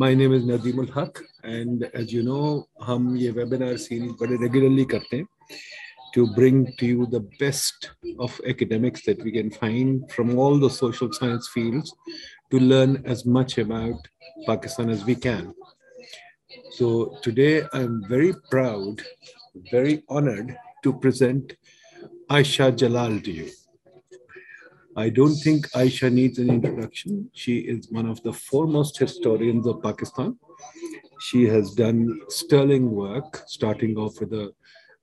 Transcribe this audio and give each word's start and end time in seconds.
My 0.00 0.14
name 0.14 0.32
is 0.32 0.44
Nadeem 0.44 0.78
Ul 0.78 0.86
Haque, 0.94 1.24
and 1.42 1.82
as 1.92 2.12
you 2.12 2.22
know, 2.22 2.68
हम 2.80 3.18
ये 3.18 3.32
webinar 3.34 3.76
series 3.76 4.12
very 4.20 4.36
regularly 4.36 4.86
to 6.14 6.26
bring 6.36 6.72
to 6.78 6.86
you 6.86 7.06
the 7.06 7.18
best 7.40 7.90
of 8.20 8.40
academics 8.46 9.04
that 9.06 9.20
we 9.24 9.32
can 9.32 9.50
find 9.50 10.08
from 10.12 10.38
all 10.38 10.56
the 10.56 10.70
social 10.70 11.12
science 11.12 11.48
fields 11.48 11.92
to 12.52 12.60
learn 12.60 13.02
as 13.06 13.26
much 13.26 13.58
about 13.58 13.96
Pakistan 14.46 14.88
as 14.88 15.04
we 15.04 15.16
can. 15.16 15.52
So 16.70 17.18
today 17.20 17.64
I'm 17.72 18.04
very 18.08 18.34
proud, 18.52 19.02
very 19.72 20.04
honored 20.08 20.56
to 20.84 20.92
present 20.92 21.56
Ayesha 22.30 22.70
Jalal 22.70 23.18
to 23.22 23.32
you. 23.32 23.50
I 24.96 25.08
don't 25.10 25.34
think 25.36 25.68
Ayesha 25.74 26.10
needs 26.10 26.38
an 26.38 26.50
introduction. 26.50 27.30
She 27.32 27.58
is 27.58 27.90
one 27.90 28.06
of 28.06 28.22
the 28.22 28.32
foremost 28.32 28.98
historians 28.98 29.66
of 29.66 29.82
Pakistan. 29.82 30.36
She 31.20 31.46
has 31.46 31.74
done 31.74 32.20
sterling 32.28 32.90
work, 32.90 33.42
starting 33.46 33.96
off 33.96 34.20
with 34.20 34.32
a 34.32 34.52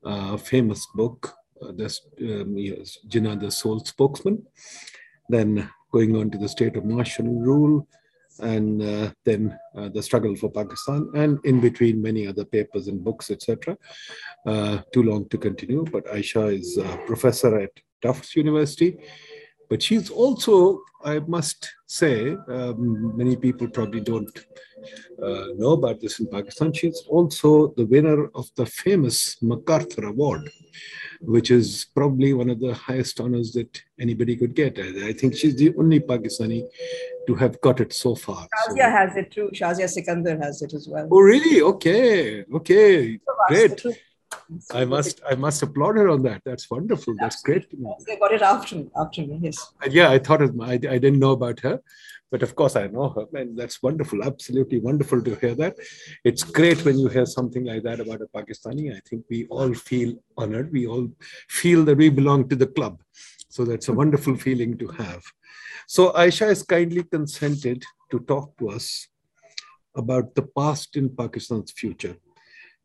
uh, 0.03 0.37
famous 0.37 0.85
book, 0.95 1.33
uh, 1.61 1.71
this, 1.71 2.01
um, 2.21 2.57
yes, 2.57 2.97
Jinnah 3.07 3.39
the 3.39 3.51
Sole 3.51 3.79
Spokesman, 3.79 4.45
then 5.29 5.69
going 5.91 6.15
on 6.15 6.29
to 6.31 6.37
the 6.37 6.49
state 6.49 6.75
of 6.75 6.85
martial 6.85 7.25
rule, 7.25 7.87
and 8.39 8.81
uh, 8.81 9.11
then 9.23 9.57
uh, 9.77 9.89
the 9.89 10.03
struggle 10.03 10.35
for 10.35 10.51
Pakistan, 10.51 11.09
and 11.15 11.39
in 11.45 11.61
between 11.61 12.01
many 12.01 12.27
other 12.27 12.45
papers 12.45 12.87
and 12.87 13.03
books, 13.03 13.31
etc. 13.31 13.77
Uh, 14.45 14.79
too 14.93 15.03
long 15.03 15.27
to 15.29 15.37
continue, 15.37 15.85
but 15.91 16.07
Ayesha 16.13 16.47
is 16.47 16.77
a 16.77 16.97
professor 17.07 17.59
at 17.59 17.71
Tufts 18.01 18.35
University. 18.35 18.97
But 19.69 19.81
she's 19.81 20.09
also, 20.09 20.81
I 21.03 21.19
must 21.19 21.73
say, 21.87 22.35
um, 22.47 23.15
many 23.17 23.35
people 23.35 23.67
probably 23.67 24.01
don't 24.01 24.45
uh, 25.21 25.47
know 25.57 25.71
about 25.71 25.99
this 25.99 26.19
in 26.19 26.27
Pakistan. 26.27 26.73
She's 26.73 27.03
also 27.07 27.73
the 27.77 27.85
winner 27.85 28.29
of 28.35 28.49
the 28.55 28.65
famous 28.65 29.41
MacArthur 29.41 30.05
Award, 30.05 30.49
which 31.21 31.51
is 31.51 31.87
probably 31.95 32.33
one 32.33 32.49
of 32.49 32.59
the 32.59 32.73
highest 32.73 33.19
honors 33.19 33.53
that 33.53 33.81
anybody 33.99 34.35
could 34.35 34.55
get. 34.55 34.77
I, 34.77 35.09
I 35.09 35.13
think 35.13 35.35
she's 35.35 35.55
the 35.55 35.73
only 35.77 35.99
Pakistani 35.99 36.67
to 37.27 37.35
have 37.35 37.59
got 37.61 37.79
it 37.79 37.93
so 37.93 38.15
far. 38.15 38.47
Shahzia 38.67 38.77
so. 38.77 38.89
has 38.89 39.15
it 39.15 39.31
too. 39.31 39.49
Shahzia 39.53 39.87
Sikander 39.87 40.41
has 40.41 40.61
it 40.61 40.73
as 40.73 40.87
well. 40.87 41.07
Oh, 41.11 41.21
really? 41.21 41.61
Okay. 41.61 42.43
Okay. 42.53 43.19
Great. 43.47 43.85
I 44.71 44.85
must 44.85 45.21
I 45.29 45.35
must 45.35 45.61
applaud 45.63 45.97
her 45.97 46.09
on 46.09 46.23
that. 46.23 46.41
That's 46.45 46.69
wonderful. 46.69 47.15
That's 47.19 47.41
great. 47.41 47.69
They 48.05 48.17
got 48.17 48.33
it 48.33 48.41
after 48.41 48.75
me, 48.75 48.89
after 48.95 49.21
me, 49.21 49.39
yes. 49.41 49.73
Yeah, 49.89 50.09
I 50.11 50.19
thought 50.19 50.41
it, 50.41 50.51
I, 50.61 50.73
I 50.73 50.77
didn't 50.77 51.19
know 51.19 51.31
about 51.31 51.59
her, 51.61 51.81
but 52.31 52.43
of 52.43 52.55
course 52.55 52.75
I 52.75 52.87
know 52.87 53.09
her, 53.09 53.25
and 53.39 53.57
that's 53.57 53.81
wonderful. 53.81 54.23
Absolutely 54.23 54.79
wonderful 54.79 55.21
to 55.21 55.35
hear 55.35 55.55
that. 55.55 55.75
It's 56.23 56.43
great 56.43 56.83
when 56.85 56.97
you 56.99 57.07
hear 57.07 57.25
something 57.25 57.65
like 57.65 57.83
that 57.83 57.99
about 57.99 58.21
a 58.21 58.27
Pakistani. 58.27 58.95
I 58.95 59.01
think 59.07 59.25
we 59.29 59.45
all 59.47 59.73
feel 59.73 60.15
honored. 60.37 60.71
We 60.71 60.87
all 60.87 61.09
feel 61.49 61.83
that 61.85 61.97
we 61.97 62.09
belong 62.09 62.49
to 62.49 62.55
the 62.55 62.67
club. 62.67 63.01
So 63.49 63.63
that's 63.63 63.87
a 63.87 63.93
wonderful 63.93 64.35
feeling 64.35 64.77
to 64.79 64.87
have. 64.87 65.23
So 65.87 66.13
Ayesha 66.15 66.45
has 66.45 66.63
kindly 66.63 67.03
consented 67.03 67.83
to 68.11 68.19
talk 68.19 68.57
to 68.57 68.69
us 68.69 69.07
about 69.95 70.35
the 70.35 70.41
past 70.41 70.97
in 70.97 71.09
Pakistan's 71.09 71.71
future. 71.71 72.17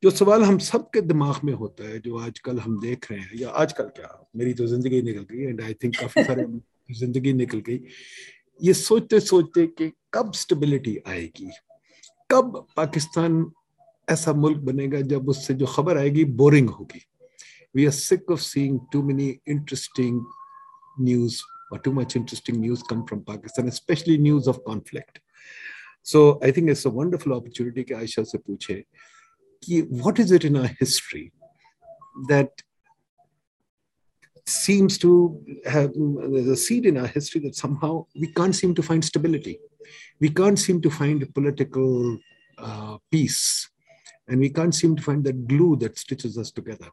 जो 0.03 0.11
सवाल 0.11 0.43
हम 0.43 0.59
सब 0.59 0.91
के 0.91 1.01
दिमाग 1.01 1.41
में 1.45 1.53
होता 1.53 1.89
है 1.89 1.99
जो 1.99 2.19
आजकल 2.19 2.59
हम 2.59 2.81
देख 2.81 3.11
रहे 3.11 3.21
हैं 3.21 3.39
या 3.39 3.49
आजकल 3.51 3.85
क्या 3.85 4.29
मेरी 4.37 4.55
तो 4.55 4.67
ज़िंदगी 4.67 5.03
निकल 5.03 5.27
गई 5.31 5.43
एंड 5.43 5.61
आई 5.61 5.75
थिंक 5.75 5.99
काफ़ी 6.01 6.25
सारे 6.25 6.45
ज़िंदगी 6.99 7.33
निकल 7.33 7.61
गई। 7.61 7.81
ये 8.63 8.75
सोचते 8.75 9.21
सोचते 9.21 9.67
कि 9.67 9.93
कब 10.15 10.33
स्टेबिलिटी 10.33 10.99
आएगी? 11.09 11.51
कब 12.31 12.67
पाकिस्तान 12.77 13.53
ऐसा 14.11 14.33
मुल्क 14.33 14.59
बनेगा 14.59 15.01
जब 15.01 15.29
उससे 15.29 15.55
जो 15.55 15.67
खबर 15.67 15.99
आएगी 15.99 16.25
बोरिंग 16.25 16.71
होगी? 16.71 17.07
We 17.77 17.85
are 17.85 17.93
sick 17.93 18.31
of 18.31 18.41
seeing 18.41 18.81
too 18.93 19.03
many 19.03 19.39
interesting 19.49 20.25
news 21.01 21.43
or 21.73 21.79
too 21.79 21.93
much 21.93 22.17
interesting 22.17 22.57
news 22.61 22.83
come 22.83 23.03
from 23.07 23.21
Pakistan, 23.23 23.69
especially 23.69 24.19
news 24.19 24.49
of 24.49 24.65
conflict. 24.65 25.21
So 26.03 26.41
I 26.43 26.51
think 26.51 26.71
it's 26.71 26.85
a 26.85 26.91
wonderful 26.91 27.33
opportunity 27.33 27.85
कि 27.85 27.95
आयशा 27.95 28.23
से 28.23 28.39
पूछे 28.39 28.85
what 29.89 30.19
is 30.19 30.33
it 30.33 30.45
in 30.45 30.57
our 30.57 30.71
history 30.79 31.33
that 32.29 32.51
seems 34.47 34.99
to 34.99 35.41
have 35.65 35.93
there's 35.95 36.49
a 36.49 36.57
seed 36.57 36.87
in 36.87 36.97
our 36.97 37.07
history 37.07 37.41
that 37.41 37.55
somehow 37.55 38.05
we 38.17 38.33
can't 38.33 38.55
seem 38.55 38.75
to 38.75 38.83
find 38.83 39.05
stability. 39.05 39.61
We 40.21 40.29
can't 40.29 40.59
seem 40.59 40.81
to 40.83 40.91
find 40.91 41.33
political 41.35 42.19
uh, 42.59 42.99
peace. 43.11 43.69
And 44.29 44.41
we 44.41 44.51
can't 44.51 44.75
seem 44.75 44.95
to 44.97 45.03
find 45.03 45.25
that 45.25 45.49
glue 45.49 45.77
that 45.77 45.99
stitches 45.99 46.39
us 46.39 46.51
together. 46.51 46.89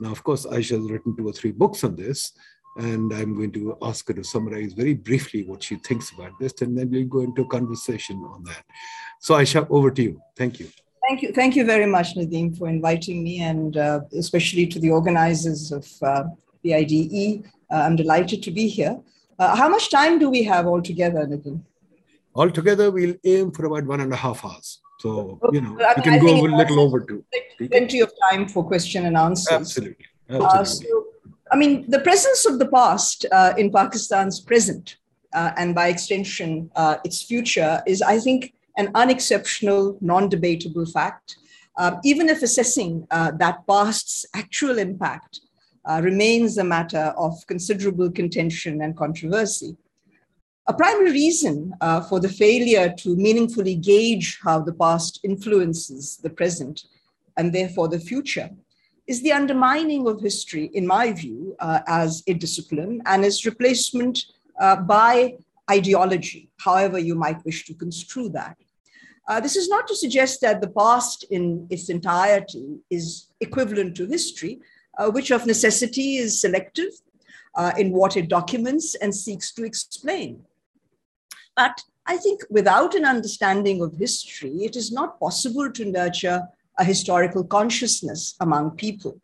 Now, 0.00 0.10
of 0.10 0.22
course, 0.22 0.46
Ayesha 0.46 0.76
has 0.76 0.90
written 0.90 1.16
two 1.16 1.28
or 1.28 1.32
three 1.32 1.50
books 1.50 1.84
on 1.84 1.96
this, 1.96 2.32
and 2.78 3.12
I'm 3.12 3.34
going 3.34 3.52
to 3.52 3.76
ask 3.82 4.06
her 4.08 4.14
to 4.14 4.24
summarize 4.24 4.72
very 4.72 4.94
briefly 4.94 5.42
what 5.44 5.62
she 5.62 5.76
thinks 5.76 6.12
about 6.12 6.32
this, 6.40 6.54
and 6.62 6.78
then 6.78 6.90
we'll 6.90 7.04
go 7.06 7.20
into 7.20 7.42
a 7.42 7.48
conversation 7.48 8.16
on 8.32 8.44
that. 8.44 8.64
So, 9.20 9.34
Ayesha, 9.34 9.66
over 9.68 9.90
to 9.90 10.02
you. 10.02 10.22
Thank 10.36 10.60
you. 10.60 10.68
Thank 11.08 11.22
you. 11.22 11.32
Thank 11.32 11.56
you 11.56 11.64
very 11.64 11.86
much, 11.86 12.14
Nadeem, 12.16 12.56
for 12.58 12.68
inviting 12.68 13.24
me 13.24 13.40
and 13.40 13.78
uh, 13.78 14.00
especially 14.12 14.66
to 14.66 14.78
the 14.78 14.90
organizers 14.90 15.72
of 15.72 15.86
uh, 16.02 16.24
the 16.62 16.74
IDE. 16.74 17.46
Uh, 17.70 17.76
I'm 17.76 17.96
delighted 17.96 18.42
to 18.42 18.50
be 18.50 18.68
here. 18.68 19.00
Uh, 19.38 19.56
how 19.56 19.70
much 19.70 19.90
time 19.90 20.18
do 20.18 20.28
we 20.28 20.42
have 20.42 20.66
altogether, 20.66 21.26
Nadeem? 21.26 21.62
Altogether, 22.34 22.90
we'll 22.90 23.14
aim 23.24 23.52
for 23.52 23.64
about 23.64 23.86
one 23.86 24.00
and 24.00 24.12
a 24.12 24.16
half 24.16 24.44
hours. 24.44 24.80
So, 25.00 25.40
you 25.50 25.62
know, 25.62 25.78
I 25.80 25.94
we 25.96 26.02
can 26.02 26.20
go 26.20 26.44
a 26.44 26.54
little 26.54 26.80
over 26.80 27.00
two. 27.00 27.24
Plenty 27.56 28.00
of 28.00 28.12
time 28.30 28.46
for 28.46 28.62
question 28.62 29.06
and 29.06 29.16
answers. 29.16 29.50
Absolutely. 29.50 30.04
Absolutely. 30.28 30.60
Uh, 30.60 30.64
so, 30.64 31.04
I 31.50 31.56
mean, 31.56 31.90
the 31.90 32.00
presence 32.00 32.44
of 32.44 32.58
the 32.58 32.68
past 32.68 33.24
uh, 33.32 33.54
in 33.56 33.70
Pakistan's 33.70 34.40
present, 34.40 34.98
and 35.32 35.74
by 35.74 35.88
extension, 35.88 36.70
its 37.02 37.22
future, 37.22 37.82
is, 37.86 38.02
I 38.02 38.18
think, 38.18 38.52
an 38.78 38.90
unexceptional, 38.94 39.98
non 40.00 40.28
debatable 40.28 40.86
fact, 40.86 41.36
um, 41.76 42.00
even 42.04 42.28
if 42.28 42.42
assessing 42.42 43.06
uh, 43.10 43.32
that 43.32 43.66
past's 43.66 44.24
actual 44.34 44.78
impact 44.78 45.40
uh, 45.84 46.00
remains 46.02 46.56
a 46.56 46.64
matter 46.64 47.12
of 47.18 47.34
considerable 47.46 48.10
contention 48.10 48.82
and 48.82 48.96
controversy. 48.96 49.76
A 50.68 50.74
primary 50.74 51.12
reason 51.12 51.72
uh, 51.80 52.02
for 52.02 52.20
the 52.20 52.28
failure 52.28 52.94
to 52.98 53.16
meaningfully 53.16 53.74
gauge 53.74 54.38
how 54.42 54.60
the 54.60 54.74
past 54.74 55.20
influences 55.24 56.18
the 56.22 56.30
present 56.30 56.82
and 57.36 57.54
therefore 57.54 57.88
the 57.88 57.98
future 57.98 58.50
is 59.06 59.22
the 59.22 59.32
undermining 59.32 60.06
of 60.06 60.20
history, 60.20 60.66
in 60.74 60.86
my 60.86 61.12
view, 61.12 61.56
uh, 61.60 61.80
as 61.86 62.22
a 62.26 62.34
discipline 62.34 63.00
and 63.06 63.24
its 63.24 63.46
replacement 63.46 64.26
uh, 64.60 64.76
by 64.76 65.34
ideology, 65.70 66.50
however 66.58 66.98
you 66.98 67.14
might 67.14 67.42
wish 67.46 67.64
to 67.64 67.74
construe 67.74 68.28
that. 68.28 68.56
Uh, 69.28 69.38
this 69.38 69.56
is 69.56 69.68
not 69.68 69.86
to 69.86 69.94
suggest 69.94 70.40
that 70.40 70.62
the 70.62 70.70
past 70.70 71.24
in 71.30 71.66
its 71.68 71.90
entirety 71.90 72.78
is 72.88 73.26
equivalent 73.40 73.94
to 73.94 74.06
history, 74.06 74.58
uh, 74.96 75.10
which 75.10 75.30
of 75.30 75.46
necessity 75.46 76.16
is 76.16 76.40
selective 76.40 76.90
uh, 77.54 77.72
in 77.76 77.92
what 77.92 78.16
it 78.16 78.28
documents 78.28 78.94
and 78.94 79.14
seeks 79.14 79.52
to 79.52 79.64
explain. 79.64 80.40
But 81.54 81.82
I 82.06 82.16
think 82.16 82.40
without 82.48 82.94
an 82.94 83.04
understanding 83.04 83.82
of 83.82 83.98
history, 83.98 84.64
it 84.64 84.76
is 84.76 84.90
not 84.90 85.20
possible 85.20 85.70
to 85.72 85.84
nurture 85.84 86.48
a 86.78 86.84
historical 86.84 87.44
consciousness 87.44 88.34
among 88.40 88.70
people, 88.76 89.20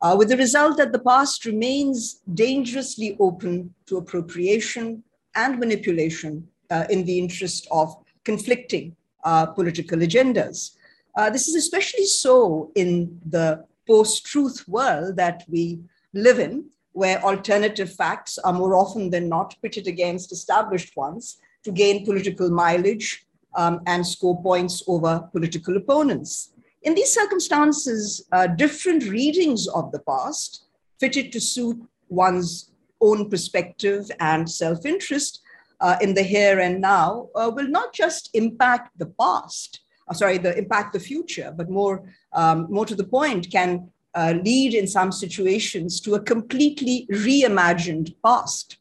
uh, 0.00 0.14
with 0.18 0.28
the 0.30 0.38
result 0.38 0.78
that 0.78 0.92
the 0.92 1.00
past 1.00 1.44
remains 1.44 2.22
dangerously 2.32 3.14
open 3.20 3.74
to 3.86 3.98
appropriation 3.98 5.02
and 5.34 5.58
manipulation 5.58 6.48
uh, 6.70 6.84
in 6.88 7.04
the 7.04 7.18
interest 7.18 7.68
of 7.70 7.94
conflicting 8.24 8.96
uh, 9.24 9.46
political 9.46 9.98
agendas. 9.98 10.76
Uh, 11.16 11.30
this 11.30 11.48
is 11.48 11.54
especially 11.54 12.06
so 12.06 12.70
in 12.74 13.20
the 13.26 13.64
post 13.86 14.24
truth 14.26 14.66
world 14.66 15.16
that 15.16 15.44
we 15.48 15.80
live 16.12 16.38
in, 16.38 16.64
where 16.92 17.22
alternative 17.22 17.92
facts 17.92 18.38
are 18.38 18.52
more 18.52 18.74
often 18.74 19.10
than 19.10 19.28
not 19.28 19.56
pitted 19.62 19.86
against 19.86 20.32
established 20.32 20.96
ones 20.96 21.38
to 21.64 21.72
gain 21.72 22.04
political 22.04 22.50
mileage 22.50 23.26
um, 23.56 23.80
and 23.86 24.06
score 24.06 24.40
points 24.42 24.82
over 24.86 25.28
political 25.32 25.76
opponents. 25.76 26.52
In 26.82 26.94
these 26.94 27.12
circumstances, 27.12 28.26
uh, 28.32 28.46
different 28.46 29.04
readings 29.04 29.66
of 29.68 29.90
the 29.90 30.00
past, 30.00 30.66
fitted 31.00 31.32
to 31.32 31.40
suit 31.40 31.80
one's 32.08 32.70
own 33.00 33.30
perspective 33.30 34.10
and 34.20 34.48
self 34.48 34.84
interest, 34.84 35.40
uh, 35.80 35.96
in 36.00 36.14
the 36.14 36.22
here 36.22 36.60
and 36.60 36.80
now 36.80 37.28
uh, 37.34 37.50
will 37.54 37.68
not 37.68 37.92
just 37.92 38.30
impact 38.34 38.98
the 38.98 39.06
past, 39.06 39.80
uh, 40.08 40.14
sorry, 40.14 40.38
the 40.38 40.56
impact 40.56 40.92
the 40.92 41.00
future, 41.00 41.52
but 41.56 41.70
more, 41.70 42.02
um, 42.32 42.66
more 42.70 42.86
to 42.86 42.94
the 42.94 43.04
point, 43.04 43.50
can 43.50 43.88
uh, 44.14 44.34
lead 44.44 44.74
in 44.74 44.86
some 44.86 45.10
situations 45.10 46.00
to 46.00 46.14
a 46.14 46.20
completely 46.20 47.06
reimagined 47.10 48.14
past. 48.24 48.78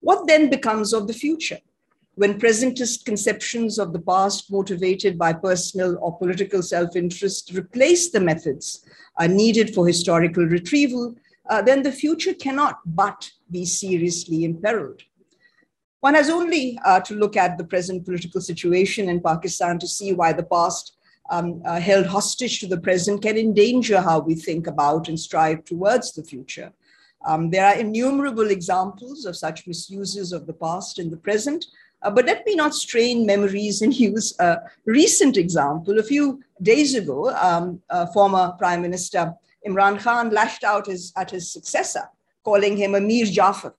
What 0.00 0.26
then 0.26 0.50
becomes 0.50 0.92
of 0.92 1.06
the 1.06 1.14
future? 1.14 1.58
when 2.18 2.40
presentist 2.40 3.04
conceptions 3.04 3.78
of 3.78 3.92
the 3.92 4.00
past 4.00 4.50
motivated 4.50 5.16
by 5.16 5.32
personal 5.32 5.96
or 6.00 6.18
political 6.18 6.60
self-interest 6.64 7.52
replace 7.54 8.10
the 8.10 8.18
methods 8.18 8.84
uh, 9.18 9.28
needed 9.28 9.72
for 9.72 9.86
historical 9.86 10.44
retrieval, 10.44 11.14
uh, 11.48 11.62
then 11.62 11.80
the 11.80 11.92
future 11.92 12.34
cannot 12.34 12.80
but 12.84 13.30
be 13.52 13.64
seriously 13.64 14.42
imperiled. 14.42 15.00
One 16.00 16.14
has 16.14 16.30
only 16.30 16.78
uh, 16.84 17.00
to 17.00 17.14
look 17.14 17.36
at 17.36 17.58
the 17.58 17.64
present 17.64 18.04
political 18.04 18.40
situation 18.40 19.08
in 19.08 19.20
Pakistan 19.20 19.78
to 19.80 19.88
see 19.88 20.12
why 20.12 20.32
the 20.32 20.44
past 20.44 20.96
um, 21.30 21.60
uh, 21.64 21.80
held 21.80 22.06
hostage 22.06 22.60
to 22.60 22.66
the 22.66 22.80
present 22.80 23.22
can 23.22 23.36
endanger 23.36 24.00
how 24.00 24.20
we 24.20 24.34
think 24.34 24.66
about 24.66 25.08
and 25.08 25.18
strive 25.18 25.64
towards 25.64 26.12
the 26.12 26.22
future. 26.22 26.72
Um, 27.26 27.50
there 27.50 27.66
are 27.66 27.74
innumerable 27.74 28.50
examples 28.50 29.24
of 29.24 29.36
such 29.36 29.66
misuses 29.66 30.32
of 30.32 30.46
the 30.46 30.52
past 30.52 30.98
in 30.98 31.10
the 31.10 31.16
present, 31.16 31.66
uh, 32.02 32.10
but 32.12 32.26
let 32.26 32.46
me 32.46 32.54
not 32.54 32.74
strain 32.74 33.26
memories 33.26 33.82
and 33.82 33.92
use 34.10 34.38
a 34.38 34.58
recent 34.86 35.36
example. 35.36 35.98
A 35.98 36.02
few 36.02 36.40
days 36.62 36.94
ago, 36.94 37.30
um, 37.34 37.82
uh, 37.90 38.06
former 38.06 38.54
Prime 38.56 38.82
Minister 38.82 39.34
Imran 39.66 40.00
Khan 40.00 40.30
lashed 40.30 40.62
out 40.62 40.86
his, 40.86 41.12
at 41.16 41.32
his 41.32 41.52
successor, 41.52 42.08
calling 42.44 42.76
him 42.76 42.94
Amir 42.94 43.26
Jafar 43.26 43.74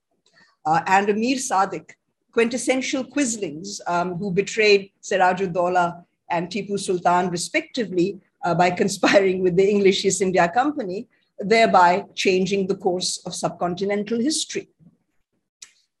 uh, 0.66 0.82
and 0.86 1.08
Amir 1.08 1.38
Sadiq, 1.38 1.92
quintessential 2.32 3.04
quislings 3.04 3.80
um, 3.86 4.14
who 4.14 4.30
betrayed 4.30 4.90
Sirajuddaula 5.02 6.04
and 6.30 6.48
Tipu 6.48 6.78
Sultan, 6.78 7.30
respectively, 7.30 8.20
uh, 8.44 8.54
by 8.54 8.70
conspiring 8.82 9.42
with 9.42 9.56
the 9.56 9.68
English 9.68 10.04
East 10.04 10.22
India 10.22 10.48
Company, 10.48 11.08
thereby 11.38 12.04
changing 12.14 12.66
the 12.66 12.76
course 12.76 13.18
of 13.26 13.32
subcontinental 13.32 14.22
history. 14.22 14.68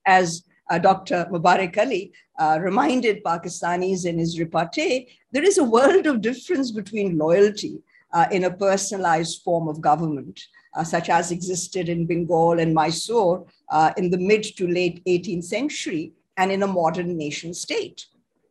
As 0.06 0.44
uh, 0.70 0.78
Dr. 0.78 1.26
Mubarak 1.30 1.76
Ali 1.78 2.12
uh, 2.38 2.58
reminded 2.60 3.24
Pakistanis 3.24 4.06
in 4.06 4.18
his 4.18 4.38
repartee, 4.38 5.08
there 5.32 5.44
is 5.44 5.58
a 5.58 5.64
world 5.64 6.06
of 6.06 6.20
difference 6.20 6.70
between 6.70 7.18
loyalty 7.18 7.82
uh, 8.12 8.26
in 8.30 8.44
a 8.44 8.50
personalized 8.50 9.42
form 9.42 9.68
of 9.68 9.80
government, 9.80 10.40
uh, 10.74 10.84
such 10.84 11.08
as 11.08 11.30
existed 11.30 11.88
in 11.88 12.06
Bengal 12.06 12.60
and 12.60 12.74
Mysore 12.74 13.46
uh, 13.70 13.92
in 13.96 14.10
the 14.10 14.18
mid 14.18 14.44
to 14.56 14.66
late 14.66 15.04
18th 15.04 15.44
century, 15.44 16.12
and 16.40 16.50
in 16.50 16.62
a 16.62 16.66
modern 16.66 17.16
nation 17.18 17.52
state. 17.52 18.06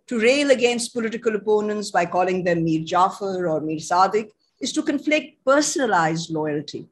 To 0.07 0.19
rail 0.19 0.51
against 0.51 0.93
political 0.93 1.35
opponents 1.35 1.89
by 1.91 2.05
calling 2.05 2.43
them 2.43 2.63
Mir 2.63 2.83
Jafar 2.83 3.47
or 3.47 3.61
Mir 3.61 3.77
Sadiq 3.77 4.29
is 4.61 4.71
to 4.73 4.83
conflict 4.83 5.43
personalized 5.43 6.29
loyalty 6.29 6.87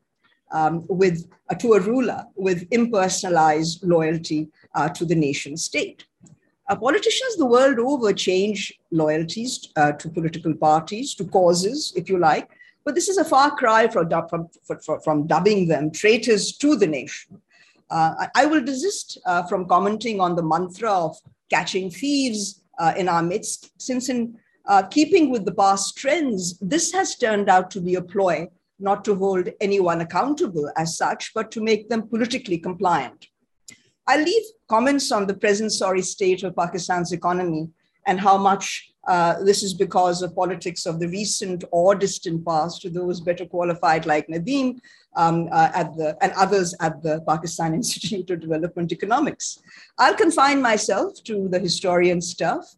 um, 0.51 0.85
with, 0.87 1.29
uh, 1.49 1.55
to 1.55 1.73
a 1.73 1.79
ruler 1.79 2.23
with 2.35 2.69
impersonalized 2.71 3.79
loyalty 3.83 4.49
uh, 4.73 4.89
to 4.89 5.05
the 5.05 5.15
nation 5.15 5.55
state. 5.55 6.05
Uh, 6.69 6.75
politicians 6.75 7.37
the 7.37 7.45
world 7.45 7.79
over 7.79 8.11
change 8.11 8.73
loyalties 8.91 9.69
uh, 9.75 9.91
to 9.93 10.09
political 10.09 10.53
parties, 10.53 11.13
to 11.15 11.25
causes, 11.25 11.93
if 11.95 12.09
you 12.09 12.17
like, 12.17 12.49
but 12.83 12.95
this 12.95 13.07
is 13.07 13.17
a 13.17 13.25
far 13.25 13.55
cry 13.55 13.87
from, 13.87 14.09
from, 14.29 14.49
from, 14.65 15.01
from 15.01 15.27
dubbing 15.27 15.67
them 15.67 15.91
traitors 15.91 16.57
to 16.57 16.75
the 16.75 16.87
nation. 16.87 17.41
Uh, 17.89 18.13
I, 18.19 18.43
I, 18.43 18.45
will 18.45 18.63
desist 18.63 19.17
uh, 19.25 19.43
from 19.43 19.65
commenting 19.67 20.19
on 20.19 20.35
the 20.35 20.43
mantra 20.43 20.91
of 20.91 21.15
catching 21.49 21.89
thieves 21.89 22.61
in 22.97 23.07
our 23.07 23.23
midst, 23.23 23.71
since 23.81 24.09
in 24.09 24.37
keeping 24.91 25.31
with 25.31 25.45
the 25.45 25.53
past 25.53 25.97
trends, 25.97 26.59
this 26.59 26.91
has 26.91 27.15
turned 27.15 27.49
out 27.49 27.71
to 27.71 27.81
be 27.81 27.95
a 27.95 28.01
ploy 28.01 28.47
not 28.79 29.03
to 29.05 29.15
hold 29.15 29.49
anyone 29.59 30.01
accountable 30.01 30.71
as 30.77 30.97
such, 30.97 31.33
but 31.33 31.51
to 31.51 31.61
make 31.61 31.89
them 31.89 32.07
politically 32.07 32.57
compliant. 32.57 33.27
I 34.07 34.17
leave 34.17 34.43
comments 34.69 35.11
on 35.11 35.27
the 35.27 35.33
present 35.33 35.71
sorry 35.71 36.01
state 36.01 36.43
of 36.43 36.55
Pakistan's 36.55 37.11
economy 37.11 37.69
and 38.05 38.19
how 38.19 38.37
much 38.37 38.91
uh, 39.07 39.41
this 39.43 39.63
is 39.63 39.73
because 39.73 40.21
of 40.21 40.35
politics 40.35 40.85
of 40.85 40.99
the 40.99 41.07
recent 41.07 41.63
or 41.71 41.95
distant 41.95 42.45
past 42.45 42.81
to 42.81 42.89
those 42.89 43.19
better 43.21 43.45
qualified 43.45 44.05
like 44.05 44.27
Nadeem 44.27 44.79
um, 45.17 45.49
uh, 45.51 45.69
at 45.73 45.95
the, 45.97 46.17
and 46.21 46.31
others 46.33 46.73
at 46.79 47.03
the 47.03 47.21
Pakistan 47.27 47.73
Institute 47.81 48.29
of 48.29 48.39
Development 48.39 48.91
Economics. 48.91 49.59
I'll 49.97 50.15
confine 50.15 50.61
myself 50.61 51.21
to 51.25 51.49
the 51.49 51.59
historian 51.59 52.21
stuff 52.21 52.77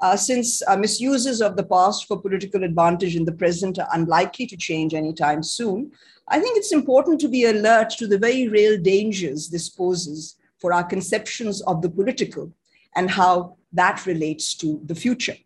uh, 0.00 0.16
since 0.16 0.62
uh, 0.68 0.76
misuses 0.76 1.40
of 1.42 1.56
the 1.56 1.64
past 1.64 2.06
for 2.06 2.20
political 2.20 2.62
advantage 2.62 3.16
in 3.16 3.24
the 3.24 3.32
present 3.32 3.78
are 3.78 3.88
unlikely 3.92 4.46
to 4.46 4.56
change 4.56 4.94
anytime 4.94 5.42
soon, 5.42 5.90
I 6.28 6.38
think 6.38 6.56
it's 6.56 6.72
important 6.72 7.20
to 7.20 7.28
be 7.28 7.46
alert 7.46 7.90
to 7.98 8.06
the 8.06 8.18
very 8.18 8.48
real 8.48 8.80
dangers 8.80 9.48
this 9.48 9.68
poses 9.68 10.36
for 10.58 10.72
our 10.72 10.84
conceptions 10.84 11.62
of 11.62 11.82
the 11.82 11.90
political 11.90 12.52
and 12.94 13.10
how 13.10 13.56
that 13.72 14.06
relates 14.06 14.54
to 14.56 14.80
the 14.84 14.94
future. 14.94 15.36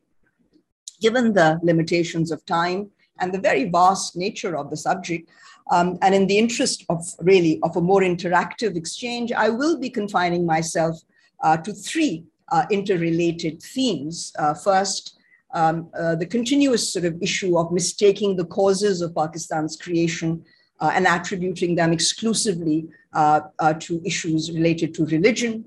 Given 1.01 1.33
the 1.33 1.59
limitations 1.63 2.31
of 2.31 2.45
time 2.45 2.91
and 3.21 3.33
the 3.33 3.41
very 3.41 3.71
vast 3.71 4.17
nature 4.17 4.57
of 4.57 4.71
the 4.71 4.77
subject, 4.77 5.31
um, 5.71 5.99
and 6.03 6.15
in 6.15 6.27
the 6.27 6.39
interest 6.39 6.85
of 6.89 7.05
really 7.21 7.61
of 7.63 7.77
a 7.77 7.81
more 7.81 8.01
interactive 8.01 8.77
exchange, 8.77 9.33
I 9.33 9.49
will 9.49 9.79
be 9.79 9.91
confining 9.91 10.45
myself 10.45 11.01
uh, 11.43 11.57
to 11.59 11.73
three 11.73 12.25
uh, 12.51 12.67
interrelated 12.71 13.63
themes. 13.63 14.33
Uh, 14.39 14.55
first, 14.55 15.19
um, 15.55 15.89
uh, 15.99 16.15
the 16.15 16.27
continuous 16.27 16.93
sort 16.93 17.05
of 17.05 17.21
issue 17.23 17.59
of 17.59 17.73
mistaking 17.73 18.37
the 18.37 18.45
causes 18.45 19.01
of 19.01 19.15
Pakistan's 19.15 19.77
creation 19.77 20.45
uh, 20.81 20.91
and 20.95 21.07
attributing 21.07 21.75
them 21.75 21.93
exclusively 21.93 22.89
uh, 23.13 23.41
to 23.79 24.03
issues 24.05 24.51
related 24.51 24.95
to 24.95 25.07
religion 25.07 25.65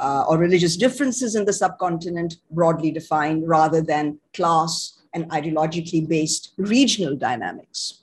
or 0.00 0.38
religious 0.38 0.76
differences 0.76 1.34
in 1.34 1.44
the 1.44 1.52
subcontinent, 1.52 2.36
broadly 2.50 2.90
defined, 2.90 3.48
rather 3.48 3.80
than 3.80 4.18
class 4.34 4.98
and 5.14 5.28
ideologically 5.30 6.06
based 6.06 6.52
regional 6.56 7.16
dynamics. 7.16 8.02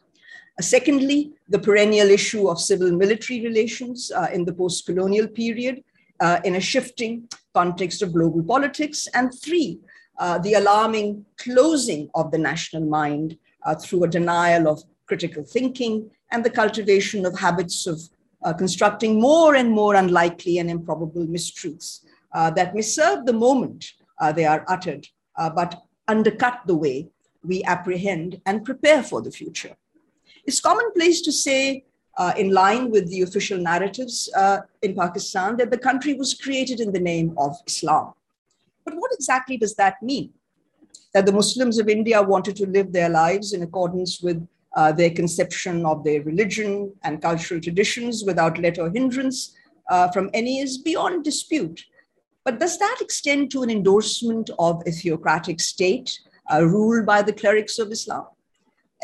Secondly, 0.59 1.31
the 1.49 1.59
perennial 1.59 2.09
issue 2.09 2.47
of 2.47 2.59
civil 2.59 2.91
military 2.91 3.41
relations 3.41 4.11
in 4.31 4.45
the 4.45 4.53
post 4.53 4.85
colonial 4.85 5.27
period, 5.27 5.83
uh, 6.19 6.39
in 6.43 6.55
a 6.55 6.61
shifting 6.61 7.27
context 7.53 8.01
of 8.01 8.13
global 8.13 8.43
politics. 8.43 9.07
And 9.13 9.33
three, 9.33 9.79
uh, 10.17 10.37
the 10.39 10.53
alarming 10.53 11.25
closing 11.37 12.09
of 12.15 12.31
the 12.31 12.37
national 12.37 12.85
mind 12.85 13.37
uh, 13.65 13.75
through 13.75 14.03
a 14.03 14.07
denial 14.07 14.67
of 14.67 14.83
critical 15.07 15.43
thinking 15.43 16.09
and 16.31 16.43
the 16.43 16.49
cultivation 16.49 17.25
of 17.25 17.37
habits 17.37 17.85
of 17.85 17.99
uh, 18.43 18.53
constructing 18.53 19.19
more 19.19 19.55
and 19.55 19.69
more 19.71 19.95
unlikely 19.95 20.57
and 20.59 20.69
improbable 20.69 21.25
mistruths 21.27 22.05
uh, 22.33 22.49
that 22.51 22.73
may 22.73 22.81
serve 22.81 23.25
the 23.25 23.33
moment 23.33 23.85
uh, 24.19 24.31
they 24.31 24.45
are 24.45 24.63
uttered, 24.67 25.05
but 25.55 25.81
undercut 26.07 26.61
the 26.65 26.75
way 26.75 27.07
we 27.43 27.61
apprehend 27.63 28.39
and 28.45 28.63
prepare 28.63 29.03
for 29.03 29.21
the 29.21 29.31
future. 29.31 29.75
It's 30.45 30.59
commonplace 30.59 31.21
to 31.21 31.31
say 31.31 31.85
uh, 32.17 32.33
in 32.37 32.51
line 32.51 32.91
with 32.91 33.09
the 33.09 33.21
official 33.23 33.57
narratives 33.57 34.29
uh, 34.35 34.59
in 34.81 34.95
Pakistan 34.95 35.57
that 35.57 35.71
the 35.71 35.77
country 35.77 36.13
was 36.13 36.33
created 36.33 36.79
in 36.79 36.91
the 36.93 36.99
name 36.99 37.33
of 37.37 37.55
Islam. 37.67 38.13
But 38.85 38.95
what 38.95 39.11
exactly 39.13 39.57
does 39.57 39.75
that 39.75 40.01
mean? 40.01 40.31
That 41.13 41.25
the 41.25 41.31
Muslims 41.31 41.79
of 41.79 41.89
India 41.89 42.21
wanted 42.21 42.55
to 42.57 42.67
live 42.67 42.91
their 42.91 43.09
lives 43.09 43.53
in 43.53 43.63
accordance 43.63 44.21
with 44.21 44.47
uh, 44.75 44.91
their 44.91 45.09
conception 45.09 45.85
of 45.85 46.03
their 46.03 46.21
religion 46.21 46.93
and 47.03 47.21
cultural 47.21 47.59
traditions 47.59 48.23
without 48.23 48.59
let 48.59 48.77
or 48.77 48.91
hindrance 48.91 49.55
uh, 49.89 50.09
from 50.11 50.29
any 50.33 50.59
is 50.59 50.77
beyond 50.77 51.23
dispute. 51.23 51.85
But 52.43 52.59
does 52.59 52.77
that 52.77 52.97
extend 53.01 53.49
to 53.51 53.63
an 53.63 53.71
endorsement 53.71 54.51
of 54.59 54.83
a 54.85 54.91
theocratic 54.91 55.59
state 55.59 56.19
uh, 56.51 56.63
ruled 56.63 57.05
by 57.05 57.23
the 57.23 57.33
clerics 57.33 57.79
of 57.79 57.91
Islam? 57.91 58.25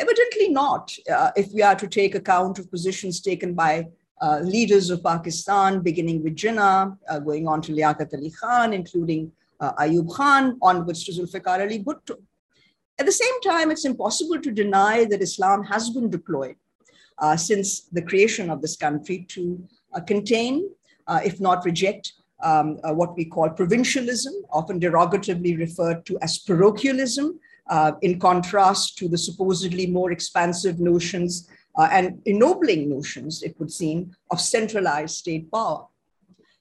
Evidently 0.02 0.50
not, 0.50 0.92
uh, 1.14 1.30
if 1.36 1.54
we 1.54 1.62
are 1.62 1.76
to 1.76 1.88
take 1.88 2.16
account 2.16 2.58
of 2.58 2.72
positions 2.72 3.22
taken 3.22 3.54
by 3.54 3.88
uh, 4.20 4.40
leaders 4.40 4.90
of 4.90 5.04
Pakistan, 5.04 5.82
beginning 5.82 6.24
with 6.24 6.36
Jinnah, 6.36 6.98
uh, 7.08 7.20
going 7.20 7.48
on 7.48 7.62
to 7.62 7.72
Liaquat 7.72 8.12
Ali 8.16 8.32
Khan, 8.32 8.74
including 8.74 9.32
uh, 9.60 9.74
Ayub 9.74 10.12
Khan, 10.12 10.58
onwards 10.60 11.04
to 11.04 11.12
Zulfikar 11.12 11.60
Ali 11.62 11.84
Bhutto. 11.84 12.16
At 12.98 13.06
the 13.06 13.12
same 13.12 13.42
time, 13.42 13.70
it's 13.70 13.86
impossible 13.86 14.42
to 14.42 14.52
deny 14.52 15.06
that 15.06 15.22
Islam 15.22 15.64
has 15.66 15.92
been 15.92 16.10
deployed 16.10 16.56
uh, 17.20 17.38
since 17.38 17.82
the 17.82 18.02
creation 18.02 18.50
of 18.50 18.60
this 18.64 18.76
country 18.76 19.28
to 19.30 19.64
uh, 19.94 20.00
contain, 20.00 20.68
if 21.24 21.40
not 21.40 21.64
reject, 21.64 22.14
um, 22.42 22.78
what 23.02 23.16
we 23.16 23.26
call 23.26 23.50
provincialism, 23.50 24.34
often 24.52 24.80
derogatively 24.80 25.60
referred 25.60 26.06
to 26.08 26.18
as 26.24 26.40
parochialism, 26.40 27.40
uh, 27.70 27.94
in 28.02 28.20
contrast 28.20 28.98
to 28.98 29.08
the 29.08 29.18
supposedly 29.18 29.88
more 29.88 30.12
expansive 30.12 30.80
notions 30.80 31.48
uh, 31.78 31.88
and 31.92 32.22
ennobling 32.26 32.90
notions, 32.90 33.44
it 33.44 33.58
would 33.60 33.72
seem, 33.72 34.12
of 34.32 34.42
centralized 34.42 35.16
state 35.16 35.50
power. 35.52 35.86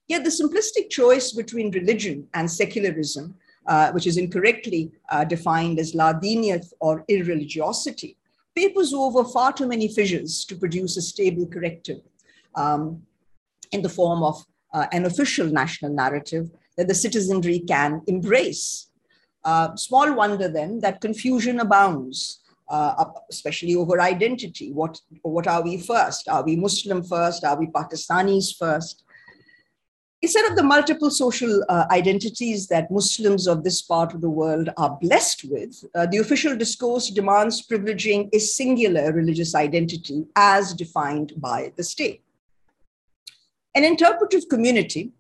Yet 0.07 0.25
the 0.25 0.31
simplistic 0.31 0.91
choice 0.91 1.33
between 1.33 1.71
religion 1.71 2.29
and 2.35 2.51
secularism, 2.51 3.35
uh, 3.67 3.93
which 3.93 4.07
is 4.07 4.17
incorrectly 4.17 4.91
uh, 5.09 5.25
defined 5.25 5.79
as 5.79 5.95
la 5.95 6.13
or 6.81 7.05
irreligiosity, 7.09 8.17
papers 8.55 8.93
over 8.93 9.25
far 9.25 9.53
too 9.53 9.67
many 9.67 9.89
fissures 9.89 10.45
to 10.47 10.57
produce 10.57 10.97
a 10.97 11.03
stable 11.03 11.47
corrective 11.47 12.01
um, 12.57 13.03
in 13.73 13.83
the 13.83 13.89
form 13.89 14.23
of 14.23 14.45
uh, 14.75 14.87
an 14.93 15.07
official 15.07 15.47
national 15.47 15.93
narrative 15.93 16.51
that 16.77 16.89
the 16.89 16.95
citizenry 16.95 17.61
can 17.61 18.03
embrace. 18.07 18.90
Uh, 19.45 19.75
small 19.77 20.13
wonder 20.15 20.49
then 20.49 20.81
that 20.81 21.01
confusion 21.01 21.61
abounds, 21.61 22.41
uh, 22.69 23.05
especially 23.31 23.75
over 23.75 24.01
identity. 24.01 24.73
What, 24.73 25.01
what 25.23 25.47
are 25.47 25.63
we 25.63 25.79
first? 25.79 26.29
Are 26.29 26.45
we 26.45 26.57
Muslim 26.57 27.03
first? 27.03 27.45
Are 27.45 27.59
we 27.59 27.67
Pakistanis 27.67 28.57
first? 28.57 29.05
Instead 30.23 30.51
of 30.51 30.57
the 30.57 30.63
multiple 30.63 31.11
social 31.11 31.65
uh, 31.71 31.87
identities 31.91 32.69
that 32.69 32.91
Muslims 32.91 33.47
of 33.47 33.65
this 33.65 33.81
part 33.81 34.13
of 34.13 34.21
the 34.21 34.29
world 34.29 34.69
are 34.77 34.99
blessed 35.01 35.47
with, 35.51 35.83
uh, 35.95 36.05
the 36.05 36.19
official 36.19 36.55
discourse 36.55 37.09
demands 37.09 37.67
privileging 37.67 38.29
a 38.35 38.39
singular 38.39 39.13
religious 39.15 39.55
identity 39.55 40.27
as 40.37 40.75
defined 40.75 41.33
by 41.39 41.73
the 41.79 41.83
state. 41.83 42.23
An 43.75 43.83
interpretive 43.83 44.47
community 44.51 45.13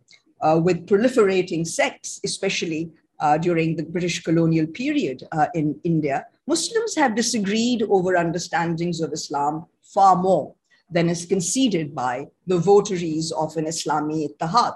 uh, 0.42 0.60
with 0.62 0.86
proliferating 0.86 1.66
sects, 1.66 2.20
especially 2.22 2.90
uh, 3.20 3.38
during 3.38 3.76
the 3.76 3.82
British 3.82 4.22
colonial 4.22 4.66
period 4.66 5.22
uh, 5.32 5.46
in 5.54 5.78
India, 5.84 6.26
Muslims 6.46 6.96
have 6.96 7.14
disagreed 7.14 7.82
over 7.88 8.16
understandings 8.16 9.00
of 9.00 9.12
Islam 9.12 9.66
far 9.82 10.16
more 10.16 10.54
than 10.90 11.08
is 11.08 11.24
conceded 11.26 11.94
by 11.94 12.26
the 12.46 12.58
votaries 12.58 13.30
of 13.32 13.56
an 13.56 13.66
Islami 13.66 14.28
Ittihad. 14.28 14.74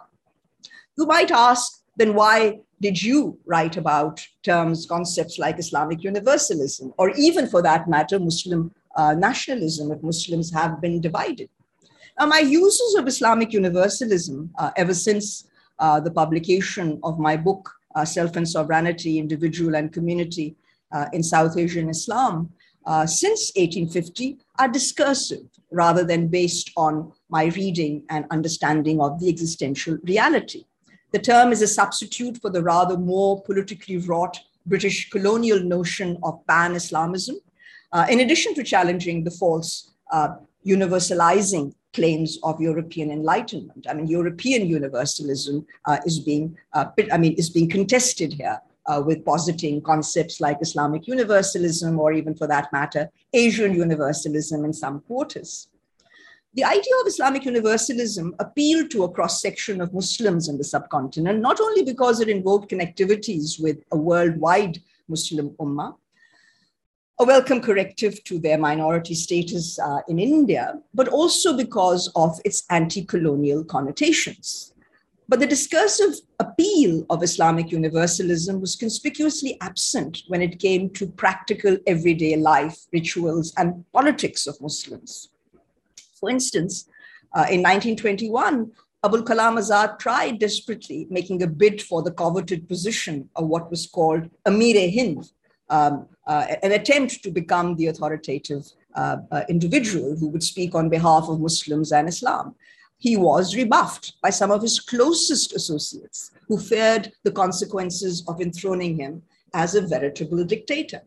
You 0.97 1.07
might 1.07 1.31
ask, 1.31 1.83
then 1.97 2.15
why 2.15 2.61
did 2.81 3.03
you 3.03 3.39
write 3.47 3.77
about 3.77 4.25
terms, 4.43 4.87
concepts 4.87 5.39
like 5.39 5.59
Islamic 5.59 6.05
universalism, 6.05 6.93
or 6.99 7.11
even 7.11 7.49
for 7.49 7.63
that 7.63 7.89
matter, 7.89 8.19
Muslim 8.21 8.73
uh, 8.97 9.15
nationalism, 9.15 9.91
if 9.91 10.03
Muslims 10.03 10.53
have 10.53 10.81
been 10.81 11.01
divided? 11.01 11.49
Now, 12.19 12.27
my 12.27 12.39
uses 12.39 12.95
of 12.95 13.09
Islamic 13.09 13.53
universalism 13.53 14.51
uh, 14.59 14.71
ever 14.77 14.95
since 14.95 15.49
uh, 15.81 15.99
the 15.99 16.11
publication 16.13 17.01
of 17.03 17.19
my 17.19 17.37
book, 17.37 17.73
Self 18.03 18.35
and 18.37 18.49
Sovereignty, 18.49 19.19
Individual 19.19 19.77
and 19.77 19.93
Community 19.93 20.57
uh, 20.91 21.07
in 21.13 21.23
South 21.23 21.57
Asian 21.57 21.89
Islam, 21.89 22.51
uh, 22.87 23.07
since 23.07 23.53
1850 23.55 24.39
are 24.59 24.69
discursive 24.69 25.47
rather 25.71 26.05
than 26.05 26.29
based 26.29 26.71
on 26.77 27.13
my 27.29 27.45
reading 27.47 28.05
and 28.11 28.25
understanding 28.31 29.01
of 29.01 29.21
the 29.21 29.29
existential 29.29 29.99
reality. 30.05 30.65
The 31.13 31.19
term 31.19 31.53
is 31.53 31.63
a 31.63 31.69
substitute 31.69 32.41
for 32.41 32.51
the 32.51 32.63
rather 32.63 32.97
more 32.97 33.43
politically 33.43 33.99
wrought 33.99 34.39
British 34.67 35.11
colonial 35.11 35.61
notion 35.61 36.19
of 36.23 36.45
pan 36.47 36.75
Islamism, 36.75 37.37
uh, 37.93 38.07
in 38.11 38.21
addition 38.21 38.55
to 38.55 38.65
challenging 38.65 39.23
the 39.23 39.31
false 39.31 39.93
uh, 40.11 40.29
universalizing 40.67 41.75
claims 41.95 42.39
of 42.43 42.61
European 42.61 43.11
Enlightenment. 43.11 43.87
I 43.89 43.95
mean, 43.95 44.07
European 44.07 44.67
universalism 44.67 45.67
uh, 45.87 45.99
is 46.05 46.19
being, 46.19 46.57
uh, 46.75 46.87
I 47.13 47.19
mean, 47.19 47.35
is 47.35 47.51
being 47.51 47.71
contested 47.71 48.35
here. 48.35 48.61
Uh, 48.87 49.01
with 49.01 49.25
positing 49.25 49.81
concepts 49.81 50.43
like 50.43 50.59
Islamic 50.61 51.07
universalism, 51.07 51.99
or 51.99 52.13
even 52.13 52.35
for 52.35 52.47
that 52.47 52.71
matter, 52.71 53.11
Asian 53.33 53.73
universalism 53.73 54.63
in 54.63 54.75
some 54.75 55.01
quarters. 55.07 55.69
The 56.53 56.65
idea 56.65 56.93
of 57.01 57.07
Islamic 57.07 57.47
universalism 57.47 58.35
appealed 58.39 58.91
to 58.91 59.05
a 59.05 59.11
cross 59.11 59.41
section 59.41 59.81
of 59.81 59.95
Muslims 59.95 60.49
in 60.49 60.59
the 60.59 60.65
subcontinent, 60.65 61.41
not 61.41 61.63
only 61.63 61.83
because 61.83 62.21
it 62.21 62.29
invoked 62.29 62.71
connectivities 62.71 63.59
with 63.59 63.79
a 63.91 63.97
worldwide 63.97 64.83
Muslim 65.09 65.49
ummah, 65.59 65.97
a 67.21 67.25
welcome 67.25 67.61
corrective 67.61 68.23
to 68.25 68.40
their 68.40 68.59
minority 68.59 69.14
status 69.14 69.78
uh, 69.78 70.00
in 70.09 70.18
India, 70.18 70.80
but 70.94 71.09
also 71.09 71.56
because 71.56 72.11
of 72.16 72.40
its 72.44 72.64
anti 72.71 73.04
colonial 73.04 73.64
connotations. 73.64 74.73
But 75.28 75.40
the 75.40 75.47
discursive 75.47 76.16
appeal 76.38 77.06
of 77.09 77.23
Islamic 77.23 77.71
universalism 77.71 78.61
was 78.61 78.76
conspicuously 78.76 79.56
absent 79.61 80.23
when 80.26 80.42
it 80.42 80.59
came 80.59 80.90
to 80.90 81.06
practical 81.06 81.78
everyday 81.87 82.37
life, 82.37 82.76
rituals, 82.92 83.54
and 83.56 83.85
politics 83.92 84.47
of 84.47 84.61
Muslims. 84.61 85.30
For 86.18 86.28
instance, 86.28 86.88
uh, 87.35 87.47
in 87.49 87.62
1921, 87.62 88.73
Abul 89.02 89.23
Kalam 89.23 89.59
Azad 89.59 89.99
tried 89.99 90.40
desperately 90.40 91.06
making 91.11 91.42
a 91.42 91.47
bid 91.47 91.80
for 91.80 92.02
the 92.02 92.12
coveted 92.12 92.68
position 92.68 93.28
of 93.37 93.47
what 93.47 93.71
was 93.71 93.87
called 93.87 94.28
Amir-e-Hind, 94.47 95.30
um, 95.71 96.09
uh, 96.26 96.47
an 96.62 96.73
attempt 96.73 97.23
to 97.23 97.31
become 97.31 97.76
the 97.76 97.88
authoritative 97.88 98.64
uh, 98.95 99.19
uh, 99.31 99.43
individual 99.49 100.16
who 100.16 100.28
would 100.28 100.43
speak 100.43 100.75
on 100.75 100.88
behalf 100.88 101.25
of 101.28 101.40
Muslims 101.40 101.93
and 101.93 102.09
Islam. 102.09 102.54
He 102.99 103.16
was 103.16 103.57
rebuffed 103.57 104.14
by 104.23 104.31
some 104.31 104.50
of 104.50 104.62
his 104.62 104.81
closest 104.81 105.54
associates 105.54 106.31
who 106.49 106.59
feared 106.59 107.12
the 107.23 107.33
consequences 107.33 108.25
of 108.28 108.40
enthroning 108.40 108.97
him 108.97 109.23
as 109.52 109.75
a 109.75 109.83
veritable 109.83 110.45
dictator. 110.45 111.02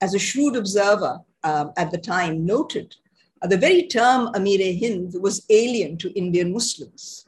As 0.00 0.14
a 0.14 0.18
shrewd 0.18 0.54
observer 0.54 1.18
um, 1.42 1.72
at 1.76 1.90
the 1.90 1.98
time 1.98 2.44
noted, 2.44 2.94
uh, 3.42 3.46
the 3.46 3.56
very 3.56 3.86
term 3.86 4.30
Amir 4.34 4.58
Hind 4.78 5.14
was 5.20 5.44
alien 5.50 5.96
to 5.98 6.16
Indian 6.18 6.52
Muslims. 6.52 7.26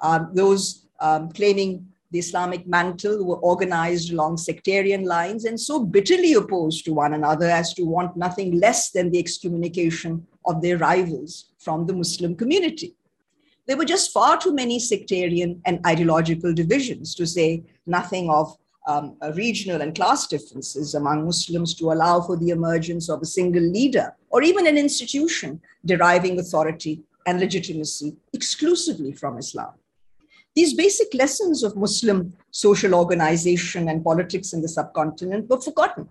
Um, 0.00 0.30
those 0.32 0.86
um, 1.00 1.30
claiming 1.30 1.86
the 2.10 2.18
Islamic 2.18 2.66
mantle 2.66 3.24
were 3.24 3.36
organized 3.36 4.12
along 4.12 4.38
sectarian 4.38 5.04
lines 5.04 5.44
and 5.44 5.60
so 5.60 5.84
bitterly 5.84 6.32
opposed 6.32 6.84
to 6.84 6.94
one 6.94 7.12
another 7.12 7.46
as 7.46 7.74
to 7.74 7.82
want 7.84 8.16
nothing 8.16 8.58
less 8.58 8.90
than 8.90 9.10
the 9.10 9.18
excommunication 9.18 10.26
of 10.46 10.62
their 10.62 10.78
rivals 10.78 11.50
from 11.58 11.86
the 11.86 11.92
Muslim 11.92 12.34
community. 12.34 12.94
There 13.66 13.76
were 13.76 13.84
just 13.84 14.12
far 14.12 14.38
too 14.38 14.54
many 14.54 14.78
sectarian 14.78 15.60
and 15.66 15.84
ideological 15.86 16.54
divisions 16.54 17.14
to 17.16 17.26
say 17.26 17.64
nothing 17.86 18.30
of 18.30 18.56
um, 18.86 19.16
regional 19.34 19.82
and 19.82 19.94
class 19.94 20.26
differences 20.26 20.94
among 20.94 21.26
Muslims 21.26 21.74
to 21.74 21.92
allow 21.92 22.22
for 22.22 22.38
the 22.38 22.48
emergence 22.48 23.10
of 23.10 23.20
a 23.20 23.26
single 23.26 23.62
leader 23.62 24.16
or 24.30 24.42
even 24.42 24.66
an 24.66 24.78
institution 24.78 25.60
deriving 25.84 26.38
authority 26.40 27.02
and 27.26 27.38
legitimacy 27.38 28.16
exclusively 28.32 29.12
from 29.12 29.36
Islam. 29.36 29.72
These 30.54 30.74
basic 30.74 31.14
lessons 31.14 31.62
of 31.62 31.76
Muslim 31.76 32.32
social 32.50 32.94
organization 32.94 33.88
and 33.88 34.02
politics 34.02 34.52
in 34.52 34.62
the 34.62 34.68
subcontinent 34.68 35.48
were 35.48 35.60
forgotten 35.60 36.08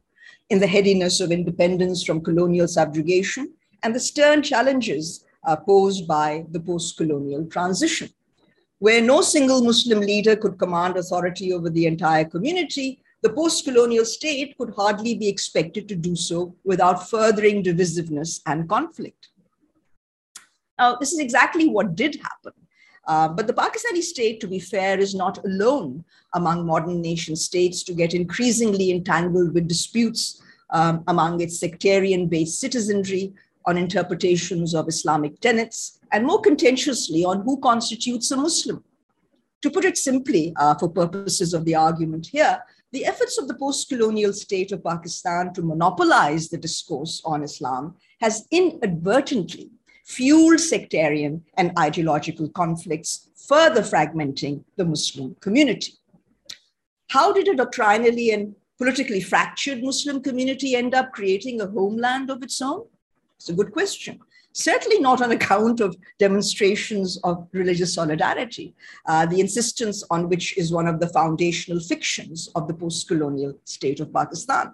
in 0.50 0.60
the 0.60 0.67
headiness 0.67 1.20
of 1.20 1.32
independence 1.32 2.03
from 2.03 2.22
colonial 2.22 2.67
subjugation 2.67 3.53
and 3.84 3.94
the 3.94 4.00
stern 4.00 4.41
challenges 4.41 5.25
uh, 5.46 5.56
posed 5.56 6.08
by 6.08 6.46
the 6.51 6.60
post 6.60 6.98
colonial 6.98 7.46
transition 7.46 8.10
where 8.79 9.01
no 9.01 9.22
single 9.22 9.63
Muslim 9.63 10.01
leader 10.01 10.36
could 10.36 10.60
command 10.60 10.98
authority 10.98 11.51
over 11.51 11.70
the 11.70 11.88
entire 11.88 12.25
community, 12.25 13.01
the 13.24 13.29
post 13.29 13.65
colonial 13.65 14.06
state 14.06 14.56
could 14.58 14.74
hardly 14.75 15.15
be 15.15 15.27
expected 15.27 15.88
to 15.88 15.96
do 15.96 16.15
so 16.15 16.56
without 16.63 17.10
furthering 17.10 17.63
divisiveness 17.63 18.41
and 18.46 18.70
conflict. 18.70 19.29
Now, 20.77 20.96
this 20.96 21.12
is 21.12 21.20
exactly 21.20 21.67
what 21.67 21.96
did 21.96 22.17
happen. 22.22 22.53
Uh, 23.08 23.28
but 23.28 23.48
the 23.48 23.54
Pakistani 23.54 24.02
state, 24.02 24.40
to 24.42 24.48
be 24.48 24.60
fair, 24.60 25.00
is 25.00 25.16
not 25.16 25.44
alone 25.46 26.04
among 26.34 26.66
modern 26.66 27.02
nation 27.02 27.36
states 27.36 27.82
to 27.84 27.94
get 27.94 28.14
increasingly 28.14 28.92
entangled 28.92 29.54
with 29.54 29.68
disputes 29.68 30.42
um, 30.72 31.04
among 31.08 31.40
its 31.40 31.58
sectarian 31.58 32.28
based 32.28 32.60
citizenry 32.60 33.34
on 33.66 33.78
interpretations 33.78 34.74
of 34.74 34.88
Islamic 34.88 35.40
tenets, 35.40 36.00
and 36.12 36.26
more 36.26 36.42
contentiously 36.42 37.24
on 37.26 37.42
who 37.42 37.60
constitutes 37.60 38.32
a 38.32 38.38
Muslim. 38.38 38.84
To 39.62 39.72
put 39.72 39.86
it 39.86 39.98
simply, 39.98 40.54
uh, 40.58 40.76
for 40.76 40.90
purposes 40.90 41.54
of 41.54 41.66
the 41.66 41.76
argument 41.76 42.28
here, 42.28 42.62
the 42.92 43.06
efforts 43.06 43.38
of 43.38 43.48
the 43.48 43.56
post 43.56 43.90
colonial 43.90 44.32
state 44.32 44.72
of 44.72 44.84
Pakistan 44.84 45.54
to 45.54 45.62
monopolize 45.62 46.50
the 46.50 46.58
discourse 46.58 47.22
on 47.26 47.44
Islam 47.44 47.96
has 48.22 48.48
inadvertently 48.52 49.72
fueled 50.08 50.60
sectarian 50.60 51.44
and 51.58 51.78
ideological 51.78 52.48
conflicts, 52.50 53.30
further 53.36 53.82
fragmenting 53.82 54.64
the 54.78 54.86
Muslim 54.86 55.36
community. 55.42 55.94
How 57.10 57.34
did 57.34 57.50
a 57.50 57.56
doctrinally 57.56 58.32
and 58.32 58.56
politically 58.78 59.20
fractured 59.20 59.84
Muslim 59.84 60.24
community 60.24 60.76
end 60.76 60.96
up 60.96 61.12
creating 61.12 61.60
a 61.60 61.68
homeland 61.68 62.30
of 62.30 62.42
its 62.42 62.62
own? 62.62 62.86
It's 63.36 63.50
a 63.50 63.54
good 63.54 63.74
question. 63.74 64.20
Certainly 64.54 65.00
not 65.00 65.22
on 65.22 65.32
account 65.32 65.82
of 65.82 65.98
demonstrations 66.20 67.20
of 67.26 67.46
religious 67.52 67.94
solidarity, 67.94 68.74
uh, 69.08 69.26
the 69.26 69.42
insistence 69.42 70.04
on 70.10 70.30
which 70.30 70.58
is 70.58 70.72
one 70.72 70.88
of 70.88 71.02
the 71.02 71.10
foundational 71.10 71.82
fictions 71.82 72.50
of 72.56 72.68
the 72.68 72.74
post 72.74 73.10
colonial 73.10 73.54
state 73.66 74.00
of 74.00 74.14
Pakistan. 74.14 74.74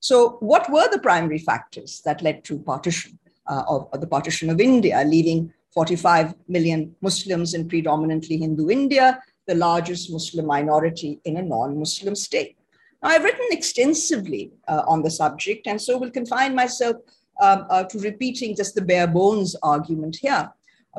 So, 0.00 0.36
what 0.40 0.70
were 0.70 0.88
the 0.92 1.00
primary 1.00 1.38
factors 1.38 2.02
that 2.04 2.20
led 2.20 2.44
to 2.44 2.58
partition 2.58 3.18
of, 3.48 3.88
of 3.92 4.00
the 4.00 4.06
partition 4.06 4.50
of 4.50 4.60
India, 4.60 5.02
leaving 5.06 5.52
45 5.72 6.34
million 6.48 6.94
Muslims 7.00 7.54
in 7.54 7.68
predominantly 7.68 8.36
Hindu 8.36 8.70
India, 8.70 9.20
the 9.46 9.54
largest 9.54 10.10
Muslim 10.10 10.46
minority 10.46 11.20
in 11.24 11.36
a 11.36 11.42
non 11.42 11.78
Muslim 11.78 12.14
state? 12.14 12.56
Now, 13.02 13.10
I've 13.10 13.24
written 13.24 13.46
extensively 13.50 14.52
uh, 14.68 14.82
on 14.86 15.02
the 15.02 15.10
subject, 15.10 15.66
and 15.66 15.80
so 15.80 15.98
will 15.98 16.10
confine 16.10 16.54
myself 16.54 16.96
um, 17.40 17.66
uh, 17.68 17.84
to 17.84 17.98
repeating 17.98 18.56
just 18.56 18.74
the 18.74 18.82
bare 18.82 19.06
bones 19.06 19.56
argument 19.62 20.16
here. 20.16 20.50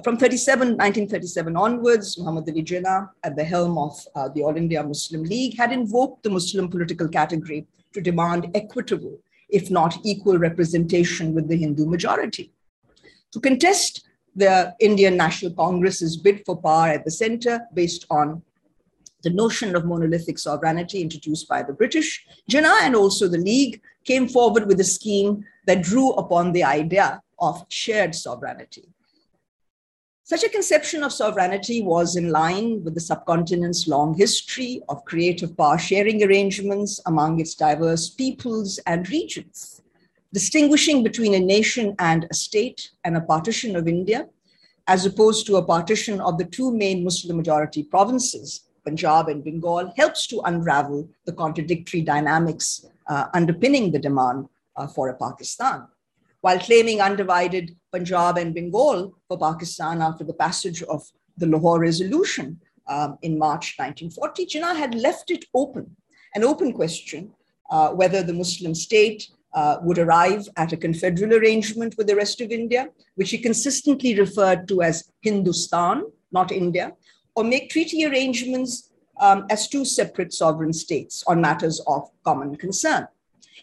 From 0.03 0.17
37, 0.17 0.75
1937 0.75 1.55
onwards, 1.55 2.17
Muhammad 2.17 2.49
Ali 2.49 2.63
Jinnah, 2.63 3.09
at 3.23 3.37
the 3.37 3.45
helm 3.45 3.77
of 3.77 3.97
uh, 4.13 4.27
the 4.27 4.43
All 4.43 4.57
India 4.57 4.83
Muslim 4.83 5.23
League, 5.23 5.57
had 5.57 5.71
invoked 5.71 6.23
the 6.23 6.29
Muslim 6.29 6.67
political 6.67 7.07
category 7.07 7.65
to 7.93 8.01
demand 8.01 8.51
equitable, 8.53 9.17
if 9.55 9.71
not 9.71 9.97
equal 10.03 10.37
representation 10.37 11.33
with 11.33 11.47
the 11.47 11.55
Hindu 11.55 11.85
majority. 11.85 12.51
To 13.31 13.39
contest 13.39 14.05
the 14.35 14.75
Indian 14.81 15.15
National 15.15 15.53
Congress's 15.53 16.17
bid 16.17 16.43
for 16.45 16.57
power 16.61 16.89
at 16.89 17.05
the 17.05 17.11
center 17.11 17.61
based 17.73 18.05
on 18.09 18.41
the 19.23 19.29
notion 19.29 19.75
of 19.75 19.85
monolithic 19.85 20.37
sovereignty 20.37 21.01
introduced 21.01 21.47
by 21.47 21.63
the 21.63 21.73
British, 21.73 22.25
Jinnah 22.51 22.81
and 22.83 22.95
also 22.95 23.29
the 23.29 23.45
League 23.51 23.81
came 24.03 24.27
forward 24.27 24.67
with 24.67 24.79
a 24.81 24.83
scheme 24.97 25.45
that 25.67 25.83
drew 25.83 26.11
upon 26.23 26.51
the 26.51 26.63
idea 26.63 27.21
of 27.39 27.65
shared 27.69 28.13
sovereignty. 28.13 28.89
Such 30.27 30.43
a 30.43 30.49
conception 30.49 31.03
of 31.03 31.13
sovereignty 31.13 31.83
was 31.83 32.15
in 32.15 32.31
line 32.31 32.83
with 32.83 32.95
the 32.95 32.99
subcontinent's 32.99 33.87
long 33.87 34.17
history 34.17 34.81
of 34.89 35.05
creative 35.05 35.55
power 35.55 35.77
sharing 35.77 36.23
arrangements 36.23 36.99
among 37.05 37.39
its 37.39 37.53
diverse 37.53 38.09
peoples 38.09 38.79
and 38.87 39.07
regions. 39.07 39.83
Distinguishing 40.33 41.03
between 41.03 41.35
a 41.35 41.39
nation 41.39 41.93
and 41.99 42.25
a 42.31 42.33
state 42.33 42.89
and 43.03 43.15
a 43.15 43.21
partition 43.21 43.75
of 43.75 43.87
India, 43.87 44.27
as 44.87 45.05
opposed 45.05 45.45
to 45.45 45.57
a 45.57 45.63
partition 45.63 46.19
of 46.19 46.39
the 46.39 46.45
two 46.45 46.75
main 46.75 47.03
Muslim 47.03 47.37
majority 47.37 47.83
provinces, 47.83 48.61
Punjab 48.83 49.29
and 49.29 49.43
Bengal, 49.43 49.93
helps 49.95 50.25
to 50.25 50.41
unravel 50.45 51.07
the 51.25 51.33
contradictory 51.33 52.01
dynamics 52.01 52.87
uh, 53.05 53.27
underpinning 53.35 53.91
the 53.91 53.99
demand 53.99 54.49
uh, 54.75 54.87
for 54.87 55.09
a 55.09 55.13
Pakistan 55.15 55.87
while 56.45 56.59
claiming 56.59 57.01
undivided 57.01 57.75
Punjab 57.95 58.37
and 58.37 58.53
Bengal 58.53 59.13
for 59.27 59.37
Pakistan 59.39 60.01
after 60.01 60.25
the 60.25 60.33
passage 60.33 60.83
of 60.83 61.01
the 61.37 61.47
Lahore 61.47 61.79
Resolution 61.79 62.59
um, 62.87 63.17
in 63.21 63.39
March 63.39 63.75
1940, 63.77 64.45
Jinnah 64.47 64.75
had 64.75 64.95
left 64.95 65.31
it 65.31 65.45
open, 65.53 65.95
an 66.35 66.43
open 66.43 66.73
question, 66.73 67.31
uh, 67.69 67.89
whether 67.91 68.21
the 68.21 68.33
Muslim 68.33 68.75
state 68.75 69.29
uh, 69.53 69.77
would 69.81 69.97
arrive 69.97 70.43
at 70.57 70.73
a 70.73 70.77
confederal 70.77 71.35
arrangement 71.35 71.95
with 71.97 72.07
the 72.07 72.15
rest 72.15 72.41
of 72.41 72.51
India, 72.51 72.89
which 73.15 73.31
he 73.31 73.37
consistently 73.37 74.19
referred 74.19 74.67
to 74.67 74.81
as 74.81 75.09
Hindustan, 75.21 76.03
not 76.33 76.51
India, 76.51 76.91
or 77.35 77.45
make 77.45 77.69
treaty 77.69 78.05
arrangements 78.05 78.91
um, 79.21 79.45
as 79.49 79.69
two 79.69 79.85
separate 79.85 80.33
sovereign 80.33 80.73
states 80.73 81.23
on 81.27 81.39
matters 81.39 81.79
of 81.87 82.09
common 82.25 82.55
concern. 82.57 83.07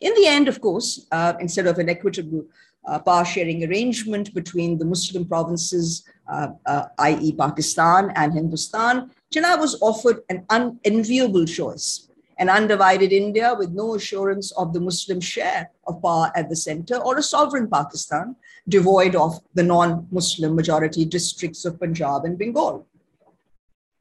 In 0.01 0.15
the 0.15 0.27
end, 0.27 0.49
of 0.49 0.61
course, 0.62 1.07
uh, 1.12 1.35
instead 1.39 1.67
of 1.67 1.79
an 1.79 1.91
equitable 1.91 2.47
uh, 2.87 2.99
power 2.99 3.25
sharing 3.25 3.65
arrangement 3.65 4.35
between 4.35 4.79
the 4.79 4.85
Muslim 4.85 5.25
provinces, 5.25 6.05
uh, 6.29 6.49
uh, 6.67 6.87
i.e., 6.99 7.33
Pakistan 7.33 8.12
and 8.17 8.33
Hindustan, 8.33 9.11
Jinnah 9.33 9.59
was 9.59 9.81
offered 9.81 10.23
an 10.29 10.45
unenviable 10.51 11.47
choice 11.47 12.09
an 12.43 12.49
undivided 12.49 13.12
India 13.12 13.55
with 13.57 13.71
no 13.71 13.95
assurance 13.95 14.51
of 14.53 14.73
the 14.73 14.81
Muslim 14.81 15.21
share 15.21 15.71
of 15.87 16.03
power 16.03 16.33
at 16.35 16.49
the 16.49 16.57
center, 16.57 16.97
or 16.97 17.17
a 17.17 17.23
sovereign 17.23 17.69
Pakistan 17.69 18.35
devoid 18.69 19.15
of 19.15 19.39
the 19.55 19.62
non 19.62 20.09
Muslim 20.11 20.57
majority 20.57 21.05
districts 21.05 21.65
of 21.65 21.79
Punjab 21.79 22.25
and 22.25 22.37
Bengal. 22.37 22.87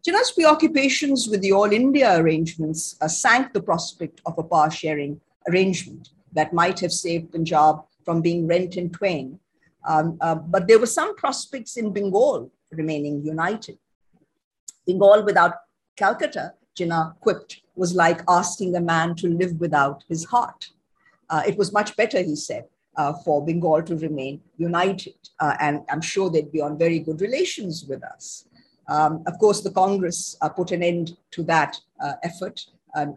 Jinnah's 0.03 0.31
preoccupations 0.31 1.27
with 1.27 1.41
the 1.41 1.51
All 1.51 1.71
India 1.71 2.17
arrangements 2.19 2.95
uh, 3.01 3.07
sank 3.07 3.53
the 3.53 3.61
prospect 3.61 4.21
of 4.25 4.38
a 4.39 4.43
power 4.43 4.71
sharing 4.71 5.21
arrangement 5.47 6.09
that 6.33 6.51
might 6.51 6.79
have 6.79 6.91
saved 6.91 7.31
Punjab 7.31 7.83
from 8.03 8.22
being 8.22 8.48
rent 8.48 8.75
in 8.77 8.89
twain. 8.89 9.39
Um, 9.88 10.17
uh, 10.22 10.36
but 10.36 10.67
there 10.67 10.79
were 10.79 10.86
some 10.86 11.15
prospects 11.15 11.77
in 11.77 11.91
Bengal 11.91 12.51
remaining 12.72 13.24
united. 13.24 13.77
Bengal 14.86 15.24
without 15.24 15.55
Calcutta, 15.96 16.53
Jinnah 16.77 17.20
quipped, 17.20 17.62
was 17.75 17.96
like 17.96 18.22
asking 18.27 18.75
a 18.75 18.81
man 18.81 19.15
to 19.15 19.27
live 19.27 19.60
without 19.60 20.03
his 20.08 20.25
heart. 20.25 20.70
Uh, 21.29 21.43
it 21.48 21.58
was 21.58 21.72
much 21.74 21.96
better, 21.96 22.22
he 22.22 22.36
said, 22.36 22.65
uh, 22.98 23.13
for 23.24 23.46
Bengal 23.46 23.81
to 23.84 23.96
remain 23.96 24.41
united. 24.58 25.16
Uh, 25.40 25.55
and 25.59 25.81
I'm 25.90 26.01
sure 26.01 26.29
they'd 26.29 26.51
be 26.51 26.61
on 26.61 26.77
very 26.77 27.00
good 27.00 27.22
relations 27.22 27.85
with 27.87 28.03
us. 28.03 28.46
Um, 28.87 29.24
of 29.27 29.37
course, 29.40 29.61
the 29.61 29.72
Congress 29.72 30.35
uh, 30.42 30.50
put 30.50 30.72
an 30.72 30.83
end 30.83 31.18
to 31.31 31.44
that 31.44 31.79
uh, 32.03 32.14
effort 32.24 32.66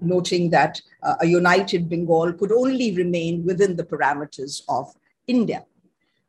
noting 0.00 0.50
that 0.50 0.80
uh, 1.02 1.14
a 1.20 1.26
united 1.26 1.88
Bengal 1.88 2.32
could 2.32 2.52
only 2.52 2.94
remain 2.96 3.44
within 3.44 3.76
the 3.76 3.84
parameters 3.84 4.62
of 4.68 4.94
India. 5.26 5.64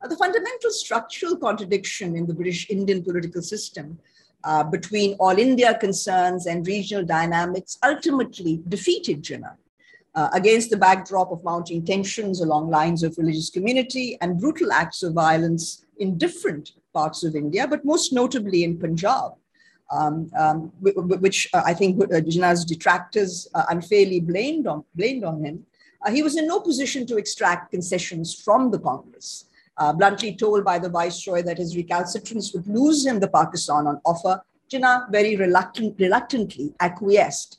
Uh, 0.02 0.08
the 0.08 0.16
fundamental 0.16 0.70
structural 0.70 1.36
contradiction 1.36 2.16
in 2.16 2.26
the 2.26 2.34
British 2.34 2.68
Indian 2.70 3.02
political 3.02 3.42
system 3.42 3.98
uh, 4.44 4.62
between 4.62 5.14
all 5.14 5.36
India 5.38 5.76
concerns 5.78 6.46
and 6.46 6.66
regional 6.66 7.04
dynamics 7.04 7.78
ultimately 7.84 8.62
defeated 8.68 9.22
Jinnah. 9.22 9.56
Uh, 10.14 10.30
against 10.32 10.70
the 10.70 10.76
backdrop 10.78 11.30
of 11.30 11.44
mounting 11.44 11.84
tensions 11.84 12.40
along 12.40 12.70
lines 12.70 13.02
of 13.02 13.18
religious 13.18 13.50
community 13.50 14.16
and 14.22 14.40
brutal 14.40 14.72
acts 14.72 15.02
of 15.02 15.12
violence 15.12 15.84
in 15.98 16.16
different 16.16 16.72
parts 16.94 17.22
of 17.22 17.36
India, 17.36 17.68
but 17.68 17.84
most 17.84 18.14
notably 18.14 18.64
in 18.64 18.78
Punjab 18.78 19.32
um, 19.90 20.30
um, 20.38 20.72
which 20.80 21.48
uh, 21.54 21.62
I 21.64 21.74
think 21.74 22.02
uh, 22.02 22.06
Jinnah's 22.06 22.64
detractors 22.64 23.48
uh, 23.54 23.64
unfairly 23.68 24.20
blamed 24.20 24.66
on, 24.66 24.84
blamed 24.94 25.24
on 25.24 25.44
him, 25.44 25.64
uh, 26.04 26.10
he 26.10 26.22
was 26.22 26.36
in 26.36 26.46
no 26.46 26.60
position 26.60 27.06
to 27.06 27.16
extract 27.16 27.70
concessions 27.70 28.34
from 28.34 28.70
the 28.70 28.78
Congress. 28.78 29.44
Uh, 29.78 29.92
bluntly 29.92 30.34
told 30.34 30.64
by 30.64 30.78
the 30.78 30.88
viceroy 30.88 31.42
that 31.42 31.58
his 31.58 31.76
recalcitrance 31.76 32.54
would 32.54 32.66
lose 32.66 33.04
him 33.04 33.20
the 33.20 33.28
Pakistan 33.28 33.86
on 33.86 34.00
offer, 34.06 34.40
Jinnah 34.72 35.10
very 35.10 35.36
reluctant, 35.36 35.94
reluctantly 35.98 36.72
acquiesced 36.80 37.58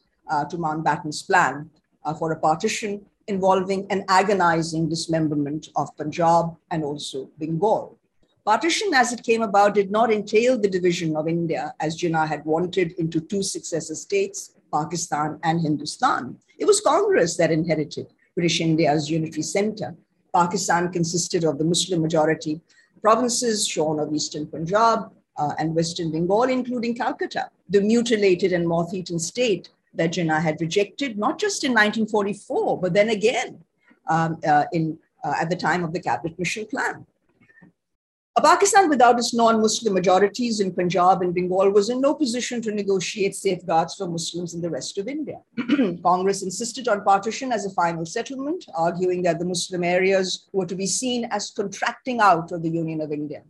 to 0.49 0.57
Mountbatten's 0.57 1.21
plan 1.21 1.69
for 2.17 2.31
a 2.31 2.39
partition 2.39 3.05
involving 3.27 3.85
an 3.91 4.03
agonizing 4.09 4.89
dismemberment 4.89 5.69
of 5.75 5.95
Punjab 5.95 6.55
and 6.71 6.83
also 6.83 7.29
Bengal. 7.37 7.97
Partition, 8.47 8.93
as 8.93 9.11
it 9.11 9.23
came 9.23 9.41
about, 9.41 9.73
did 9.73 9.91
not 9.91 10.09
entail 10.09 10.57
the 10.57 10.69
division 10.69 11.17
of 11.17 11.27
India, 11.27 11.73
as 11.81 11.97
Jinnah 11.97 12.25
had 12.25 12.45
wanted, 12.45 12.93
into 12.93 13.19
two 13.19 13.43
successor 13.43 13.93
states, 13.93 14.53
Pakistan 14.73 15.37
and 15.43 15.59
Hindustan. 15.59 16.37
It 16.57 16.63
was 16.63 16.79
Congress 16.79 17.35
that 17.35 17.51
inherited 17.51 18.07
British 18.35 18.61
India's 18.61 19.11
unitary 19.11 19.41
center. 19.41 19.93
Pakistan 20.33 20.93
consisted 20.93 21.43
of 21.43 21.57
the 21.57 21.65
Muslim 21.65 22.01
majority 22.01 22.61
provinces 23.01 23.67
shown 23.67 23.99
of 23.99 24.13
eastern 24.13 24.47
Punjab 24.47 25.11
uh, 25.37 25.51
and 25.59 25.75
western 25.75 26.09
Bengal, 26.13 26.43
including 26.43 26.95
Calcutta, 26.95 27.49
the 27.67 27.81
mutilated 27.81 28.53
and 28.53 28.65
moth-eaten 28.65 29.19
state 29.19 29.67
that 29.93 30.13
Jinnah 30.13 30.41
had 30.41 30.61
rejected, 30.61 31.17
not 31.17 31.37
just 31.37 31.65
in 31.65 31.71
1944, 31.71 32.79
but 32.79 32.93
then 32.93 33.09
again 33.09 33.61
um, 34.07 34.39
uh, 34.47 34.63
in, 34.71 34.97
uh, 35.25 35.33
at 35.37 35.49
the 35.49 35.57
time 35.57 35.83
of 35.83 35.91
the 35.91 35.99
Cabinet 35.99 36.39
Mission 36.39 36.65
Plan. 36.65 37.05
A 38.37 38.41
Pakistan 38.41 38.87
without 38.87 39.17
its 39.17 39.33
non-Muslim 39.33 39.95
majorities 39.95 40.59
in 40.59 40.71
Punjab 40.71 41.23
and 41.23 41.33
Bengal 41.33 41.71
was 41.71 41.89
in 41.89 41.99
no 41.99 42.13
position 42.13 42.61
to 42.61 42.71
negotiate 42.71 43.35
safeguards 43.35 43.95
for 43.95 44.07
Muslims 44.07 44.53
in 44.53 44.61
the 44.61 44.69
rest 44.69 44.99
of 44.99 45.07
India. 45.07 45.41
Congress 46.03 46.43
insisted 46.43 46.87
on 46.87 47.03
partition 47.03 47.51
as 47.51 47.65
a 47.65 47.71
final 47.71 48.05
settlement, 48.05 48.63
arguing 48.75 49.23
that 49.23 49.39
the 49.39 49.45
Muslim 49.45 49.83
areas 49.83 50.49
were 50.53 50.67
to 50.67 50.75
be 50.75 50.85
seen 50.85 51.25
as 51.31 51.49
contracting 51.49 52.19
out 52.21 52.51
of 52.51 52.61
the 52.61 52.69
Union 52.69 53.01
of 53.01 53.11
India. 53.11 53.41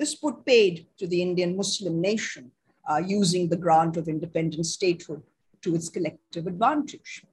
This 0.00 0.16
put 0.16 0.44
paid 0.44 0.88
to 0.98 1.06
the 1.06 1.22
Indian 1.22 1.56
Muslim 1.56 2.00
nation, 2.00 2.50
uh, 2.90 3.00
using 3.06 3.48
the 3.48 3.56
grant 3.56 3.96
of 3.96 4.08
independent 4.08 4.66
statehood 4.66 5.22
to 5.62 5.76
its 5.76 5.88
collective 5.88 6.48
advantage. 6.48 7.24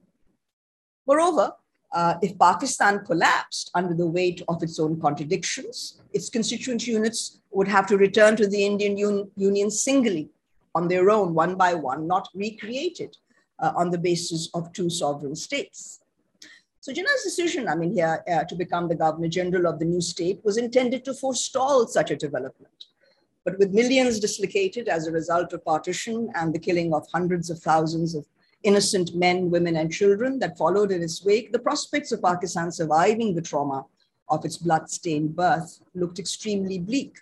Moreover, 1.08 1.52
uh, 1.92 2.14
if 2.22 2.38
Pakistan 2.38 3.04
collapsed 3.04 3.70
under 3.74 3.94
the 3.94 4.06
weight 4.06 4.42
of 4.48 4.62
its 4.62 4.78
own 4.78 5.00
contradictions, 5.00 6.00
its 6.12 6.30
constituent 6.30 6.86
units 6.86 7.40
would 7.50 7.68
have 7.68 7.86
to 7.86 7.96
return 7.96 8.36
to 8.36 8.46
the 8.46 8.64
Indian 8.64 8.96
Un- 8.96 9.30
Union 9.36 9.70
singly 9.70 10.30
on 10.74 10.88
their 10.88 11.10
own, 11.10 11.34
one 11.34 11.54
by 11.56 11.74
one, 11.74 12.06
not 12.06 12.28
recreated 12.34 13.16
uh, 13.58 13.72
on 13.76 13.90
the 13.90 13.98
basis 13.98 14.48
of 14.54 14.72
two 14.72 14.88
sovereign 14.88 15.36
states. 15.36 16.00
So 16.80 16.92
Jinnah's 16.92 17.22
decision, 17.22 17.68
I 17.68 17.76
mean, 17.76 17.92
here 17.92 18.24
uh, 18.32 18.44
to 18.44 18.56
become 18.56 18.88
the 18.88 18.96
governor 18.96 19.28
general 19.28 19.66
of 19.66 19.78
the 19.78 19.84
new 19.84 20.00
state 20.00 20.40
was 20.44 20.56
intended 20.56 21.04
to 21.04 21.14
forestall 21.14 21.86
such 21.86 22.10
a 22.10 22.16
development. 22.16 22.86
But 23.44 23.58
with 23.58 23.72
millions 23.72 24.18
dislocated 24.18 24.88
as 24.88 25.06
a 25.06 25.12
result 25.12 25.52
of 25.52 25.64
partition 25.64 26.30
and 26.34 26.52
the 26.52 26.58
killing 26.58 26.92
of 26.94 27.06
hundreds 27.12 27.50
of 27.50 27.58
thousands 27.58 28.14
of 28.14 28.26
innocent 28.62 29.14
men, 29.14 29.50
women, 29.50 29.76
and 29.76 29.92
children 29.92 30.38
that 30.38 30.58
followed 30.58 30.92
in 30.92 31.02
its 31.02 31.24
wake, 31.24 31.52
the 31.52 31.58
prospects 31.58 32.12
of 32.12 32.22
Pakistan 32.22 32.70
surviving 32.70 33.34
the 33.34 33.42
trauma 33.42 33.84
of 34.28 34.44
its 34.44 34.56
blood-stained 34.56 35.34
birth 35.34 35.80
looked 35.94 36.18
extremely 36.18 36.78
bleak. 36.78 37.18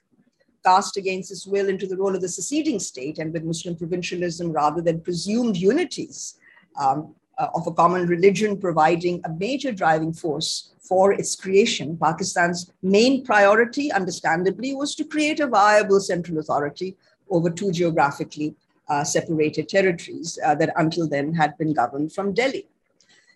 Cast 0.65 0.97
against 0.97 1.31
its 1.31 1.47
will 1.47 1.69
into 1.69 1.87
the 1.87 1.97
role 1.97 2.15
of 2.15 2.21
the 2.21 2.29
seceding 2.29 2.79
state 2.79 3.19
and 3.19 3.33
with 3.33 3.45
Muslim 3.45 3.77
provincialism 3.77 4.53
rather 4.53 4.83
than 4.83 5.01
presumed 5.01 5.57
unities, 5.57 6.39
um, 6.79 7.15
uh, 7.39 7.49
of 7.55 7.67
a 7.67 7.73
common 7.73 8.07
religion 8.07 8.59
providing 8.59 9.21
a 9.25 9.31
major 9.31 9.73
driving 9.73 10.13
force 10.13 10.75
for 10.81 11.13
its 11.13 11.35
creation, 11.37 11.97
Pakistan's 11.97 12.71
main 12.83 13.25
priority, 13.25 13.91
understandably, 13.93 14.75
was 14.75 14.95
to 14.97 15.05
create 15.05 15.41
a 15.41 15.47
viable 15.47 16.01
central 16.01 16.39
authority 16.39 16.97
over 17.31 17.49
two 17.49 17.71
geographically 17.71 18.55
uh, 18.91 19.05
separated 19.05 19.69
territories 19.69 20.39
uh, 20.45 20.55
that 20.57 20.73
until 20.77 21.09
then 21.09 21.33
had 21.33 21.57
been 21.57 21.73
governed 21.73 22.13
from 22.13 22.35
Delhi. 22.35 22.67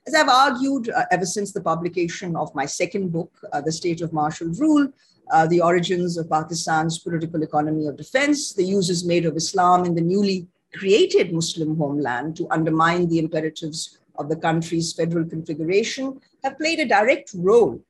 As 0.07 0.14
I've 0.14 0.29
argued 0.29 0.90
uh, 0.90 1.05
ever 1.11 1.25
since 1.25 1.53
the 1.53 1.62
publication 1.62 2.37
of 2.37 2.55
my 2.55 2.67
second 2.67 3.11
book, 3.11 3.33
uh, 3.53 3.62
The 3.62 3.73
State 3.73 4.03
of 4.03 4.12
Martial 4.12 4.49
Rule, 4.49 4.88
uh, 5.33 5.47
The 5.47 5.62
Origins 5.62 6.19
of 6.19 6.29
Pakistan's 6.29 6.99
Political 6.99 7.43
Economy 7.43 7.87
of 7.87 7.97
Defense, 7.97 8.53
the 8.53 8.64
uses 8.64 9.07
made 9.07 9.25
of 9.25 9.37
Islam 9.37 9.87
in 9.87 9.95
the 9.95 10.03
newly 10.03 10.47
created 10.75 11.33
Muslim 11.33 11.77
homeland 11.77 12.37
to 12.37 12.49
undermine 12.51 13.09
the 13.09 13.19
imperatives 13.19 13.99
of 14.17 14.29
the 14.29 14.37
country's 14.37 14.93
federal 14.93 15.25
configuration 15.25 16.21
have 16.43 16.59
played 16.59 16.81
a 16.81 16.87
direct 16.87 17.31
role 17.35 17.81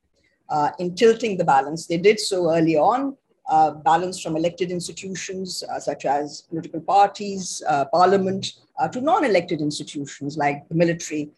uh, 0.49 0.69
in 0.79 0.95
tilting 0.95 1.37
the 1.37 1.43
balance. 1.43 1.87
They 1.87 1.97
did 1.97 2.19
so 2.19 2.51
early 2.55 2.77
on, 2.77 3.17
uh, 3.47 3.71
balance 3.71 4.19
from 4.21 4.35
elected 4.35 4.71
institutions 4.71 5.63
uh, 5.69 5.79
such 5.79 6.05
as 6.05 6.41
political 6.49 6.81
parties, 6.81 7.61
uh, 7.67 7.85
parliament, 7.85 8.53
uh, 8.79 8.87
to 8.87 8.99
non 9.01 9.23
elected 9.23 9.61
institutions 9.61 10.35
like 10.37 10.67
the 10.69 10.75
military 10.75 11.29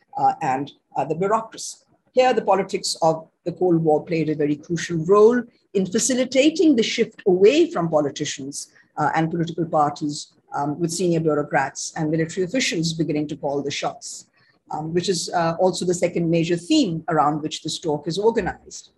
and 0.42 0.72
the 1.10 1.16
bureaucracy. 1.16 1.78
Here, 2.14 2.34
the 2.34 2.42
politics 2.42 2.98
of 3.04 3.28
the 3.46 3.52
Cold 3.52 3.84
War 3.84 4.04
played 4.04 4.30
a 4.30 4.36
very 4.36 4.56
crucial 4.56 4.98
role 5.06 5.44
in 5.76 5.86
facilitating 5.86 6.76
the 6.76 6.82
shift 6.82 7.22
away 7.28 7.70
from 7.70 7.90
politicians 7.90 8.70
and 8.98 9.30
political 9.30 9.66
parties 9.66 10.34
um, 10.56 10.80
with 10.80 10.92
senior 10.92 11.20
bureaucrats 11.20 11.94
and 11.96 12.10
military 12.10 12.46
officials 12.46 12.94
beginning 12.94 13.28
to 13.28 13.36
call 13.36 13.62
the 13.62 13.72
shots, 13.72 14.28
um, 14.72 14.94
which 14.94 15.10
is 15.10 15.30
uh, 15.36 15.56
also 15.60 15.86
the 15.86 15.94
second 15.94 16.30
major 16.30 16.58
theme 16.58 17.04
around 17.10 17.42
which 17.42 17.62
this 17.62 17.80
talk 17.80 18.08
is 18.08 18.18
organized. 18.18 18.92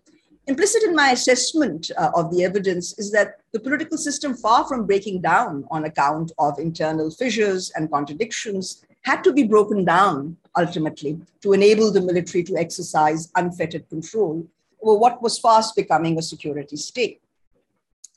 Implicit 0.46 0.82
in 0.82 0.94
my 0.94 1.10
assessment 1.10 1.90
uh, 1.96 2.10
of 2.14 2.30
the 2.30 2.44
evidence 2.44 2.98
is 2.98 3.12
that 3.12 3.40
the 3.52 3.60
political 3.60 3.96
system, 3.96 4.34
far 4.34 4.66
from 4.66 4.86
breaking 4.86 5.20
down 5.20 5.64
on 5.70 5.84
account 5.84 6.32
of 6.38 6.58
internal 6.58 7.10
fissures 7.10 7.70
and 7.76 7.90
contradictions, 7.90 8.84
had 9.02 9.22
to 9.22 9.32
be 9.32 9.44
broken 9.44 9.84
down 9.84 10.36
ultimately 10.56 11.20
to 11.40 11.52
enable 11.52 11.90
the 11.90 12.00
military 12.00 12.42
to 12.44 12.56
exercise 12.56 13.30
unfettered 13.36 13.88
control 13.88 14.46
over 14.82 14.98
what 14.98 15.22
was 15.22 15.38
fast 15.38 15.76
becoming 15.76 16.18
a 16.18 16.22
security 16.22 16.76
state. 16.76 17.20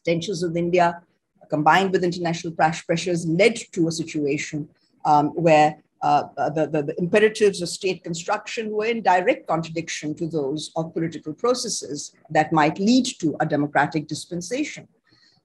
Tensions 0.03 0.41
with 0.43 0.57
India 0.57 1.01
combined 1.49 1.91
with 1.91 2.03
international 2.03 2.53
pressures, 2.53 3.27
led 3.27 3.55
to 3.71 3.87
a 3.87 3.91
situation 3.91 4.67
um, 5.05 5.27
where 5.29 5.82
uh, 6.03 6.49
the, 6.49 6.67
the, 6.67 6.83
the, 6.83 6.95
imperatives 6.99 7.61
of 7.61 7.69
state 7.69 8.03
construction 8.03 8.71
were 8.71 8.85
in 8.85 9.01
direct 9.01 9.47
contradiction 9.47 10.13
to 10.13 10.27
those 10.27 10.69
of 10.75 10.93
political 10.93 11.33
processes 11.33 12.13
that 12.29 12.51
might 12.51 12.77
lead 12.77 13.05
to 13.05 13.35
a 13.39 13.45
democratic 13.45 14.07
dispensation. 14.07 14.85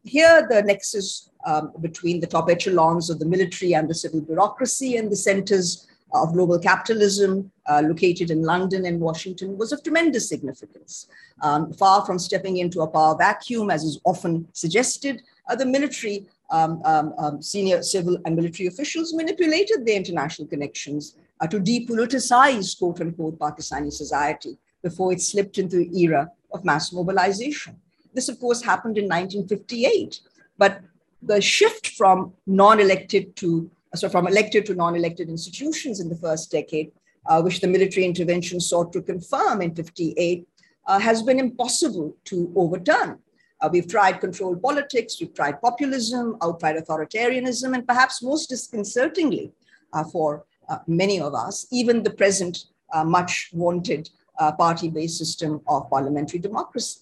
Here, 0.02 0.46
the 0.50 0.62
nexus 0.62 1.30
um, 1.46 1.72
between 1.80 2.18
the 2.18 2.26
top 2.26 2.50
echelons 2.50 3.08
of 3.08 3.20
the 3.20 3.26
military 3.26 3.74
and 3.74 3.88
the 3.88 3.94
civil 3.94 4.20
bureaucracy 4.20 4.96
and 4.96 5.10
the 5.10 5.16
centers 5.16 5.86
of 6.12 6.32
global 6.32 6.58
capitalism 6.58 7.52
uh, 7.68 7.82
located 7.84 8.30
in 8.30 8.42
London 8.42 8.86
and 8.86 8.98
Washington 8.98 9.56
was 9.58 9.72
of 9.72 9.82
tremendous 9.82 10.28
significance. 10.28 11.06
Um, 11.42 11.72
far 11.72 12.04
from 12.04 12.18
stepping 12.18 12.56
into 12.56 12.80
a 12.80 12.88
power 12.88 13.16
vacuum, 13.16 13.70
as 13.70 13.84
is 13.84 14.00
often 14.04 14.48
suggested, 14.54 15.22
uh, 15.48 15.54
the 15.54 15.66
military, 15.66 16.26
um, 16.50 16.80
um, 16.84 17.14
um, 17.18 17.42
senior 17.42 17.82
civil 17.82 18.18
and 18.24 18.36
military 18.36 18.66
officials 18.66 19.14
manipulated 19.14 19.84
their 19.84 19.96
international 19.96 20.48
connections 20.48 21.16
uh, 21.40 21.46
to 21.46 21.60
depoliticize, 21.60 22.78
quote 22.78 23.00
unquote, 23.00 23.38
Pakistani 23.38 23.92
society 23.92 24.56
before 24.82 25.12
it 25.12 25.20
slipped 25.20 25.58
into 25.58 25.76
the 25.76 26.00
era 26.00 26.30
of 26.52 26.64
mass 26.64 26.92
mobilization. 26.92 27.76
This, 28.14 28.28
of 28.28 28.40
course, 28.40 28.62
happened 28.62 28.96
in 28.96 29.04
1958. 29.04 30.20
But 30.56 30.80
the 31.22 31.40
shift 31.40 31.88
from 31.88 32.32
non 32.46 32.80
elected 32.80 33.36
to 33.36 33.70
so 33.94 34.08
from 34.08 34.26
elected 34.26 34.66
to 34.66 34.74
non-elected 34.74 35.28
institutions 35.28 36.00
in 36.00 36.08
the 36.08 36.16
first 36.16 36.50
decade, 36.50 36.92
uh, 37.26 37.40
which 37.40 37.60
the 37.60 37.66
military 37.66 38.04
intervention 38.04 38.60
sought 38.60 38.92
to 38.92 39.02
confirm 39.02 39.62
in 39.62 39.74
58, 39.74 40.46
uh, 40.86 40.98
has 40.98 41.22
been 41.22 41.38
impossible 41.38 42.16
to 42.24 42.52
overturn. 42.56 43.18
Uh, 43.60 43.68
we've 43.72 43.88
tried 43.88 44.20
controlled 44.20 44.62
politics, 44.62 45.18
we've 45.20 45.34
tried 45.34 45.60
populism, 45.60 46.36
outright 46.42 46.76
authoritarianism, 46.76 47.74
and 47.74 47.86
perhaps 47.86 48.22
most 48.22 48.48
disconcertingly 48.48 49.52
uh, 49.92 50.04
for 50.04 50.44
uh, 50.68 50.78
many 50.86 51.20
of 51.20 51.34
us, 51.34 51.66
even 51.72 52.02
the 52.02 52.10
present 52.10 52.66
uh, 52.92 53.04
much 53.04 53.50
wanted 53.52 54.08
uh, 54.38 54.52
party 54.52 54.88
based 54.88 55.18
system 55.18 55.60
of 55.66 55.90
parliamentary 55.90 56.38
democracy. 56.38 57.00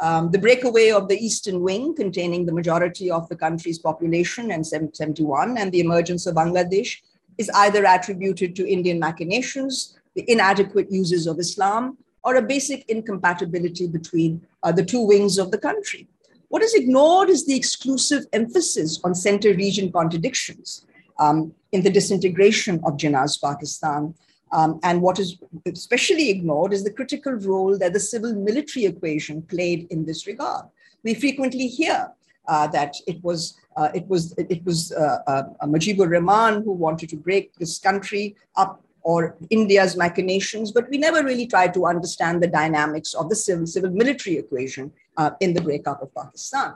Um, 0.00 0.30
the 0.30 0.38
breakaway 0.38 0.90
of 0.90 1.08
the 1.08 1.16
Eastern 1.16 1.62
Wing, 1.62 1.94
containing 1.94 2.44
the 2.44 2.52
majority 2.52 3.10
of 3.10 3.28
the 3.28 3.36
country's 3.36 3.78
population 3.78 4.50
in 4.50 4.64
71, 4.64 5.56
and 5.56 5.70
the 5.70 5.80
emergence 5.80 6.26
of 6.26 6.34
Bangladesh 6.34 6.98
is 7.38 7.50
either 7.54 7.84
attributed 7.84 8.56
to 8.56 8.68
Indian 8.68 8.98
machinations, 8.98 9.98
the 10.14 10.24
inadequate 10.30 10.90
uses 10.90 11.26
of 11.26 11.38
Islam, 11.38 11.96
or 12.24 12.36
a 12.36 12.42
basic 12.42 12.88
incompatibility 12.88 13.86
between 13.86 14.44
uh, 14.62 14.72
the 14.72 14.84
two 14.84 15.00
wings 15.00 15.38
of 15.38 15.50
the 15.50 15.58
country. 15.58 16.08
What 16.48 16.62
is 16.62 16.74
ignored 16.74 17.28
is 17.30 17.46
the 17.46 17.56
exclusive 17.56 18.26
emphasis 18.32 19.00
on 19.04 19.14
center 19.14 19.52
region 19.54 19.90
contradictions 19.90 20.86
um, 21.18 21.52
in 21.72 21.82
the 21.82 21.90
disintegration 21.90 22.80
of 22.84 22.96
Jinnah's 22.96 23.38
Pakistan. 23.38 24.14
Um, 24.52 24.78
and 24.84 25.02
what 25.02 25.18
is 25.18 25.38
especially 25.66 26.30
ignored 26.30 26.72
is 26.72 26.84
the 26.84 26.92
critical 26.92 27.32
role 27.32 27.76
that 27.78 27.92
the 27.92 28.00
civil 28.00 28.34
military 28.34 28.86
equation 28.86 29.42
played 29.42 29.88
in 29.90 30.04
this 30.04 30.26
regard. 30.26 30.66
We 31.02 31.14
frequently 31.14 31.66
hear 31.66 32.12
uh, 32.46 32.68
that 32.68 32.94
it 33.06 33.22
was 33.24 33.58
uh, 33.76 33.88
it 33.94 34.06
was 34.06 34.32
it 34.38 34.64
was 34.64 34.92
uh, 34.92 35.18
uh 35.26 35.66
Mujibur 35.66 36.08
Rahman 36.08 36.62
who 36.62 36.72
wanted 36.72 37.08
to 37.08 37.16
break 37.16 37.54
this 37.56 37.78
country 37.78 38.36
up 38.54 38.83
or 39.04 39.36
India's 39.50 39.96
machinations, 39.96 40.72
but 40.72 40.88
we 40.88 40.96
never 40.98 41.22
really 41.22 41.46
tried 41.46 41.74
to 41.74 41.86
understand 41.86 42.42
the 42.42 42.46
dynamics 42.46 43.12
of 43.14 43.28
the 43.28 43.36
civil, 43.36 43.66
civil 43.66 43.90
military 43.90 44.38
equation 44.38 44.90
uh, 45.18 45.30
in 45.40 45.52
the 45.52 45.60
breakup 45.60 46.02
of 46.02 46.12
Pakistan. 46.14 46.74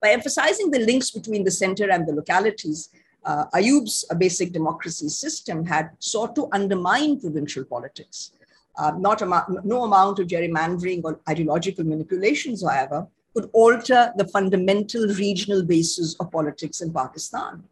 By 0.00 0.10
emphasizing 0.10 0.70
the 0.70 0.78
links 0.80 1.10
between 1.10 1.42
the 1.44 1.50
center 1.50 1.90
and 1.90 2.06
the 2.06 2.12
localities, 2.12 2.90
uh, 3.24 3.46
Ayub's 3.54 4.04
basic 4.18 4.52
democracy 4.52 5.08
system 5.08 5.64
had 5.64 5.90
sought 5.98 6.34
to 6.36 6.48
undermine 6.52 7.18
provincial 7.18 7.64
politics. 7.64 8.32
Uh, 8.78 8.92
not 8.98 9.20
no 9.64 9.84
amount 9.84 10.18
of 10.18 10.26
gerrymandering 10.26 11.00
or 11.04 11.18
ideological 11.28 11.84
manipulations, 11.84 12.62
however, 12.62 13.06
could 13.34 13.48
alter 13.52 14.12
the 14.16 14.26
fundamental 14.28 15.06
regional 15.08 15.62
basis 15.62 16.14
of 16.20 16.30
politics 16.30 16.80
in 16.80 16.92
Pakistan, 16.92 17.62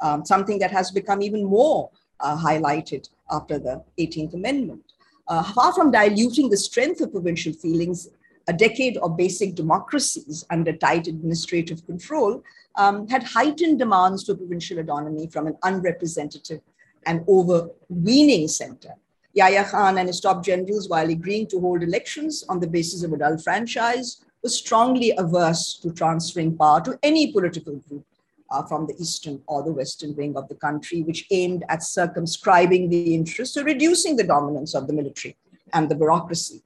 um, 0.00 0.24
something 0.24 0.58
that 0.58 0.70
has 0.70 0.90
become 0.90 1.22
even 1.22 1.44
more 1.44 1.90
highlighted 2.20 3.08
after 3.30 3.58
the 3.58 3.82
18th 3.98 4.34
Amendment. 4.34 4.82
Uh, 5.28 5.42
far 5.42 5.72
from 5.74 5.90
diluting 5.90 6.48
the 6.48 6.56
strength 6.56 7.00
of 7.00 7.12
provincial 7.12 7.52
feelings, 7.52 8.08
a 8.48 8.52
decade 8.52 8.96
of 8.98 9.16
basic 9.16 9.54
democracies 9.54 10.44
under 10.50 10.72
tight 10.72 11.06
administrative 11.06 11.84
control 11.84 12.42
um, 12.76 13.06
had 13.08 13.22
heightened 13.22 13.78
demands 13.78 14.24
for 14.24 14.34
provincial 14.34 14.78
autonomy 14.78 15.26
from 15.26 15.46
an 15.46 15.56
unrepresentative 15.64 16.62
and 17.06 17.24
overweening 17.28 18.48
center. 18.48 18.94
Yahya 19.34 19.64
Khan 19.64 19.98
and 19.98 20.08
his 20.08 20.20
top 20.20 20.42
generals, 20.42 20.88
while 20.88 21.10
agreeing 21.10 21.46
to 21.48 21.60
hold 21.60 21.82
elections 21.82 22.44
on 22.48 22.58
the 22.58 22.66
basis 22.66 23.02
of 23.02 23.12
a 23.12 23.18
dual 23.18 23.38
franchise, 23.38 24.24
were 24.42 24.48
strongly 24.48 25.12
averse 25.18 25.78
to 25.82 25.92
transferring 25.92 26.56
power 26.56 26.80
to 26.80 26.98
any 27.02 27.32
political 27.32 27.76
group 27.76 28.04
uh, 28.50 28.62
from 28.62 28.86
the 28.86 28.94
eastern 28.98 29.40
or 29.46 29.62
the 29.62 29.72
western 29.72 30.14
wing 30.16 30.36
of 30.36 30.48
the 30.48 30.54
country, 30.54 31.02
which 31.02 31.26
aimed 31.30 31.64
at 31.68 31.82
circumscribing 31.82 32.88
the 32.88 33.14
interests 33.14 33.56
or 33.56 33.64
reducing 33.64 34.16
the 34.16 34.24
dominance 34.24 34.74
of 34.74 34.86
the 34.86 34.92
military 34.92 35.36
and 35.72 35.88
the 35.88 35.94
bureaucracy. 35.94 36.62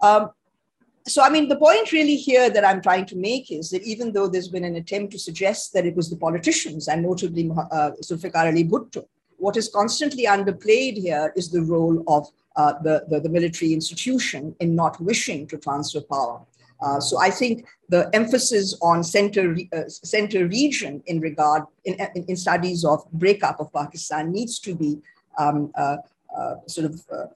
Um, 0.00 0.30
so, 1.06 1.22
I 1.22 1.30
mean, 1.30 1.48
the 1.48 1.56
point 1.56 1.90
really 1.92 2.16
here 2.16 2.50
that 2.50 2.64
I'm 2.64 2.82
trying 2.82 3.06
to 3.06 3.16
make 3.16 3.50
is 3.50 3.70
that 3.70 3.82
even 3.82 4.12
though 4.12 4.28
there's 4.28 4.48
been 4.48 4.64
an 4.64 4.76
attempt 4.76 5.12
to 5.12 5.18
suggest 5.18 5.72
that 5.72 5.86
it 5.86 5.96
was 5.96 6.10
the 6.10 6.16
politicians, 6.16 6.88
and 6.88 7.02
notably 7.02 7.50
uh, 7.50 7.92
Zulfikar 8.02 8.46
Ali 8.46 8.64
Bhutto, 8.64 9.06
what 9.38 9.56
is 9.56 9.68
constantly 9.68 10.24
underplayed 10.24 10.98
here 10.98 11.32
is 11.34 11.50
the 11.50 11.62
role 11.62 12.02
of 12.08 12.28
uh, 12.56 12.74
the, 12.82 13.04
the, 13.08 13.20
the, 13.20 13.28
military 13.28 13.72
institution 13.72 14.54
in 14.58 14.74
not 14.74 15.00
wishing 15.00 15.46
to 15.46 15.56
transfer 15.56 16.00
power. 16.00 16.40
Uh, 16.80 17.00
so 17.00 17.18
I 17.18 17.30
think 17.30 17.66
the 17.88 18.08
emphasis 18.12 18.76
on 18.82 19.02
center, 19.02 19.56
uh, 19.72 19.88
center 19.88 20.46
region 20.46 21.02
in 21.06 21.20
regard 21.20 21.64
in, 21.84 21.96
in, 22.14 22.36
studies 22.36 22.84
of 22.84 23.04
breakup 23.12 23.58
of 23.58 23.72
Pakistan 23.72 24.30
needs 24.30 24.60
to 24.60 24.74
be 24.74 25.00
um, 25.38 25.72
uh, 25.74 25.96
uh 26.36 26.54
sort 26.66 26.86
of 26.90 27.00
uh, 27.12 27.26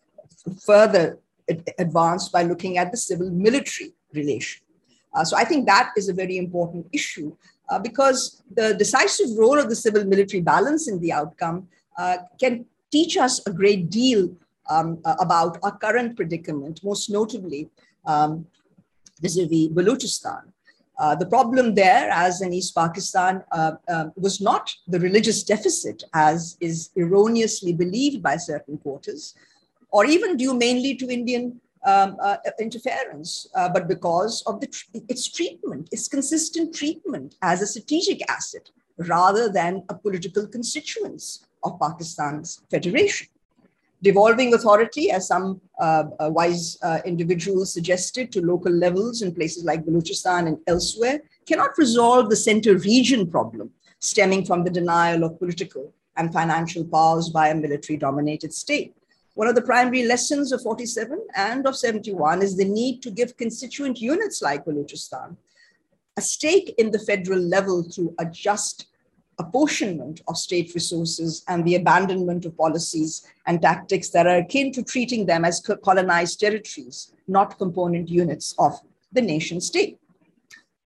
further 0.64 1.18
advanced 1.78 2.30
by 2.32 2.42
looking 2.42 2.78
at 2.78 2.92
the 2.92 2.96
civil 2.96 3.30
military 3.30 3.92
relation. 4.14 4.62
So 5.24 5.36
I 5.36 5.44
think 5.44 5.66
that 5.66 5.92
is 5.96 6.08
a 6.08 6.14
very 6.14 6.38
important 6.38 6.86
issue 6.92 7.36
because 7.82 8.42
the 8.54 8.74
decisive 8.74 9.36
role 9.36 9.58
of 9.58 9.68
the 9.68 9.76
civil 9.76 10.04
military 10.04 10.40
balance 10.40 10.88
in 10.88 10.98
the 11.00 11.12
outcome 11.12 11.68
can 12.40 12.64
teach 12.90 13.16
us 13.18 13.44
a 13.46 13.52
great 13.52 13.90
deal 13.90 14.30
um, 14.70 14.98
about 15.04 15.58
our 15.62 15.76
current 15.76 16.16
predicament, 16.16 16.80
most 16.84 17.10
notably 17.10 17.68
um, 18.06 18.46
vis-a-vis 19.22 19.68
Balochistan. 19.68 20.42
Uh, 20.98 21.14
the 21.14 21.26
problem 21.26 21.74
there, 21.74 22.10
as 22.10 22.42
in 22.42 22.52
East 22.52 22.74
Pakistan, 22.74 23.42
uh, 23.52 23.72
uh, 23.88 24.06
was 24.16 24.40
not 24.40 24.74
the 24.86 25.00
religious 25.00 25.42
deficit, 25.42 26.04
as 26.12 26.56
is 26.60 26.90
erroneously 26.96 27.72
believed 27.72 28.22
by 28.22 28.36
certain 28.36 28.76
quarters, 28.78 29.34
or 29.90 30.04
even 30.04 30.36
due 30.36 30.54
mainly 30.54 30.94
to 30.94 31.08
Indian 31.08 31.60
um, 31.84 32.16
uh, 32.22 32.36
interference, 32.60 33.48
uh, 33.54 33.68
but 33.68 33.88
because 33.88 34.42
of 34.46 34.60
the, 34.60 34.68
its 35.08 35.28
treatment, 35.28 35.88
its 35.90 36.08
consistent 36.08 36.74
treatment 36.74 37.36
as 37.42 37.60
a 37.60 37.66
strategic 37.66 38.20
asset 38.30 38.70
rather 38.98 39.48
than 39.48 39.82
a 39.88 39.94
political 39.94 40.46
constituents 40.46 41.46
of 41.64 41.78
Pakistan's 41.80 42.62
federation. 42.70 43.28
Devolving 44.02 44.52
authority, 44.52 45.10
as 45.10 45.28
some 45.28 45.60
uh, 45.80 46.04
uh, 46.18 46.30
wise 46.30 46.76
uh, 46.82 46.98
individuals 47.04 47.72
suggested, 47.72 48.32
to 48.32 48.40
local 48.40 48.72
levels 48.72 49.22
in 49.22 49.32
places 49.32 49.64
like 49.64 49.84
Balochistan 49.84 50.48
and 50.48 50.58
elsewhere, 50.66 51.20
cannot 51.46 51.78
resolve 51.78 52.28
the 52.28 52.36
center 52.36 52.76
region 52.78 53.30
problem 53.30 53.70
stemming 54.00 54.44
from 54.44 54.64
the 54.64 54.70
denial 54.70 55.22
of 55.22 55.38
political 55.38 55.92
and 56.16 56.32
financial 56.32 56.84
powers 56.84 57.28
by 57.28 57.48
a 57.48 57.54
military 57.54 57.96
dominated 57.96 58.52
state. 58.52 58.94
One 59.34 59.46
of 59.46 59.54
the 59.54 59.62
primary 59.62 60.04
lessons 60.04 60.50
of 60.52 60.60
47 60.62 61.18
and 61.36 61.66
of 61.66 61.76
71 61.76 62.42
is 62.42 62.56
the 62.56 62.64
need 62.64 63.00
to 63.02 63.10
give 63.10 63.36
constituent 63.36 64.00
units 64.00 64.42
like 64.42 64.64
Balochistan 64.64 65.36
a 66.16 66.20
stake 66.20 66.74
in 66.78 66.90
the 66.90 66.98
federal 66.98 67.40
level 67.40 67.82
through 67.82 68.14
a 68.18 68.26
just 68.26 68.86
apportionment 69.38 70.20
of 70.28 70.36
state 70.36 70.74
resources 70.74 71.44
and 71.48 71.64
the 71.64 71.74
abandonment 71.74 72.44
of 72.44 72.56
policies 72.56 73.26
and 73.46 73.62
tactics 73.62 74.10
that 74.10 74.26
are 74.26 74.38
akin 74.38 74.72
to 74.72 74.82
treating 74.82 75.26
them 75.26 75.44
as 75.44 75.60
colonized 75.82 76.38
territories, 76.40 77.12
not 77.26 77.58
component 77.58 78.08
units 78.08 78.54
of 78.58 78.78
the 79.12 79.22
nation 79.22 79.60
state. 79.60 79.98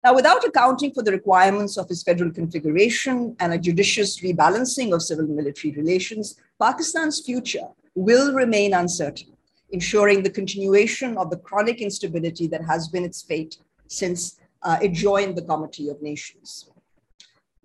Now, 0.04 0.14
without 0.14 0.44
accounting 0.44 0.92
for 0.92 1.02
the 1.02 1.10
requirements 1.10 1.76
of 1.76 1.90
its 1.90 2.02
federal 2.04 2.30
configuration 2.30 3.34
and 3.40 3.52
a 3.52 3.58
judicious 3.58 4.20
rebalancing 4.20 4.94
of 4.94 5.02
civil 5.02 5.26
military 5.26 5.74
relations, 5.74 6.36
Pakistan's 6.60 7.24
future 7.24 7.68
will 7.96 8.32
remain 8.32 8.74
uncertain, 8.74 9.32
ensuring 9.70 10.22
the 10.22 10.30
continuation 10.30 11.16
of 11.18 11.30
the 11.30 11.36
chronic 11.36 11.80
instability 11.80 12.46
that 12.46 12.62
has 12.62 12.86
been 12.86 13.04
its 13.04 13.22
fate 13.22 13.58
since 13.88 14.38
uh, 14.62 14.78
it 14.80 14.92
joined 14.92 15.36
the 15.36 15.42
Comity 15.42 15.90
of 15.90 16.00
Nations. 16.00 16.70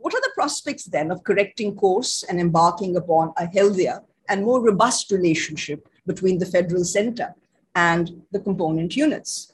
What 0.02 0.16
are 0.16 0.22
the 0.22 0.32
prospects 0.34 0.86
then 0.86 1.12
of 1.12 1.24
correcting 1.24 1.76
course 1.76 2.24
and 2.24 2.40
embarking 2.40 2.96
upon 2.96 3.34
a 3.38 3.46
healthier 3.46 4.02
and 4.28 4.44
more 4.44 4.60
robust 4.60 5.12
relationship 5.12 5.88
between 6.08 6.40
the 6.40 6.46
federal 6.46 6.84
center 6.84 7.36
and 7.76 8.24
the 8.32 8.40
component 8.40 8.98
units? 8.98 9.54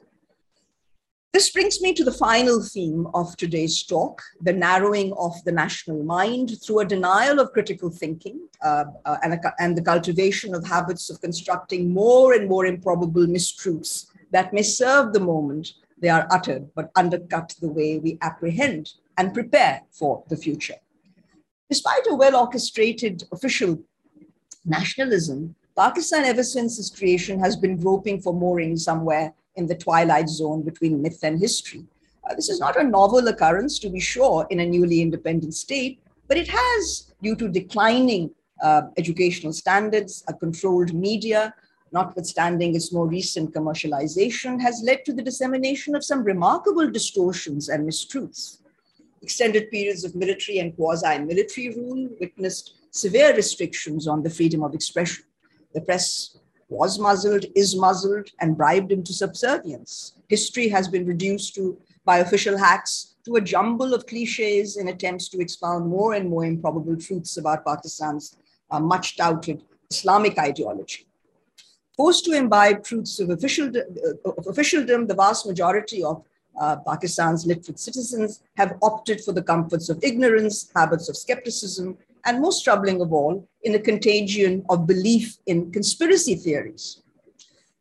This 1.34 1.52
brings 1.52 1.82
me 1.82 1.94
to 1.94 2.06
the 2.06 2.14
final 2.14 2.64
theme 2.64 3.08
of 3.14 3.36
today's 3.36 3.84
talk 3.84 4.24
the 4.42 4.54
narrowing 4.54 5.12
of 5.18 5.34
the 5.44 5.52
national 5.52 6.02
mind 6.04 6.60
through 6.64 6.80
a 6.80 6.86
denial 6.86 7.42
of 7.42 7.52
critical 7.52 7.90
thinking 7.90 8.48
uh, 8.64 8.86
uh, 9.06 9.18
and, 9.24 9.34
a, 9.34 9.54
and 9.60 9.78
the 9.78 9.82
cultivation 9.82 10.56
of 10.56 10.66
habits 10.66 11.10
of 11.10 11.20
constructing 11.20 11.94
more 11.94 12.34
and 12.34 12.48
more 12.48 12.66
improbable 12.66 13.28
mistruths 13.28 14.08
that 14.32 14.54
may 14.54 14.64
serve 14.64 15.12
the 15.12 15.20
moment 15.20 15.74
they 16.00 16.10
are 16.10 16.26
uttered, 16.32 16.70
but 16.74 16.90
undercut 16.96 17.54
the 17.60 17.68
way 17.68 18.00
we 18.00 18.18
apprehend 18.22 18.94
and 19.18 19.34
prepare 19.34 19.82
for 19.92 20.24
the 20.30 20.38
future. 20.38 20.76
Despite 21.70 22.08
a 22.10 22.16
well 22.16 22.36
orchestrated 22.36 23.24
official 23.32 23.80
nationalism, 24.66 25.56
Pakistan, 25.76 26.24
ever 26.26 26.44
since 26.44 26.80
its 26.80 26.90
creation, 26.90 27.40
has 27.40 27.56
been 27.56 27.78
groping 27.78 28.22
for 28.22 28.34
mooring 28.34 28.78
somewhere 28.78 29.34
in 29.56 29.68
the 29.68 29.76
twilight 29.76 30.30
zone 30.30 30.64
between 30.64 31.02
myth 31.02 31.20
and 31.24 31.40
history. 31.40 31.86
Uh, 32.24 32.34
this 32.36 32.50
is 32.50 32.60
not 32.60 32.80
a 32.80 32.84
novel 32.84 33.28
occurrence, 33.28 33.80
to 33.80 33.90
be 33.90 34.00
sure, 34.00 34.48
in 34.50 34.60
a 34.60 34.66
newly 34.66 35.02
independent 35.02 35.54
state, 35.54 36.00
but 36.28 36.38
it 36.38 36.48
has, 36.48 37.14
due 37.22 37.36
to 37.36 37.48
declining 37.48 38.32
uh, 38.64 38.82
educational 38.98 39.54
standards, 39.54 40.24
a 40.28 40.34
controlled 40.34 40.94
media, 40.94 41.54
notwithstanding 41.92 42.76
its 42.76 42.92
more 42.92 43.08
recent 43.08 43.54
commercialization, 43.54 44.60
has 44.60 44.82
led 44.84 45.06
to 45.06 45.14
the 45.14 45.22
dissemination 45.22 45.96
of 45.96 46.04
some 46.04 46.24
remarkable 46.24 46.90
distortions 46.90 47.70
and 47.70 47.88
mistruths. 47.88 48.60
Extended 49.22 49.72
periods 49.72 50.04
of 50.04 50.16
military 50.16 50.60
and 50.60 50.76
quasi 50.76 51.18
military 51.20 51.70
rule 51.76 52.10
witnessed 52.20 52.76
severe 52.92 53.36
restrictions 53.36 54.08
on 54.08 54.24
the 54.24 54.30
freedom 54.30 54.64
of 54.64 54.74
expression. 54.74 55.24
The 55.74 55.82
press 55.82 56.38
was 56.70 57.00
muzzled, 57.00 57.46
is 57.56 57.76
muzzled, 57.76 58.30
and 58.40 58.58
bribed 58.58 58.92
into 58.92 59.14
subservience. 59.14 60.14
History 60.28 60.68
has 60.70 60.88
been 60.88 61.06
reduced 61.06 61.56
to, 61.56 61.78
by 62.06 62.20
official 62.20 62.58
hacks 62.58 63.16
to 63.26 63.36
a 63.36 63.42
jumble 63.42 63.94
of 63.94 64.06
cliches 64.06 64.78
in 64.78 64.88
attempts 64.88 65.30
to 65.30 65.40
expound 65.40 65.88
more 65.88 66.14
and 66.14 66.30
more 66.30 66.46
improbable 66.46 66.96
truths 66.96 67.38
about 67.38 67.66
Pakistan's 67.66 68.38
uh, 68.72 68.80
much 68.80 69.18
touted 69.18 69.64
Islamic 69.90 70.38
ideology. 70.38 71.08
Forced 71.96 72.26
to 72.26 72.34
imbibe 72.34 72.84
truths 72.84 73.20
of, 73.20 73.30
uh, 73.30 73.34
of 73.34 74.48
officialdom, 74.48 75.08
the 75.08 75.16
vast 75.16 75.46
majority 75.46 76.04
of 76.04 76.24
uh, 76.60 76.78
Pakistan's 76.78 77.46
literate 77.46 77.80
citizens 77.80 78.42
have 78.56 78.78
opted 78.82 79.22
for 79.22 79.32
the 79.32 79.44
comforts 79.44 79.90
of 79.90 80.00
ignorance, 80.04 80.70
habits 80.76 81.10
of 81.10 81.18
skepticism, 81.18 81.98
and 82.26 82.42
most 82.42 82.64
troubling 82.64 83.02
of 83.02 83.14
all, 83.14 83.48
in 83.64 83.72
the 83.72 83.80
contagion 83.80 84.66
of 84.70 84.88
belief 84.88 85.38
in 85.46 85.72
conspiracy 85.72 86.36
theories. 86.36 87.02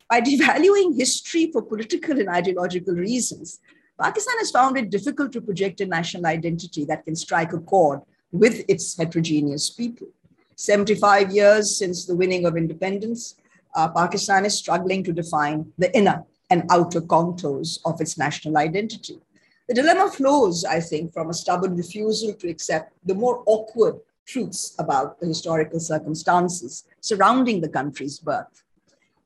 By 0.09 0.21
devaluing 0.29 0.95
history 0.95 1.51
for 1.51 1.61
political 1.61 2.19
and 2.19 2.29
ideological 2.29 2.95
reasons, 2.95 3.59
Pakistan 3.99 4.37
has 4.37 4.51
found 4.51 4.77
it 4.77 4.91
difficult 4.91 5.31
to 5.33 5.41
project 5.41 5.81
a 5.81 5.85
national 5.85 6.27
identity 6.27 6.85
that 6.85 7.03
can 7.03 7.15
strike 7.15 7.53
a 7.53 7.59
chord 7.59 8.01
with 8.31 8.63
its 8.67 8.95
heterogeneous 8.95 9.69
people. 9.71 10.07
75 10.55 11.31
years 11.31 11.77
since 11.77 12.05
the 12.05 12.15
winning 12.15 12.45
of 12.45 12.57
independence, 12.57 13.35
uh, 13.75 13.87
Pakistan 13.89 14.45
is 14.45 14.55
struggling 14.55 15.03
to 15.03 15.11
define 15.11 15.71
the 15.77 15.95
inner 15.95 16.23
and 16.49 16.63
outer 16.69 17.01
contours 17.01 17.79
of 17.85 17.99
its 17.99 18.17
national 18.17 18.57
identity. 18.57 19.19
The 19.67 19.73
dilemma 19.73 20.09
flows, 20.09 20.63
I 20.63 20.79
think, 20.79 21.13
from 21.13 21.29
a 21.29 21.33
stubborn 21.33 21.75
refusal 21.75 22.33
to 22.33 22.49
accept 22.49 22.93
the 23.05 23.15
more 23.15 23.43
awkward 23.45 23.99
truths 24.25 24.75
about 24.79 25.19
the 25.19 25.27
historical 25.27 25.79
circumstances 25.79 26.85
surrounding 27.01 27.61
the 27.61 27.69
country's 27.69 28.19
birth. 28.19 28.63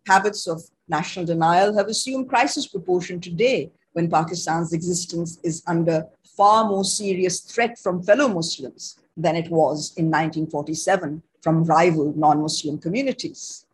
Habits 0.07 0.47
of 0.47 0.63
national 0.87 1.25
denial 1.25 1.75
have 1.75 1.87
assumed 1.87 2.29
crisis 2.29 2.67
proportion 2.67 3.19
today 3.19 3.71
when 3.93 4.09
Pakistan's 4.09 4.73
existence 4.73 5.39
is 5.43 5.63
under 5.67 6.07
far 6.35 6.65
more 6.65 6.83
serious 6.83 7.41
threat 7.41 7.77
from 7.77 8.01
fellow 8.01 8.27
Muslims 8.27 8.97
than 9.17 9.35
it 9.35 9.49
was 9.49 9.93
in 9.97 10.05
1947 10.05 11.21
from 11.41 11.63
rival 11.65 12.13
non 12.15 12.41
Muslim 12.41 12.77
communities. 12.77 13.65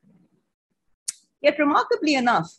Yet, 1.42 1.60
remarkably 1.60 2.16
enough, 2.16 2.58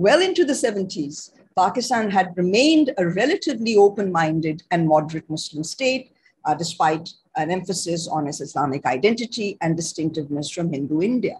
well 0.00 0.22
into 0.22 0.46
the 0.46 0.54
70s, 0.54 1.30
Pakistan 1.54 2.10
had 2.10 2.32
remained 2.34 2.90
a 2.96 3.06
relatively 3.06 3.76
open 3.76 4.10
minded 4.10 4.62
and 4.70 4.88
moderate 4.88 5.28
Muslim 5.28 5.62
state, 5.62 6.12
uh, 6.46 6.54
despite 6.54 7.10
an 7.36 7.50
emphasis 7.50 8.08
on 8.08 8.26
its 8.26 8.40
Islamic 8.40 8.86
identity 8.86 9.58
and 9.60 9.76
distinctiveness 9.76 10.48
from 10.50 10.72
Hindu 10.72 11.02
India. 11.02 11.36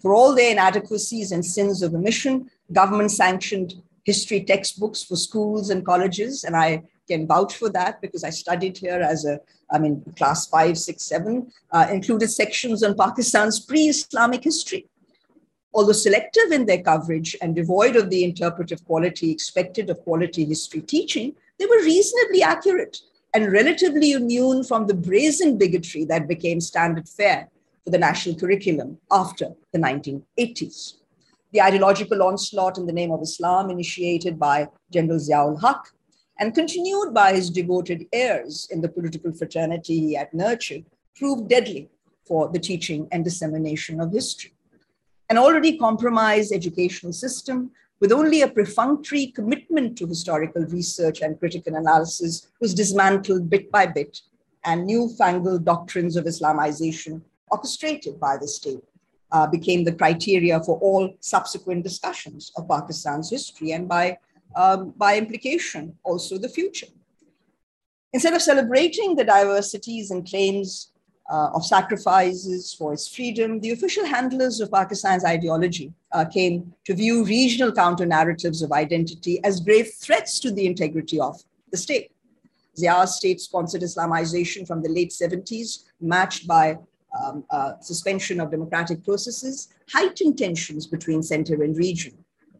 For 0.00 0.12
all 0.14 0.34
their 0.34 0.50
inadequacies 0.50 1.30
and 1.30 1.46
sins 1.46 1.80
of 1.80 1.94
omission, 1.94 2.50
government 2.72 3.12
sanctioned 3.12 3.74
history 4.02 4.42
textbooks 4.42 5.04
for 5.04 5.14
schools 5.14 5.70
and 5.70 5.86
colleges, 5.86 6.42
and 6.42 6.56
I 6.56 6.82
can 7.06 7.28
vouch 7.28 7.54
for 7.54 7.68
that 7.68 8.00
because 8.00 8.24
I 8.24 8.30
studied 8.30 8.78
here 8.78 9.00
as 9.00 9.24
a, 9.24 9.38
I 9.70 9.78
mean, 9.78 10.02
class 10.16 10.48
five, 10.48 10.76
six, 10.76 11.04
seven, 11.04 11.52
uh, 11.70 11.86
included 11.88 12.30
sections 12.30 12.82
on 12.82 12.96
Pakistan's 12.96 13.60
pre 13.60 13.82
Islamic 13.82 14.42
history 14.42 14.88
although 15.74 15.92
selective 15.92 16.52
in 16.52 16.66
their 16.66 16.82
coverage 16.82 17.36
and 17.40 17.54
devoid 17.54 17.96
of 17.96 18.10
the 18.10 18.24
interpretive 18.24 18.84
quality 18.84 19.30
expected 19.30 19.88
of 19.88 20.02
quality 20.04 20.44
history 20.44 20.80
teaching, 20.82 21.34
they 21.58 21.66
were 21.66 21.82
reasonably 21.82 22.42
accurate 22.42 22.98
and 23.34 23.52
relatively 23.52 24.12
immune 24.12 24.62
from 24.62 24.86
the 24.86 24.94
brazen 24.94 25.56
bigotry 25.56 26.04
that 26.04 26.28
became 26.28 26.60
standard 26.60 27.08
fare 27.08 27.48
for 27.84 27.90
the 27.90 27.98
national 27.98 28.34
curriculum 28.34 28.98
after 29.10 29.48
the 29.72 29.78
1980s. 29.78 30.94
The 31.52 31.62
ideological 31.62 32.22
onslaught 32.22 32.78
in 32.78 32.86
the 32.86 32.92
name 32.92 33.10
of 33.10 33.22
Islam, 33.22 33.70
initiated 33.70 34.38
by 34.38 34.68
General 34.90 35.18
Ziaul 35.18 35.60
Haq 35.60 35.92
and 36.38 36.54
continued 36.54 37.12
by 37.12 37.34
his 37.34 37.50
devoted 37.50 38.06
heirs 38.12 38.68
in 38.70 38.80
the 38.80 38.88
political 38.88 39.32
fraternity 39.32 39.98
he 40.00 40.14
had 40.14 40.32
nurtured, 40.32 40.84
proved 41.14 41.48
deadly 41.48 41.88
for 42.26 42.48
the 42.48 42.58
teaching 42.58 43.06
and 43.12 43.24
dissemination 43.24 44.00
of 44.00 44.12
history 44.12 44.51
an 45.32 45.38
already 45.38 45.78
compromised 45.78 46.52
educational 46.52 47.10
system 47.10 47.70
with 48.00 48.12
only 48.12 48.42
a 48.42 48.48
perfunctory 48.48 49.28
commitment 49.28 49.96
to 49.96 50.06
historical 50.06 50.62
research 50.66 51.22
and 51.22 51.38
critical 51.38 51.74
analysis 51.74 52.48
was 52.60 52.74
dismantled 52.74 53.48
bit 53.48 53.72
by 53.72 53.86
bit, 53.86 54.20
and 54.66 54.86
newfangled 54.86 55.64
doctrines 55.64 56.16
of 56.16 56.26
Islamization 56.26 57.22
orchestrated 57.50 58.20
by 58.20 58.36
the 58.36 58.46
state, 58.46 58.84
uh, 59.30 59.46
became 59.46 59.84
the 59.84 59.94
criteria 59.94 60.62
for 60.62 60.78
all 60.80 61.14
subsequent 61.20 61.82
discussions 61.82 62.52
of 62.58 62.68
Pakistan's 62.68 63.30
history 63.30 63.72
and 63.72 63.88
by, 63.88 64.18
um, 64.54 64.90
by 64.98 65.16
implication 65.16 65.96
also 66.04 66.36
the 66.36 66.54
future. 66.58 66.92
Instead 68.12 68.34
of 68.34 68.42
celebrating 68.42 69.16
the 69.16 69.24
diversities 69.24 70.10
and 70.10 70.28
claims 70.28 70.91
uh, 71.30 71.50
of 71.54 71.64
sacrifices 71.64 72.74
for 72.74 72.92
its 72.92 73.08
freedom, 73.08 73.60
the 73.60 73.70
official 73.70 74.04
handlers 74.04 74.60
of 74.60 74.70
Pakistan's 74.70 75.24
ideology 75.24 75.92
uh, 76.12 76.24
came 76.24 76.72
to 76.84 76.94
view 76.94 77.24
regional 77.24 77.72
counter 77.72 78.06
narratives 78.06 78.62
of 78.62 78.72
identity 78.72 79.42
as 79.44 79.60
grave 79.60 79.90
threats 80.00 80.40
to 80.40 80.50
the 80.50 80.66
integrity 80.66 81.20
of 81.20 81.42
the 81.70 81.76
state. 81.76 82.10
Zia's 82.76 83.16
state 83.16 83.40
sponsored 83.40 83.82
Islamization 83.82 84.66
from 84.66 84.82
the 84.82 84.88
late 84.88 85.10
70s, 85.10 85.84
matched 86.00 86.46
by 86.46 86.78
um, 87.20 87.44
uh, 87.50 87.72
suspension 87.80 88.40
of 88.40 88.50
democratic 88.50 89.04
processes, 89.04 89.68
heightened 89.92 90.38
tensions 90.38 90.86
between 90.86 91.22
center 91.22 91.62
and 91.62 91.76
region. 91.76 92.12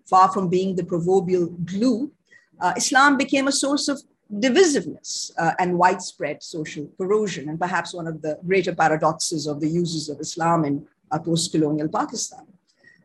Far 0.07 0.31
from 0.31 0.49
being 0.49 0.77
the 0.77 0.85
proverbial 0.85 1.47
glue, 1.65 2.13
uh, 2.61 2.75
Islam 2.77 3.17
became 3.17 3.49
a 3.49 3.53
source 3.53 3.89
of 3.89 4.03
divisiveness 4.33 5.31
uh, 5.39 5.53
and 5.59 5.79
widespread 5.79 6.43
social 6.43 6.89
corrosion, 6.97 7.49
and 7.49 7.61
perhaps 7.61 7.93
one 7.93 8.07
of 8.07 8.23
the 8.23 8.39
greater 8.47 8.75
paradoxes 8.75 9.47
of 9.47 9.61
the 9.61 9.69
uses 9.69 10.09
of 10.09 10.21
Islam 10.21 10.65
in 10.65 10.87
uh, 11.11 11.19
post 11.19 11.53
colonial 11.53 11.89
Pakistan. 11.89 12.47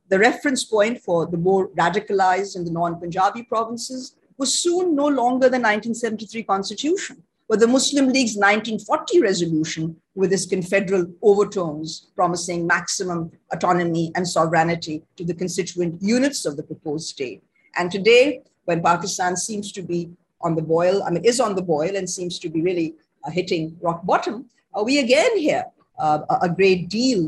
The 0.10 0.20
reference 0.20 0.64
point 0.64 1.02
for 1.02 1.26
the 1.26 1.38
more 1.38 1.68
radicalized 1.70 2.56
and 2.56 2.66
the 2.66 2.72
non 2.72 3.00
Punjabi 3.00 3.44
provinces 3.44 4.16
was 4.38 4.58
soon 4.58 4.96
no 4.96 5.08
longer 5.08 5.50
the 5.50 5.60
1973 5.60 6.44
constitution, 6.44 7.24
but 7.50 7.60
the 7.60 7.68
Muslim 7.68 8.08
League's 8.08 8.38
1940 8.38 9.22
resolution 9.22 9.98
with 10.16 10.32
its 10.32 10.46
confederal 10.46 11.08
overtones 11.22 12.08
promising 12.16 12.66
maximum 12.66 13.32
autonomy 13.52 14.12
and 14.16 14.28
sovereignty 14.28 15.04
to 15.18 15.26
the 15.26 15.34
constituent 15.34 16.02
units 16.02 16.46
of 16.46 16.56
the 16.56 16.64
proposed 16.64 17.08
state. 17.08 17.44
And 17.78 17.92
today, 17.92 18.44
when 18.66 18.82
Pakistan 18.82 19.36
seems 19.36 19.72
to 19.74 19.82
be 19.82 20.10
on 20.48 20.56
the 20.56 20.68
boil, 20.78 21.04
I 21.04 21.10
mean, 21.12 21.24
is 21.32 21.40
on 21.48 21.54
the 21.60 21.62
boil 21.76 21.94
and 21.98 22.10
seems 22.10 22.40
to 22.40 22.50
be 22.50 22.62
really 22.70 22.90
uh, 23.24 23.32
hitting 23.40 23.78
rock 23.82 24.00
bottom, 24.12 24.36
uh, 24.74 24.84
we 24.84 25.00
again 25.00 25.34
hear 25.38 25.66
uh, 26.00 26.20
a 26.48 26.50
great 26.60 26.90
deal 26.90 27.22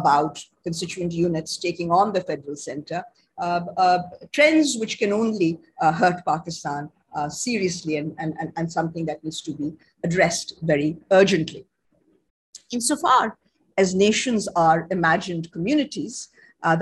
about 0.00 0.34
constituent 0.64 1.12
units 1.12 1.56
taking 1.56 1.92
on 1.92 2.12
the 2.12 2.20
federal 2.20 2.56
center 2.56 3.04
trends 4.32 4.76
which 4.80 4.98
can 4.98 5.12
only 5.12 5.50
hurt 6.00 6.18
Pakistan 6.26 6.90
seriously 7.28 7.94
and, 8.00 8.08
and, 8.18 8.32
and 8.56 8.66
something 8.78 9.04
that 9.06 9.22
needs 9.22 9.40
to 9.42 9.52
be 9.52 9.68
addressed 10.02 10.48
very 10.62 10.90
urgently. 11.12 11.62
Insofar 12.72 13.38
as 13.78 13.94
nations 13.94 14.48
are 14.56 14.88
imagined 14.90 15.52
communities 15.52 16.14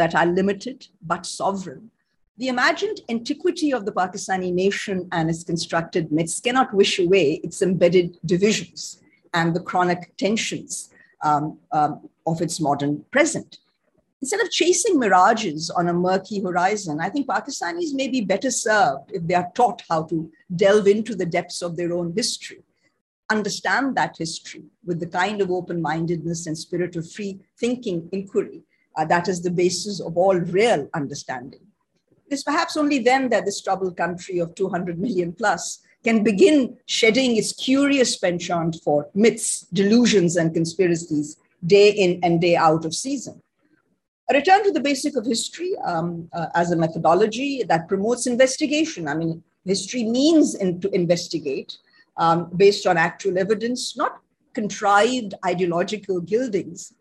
that 0.00 0.14
are 0.14 0.26
limited 0.40 0.78
but 1.02 1.26
sovereign, 1.26 1.90
the 2.38 2.48
imagined 2.48 3.00
antiquity 3.08 3.72
of 3.72 3.84
the 3.84 3.92
Pakistani 3.92 4.52
nation 4.52 5.08
and 5.12 5.28
its 5.28 5.44
constructed 5.44 6.12
myths 6.12 6.40
cannot 6.40 6.72
wish 6.72 6.98
away 6.98 7.40
its 7.44 7.62
embedded 7.62 8.18
divisions 8.24 9.02
and 9.34 9.54
the 9.54 9.60
chronic 9.60 10.16
tensions 10.16 10.90
um, 11.24 11.58
um, 11.72 12.08
of 12.26 12.40
its 12.40 12.60
modern 12.60 13.04
present 13.10 13.58
instead 14.20 14.40
of 14.40 14.50
chasing 14.50 14.98
mirages 14.98 15.70
on 15.70 15.88
a 15.88 15.92
murky 15.92 16.42
horizon, 16.42 17.00
I 17.00 17.08
think 17.08 17.26
Pakistanis 17.26 17.94
may 17.94 18.08
be 18.08 18.20
better 18.20 18.50
served 18.50 19.12
if 19.12 19.26
they 19.26 19.34
are 19.34 19.50
taught 19.54 19.82
how 19.88 20.04
to 20.04 20.30
delve 20.54 20.86
into 20.86 21.14
the 21.14 21.26
depths 21.26 21.62
of 21.62 21.76
their 21.76 21.92
own 21.92 22.12
history, 22.16 22.62
understand 23.30 23.96
that 23.96 24.16
history 24.16 24.64
with 24.84 25.00
the 25.00 25.06
kind 25.06 25.40
of 25.40 25.50
open 25.50 25.80
mindedness 25.80 26.46
and 26.46 26.58
spirit 26.58 26.96
of 26.96 27.10
free 27.10 27.38
thinking 27.58 28.08
inquiry 28.12 28.62
uh, 28.96 29.04
that 29.04 29.28
is 29.28 29.42
the 29.42 29.50
basis 29.50 30.00
of 30.00 30.16
all 30.16 30.34
real 30.34 30.88
understanding. 30.94 31.60
It 32.28 32.34
is 32.34 32.42
perhaps 32.44 32.76
only 32.76 32.98
then 32.98 33.28
that 33.30 33.44
this 33.44 33.60
troubled 33.60 33.96
country 33.96 34.38
of 34.38 34.54
200 34.54 34.98
million 34.98 35.32
plus 35.32 35.80
can 36.04 36.22
begin 36.22 36.76
shedding 36.86 37.36
its 37.36 37.52
curious 37.52 38.16
penchant 38.16 38.76
for 38.84 39.08
myths, 39.14 39.66
delusions, 39.72 40.36
and 40.36 40.54
conspiracies 40.54 41.36
day 41.66 41.90
in 41.90 42.20
and 42.22 42.40
day 42.40 42.54
out 42.54 42.84
of 42.84 42.94
season 42.94 43.42
a 44.30 44.34
return 44.34 44.62
to 44.62 44.72
the 44.72 44.80
basic 44.80 45.16
of 45.16 45.24
history 45.24 45.76
um, 45.84 46.28
uh, 46.32 46.46
as 46.54 46.70
a 46.70 46.76
methodology 46.76 47.62
that 47.62 47.88
promotes 47.88 48.26
investigation. 48.26 49.08
I 49.08 49.14
mean, 49.14 49.42
history 49.64 50.04
means 50.04 50.54
in, 50.54 50.80
to 50.80 50.90
investigate 50.90 51.78
um, 52.16 52.50
based 52.56 52.86
on 52.86 52.96
actual 52.96 53.38
evidence, 53.38 53.96
not 53.96 54.20
contrived 54.52 55.34
ideological 55.46 56.20
gildings, 56.20 56.92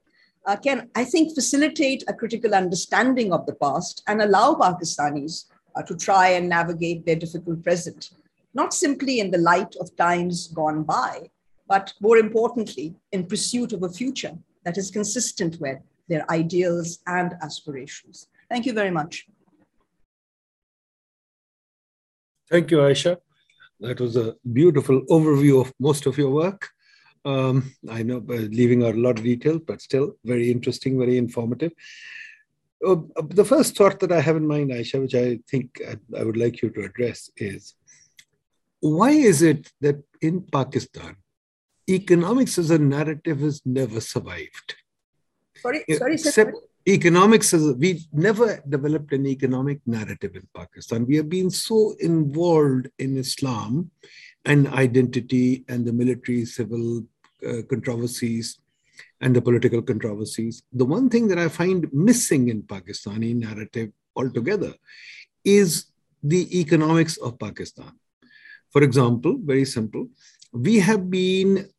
uh, 0.48 0.56
can, 0.56 0.90
I 0.96 1.04
think, 1.04 1.36
facilitate 1.36 2.04
a 2.08 2.14
critical 2.14 2.56
understanding 2.56 3.34
of 3.34 3.46
the 3.46 3.56
past 3.56 4.02
and 4.08 4.22
allow 4.22 4.56
Pakistanis 4.56 5.46
uh, 5.76 5.84
to 5.84 5.96
try 5.96 6.30
and 6.30 6.48
navigate 6.48 7.06
their 7.06 7.18
difficult 7.18 7.62
present, 7.64 8.12
not 8.54 8.74
simply 8.74 9.20
in 9.20 9.30
the 9.30 9.38
light 9.38 9.76
of 9.82 9.96
times 9.98 10.48
gone 10.48 10.84
by, 10.84 11.30
but 11.68 11.94
more 12.00 12.18
importantly, 12.18 12.96
in 13.12 13.26
pursuit 13.26 13.74
of 13.74 13.84
a 13.84 13.90
future 13.90 14.38
that 14.64 14.78
is 14.78 14.90
consistent 14.90 15.60
with 15.60 15.78
their 16.08 16.30
ideals 16.32 17.00
and 17.08 17.34
aspirations. 17.42 18.28
Thank 18.50 18.66
you 18.66 18.72
very 18.72 18.92
much. 18.92 19.28
Thank 22.50 22.72
you, 22.72 22.82
Ayesha. 22.82 23.18
That 23.82 24.00
was 24.00 24.16
a 24.16 24.36
beautiful 24.54 25.02
overview 25.10 25.60
of 25.60 25.74
most 25.78 26.06
of 26.06 26.18
your 26.18 26.32
work. 26.32 26.70
Um, 27.28 27.74
I 27.90 28.04
know, 28.04 28.18
uh, 28.18 28.48
leaving 28.60 28.84
out 28.86 28.96
a 28.96 29.04
lot 29.06 29.18
of 29.20 29.26
detail, 29.26 29.60
but 29.60 29.82
still 29.82 30.16
very 30.24 30.50
interesting, 30.50 30.98
very 30.98 31.18
informative. 31.18 31.74
Uh, 32.86 32.98
the 33.40 33.44
first 33.44 33.76
thought 33.76 34.00
that 34.00 34.14
I 34.14 34.22
have 34.22 34.38
in 34.38 34.48
mind, 34.48 34.72
Ayesha, 34.72 35.02
which 35.02 35.16
I 35.16 35.40
think 35.50 35.82
I, 35.90 35.96
I 36.20 36.24
would 36.24 36.38
like 36.38 36.62
you 36.62 36.70
to 36.70 36.86
address 36.86 37.30
is 37.36 37.74
why 38.80 39.12
is 39.12 39.42
it 39.42 39.72
that 39.82 39.98
in 40.22 40.42
Pakistan, 40.42 41.18
economics 41.90 42.58
as 42.58 42.70
a 42.72 42.78
narrative 42.78 43.40
has 43.40 43.62
never 43.66 44.00
survived? 44.00 44.76
Sorry, 45.58 45.84
sorry, 45.92 46.18
sir. 46.18 46.54
Economics 46.88 47.54
is, 47.54 47.76
we 47.76 48.08
never 48.14 48.64
developed 48.70 49.12
an 49.12 49.26
economic 49.28 49.82
narrative 49.86 50.38
in 50.38 50.48
Pakistan. 50.56 51.06
We 51.06 51.18
have 51.18 51.28
been 51.28 51.50
so 51.50 51.96
involved 52.00 52.88
in 52.98 53.18
Islam 53.18 53.92
and 54.46 54.70
identity 54.70 55.66
and 55.68 55.86
the 55.86 55.92
military 55.92 56.46
civil 56.46 57.00
uh, 57.00 57.04
controversies 57.70 58.60
and 59.22 59.36
the 59.36 59.42
political 59.42 59.82
controversies. 59.82 60.64
The 60.74 60.86
one 60.86 61.10
thing 61.10 61.28
that 61.28 61.40
I 61.40 61.48
find 61.48 61.88
missing 61.94 62.50
in 62.50 62.64
Pakistani 62.64 63.36
narrative 63.36 63.92
altogether 64.16 64.74
is 65.44 65.86
the 66.24 66.60
economics 66.60 67.18
of 67.18 67.40
Pakistan. 67.40 67.92
For 68.70 68.84
example, 68.84 69.38
very 69.40 69.66
simple, 69.66 70.08
we 70.52 70.80
have 70.80 71.10
been 71.10 71.70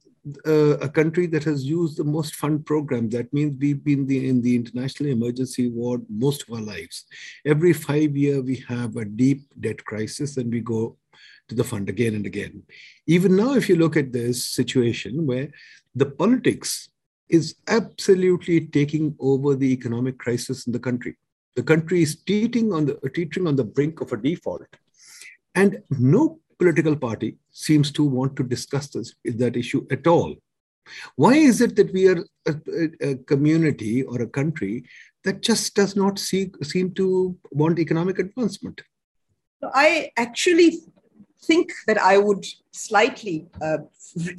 uh, 0.47 0.77
a 0.79 0.89
country 0.89 1.27
that 1.27 1.45
has 1.45 1.65
used 1.65 1.97
the 1.97 2.05
most 2.05 2.35
fund 2.35 2.65
program. 2.67 3.09
That 3.11 3.33
means 3.33 3.57
we've 3.59 3.83
been 3.83 4.07
the, 4.07 4.29
in 4.29 4.43
the 4.43 4.55
international 4.57 5.11
emergency 5.11 5.69
ward 5.69 6.05
most 6.09 6.43
of 6.43 6.55
our 6.55 6.61
lives. 6.61 7.05
Every 7.47 7.73
five 7.73 8.17
year, 8.17 8.43
we 8.43 8.57
have 8.69 8.97
a 8.97 9.05
deep 9.05 9.43
debt 9.61 9.85
crisis 9.85 10.37
and 10.37 10.53
we 10.53 10.61
go 10.61 10.97
to 11.49 11.55
the 11.55 11.65
fund 11.65 11.89
again 11.89 12.15
and 12.15 12.27
again. 12.27 12.63
Even 13.07 13.37
now, 13.37 13.55
if 13.55 13.69
you 13.69 13.77
look 13.77 13.97
at 13.97 14.13
this 14.13 14.45
situation 14.45 15.27
where 15.27 15.49
the 15.95 16.07
politics 16.07 16.89
is 17.29 17.57
absolutely 17.67 18.67
taking 18.67 19.15
over 19.21 19.55
the 19.55 19.71
economic 19.73 20.19
crisis 20.19 20.67
in 20.67 20.73
the 20.73 20.79
country. 20.79 21.17
The 21.57 21.63
country 21.63 22.03
is 22.03 22.17
teetering 22.23 22.73
on 22.73 22.87
the 22.87 22.95
teetering 23.15 23.47
on 23.47 23.57
the 23.57 23.65
brink 23.65 24.01
of 24.01 24.13
a 24.13 24.17
default, 24.17 24.67
and 25.55 25.83
no 25.91 26.39
political 26.59 26.97
party 26.97 27.37
seems 27.51 27.91
to 27.93 28.05
want 28.05 28.37
to 28.37 28.43
discuss 28.43 28.89
this, 28.89 29.15
that 29.25 29.57
issue 29.57 29.87
at 29.91 30.07
all. 30.07 30.37
Why 31.17 31.35
is 31.35 31.61
it 31.61 31.77
that 31.77 31.93
we 31.93 32.09
are 32.09 32.25
a, 32.47 32.55
a, 33.03 33.17
community 33.17 34.03
or 34.05 34.23
a 34.23 34.27
country 34.27 34.85
that 35.25 35.43
just 35.43 35.75
does 35.75 35.97
not 35.97 36.19
see, 36.19 36.51
seem 36.63 36.95
to 36.95 37.37
want 37.51 37.79
economic 37.79 38.19
advancement? 38.19 38.81
I 39.63 40.11
actually 40.17 40.81
think 41.43 41.73
that 41.87 41.99
I 41.99 42.19
would 42.19 42.45
slightly 42.73 43.47
uh, 43.63 43.79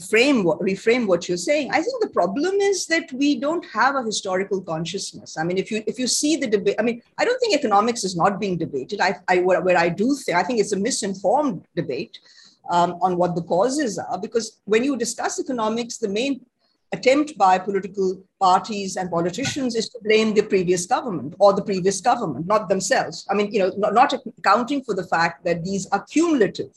frame 0.09 0.43
reframe 0.43 1.07
what 1.07 1.27
you're 1.27 1.38
saying. 1.38 1.71
I 1.71 1.81
think 1.81 2.02
the 2.02 2.10
problem 2.10 2.56
is 2.56 2.87
that 2.87 3.12
we 3.13 3.39
don't 3.39 3.65
have 3.73 3.95
a 3.95 4.04
historical 4.04 4.62
consciousness. 4.62 5.37
I 5.37 5.43
mean, 5.43 5.58
if 5.58 5.71
you 5.71 5.83
if 5.87 6.00
you 6.00 6.08
see 6.08 6.35
the 6.35 6.47
debate, 6.47 6.75
I 6.79 6.83
mean, 6.83 7.02
I 7.17 7.25
don't 7.25 7.39
think 7.39 7.56
economics 7.56 8.04
is 8.04 8.15
not 8.15 8.39
being 8.39 8.58
debated. 8.58 9.02
I, 9.02 9.15
I 9.27 9.39
where, 9.39 9.62
where 9.62 9.77
I 9.77 9.89
do 9.89 10.15
think 10.15 10.37
I 10.37 10.43
think 10.43 10.60
it's 10.60 10.73
a 10.73 10.77
misinformed 10.77 11.65
debate 11.75 12.19
um, 12.69 12.97
on 13.02 13.17
what 13.17 13.35
the 13.35 13.43
causes 13.43 13.97
are, 13.97 14.19
because 14.19 14.60
when 14.65 14.83
you 14.83 14.97
discuss 14.97 15.39
economics, 15.39 15.97
the 15.97 16.10
main 16.10 16.45
attempt 16.92 17.37
by 17.37 17.58
political 17.60 18.21
parties 18.40 18.96
and 18.96 19.12
politicians 19.12 19.75
is 19.75 19.90
to 19.90 20.00
blame 20.04 20.33
the 20.33 20.42
previous 20.42 20.85
government 20.85 21.35
or 21.40 21.54
the 21.54 21.62
previous 21.62 22.02
government, 22.02 22.48
not 22.48 22.67
themselves. 22.67 23.27
I 23.29 23.35
mean, 23.35 23.52
you 23.52 23.60
know, 23.60 23.71
not, 23.77 23.94
not 23.94 24.13
accounting 24.40 24.83
for 24.83 24.96
the 24.96 25.06
fact 25.06 25.46
that 25.46 25.63
these 25.63 25.87
are 25.92 26.04
cumulative 26.06 26.71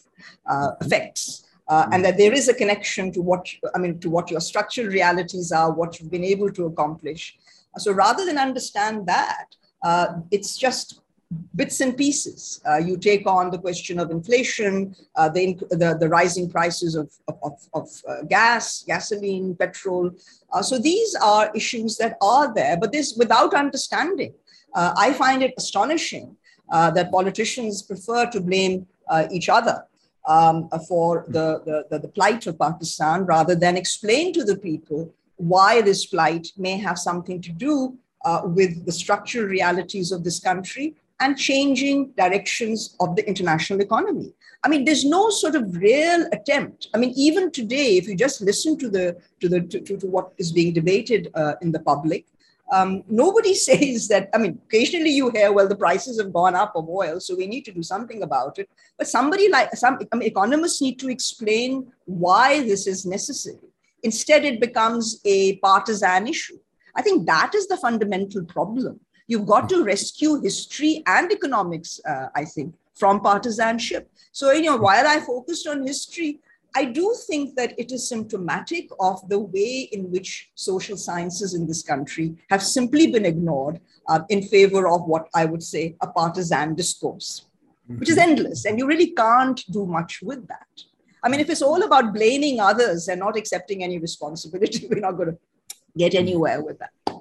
uh, 0.46 0.72
effects 0.80 1.46
uh, 1.68 1.86
and 1.92 2.04
that 2.04 2.18
there 2.18 2.32
is 2.32 2.48
a 2.48 2.54
connection 2.54 3.12
to 3.12 3.22
what 3.22 3.48
I 3.74 3.78
mean 3.78 3.98
to 4.00 4.10
what 4.10 4.30
your 4.30 4.40
structural 4.40 4.88
realities 4.88 5.52
are, 5.52 5.72
what 5.72 5.98
you've 5.98 6.10
been 6.10 6.24
able 6.24 6.50
to 6.52 6.66
accomplish. 6.66 7.38
So 7.78 7.92
rather 7.92 8.26
than 8.26 8.36
understand 8.36 9.06
that, 9.06 9.46
uh, 9.82 10.06
it's 10.30 10.56
just 10.56 11.01
bits 11.54 11.80
and 11.80 11.96
pieces. 11.96 12.60
Uh, 12.68 12.78
you 12.78 12.96
take 12.96 13.26
on 13.26 13.50
the 13.50 13.58
question 13.58 13.98
of 13.98 14.10
inflation, 14.10 14.94
uh, 15.16 15.28
the, 15.28 15.54
the, 15.70 15.96
the, 15.98 16.08
rising 16.08 16.50
prices 16.50 16.94
of, 16.94 17.10
of, 17.42 17.60
of 17.74 17.88
uh, 18.08 18.22
gas, 18.28 18.84
gasoline, 18.86 19.54
petrol. 19.54 20.10
Uh, 20.52 20.62
so 20.62 20.78
these 20.78 21.14
are 21.16 21.50
issues 21.54 21.96
that 21.96 22.16
are 22.20 22.52
there, 22.54 22.76
but 22.76 22.92
this 22.92 23.14
without 23.16 23.54
understanding. 23.54 24.34
Uh, 24.74 24.94
I 24.96 25.12
find 25.12 25.42
it 25.42 25.54
astonishing 25.58 26.36
uh, 26.70 26.90
that 26.92 27.10
politicians 27.10 27.82
prefer 27.82 28.26
to 28.30 28.40
blame 28.40 28.86
each 29.30 29.50
other 29.50 29.84
um, 30.26 30.70
for 30.88 31.26
the, 31.28 31.84
the, 31.90 31.98
the, 31.98 32.08
plight 32.08 32.46
of 32.46 32.58
Pakistan 32.58 33.26
rather 33.26 33.54
than 33.54 33.76
explain 33.76 34.32
to 34.32 34.42
the 34.42 34.56
people 34.56 35.12
why 35.36 35.82
this 35.82 36.06
plight 36.06 36.48
may 36.56 36.78
have 36.78 36.98
something 36.98 37.40
to 37.42 37.52
do 37.52 37.98
uh, 38.24 38.42
with 38.44 38.86
the 38.86 38.92
structural 38.92 39.46
realities 39.46 40.12
of 40.12 40.22
this 40.24 40.38
country 40.38 40.94
and 41.22 41.38
changing 41.38 42.12
directions 42.16 42.96
of 43.00 43.14
the 43.16 43.26
international 43.26 43.80
economy. 43.80 44.32
I 44.64 44.68
mean, 44.68 44.84
there's 44.84 45.04
no 45.04 45.30
sort 45.30 45.54
of 45.54 45.76
real 45.76 46.26
attempt. 46.32 46.88
I 46.94 46.98
mean, 46.98 47.12
even 47.16 47.50
today, 47.50 47.96
if 47.96 48.06
you 48.08 48.16
just 48.16 48.40
listen 48.40 48.76
to 48.78 48.88
the 48.88 49.16
to 49.40 49.48
the 49.48 49.60
to, 49.60 49.80
to, 49.80 50.06
what 50.06 50.32
is 50.38 50.52
being 50.52 50.72
debated 50.72 51.30
uh, 51.34 51.54
in 51.62 51.72
the 51.72 51.80
public, 51.80 52.26
um, 52.72 53.02
nobody 53.08 53.54
says 53.68 54.08
that. 54.08 54.30
I 54.34 54.38
mean, 54.38 54.58
occasionally 54.66 55.10
you 55.10 55.30
hear, 55.30 55.52
well, 55.52 55.68
the 55.68 55.82
prices 55.84 56.20
have 56.20 56.32
gone 56.32 56.54
up 56.54 56.72
of 56.74 56.88
oil, 56.88 57.20
so 57.20 57.36
we 57.36 57.46
need 57.46 57.64
to 57.66 57.72
do 57.72 57.82
something 57.82 58.22
about 58.22 58.58
it. 58.58 58.68
But 58.98 59.08
somebody 59.08 59.48
like 59.48 59.74
some 59.74 59.98
I 60.12 60.16
mean, 60.16 60.28
economists 60.28 60.82
need 60.82 60.98
to 61.00 61.08
explain 61.08 61.92
why 62.04 62.62
this 62.62 62.86
is 62.86 63.06
necessary. 63.06 63.68
Instead, 64.02 64.44
it 64.44 64.60
becomes 64.60 65.20
a 65.24 65.56
partisan 65.56 66.26
issue. 66.26 66.58
I 66.94 67.02
think 67.02 67.26
that 67.26 67.54
is 67.54 67.68
the 67.68 67.76
fundamental 67.76 68.44
problem. 68.44 69.00
You've 69.32 69.46
got 69.46 69.70
to 69.70 69.82
rescue 69.82 70.42
history 70.42 71.02
and 71.06 71.32
economics, 71.32 71.98
uh, 72.06 72.26
I 72.34 72.44
think, 72.44 72.74
from 72.92 73.20
partisanship. 73.20 74.10
So, 74.30 74.52
you 74.52 74.64
know, 74.64 74.76
while 74.76 75.06
I 75.06 75.20
focused 75.20 75.66
on 75.66 75.86
history, 75.86 76.40
I 76.76 76.84
do 76.84 77.14
think 77.26 77.56
that 77.56 77.72
it 77.78 77.92
is 77.92 78.06
symptomatic 78.06 78.90
of 79.00 79.26
the 79.30 79.38
way 79.38 79.88
in 79.92 80.10
which 80.10 80.50
social 80.54 80.98
sciences 80.98 81.54
in 81.54 81.66
this 81.66 81.82
country 81.82 82.34
have 82.50 82.62
simply 82.62 83.06
been 83.06 83.24
ignored 83.24 83.80
uh, 84.06 84.20
in 84.28 84.42
favor 84.42 84.86
of 84.86 85.06
what 85.06 85.28
I 85.34 85.46
would 85.46 85.62
say 85.62 85.96
a 86.02 86.08
partisan 86.08 86.74
discourse, 86.74 87.46
mm-hmm. 87.88 88.00
which 88.00 88.10
is 88.10 88.18
mm-hmm. 88.18 88.32
endless. 88.32 88.66
And 88.66 88.78
you 88.78 88.86
really 88.86 89.12
can't 89.12 89.64
do 89.72 89.86
much 89.86 90.20
with 90.22 90.46
that. 90.48 90.68
I 91.22 91.30
mean, 91.30 91.40
if 91.40 91.48
it's 91.48 91.62
all 91.62 91.82
about 91.82 92.12
blaming 92.12 92.60
others 92.60 93.08
and 93.08 93.20
not 93.20 93.38
accepting 93.38 93.82
any 93.82 93.98
responsibility, 93.98 94.86
we're 94.90 95.00
not 95.00 95.16
going 95.16 95.30
to 95.30 95.38
get 95.96 96.14
anywhere 96.14 96.62
with 96.62 96.78
that. 96.80 97.11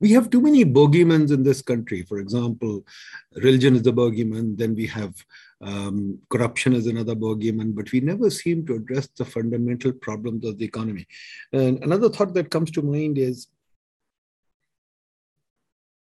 We 0.00 0.10
have 0.12 0.28
too 0.28 0.40
many 0.40 0.64
bogeymen 0.64 1.32
in 1.32 1.42
this 1.42 1.62
country. 1.62 2.02
For 2.02 2.18
example, 2.18 2.84
religion 3.36 3.76
is 3.76 3.86
a 3.86 3.92
bogeyman, 3.92 4.56
then 4.56 4.74
we 4.74 4.86
have 4.88 5.14
um, 5.60 6.18
corruption 6.30 6.74
is 6.74 6.86
another 6.86 7.14
bogeyman, 7.14 7.74
but 7.74 7.90
we 7.90 8.00
never 8.00 8.28
seem 8.28 8.66
to 8.66 8.74
address 8.74 9.08
the 9.16 9.24
fundamental 9.24 9.92
problems 9.92 10.44
of 10.44 10.58
the 10.58 10.64
economy. 10.64 11.06
And 11.52 11.82
another 11.82 12.10
thought 12.10 12.34
that 12.34 12.50
comes 12.50 12.70
to 12.72 12.82
mind 12.82 13.18
is 13.18 13.48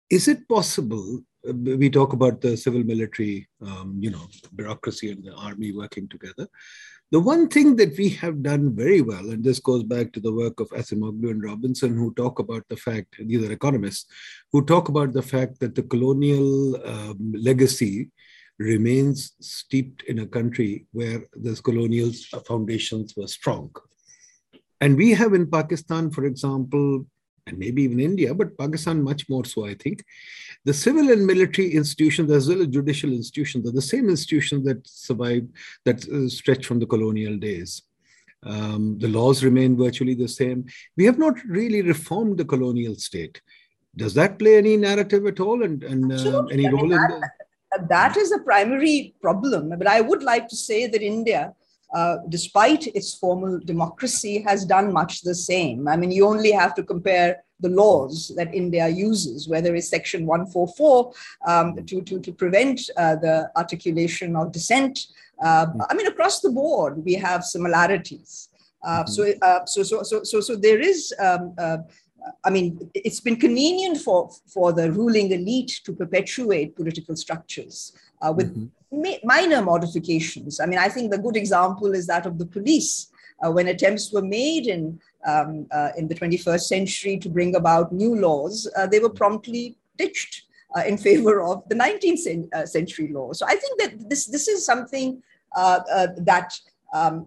is 0.10 0.28
it 0.28 0.48
possible? 0.48 1.22
Uh, 1.48 1.54
we 1.54 1.90
talk 1.90 2.14
about 2.14 2.42
the 2.42 2.58
civil 2.58 2.84
military, 2.84 3.48
um, 3.62 3.98
you 4.00 4.10
know, 4.10 4.28
bureaucracy 4.56 5.12
and 5.12 5.24
the 5.24 5.34
army 5.34 5.72
working 5.72 6.08
together. 6.08 6.48
The 7.12 7.20
one 7.20 7.47
thing 7.47 7.76
that 7.78 7.97
we 7.97 8.10
have 8.10 8.43
done 8.43 8.76
very 8.76 9.01
well, 9.01 9.32
and 9.32 9.43
this 9.43 9.60
goes 9.60 9.84
back 9.84 10.12
to 10.14 10.20
the 10.20 10.32
work 10.32 10.60
of 10.60 10.70
Acemoglu 10.70 11.32
and 11.32 11.43
Robinson, 11.43 11.97
who 11.97 12.14
talk 12.14 12.38
about 12.38 12.64
the 12.70 12.78
fact, 12.78 13.16
these 13.20 13.43
are 13.43 13.51
economists, 13.51 14.05
who 14.51 14.64
talk 14.64 14.89
about 14.89 15.14
the 15.14 15.24
fact 15.24 15.60
that 15.60 15.74
the 15.74 15.82
colonial 15.82 16.76
um, 16.86 17.34
legacy 17.36 18.10
remains 18.60 19.34
steeped 19.39 20.03
in 20.03 20.20
a 20.20 20.28
country 20.28 20.86
where 20.91 21.24
the 21.34 21.55
colonial 21.64 22.12
foundations 22.45 23.16
were 23.18 23.28
strong. 23.28 23.72
And 24.80 24.95
we 24.95 25.12
have 25.12 25.34
in 25.34 25.49
Pakistan, 25.49 26.12
for 26.12 26.26
example, 26.26 27.07
and 27.50 27.58
maybe 27.58 27.84
even 27.84 28.00
India, 28.00 28.34
but 28.34 28.58
Pakistan 28.58 29.04
much 29.04 29.30
more 29.30 29.45
so, 29.45 29.66
I 29.66 29.74
think, 29.74 30.04
the 30.66 30.74
civil 30.74 31.10
and 31.10 31.26
military 31.26 31.74
institutions 31.74 32.32
as 32.32 32.47
well 32.47 32.62
as 32.62 32.68
judicial 32.68 33.12
institutions 33.12 33.68
are 33.68 33.74
the 33.74 33.82
same 33.82 34.10
institutions 34.10 34.66
that 34.66 34.88
survived, 34.88 35.50
that 35.86 36.08
uh, 36.10 36.30
stretch 36.30 36.66
from 36.66 36.80
the 36.80 36.86
colonial 36.86 37.38
days. 37.38 37.82
Um, 38.43 38.97
the 39.00 39.10
laws 39.10 39.43
remain 39.43 39.76
virtually 39.76 40.16
the 40.16 40.28
same. 40.28 40.66
We 40.95 41.06
have 41.06 41.20
not 41.20 41.36
really 41.45 41.82
reformed 41.82 42.38
the 42.38 42.45
colonial 42.45 42.95
state. 42.95 43.41
Does 43.95 44.14
that 44.14 44.39
play 44.39 44.58
any 44.58 44.78
narrative 44.78 45.26
at 45.26 45.39
all 45.39 45.64
and, 45.64 45.84
and 45.84 46.12
uh, 46.14 46.45
any 46.45 46.70
role 46.70 46.91
in 46.91 47.02
that? 47.02 47.32
that 47.89 48.18
is 48.18 48.32
a 48.32 48.39
primary 48.39 49.14
problem. 49.22 49.70
But 49.78 49.88
I 49.88 50.02
would 50.02 50.24
like 50.24 50.47
to 50.50 50.56
say 50.56 50.88
that 50.88 51.02
India, 51.02 51.54
uh, 51.94 52.18
despite 52.30 52.88
its 52.88 53.14
formal 53.14 53.60
democracy, 53.60 54.42
has 54.42 54.66
done 54.66 54.94
much 54.94 55.22
the 55.22 55.36
same. 55.36 55.88
I 55.88 55.98
mean, 55.98 56.12
you 56.12 56.26
only 56.26 56.52
have 56.52 56.74
to 56.76 56.84
compare 56.84 57.44
the 57.60 57.70
laws 57.70 58.32
that 58.38 58.54
India 58.54 58.88
uses, 58.88 59.50
whether 59.50 59.76
it's 59.76 59.90
Section 59.90 60.26
144 60.26 61.14
um, 61.46 61.76
to, 61.86 62.02
to, 62.02 62.20
to 62.20 62.32
prevent 62.32 62.82
uh, 62.96 63.16
the 63.16 63.52
articulation 63.56 64.36
of 64.36 64.52
dissent. 64.52 65.08
Uh, 65.44 65.68
I 65.90 65.94
mean, 65.94 66.08
across 66.08 66.40
the 66.42 66.52
board, 66.52 67.04
we 67.04 67.14
have 67.16 67.44
similarities. 67.44 68.50
Uh, 68.82 69.04
mm-hmm. 69.04 69.12
so, 69.12 69.34
uh, 69.42 69.66
so, 69.66 69.84
so, 69.84 70.04
so, 70.04 70.24
so, 70.24 70.40
so 70.40 70.56
there 70.56 70.80
is 70.80 71.14
um, 71.20 71.54
uh, 71.58 71.78
I 72.44 72.50
mean, 72.50 72.90
it's 72.94 73.20
been 73.20 73.38
convenient 73.38 74.00
for, 74.00 74.30
for 74.48 74.74
the 74.74 74.92
ruling 74.92 75.32
elite 75.32 75.82
to 75.86 75.94
perpetuate 75.94 76.76
political 76.76 77.16
structures 77.16 77.94
uh, 78.22 78.34
with 78.36 78.52
mm-hmm. 78.52 78.66
Minor 78.92 79.62
modifications. 79.62 80.60
I 80.60 80.66
mean, 80.66 80.80
I 80.80 80.90
think 80.90 81.12
the 81.12 81.18
good 81.18 81.38
example 81.38 81.94
is 81.94 82.08
that 82.08 82.26
of 82.26 82.38
the 82.38 82.46
police. 82.46 83.12
Uh, 83.42 83.52
when 83.52 83.70
attempts 83.70 84.12
were 84.12 84.22
made 84.22 84.68
in, 84.68 85.00
um, 85.26 85.66
uh, 85.72 85.90
in 85.98 86.08
the 86.08 86.16
21st 86.16 86.62
century 86.62 87.18
to 87.18 87.30
bring 87.30 87.56
about 87.56 87.94
new 87.94 88.16
laws, 88.16 88.70
uh, 88.76 88.86
they 88.86 89.00
were 89.00 89.10
promptly 89.10 89.78
ditched 89.98 90.44
uh, 90.76 90.82
in 90.82 90.98
favor 91.08 91.42
of 91.42 91.64
the 91.70 91.76
19th 91.76 92.54
uh, 92.54 92.66
century 92.66 93.08
law. 93.14 93.32
So 93.32 93.46
I 93.46 93.56
think 93.56 93.80
that 93.82 94.10
this, 94.10 94.26
this 94.26 94.48
is 94.48 94.66
something 94.66 95.22
that, 95.56 96.60
um, 96.94 97.26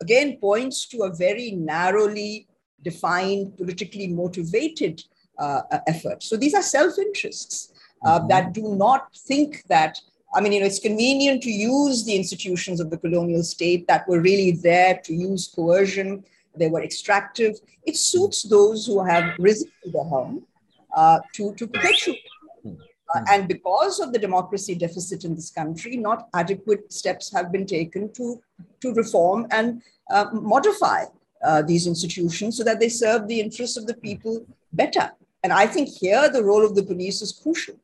again, 0.00 0.38
points 0.38 0.86
to 0.88 1.02
a 1.02 1.14
very 1.14 1.52
narrowly 1.52 2.48
defined, 2.82 3.56
politically 3.56 4.08
motivated 4.08 5.02
uh, 5.40 5.62
uh. 5.72 6.14
So 6.20 6.36
these 6.36 6.54
are 6.54 6.62
self 6.62 6.98
interests 6.98 7.72
uh, 8.04 8.18
mm-hmm. 8.18 8.28
that 8.28 8.52
do 8.52 8.74
not 8.76 9.14
think 9.16 9.64
that. 9.68 9.98
I 10.32 10.40
mean, 10.40 10.52
you 10.52 10.60
know, 10.60 10.66
it's 10.66 10.78
convenient 10.78 11.42
to 11.42 11.50
use 11.50 12.04
the 12.04 12.14
institutions 12.14 12.80
of 12.80 12.90
the 12.90 12.96
colonial 12.96 13.42
state 13.42 13.86
that 13.88 14.06
were 14.06 14.20
really 14.20 14.52
there 14.52 15.00
to 15.04 15.12
use 15.12 15.48
coercion. 15.48 16.24
They 16.56 16.68
were 16.68 16.82
extractive. 16.82 17.56
It 17.84 17.96
suits 17.96 18.42
those 18.44 18.86
who 18.86 19.04
have 19.04 19.34
risen 19.38 19.70
to 19.82 19.90
the 19.90 20.04
helm 20.04 20.46
uh, 20.94 21.20
to, 21.34 21.54
to 21.54 21.66
perpetuate. 21.66 22.20
Uh, 22.64 23.22
and 23.28 23.48
because 23.48 23.98
of 23.98 24.12
the 24.12 24.18
democracy 24.20 24.76
deficit 24.76 25.24
in 25.24 25.34
this 25.34 25.50
country, 25.50 25.96
not 25.96 26.28
adequate 26.32 26.92
steps 26.92 27.32
have 27.32 27.50
been 27.50 27.66
taken 27.66 28.12
to, 28.12 28.40
to 28.80 28.94
reform 28.94 29.48
and 29.50 29.82
uh, 30.12 30.26
modify 30.32 31.04
uh, 31.42 31.62
these 31.62 31.88
institutions 31.88 32.56
so 32.56 32.62
that 32.62 32.78
they 32.78 32.88
serve 32.88 33.26
the 33.26 33.40
interests 33.40 33.76
of 33.76 33.86
the 33.86 33.94
people 33.94 34.44
better. 34.72 35.10
And 35.42 35.52
I 35.52 35.66
think 35.66 35.88
here 35.88 36.30
the 36.30 36.44
role 36.44 36.64
of 36.64 36.76
the 36.76 36.84
police 36.84 37.20
is 37.20 37.32
crucial 37.32 37.76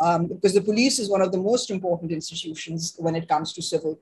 um, 0.00 0.26
because 0.26 0.54
the 0.54 0.62
police 0.62 0.98
is 0.98 1.10
one 1.10 1.20
of 1.20 1.32
the 1.32 1.38
most 1.38 1.70
important 1.70 2.10
institutions 2.10 2.94
when 2.98 3.14
it 3.14 3.28
comes 3.28 3.52
to 3.52 3.62
civil 3.62 3.98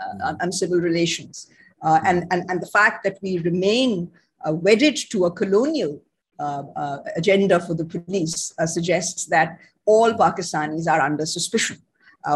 uh, 0.00 0.34
and 0.40 0.54
civil 0.54 0.78
relations. 0.78 1.48
Uh, 1.82 2.00
and, 2.04 2.26
and, 2.30 2.48
and 2.50 2.60
the 2.60 2.66
fact 2.66 3.04
that 3.04 3.18
we 3.22 3.38
remain 3.38 4.10
uh, 4.46 4.52
wedded 4.52 4.96
to 5.10 5.24
a 5.26 5.30
colonial 5.30 6.02
uh, 6.38 6.62
uh, 6.74 6.98
agenda 7.16 7.58
for 7.58 7.74
the 7.74 7.84
police 7.84 8.52
suggests 8.66 9.26
that 9.26 9.58
all 9.86 10.12
Pakistanis 10.12 10.86
are 10.86 11.00
under 11.00 11.24
suspicion. 11.24 11.78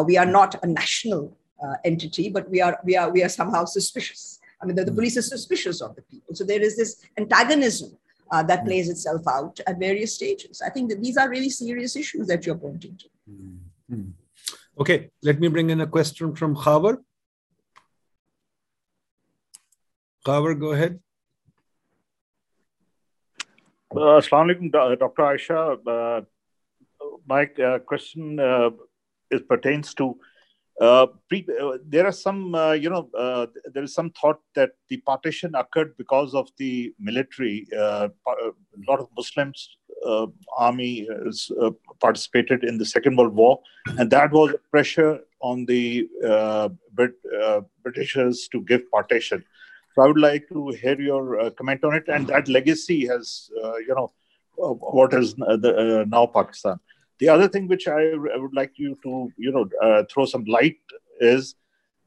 we 0.06 0.16
are 0.16 0.26
not 0.26 0.62
a 0.62 0.66
national 0.66 1.36
entity, 1.84 2.30
but 2.30 2.48
we 2.48 2.62
are, 2.62 2.78
we, 2.84 2.96
are, 2.96 3.10
we 3.10 3.22
are 3.22 3.28
somehow 3.28 3.64
suspicious. 3.64 4.40
I 4.62 4.66
mean, 4.66 4.76
the, 4.76 4.84
the 4.84 4.90
hmm. 4.90 4.96
police 4.96 5.16
is 5.16 5.28
suspicious 5.28 5.80
of 5.80 5.96
the 5.96 6.02
people. 6.02 6.34
So 6.34 6.44
there 6.44 6.60
is 6.60 6.76
this 6.76 7.02
antagonism 7.18 7.96
uh, 8.30 8.42
that 8.44 8.60
hmm. 8.60 8.66
plays 8.66 8.88
itself 8.88 9.22
out 9.26 9.60
at 9.66 9.78
various 9.78 10.14
stages. 10.14 10.62
I 10.64 10.70
think 10.70 10.90
that 10.90 11.02
these 11.02 11.16
are 11.16 11.28
really 11.28 11.50
serious 11.50 11.96
issues 11.96 12.26
that 12.28 12.46
you're 12.46 12.56
pointing 12.56 12.96
to. 12.96 13.06
Mm-hmm. 13.30 14.10
Okay, 14.80 15.10
let 15.22 15.40
me 15.40 15.48
bring 15.48 15.70
in 15.70 15.80
a 15.80 15.86
question 15.86 16.34
from 16.34 16.56
Khabar. 16.56 16.98
Khabar, 20.24 20.58
go 20.58 20.72
ahead. 20.72 21.00
Uh, 23.94 24.20
Assalamu 24.20 24.54
alaikum, 24.72 24.98
Dr. 24.98 25.22
Ayesha. 25.22 25.76
Uh, 25.86 26.20
my 27.26 27.50
uh, 27.64 27.78
question 27.80 28.38
uh, 28.38 28.70
is 29.30 29.40
pertains 29.42 29.94
to 29.94 30.18
Uh, 30.80 31.06
pre, 31.28 31.46
uh, 31.60 31.76
there 31.86 32.06
are 32.06 32.12
some, 32.12 32.54
uh, 32.54 32.72
you 32.72 32.88
know, 32.88 33.10
uh, 33.16 33.46
there 33.74 33.82
is 33.82 33.92
some 33.92 34.10
thought 34.18 34.40
that 34.54 34.70
the 34.88 34.96
partition 34.98 35.54
occurred 35.54 35.94
because 35.98 36.34
of 36.34 36.48
the 36.56 36.90
military. 36.98 37.66
Uh, 37.76 38.08
a 38.26 38.52
lot 38.88 38.98
of 38.98 39.06
Muslims 39.14 39.76
army 40.56 41.06
participated 42.00 42.64
in 42.64 42.78
the 42.78 42.86
Second 42.86 43.18
World 43.18 43.34
War, 43.34 43.60
and 43.98 44.10
that 44.10 44.32
was 44.32 44.54
pressure 44.70 45.20
on 45.40 45.66
the 45.66 46.08
Brit, 46.94 47.12
Britishers 47.82 48.48
to 48.48 48.62
give 48.62 48.90
partition. 48.90 49.44
So 49.94 50.02
I 50.02 50.06
would 50.06 50.18
like 50.20 50.48
to 50.48 50.68
hear 50.70 50.98
your 50.98 51.50
comment 51.50 51.84
on 51.84 51.94
it, 51.94 52.04
and 52.08 52.26
that 52.28 52.48
legacy 52.48 53.06
has, 53.06 53.50
you 53.86 53.94
know, 53.94 54.12
what 54.56 55.12
is 55.12 55.34
the, 55.34 56.06
now 56.08 56.24
Pakistan. 56.24 56.80
The 57.20 57.28
other 57.28 57.48
thing 57.48 57.68
which 57.68 57.86
I, 57.86 58.12
would 58.14 58.54
like 58.54 58.72
you 58.76 58.98
to, 59.02 59.32
you 59.36 59.52
know, 59.52 59.68
uh, 59.82 60.04
throw 60.10 60.24
some 60.24 60.44
light 60.44 60.78
is 61.20 61.54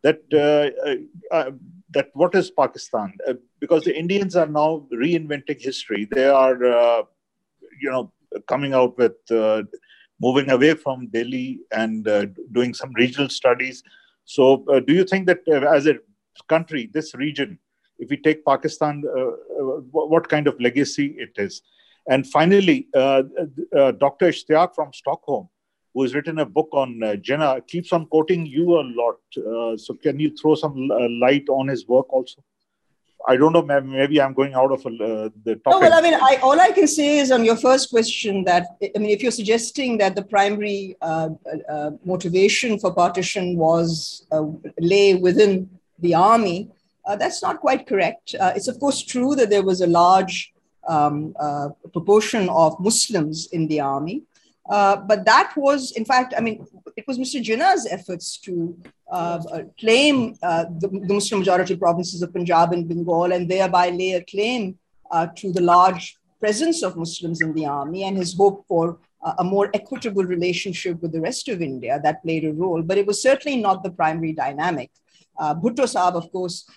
that 0.02 0.22
uh, 0.34 0.90
uh, 0.90 0.96
uh 1.36 1.52
that 1.92 2.10
what 2.14 2.34
is 2.36 2.50
Pakistan? 2.50 3.14
Uh, 3.28 3.36
because 3.60 3.84
the 3.84 3.96
Indians 3.96 4.36
are 4.36 4.48
now 4.48 4.86
reinventing 4.92 5.62
history. 5.62 6.08
They 6.12 6.28
are, 6.28 6.66
uh, 6.66 7.04
you 7.80 7.92
know, 7.92 8.12
coming 8.48 8.74
out 8.74 8.98
with 8.98 9.14
moving 10.20 10.50
away 10.50 10.74
from 10.74 11.08
Delhi 11.08 11.60
and 11.72 12.04
doing 12.52 12.74
some 12.74 12.92
regional 12.94 13.30
studies. 13.30 13.84
So, 14.26 14.66
do 14.88 14.94
you 14.94 15.04
think 15.04 15.28
that 15.28 15.48
as 15.48 15.86
a 15.86 16.00
country, 16.50 16.90
this 16.92 17.14
region, 17.14 17.60
if 18.00 18.10
we 18.10 18.18
take 18.18 18.44
Pakistan, 18.46 19.04
what 19.92 20.28
kind 20.28 20.48
of 20.48 20.60
legacy 20.60 21.16
it 21.20 21.34
is? 21.38 21.62
And 22.08 22.28
finally, 22.28 22.88
uh, 22.94 23.24
uh, 23.76 23.92
Dr. 23.92 24.28
Ishtiaq 24.28 24.76
from 24.76 24.92
Stockholm, 24.94 25.48
who 25.94 26.04
has 26.04 26.14
written 26.14 26.40
a 26.40 26.46
book 26.46 26.70
on 26.74 27.02
uh, 27.02 27.16
Jinnah, 27.16 27.66
keeps 27.68 27.94
on 27.94 28.08
quoting 28.08 28.46
you 28.46 28.80
a 28.80 28.84
lot. 28.84 29.20
Uh, 29.38 29.78
so, 29.78 29.94
can 29.94 30.20
you 30.20 30.36
throw 30.36 30.56
some 30.56 30.92
uh, 30.92 31.08
light 31.22 31.48
on 31.50 31.68
his 31.68 31.88
work 31.88 32.12
also? 32.12 32.44
I 33.26 33.38
don't 33.38 33.54
know. 33.54 33.62
Maybe 33.62 34.20
I'm 34.20 34.34
going 34.34 34.54
out 34.54 34.74
of 34.74 34.86
uh, 34.86 35.30
the 35.46 35.56
topic. 35.64 35.68
No, 35.68 35.80
well, 35.80 35.94
I 35.94 36.02
mean, 36.02 36.16
I, 36.16 36.40
all 36.44 36.60
I 36.60 36.72
can 36.72 36.88
say 36.88 37.20
is 37.20 37.32
on 37.32 37.46
your 37.46 37.56
first 37.56 37.90
question 37.90 38.44
that 38.44 38.66
I 38.84 39.00
mean, 39.00 39.12
if 39.12 39.24
you're 39.24 39.32
suggesting 39.32 39.98
that 40.00 40.18
the 40.18 40.24
primary 40.24 40.98
uh, 41.02 41.30
uh, 41.70 41.92
motivation 42.04 42.78
for 42.80 42.94
partition 42.94 43.58
was 43.58 44.28
lay 44.78 45.16
within 45.16 45.70
the 46.00 46.16
army, 46.16 46.70
that's 47.18 47.42
not 47.42 47.62
quite 47.62 47.88
correct. 47.88 48.36
it's 48.58 48.68
of 48.68 48.78
course 48.78 49.02
true 49.02 49.36
that 49.36 49.50
there 49.50 49.64
was 49.64 49.80
a 49.80 49.88
large 49.88 50.54
um, 50.88 51.36
uh, 51.40 51.70
proportion 51.92 52.50
of 52.50 52.80
Muslims 52.80 53.48
in 53.48 53.68
the 53.68 53.80
army. 53.80 54.24
Uh, 54.70 54.96
but 54.96 55.26
that 55.26 55.54
was, 55.58 55.92
in 55.92 56.06
fact, 56.06 56.34
I 56.38 56.42
mean, 56.42 56.66
it 56.96 57.06
was 57.06 57.18
Mr. 57.18 57.44
Jinnah's 57.44 57.86
efforts 57.90 58.38
to 58.40 58.78
uh, 59.12 59.44
uh 59.52 59.64
claim 59.78 60.36
uh, 60.42 60.66
the, 60.80 60.88
the, 60.88 61.14
Muslim 61.14 61.40
majority 61.40 61.76
provinces 61.76 62.22
of 62.22 62.34
Punjab 62.34 62.72
and 62.72 62.88
Bengal 62.88 63.34
and 63.34 63.50
thereby 63.50 63.90
lay 63.90 64.14
a 64.14 64.24
claim 64.24 64.80
uh, 65.12 65.28
to 65.36 65.52
the 65.52 65.62
large 65.62 66.18
presence 66.40 66.82
of 66.82 66.96
Muslims 66.96 67.42
in 67.42 67.54
the 67.54 67.66
army 67.66 68.06
and 68.06 68.18
his 68.18 68.34
hope 68.36 68.66
for 68.68 69.00
a 69.38 69.44
more 69.44 69.70
equitable 69.74 70.26
relationship 70.26 71.02
with 71.02 71.14
the 71.14 71.22
rest 71.22 71.48
of 71.48 71.62
India 71.62 71.98
that 72.04 72.22
played 72.24 72.44
a 72.44 72.52
role. 72.52 72.82
But 72.82 72.98
it 72.98 73.06
was 73.06 73.22
certainly 73.22 73.58
not 73.62 73.82
the 73.82 73.92
primary 73.92 74.34
dynamic. 74.34 74.92
Bhutto 75.40 75.86
Saab, 75.86 76.16
of 76.16 76.30
course, 76.30 76.70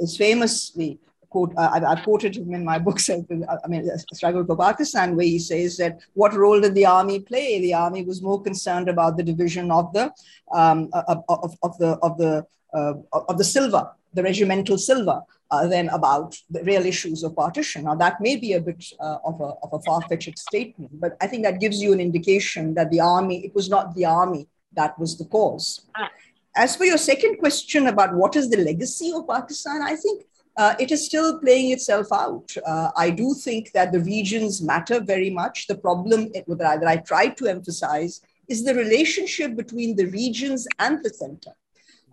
is 0.00 0.16
famously 0.16 0.98
quote, 1.30 1.52
uh, 1.56 1.70
I, 1.72 1.92
I, 1.92 2.00
quoted 2.00 2.36
him 2.36 2.54
in 2.54 2.64
my 2.64 2.78
books, 2.78 3.10
I 3.10 3.68
mean, 3.68 3.88
Struggle 4.14 4.44
for 4.44 4.56
Pakistan, 4.56 5.16
where 5.16 5.26
he 5.26 5.38
says 5.38 5.76
that 5.76 6.00
what 6.14 6.34
role 6.34 6.60
did 6.60 6.74
the 6.74 6.86
army 6.86 7.20
play? 7.20 7.60
The 7.60 7.74
army 7.74 8.04
was 8.04 8.22
more 8.22 8.42
concerned 8.42 8.88
about 8.88 9.16
the 9.16 9.22
division 9.22 9.70
of 9.70 9.92
the 9.92 10.12
um, 10.52 10.88
of, 10.92 11.24
of, 11.28 11.56
of, 11.62 11.78
the 11.78 11.98
of 12.02 12.18
the 12.18 12.46
uh, 12.74 12.94
of 13.12 13.38
the 13.38 13.44
silver, 13.44 13.90
the 14.14 14.22
regimental 14.22 14.78
silver, 14.78 15.22
uh, 15.50 15.66
than 15.66 15.88
about 15.88 16.36
the 16.50 16.62
real 16.64 16.84
issues 16.84 17.22
of 17.22 17.34
partition. 17.34 17.84
Now, 17.84 17.94
that 17.96 18.20
may 18.20 18.36
be 18.36 18.52
a 18.54 18.60
bit 18.60 18.84
uh, 19.00 19.18
of 19.24 19.40
a, 19.40 19.52
of 19.62 19.72
a 19.72 19.80
far-fetched 19.80 20.38
statement, 20.38 21.00
but 21.00 21.16
I 21.20 21.26
think 21.26 21.44
that 21.44 21.60
gives 21.60 21.80
you 21.80 21.92
an 21.92 22.00
indication 22.00 22.74
that 22.74 22.90
the 22.90 23.00
army, 23.00 23.44
it 23.44 23.54
was 23.54 23.68
not 23.68 23.94
the 23.94 24.04
army 24.04 24.46
that 24.74 24.98
was 24.98 25.16
the 25.16 25.24
cause. 25.24 25.86
Ah. 25.96 26.10
As 26.56 26.76
for 26.76 26.84
your 26.84 26.98
second 26.98 27.38
question 27.38 27.86
about 27.86 28.14
what 28.14 28.34
is 28.34 28.50
the 28.50 28.56
legacy 28.56 29.12
of 29.14 29.28
Pakistan, 29.28 29.80
I 29.82 29.94
think 29.94 30.24
uh, 30.58 30.74
it 30.80 30.90
is 30.90 31.06
still 31.06 31.38
playing 31.38 31.70
itself 31.70 32.08
out. 32.12 32.52
Uh, 32.66 32.90
I 32.96 33.10
do 33.10 33.32
think 33.32 33.70
that 33.72 33.92
the 33.92 34.00
regions 34.00 34.60
matter 34.60 34.98
very 34.98 35.30
much. 35.30 35.68
The 35.68 35.78
problem 35.78 36.32
that 36.32 36.66
I, 36.66 36.76
that 36.76 36.88
I 36.88 36.96
try 36.96 37.28
to 37.28 37.46
emphasize 37.46 38.20
is 38.48 38.64
the 38.64 38.74
relationship 38.74 39.54
between 39.54 39.94
the 39.94 40.06
regions 40.06 40.66
and 40.80 41.02
the 41.04 41.10
center. 41.10 41.52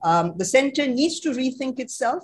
Um, 0.03 0.35
the 0.37 0.45
center 0.45 0.85
needs 0.85 1.19
to 1.21 1.31
rethink 1.31 1.79
itself. 1.79 2.23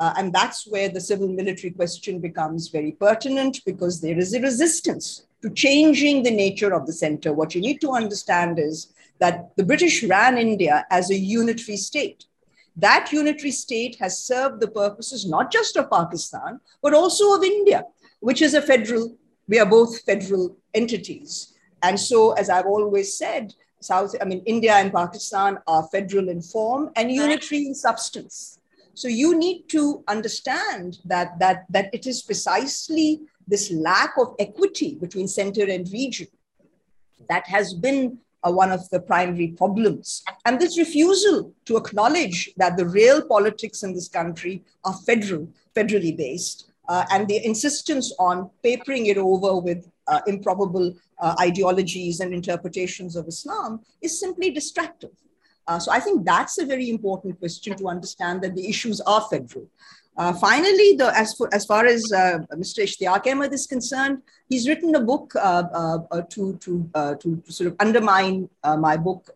Uh, 0.00 0.12
and 0.16 0.32
that's 0.32 0.66
where 0.66 0.88
the 0.88 1.00
civil 1.00 1.28
military 1.28 1.70
question 1.70 2.18
becomes 2.18 2.68
very 2.68 2.92
pertinent 2.92 3.60
because 3.64 4.00
there 4.00 4.18
is 4.18 4.34
a 4.34 4.40
resistance 4.40 5.26
to 5.42 5.50
changing 5.50 6.24
the 6.24 6.30
nature 6.30 6.74
of 6.74 6.86
the 6.86 6.92
center. 6.92 7.32
What 7.32 7.54
you 7.54 7.60
need 7.60 7.80
to 7.82 7.92
understand 7.92 8.58
is 8.58 8.92
that 9.20 9.50
the 9.56 9.64
British 9.64 10.02
ran 10.02 10.36
India 10.36 10.84
as 10.90 11.10
a 11.10 11.16
unitary 11.16 11.76
state 11.76 12.24
that 12.76 13.12
unitary 13.12 13.50
state 13.50 13.96
has 14.00 14.24
served 14.24 14.60
the 14.60 14.68
purposes 14.68 15.26
not 15.26 15.52
just 15.52 15.76
of 15.76 15.90
Pakistan, 15.90 16.60
but 16.82 16.94
also 16.94 17.34
of 17.34 17.44
India, 17.44 17.84
which 18.20 18.42
is 18.42 18.54
a 18.54 18.62
federal, 18.62 19.16
we 19.48 19.58
are 19.58 19.66
both 19.66 20.02
federal 20.02 20.56
entities. 20.74 21.54
And 21.82 21.98
so, 21.98 22.32
as 22.32 22.50
I've 22.50 22.66
always 22.66 23.16
said, 23.16 23.54
South, 23.80 24.14
I 24.20 24.24
mean, 24.26 24.42
India 24.44 24.74
and 24.74 24.92
Pakistan 24.92 25.58
are 25.66 25.88
federal 25.90 26.28
in 26.28 26.42
form 26.42 26.90
and 26.96 27.10
unitary 27.10 27.66
in 27.66 27.74
substance. 27.74 28.60
So 28.94 29.08
you 29.08 29.38
need 29.38 29.68
to 29.68 30.04
understand 30.08 30.98
that, 31.06 31.38
that, 31.38 31.64
that 31.70 31.88
it 31.94 32.06
is 32.06 32.22
precisely 32.22 33.20
this 33.48 33.70
lack 33.70 34.12
of 34.18 34.34
equity 34.38 34.96
between 34.96 35.26
center 35.26 35.64
and 35.64 35.90
region 35.90 36.28
that 37.28 37.46
has 37.46 37.72
been 37.72 38.18
are 38.42 38.52
one 38.52 38.72
of 38.72 38.88
the 38.90 39.00
primary 39.00 39.48
problems. 39.48 40.22
And 40.44 40.60
this 40.60 40.78
refusal 40.78 41.52
to 41.66 41.76
acknowledge 41.76 42.50
that 42.56 42.76
the 42.76 42.86
real 42.86 43.22
politics 43.22 43.82
in 43.82 43.94
this 43.94 44.08
country 44.08 44.62
are 44.84 44.94
federal, 45.06 45.48
federally 45.76 46.16
based, 46.16 46.70
uh, 46.88 47.04
and 47.10 47.28
the 47.28 47.44
insistence 47.44 48.12
on 48.18 48.50
papering 48.62 49.06
it 49.06 49.18
over 49.18 49.60
with 49.60 49.88
uh, 50.08 50.20
improbable 50.26 50.94
uh, 51.20 51.36
ideologies 51.40 52.20
and 52.20 52.34
interpretations 52.34 53.14
of 53.14 53.28
Islam 53.28 53.80
is 54.00 54.18
simply 54.18 54.50
distractive. 54.50 55.10
Uh, 55.68 55.78
so 55.78 55.92
I 55.92 56.00
think 56.00 56.24
that's 56.24 56.58
a 56.58 56.66
very 56.66 56.90
important 56.90 57.38
question 57.38 57.76
to 57.76 57.88
understand 57.88 58.42
that 58.42 58.56
the 58.56 58.68
issues 58.68 59.00
are 59.02 59.20
federal. 59.30 59.68
Uh, 60.20 60.34
finally, 60.34 60.96
the, 60.96 61.10
as, 61.16 61.32
for, 61.32 61.48
as 61.54 61.64
far 61.64 61.86
as 61.86 62.12
uh, 62.12 62.40
Mr. 62.52 62.82
Ishtiaq 62.82 63.26
Ahmed 63.26 63.54
is 63.54 63.66
concerned, 63.66 64.20
he's 64.50 64.68
written 64.68 64.94
a 64.94 65.00
book 65.00 65.34
uh, 65.34 65.62
uh, 65.72 65.98
uh 66.10 66.20
to, 66.28 66.58
to, 66.58 66.90
uh, 66.94 67.14
to, 67.14 67.36
to, 67.36 67.50
sort 67.50 67.68
of 67.68 67.76
undermine 67.80 68.46
my 68.78 68.98
book, 68.98 69.30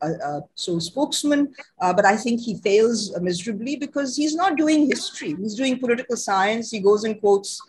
Sole 0.54 0.80
Spokesman, 0.80 1.54
but 1.80 2.04
I 2.04 2.18
think 2.18 2.42
he 2.42 2.56
fails 2.56 3.18
miserably 3.18 3.76
because 3.76 4.14
he's 4.14 4.34
not 4.34 4.58
doing 4.58 4.86
history. 4.86 5.34
He's 5.40 5.54
doing 5.54 5.78
political 5.78 6.18
science. 6.18 6.70
He 6.70 6.80
goes 6.80 7.04
and 7.04 7.18
quotes 7.18 7.62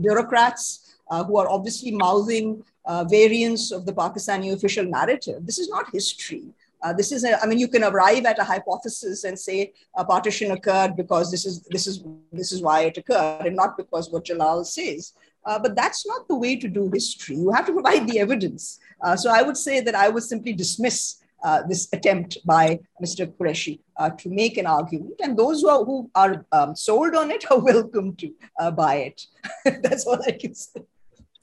bureaucrats 0.00 0.96
who 1.08 1.36
are 1.36 1.48
obviously 1.48 1.92
mouthing 1.92 2.64
variants 3.08 3.70
of 3.70 3.86
the 3.86 3.92
Pakistani 3.92 4.52
official 4.52 4.86
narrative. 4.86 5.46
This 5.46 5.60
is 5.60 5.68
not 5.68 5.86
history. 5.92 6.46
Uh, 6.86 6.92
this 6.92 7.10
is, 7.10 7.24
a, 7.24 7.42
I 7.42 7.46
mean, 7.46 7.58
you 7.58 7.66
can 7.66 7.82
arrive 7.82 8.24
at 8.26 8.38
a 8.38 8.44
hypothesis 8.44 9.24
and 9.24 9.36
say 9.36 9.72
a 9.96 10.04
partition 10.04 10.52
occurred 10.52 10.94
because 10.96 11.32
this 11.32 11.44
is 11.44 11.62
this 11.74 11.84
is 11.88 12.04
this 12.30 12.52
is 12.52 12.62
why 12.62 12.82
it 12.82 12.96
occurred, 12.96 13.44
and 13.44 13.56
not 13.56 13.76
because 13.76 14.08
what 14.08 14.26
Jalal 14.26 14.64
says. 14.64 15.12
Uh, 15.44 15.58
but 15.58 15.74
that's 15.74 16.06
not 16.06 16.28
the 16.28 16.36
way 16.36 16.54
to 16.54 16.68
do 16.68 16.88
history. 16.94 17.34
You 17.34 17.50
have 17.50 17.66
to 17.66 17.72
provide 17.72 18.06
the 18.06 18.20
evidence. 18.20 18.78
Uh, 19.02 19.16
so 19.16 19.30
I 19.30 19.42
would 19.42 19.56
say 19.56 19.80
that 19.80 19.96
I 19.96 20.08
would 20.08 20.22
simply 20.22 20.52
dismiss 20.52 21.16
uh, 21.42 21.62
this 21.68 21.88
attempt 21.92 22.38
by 22.44 22.78
Mr. 23.02 23.26
Qureshi 23.36 23.80
uh, 23.96 24.10
to 24.10 24.28
make 24.30 24.56
an 24.56 24.66
argument, 24.66 25.20
and 25.24 25.36
those 25.36 25.62
who 25.62 25.68
are, 25.68 25.84
who 25.84 26.08
are 26.14 26.46
um, 26.52 26.76
sold 26.76 27.16
on 27.16 27.32
it 27.32 27.50
are 27.50 27.58
welcome 27.72 28.14
to 28.14 28.32
uh, 28.60 28.70
buy 28.70 28.94
it. 29.08 29.26
that's 29.82 30.06
all 30.06 30.20
I 30.24 30.32
can 30.32 30.54
say. 30.54 30.82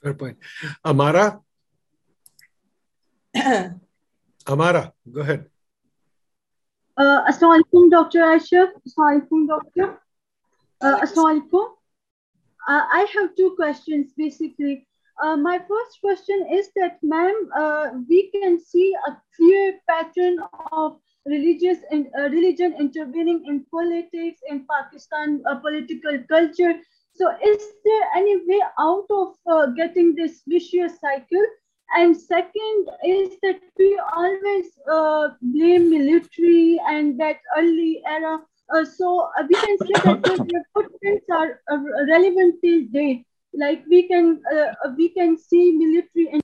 Fair 0.02 0.14
point. 0.14 0.38
Amara. 0.86 1.42
Amara, 4.48 4.94
go 5.12 5.22
ahead. 5.22 5.46
Uh, 6.98 7.24
Assalamualaikum, 7.26 7.90
Dr. 7.90 8.22
Ashraf. 8.22 8.70
Assalamualaikum, 8.86 9.48
Doctor. 9.48 9.98
Uh, 10.84 11.00
Assalamualaikum. 11.00 11.80
Uh, 12.68 12.84
I 12.92 13.08
have 13.16 13.36
two 13.36 13.56
questions 13.56 14.12
basically. 14.18 14.86
Uh, 15.22 15.38
my 15.38 15.60
first 15.60 16.02
question 16.02 16.48
is 16.52 16.70
that, 16.76 16.98
ma'am, 17.04 17.50
uh, 17.56 17.90
we 18.10 18.32
can 18.32 18.60
see 18.60 18.94
a 19.08 19.18
clear 19.38 19.80
pattern 19.88 20.38
of 20.72 21.00
religious 21.26 21.80
and 21.92 22.08
uh, 22.18 22.30
religion 22.30 22.76
intervening 22.80 23.46
in 23.48 23.66
politics 23.72 24.42
in 24.50 24.66
Pakistan 24.68 25.42
uh, 25.48 25.56
political 25.56 26.20
culture. 26.28 26.76
So, 27.16 27.32
is 27.46 27.62
there 27.86 28.06
any 28.16 28.38
way 28.38 28.62
out 28.80 29.06
of 29.10 29.36
uh, 29.48 29.68
getting 29.78 30.16
this 30.16 30.42
vicious 30.48 31.00
cycle? 31.00 31.46
And 31.96 32.18
second 32.18 32.90
is 33.06 33.38
that 33.44 33.60
we 33.78 34.00
always 34.16 34.66
uh, 34.92 35.30
blame 35.42 35.90
military 35.90 36.80
and 36.88 37.20
that 37.20 37.38
early 37.58 38.02
era. 38.08 38.40
Uh, 38.74 38.86
so 38.86 39.30
uh, 39.38 39.44
we 39.48 39.56
can 39.56 39.78
say 39.78 39.94
that 40.06 40.24
the 40.24 40.64
footprints 40.74 41.28
are 41.32 41.62
uh, 41.72 41.78
relevant 42.10 42.56
till 42.64 42.86
day. 42.92 43.26
Like 43.54 43.84
we 43.88 44.08
can 44.08 44.42
uh, 44.52 44.90
we 44.98 45.10
can 45.10 45.38
see 45.38 45.72
military 45.72 46.30
and 46.32 46.42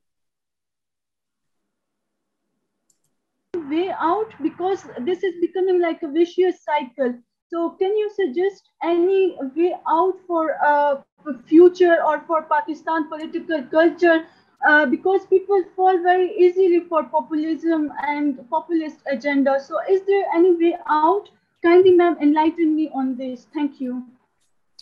way 3.69 3.89
out 3.99 4.33
because 4.43 4.85
this 5.01 5.23
is 5.23 5.33
becoming 5.41 5.81
like 5.81 6.03
a 6.03 6.07
vicious 6.07 6.63
cycle. 6.63 7.13
So, 7.51 7.71
can 7.71 7.97
you 7.97 8.11
suggest 8.15 8.69
any 8.83 9.35
way 9.55 9.73
out 9.87 10.19
for 10.27 10.51
a 10.63 11.03
uh, 11.25 11.33
future 11.47 11.97
or 12.05 12.21
for 12.27 12.43
Pakistan 12.43 13.09
political 13.09 13.63
culture 13.63 14.25
uh, 14.67 14.85
because 14.85 15.25
people 15.27 15.63
fall 15.73 16.01
very 16.03 16.31
easily 16.37 16.81
for 16.81 17.03
populism 17.03 17.91
and 18.05 18.37
populist 18.49 18.97
agenda. 19.09 19.57
So 19.57 19.79
is 19.89 20.01
there 20.05 20.25
any 20.35 20.53
way 20.53 20.77
out? 20.89 21.29
Kindly, 21.63 21.91
ma'am, 21.91 22.17
enlighten 22.21 22.75
me 22.75 22.89
on 22.93 23.15
this. 23.15 23.47
Thank 23.53 23.79
you. 23.79 24.03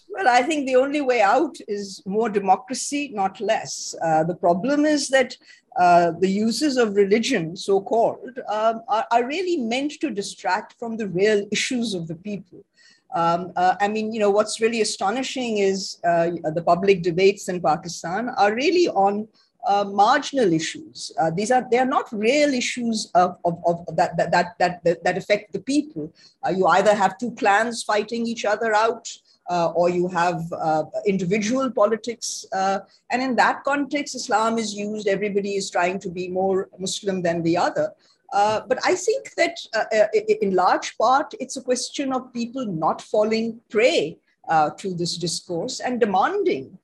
Well, 0.09 0.27
I 0.27 0.41
think 0.41 0.65
the 0.65 0.77
only 0.77 1.01
way 1.01 1.21
out 1.21 1.57
is 1.67 2.01
more 2.05 2.29
democracy, 2.29 3.11
not 3.13 3.39
less. 3.39 3.93
Uh, 4.01 4.23
the 4.23 4.35
problem 4.35 4.85
is 4.85 5.09
that 5.09 5.37
uh, 5.79 6.11
the 6.19 6.29
uses 6.29 6.77
of 6.77 6.95
religion, 6.95 7.55
so 7.55 7.79
called, 7.79 8.39
um, 8.51 8.81
are, 8.87 9.05
are, 9.11 9.27
really 9.27 9.57
meant 9.57 9.91
to 10.01 10.09
distract 10.09 10.73
from 10.79 10.97
the 10.97 11.07
real 11.07 11.45
issues 11.51 11.93
of 11.93 12.07
the 12.07 12.15
people. 12.15 12.63
Um, 13.13 13.51
uh, 13.55 13.75
I 13.79 13.87
mean, 13.87 14.11
you 14.11 14.19
know, 14.19 14.31
what's 14.31 14.59
really 14.59 14.81
astonishing 14.81 15.59
is 15.59 15.99
uh, 16.03 16.31
the 16.55 16.63
public 16.63 17.03
debates 17.03 17.47
in 17.47 17.61
Pakistan 17.61 18.29
are 18.29 18.55
really 18.55 18.87
on 18.89 19.27
uh, 19.67 19.83
marginal 19.83 20.51
issues. 20.53 21.11
Uh, 21.19 21.29
these 21.29 21.51
are 21.51 21.67
they 21.69 21.77
are 21.77 21.85
not 21.85 22.11
real 22.11 22.53
issues 22.53 23.11
of, 23.13 23.37
of, 23.43 23.59
of 23.65 23.85
that, 23.95 24.15
that, 24.17 24.31
that, 24.31 24.57
that, 24.59 25.03
that 25.03 25.17
affect 25.17 25.53
the 25.53 25.59
people. 25.59 26.11
Uh, 26.45 26.51
you 26.51 26.65
either 26.67 26.95
have 26.95 27.17
two 27.17 27.31
clans 27.31 27.83
fighting 27.83 28.25
each 28.25 28.45
other 28.45 28.73
out, 28.73 29.07
uh, 29.49 29.71
or 29.71 29.89
you 29.89 30.07
have 30.07 30.41
uh, 30.53 30.83
individual 31.05 31.71
politics. 31.71 32.45
Uh, 32.51 32.79
and 33.11 33.21
in 33.21 33.35
that 33.35 33.63
context, 33.63 34.15
Islam 34.15 34.57
is 34.57 34.73
used. 34.73 35.07
Everybody 35.07 35.55
is 35.55 35.69
trying 35.69 35.99
to 35.99 36.09
be 36.09 36.27
more 36.27 36.69
Muslim 36.77 37.21
than 37.21 37.43
the 37.43 37.57
other. 37.57 37.91
But 38.31 38.79
I 38.83 38.95
think 38.95 39.33
that 39.35 39.55
in 40.41 40.53
large 40.53 40.97
part, 40.97 41.33
it's 41.39 41.57
a 41.57 41.61
question 41.61 42.11
of 42.11 42.33
people 42.33 42.65
not 42.65 43.01
falling 43.01 43.61
prey 43.69 44.17
to 44.49 44.93
this 44.93 45.15
discourse 45.17 45.79
and 45.79 45.99
demanding 45.99 46.77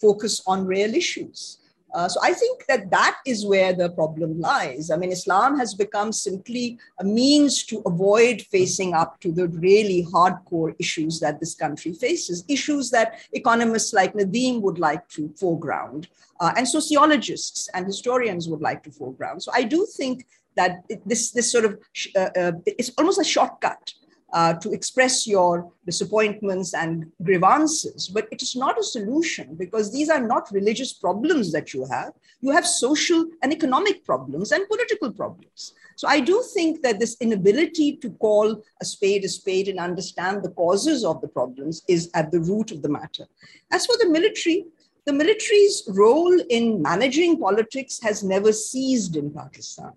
focus 0.00 0.42
on 0.46 0.66
real 0.66 0.94
issues. 0.94 1.58
Uh, 1.94 2.08
so 2.08 2.18
I 2.22 2.32
think 2.32 2.64
that 2.66 2.90
that 2.90 3.18
is 3.26 3.44
where 3.44 3.72
the 3.72 3.90
problem 3.90 4.40
lies. 4.40 4.90
I 4.90 4.96
mean, 4.96 5.12
Islam 5.12 5.58
has 5.58 5.74
become 5.74 6.10
simply 6.12 6.78
a 6.98 7.04
means 7.04 7.64
to 7.64 7.82
avoid 7.84 8.42
facing 8.42 8.94
up 8.94 9.20
to 9.20 9.30
the 9.30 9.48
really 9.48 10.06
hardcore 10.12 10.74
issues 10.78 11.20
that 11.20 11.38
this 11.38 11.54
country 11.54 11.92
faces, 11.92 12.44
issues 12.48 12.90
that 12.90 13.20
economists 13.32 13.92
like 13.92 14.14
Nadeem 14.14 14.62
would 14.62 14.78
like 14.78 15.06
to 15.10 15.28
foreground, 15.36 16.08
uh, 16.40 16.52
and 16.56 16.66
sociologists 16.66 17.68
and 17.74 17.84
historians 17.84 18.48
would 18.48 18.62
like 18.62 18.82
to 18.84 18.90
foreground. 18.90 19.42
So 19.42 19.52
I 19.54 19.62
do 19.62 19.86
think 19.96 20.26
that 20.56 20.84
this, 21.04 21.30
this 21.32 21.52
sort 21.52 21.66
of, 21.66 21.78
uh, 22.16 22.30
uh, 22.36 22.52
it's 22.66 22.90
almost 22.96 23.20
a 23.20 23.24
shortcut 23.24 23.92
uh, 24.32 24.54
to 24.54 24.72
express 24.72 25.26
your 25.26 25.70
disappointments 25.84 26.74
and 26.74 27.10
grievances. 27.22 28.08
But 28.08 28.28
it 28.32 28.42
is 28.42 28.56
not 28.56 28.78
a 28.78 28.82
solution 28.82 29.54
because 29.56 29.92
these 29.92 30.08
are 30.08 30.26
not 30.26 30.50
religious 30.52 30.92
problems 30.92 31.52
that 31.52 31.74
you 31.74 31.86
have. 31.90 32.12
You 32.40 32.50
have 32.50 32.66
social 32.66 33.26
and 33.42 33.52
economic 33.52 34.04
problems 34.04 34.52
and 34.52 34.66
political 34.68 35.12
problems. 35.12 35.74
So 35.96 36.08
I 36.08 36.20
do 36.20 36.42
think 36.54 36.82
that 36.82 36.98
this 36.98 37.16
inability 37.20 37.96
to 37.98 38.10
call 38.10 38.62
a 38.80 38.84
spade 38.84 39.24
a 39.24 39.28
spade 39.28 39.68
and 39.68 39.78
understand 39.78 40.42
the 40.42 40.50
causes 40.50 41.04
of 41.04 41.20
the 41.20 41.28
problems 41.28 41.82
is 41.88 42.10
at 42.14 42.32
the 42.32 42.40
root 42.40 42.72
of 42.72 42.82
the 42.82 42.88
matter. 42.88 43.26
As 43.70 43.86
for 43.86 43.96
the 43.98 44.08
military, 44.08 44.64
the 45.04 45.12
military's 45.12 45.82
role 45.88 46.40
in 46.48 46.80
managing 46.80 47.38
politics 47.38 48.00
has 48.02 48.22
never 48.22 48.52
ceased 48.52 49.16
in 49.16 49.30
Pakistan. 49.30 49.92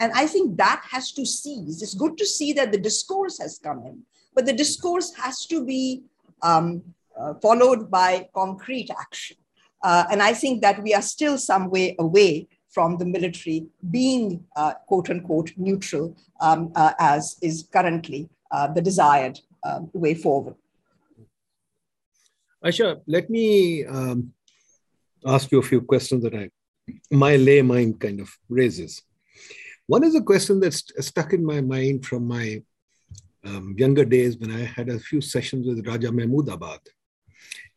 And 0.00 0.12
I 0.12 0.26
think 0.26 0.56
that 0.58 0.82
has 0.90 1.12
to 1.12 1.24
cease. 1.24 1.82
It's 1.82 1.94
good 1.94 2.18
to 2.18 2.26
see 2.26 2.52
that 2.54 2.72
the 2.72 2.78
discourse 2.78 3.38
has 3.38 3.58
come 3.58 3.84
in, 3.86 4.02
but 4.34 4.46
the 4.46 4.52
discourse 4.52 5.14
has 5.16 5.46
to 5.46 5.64
be 5.64 6.02
um, 6.42 6.82
uh, 7.18 7.34
followed 7.34 7.90
by 7.90 8.28
concrete 8.34 8.90
action. 8.90 9.36
Uh, 9.82 10.04
and 10.10 10.22
I 10.22 10.34
think 10.34 10.62
that 10.62 10.82
we 10.82 10.94
are 10.94 11.02
still 11.02 11.38
some 11.38 11.70
way 11.70 11.94
away 11.98 12.48
from 12.70 12.98
the 12.98 13.04
military 13.04 13.66
being 13.90 14.44
uh, 14.56 14.74
quote 14.88 15.10
unquote 15.10 15.52
neutral 15.56 16.16
um, 16.40 16.72
uh, 16.74 16.92
as 16.98 17.36
is 17.40 17.68
currently 17.72 18.28
uh, 18.50 18.66
the 18.72 18.82
desired 18.82 19.38
um, 19.64 19.90
way 19.92 20.14
forward. 20.14 20.56
Ayesha, 22.62 23.00
let 23.06 23.28
me 23.30 23.84
um, 23.84 24.32
ask 25.24 25.52
you 25.52 25.58
a 25.58 25.62
few 25.62 25.82
questions 25.82 26.22
that 26.24 26.34
I, 26.34 26.50
my 27.10 27.36
lay 27.36 27.62
mind 27.62 28.00
kind 28.00 28.20
of 28.20 28.28
raises. 28.48 29.02
One 29.86 30.04
is 30.04 30.14
a 30.14 30.22
question 30.22 30.60
that's 30.60 30.84
stuck 31.06 31.32
in 31.32 31.44
my 31.44 31.60
mind 31.60 32.06
from 32.06 32.26
my 32.26 32.62
um, 33.44 33.74
younger 33.76 34.04
days 34.04 34.38
when 34.38 34.50
I 34.50 34.64
had 34.64 34.88
a 34.88 34.98
few 34.98 35.20
sessions 35.20 35.66
with 35.66 35.86
Raja 35.86 36.08
Mahmudabad. 36.08 36.80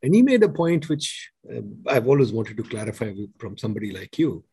And 0.01 0.15
he 0.15 0.21
made 0.21 0.43
a 0.43 0.49
point 0.49 0.87
which 0.87 1.31
uh, 1.53 1.61
I've 1.87 2.07
always 2.07 2.31
wanted 2.31 2.57
to 2.57 2.63
clarify 2.63 3.13
from 3.37 3.57
somebody 3.57 3.91
like 3.91 4.17
you. 4.17 4.45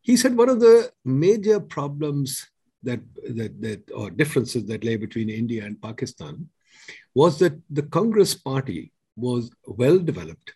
He 0.00 0.16
said 0.16 0.36
one 0.36 0.48
of 0.48 0.58
the 0.58 0.90
major 1.04 1.60
problems 1.60 2.48
that, 2.82 3.00
that, 3.28 3.60
that 3.62 3.90
or 3.94 4.10
differences 4.10 4.64
that 4.66 4.82
lay 4.82 4.96
between 4.96 5.30
India 5.30 5.64
and 5.64 5.80
Pakistan 5.80 6.48
was 7.14 7.38
that 7.38 7.54
the 7.70 7.82
Congress 7.82 8.34
party 8.34 8.92
was 9.14 9.50
well 9.66 9.98
developed. 9.98 10.54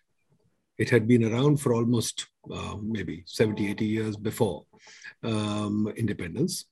It 0.77 0.89
had 0.89 1.07
been 1.07 1.23
around 1.23 1.61
for 1.61 1.73
almost 1.73 2.27
uh, 2.53 2.75
maybe 2.81 3.23
70, 3.25 3.69
80 3.71 3.85
years 3.85 4.17
before 4.17 4.65
um, 5.23 5.91
independence. 5.95 6.65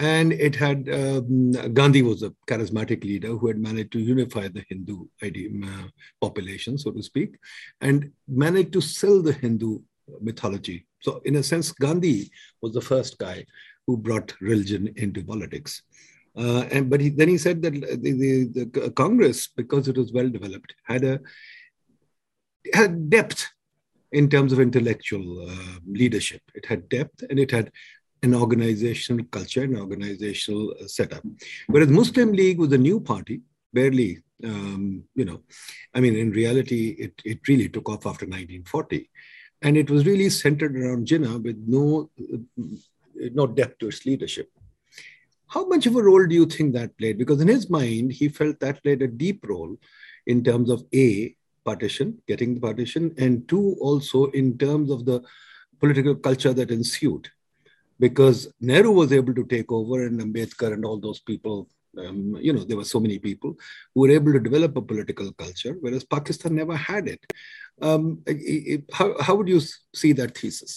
And 0.00 0.32
it 0.32 0.54
had 0.54 0.88
um, 0.92 1.50
Gandhi 1.74 2.02
was 2.02 2.22
a 2.22 2.32
charismatic 2.46 3.02
leader 3.02 3.28
who 3.36 3.48
had 3.48 3.58
managed 3.58 3.92
to 3.92 3.98
unify 3.98 4.46
the 4.46 4.64
Hindu 4.68 5.06
uh, 5.22 5.88
population, 6.20 6.78
so 6.78 6.92
to 6.92 7.02
speak, 7.02 7.36
and 7.80 8.12
managed 8.28 8.72
to 8.74 8.80
sell 8.80 9.20
the 9.20 9.32
Hindu 9.32 9.80
mythology. 10.20 10.86
So, 11.00 11.20
in 11.24 11.36
a 11.36 11.42
sense, 11.42 11.72
Gandhi 11.72 12.30
was 12.62 12.74
the 12.74 12.80
first 12.80 13.18
guy 13.18 13.44
who 13.86 13.96
brought 13.96 14.40
religion 14.40 14.92
into 14.96 15.24
politics. 15.24 15.82
Uh, 16.36 16.64
and 16.70 16.88
but 16.88 17.00
he, 17.00 17.08
then 17.08 17.28
he 17.28 17.38
said 17.38 17.60
that 17.62 17.72
the, 17.72 18.12
the, 18.12 18.68
the, 18.70 18.90
Congress, 18.92 19.48
because 19.48 19.88
it 19.88 19.96
was 19.96 20.12
well 20.12 20.28
developed, 20.28 20.74
had 20.84 21.02
a 21.02 21.20
had 22.72 23.10
depth 23.10 23.48
in 24.12 24.28
terms 24.28 24.52
of 24.52 24.60
intellectual 24.60 25.48
uh, 25.48 25.78
leadership. 25.86 26.42
It 26.54 26.66
had 26.66 26.88
depth 26.88 27.22
and 27.28 27.38
it 27.38 27.50
had 27.50 27.70
an 28.22 28.34
organizational 28.34 29.24
culture, 29.26 29.62
an 29.62 29.76
organizational 29.76 30.74
uh, 30.80 30.86
setup. 30.86 31.22
Whereas 31.66 31.88
Muslim 31.88 32.32
League 32.32 32.58
was 32.58 32.72
a 32.72 32.78
new 32.78 33.00
party, 33.00 33.42
barely, 33.72 34.22
um, 34.44 35.04
you 35.14 35.24
know, 35.24 35.42
I 35.94 36.00
mean, 36.00 36.16
in 36.16 36.30
reality, 36.30 36.96
it, 36.98 37.14
it 37.24 37.46
really 37.48 37.68
took 37.68 37.88
off 37.88 38.06
after 38.06 38.26
1940. 38.26 39.10
And 39.62 39.76
it 39.76 39.90
was 39.90 40.06
really 40.06 40.30
centered 40.30 40.76
around 40.76 41.06
Jinnah 41.06 41.42
with 41.42 41.62
no, 41.66 42.10
uh, 42.20 42.38
no 43.32 43.46
depth 43.46 43.78
to 43.78 43.88
its 43.88 44.06
leadership. 44.06 44.50
How 45.48 45.66
much 45.66 45.86
of 45.86 45.96
a 45.96 46.02
role 46.02 46.26
do 46.26 46.34
you 46.34 46.46
think 46.46 46.74
that 46.74 46.96
played? 46.98 47.18
Because 47.18 47.40
in 47.40 47.48
his 47.48 47.70
mind, 47.70 48.12
he 48.12 48.28
felt 48.28 48.60
that 48.60 48.82
played 48.82 49.02
a 49.02 49.08
deep 49.08 49.44
role 49.48 49.76
in 50.26 50.44
terms 50.44 50.70
of 50.70 50.84
A, 50.94 51.34
partition, 51.68 52.06
getting 52.30 52.50
the 52.54 52.62
partition, 52.68 53.02
and 53.24 53.34
two, 53.50 53.66
also 53.88 54.18
in 54.42 54.46
terms 54.64 54.88
of 54.96 55.00
the 55.10 55.18
political 55.82 56.14
culture 56.28 56.54
that 56.58 56.70
ensued. 56.78 57.24
Because 58.06 58.38
Nehru 58.68 58.92
was 59.00 59.10
able 59.18 59.34
to 59.40 59.44
take 59.54 59.70
over 59.78 59.96
and 60.06 60.20
Ambedkar 60.24 60.70
and 60.74 60.84
all 60.88 60.98
those 61.06 61.20
people, 61.30 61.56
um, 62.02 62.18
you 62.46 62.52
know, 62.52 62.64
there 62.64 62.80
were 62.80 62.92
so 62.94 63.00
many 63.06 63.18
people 63.28 63.50
who 63.92 64.00
were 64.02 64.14
able 64.18 64.32
to 64.36 64.42
develop 64.48 64.76
a 64.76 64.82
political 64.90 65.28
culture, 65.42 65.74
whereas 65.80 66.04
Pakistan 66.16 66.52
never 66.60 66.76
had 66.90 67.04
it. 67.14 67.22
Um, 67.88 68.02
it 68.26 68.84
how, 68.98 69.08
how 69.26 69.34
would 69.36 69.50
you 69.54 69.60
see 70.02 70.12
that 70.20 70.32
thesis? 70.38 70.72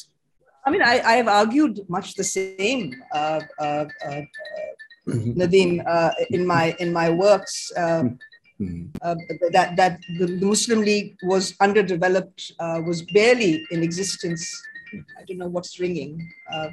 I 0.66 0.70
mean, 0.74 0.84
I, 0.94 0.96
I 1.12 1.14
have 1.22 1.30
argued 1.42 1.76
much 1.96 2.08
the 2.22 2.24
same, 2.24 2.84
uh, 3.20 3.42
uh, 3.60 3.86
uh, 4.08 4.22
mm-hmm. 5.08 5.32
Nadeem, 5.42 5.72
uh, 5.96 6.12
in 6.30 6.44
my 6.54 6.66
in 6.84 6.89
my 7.02 7.08
works. 7.24 7.56
Uh, 7.76 8.04
mm-hmm. 8.04 8.16
Mm. 8.62 8.95
Uh, 9.01 9.16
that 9.51 9.76
that 9.76 9.99
the, 10.20 10.28
the, 10.28 10.45
Muslim 10.45 10.82
League 10.82 11.18
was 11.24 11.55
underdeveloped, 11.59 12.51
uh, 12.59 12.80
was 12.86 13.01
barely 13.01 13.66
in 13.72 13.82
existence. 13.82 14.43
I 15.18 15.24
don't 15.26 15.39
know 15.39 15.47
what's 15.47 15.80
ringing. 15.80 16.32
Uh, 16.53 16.68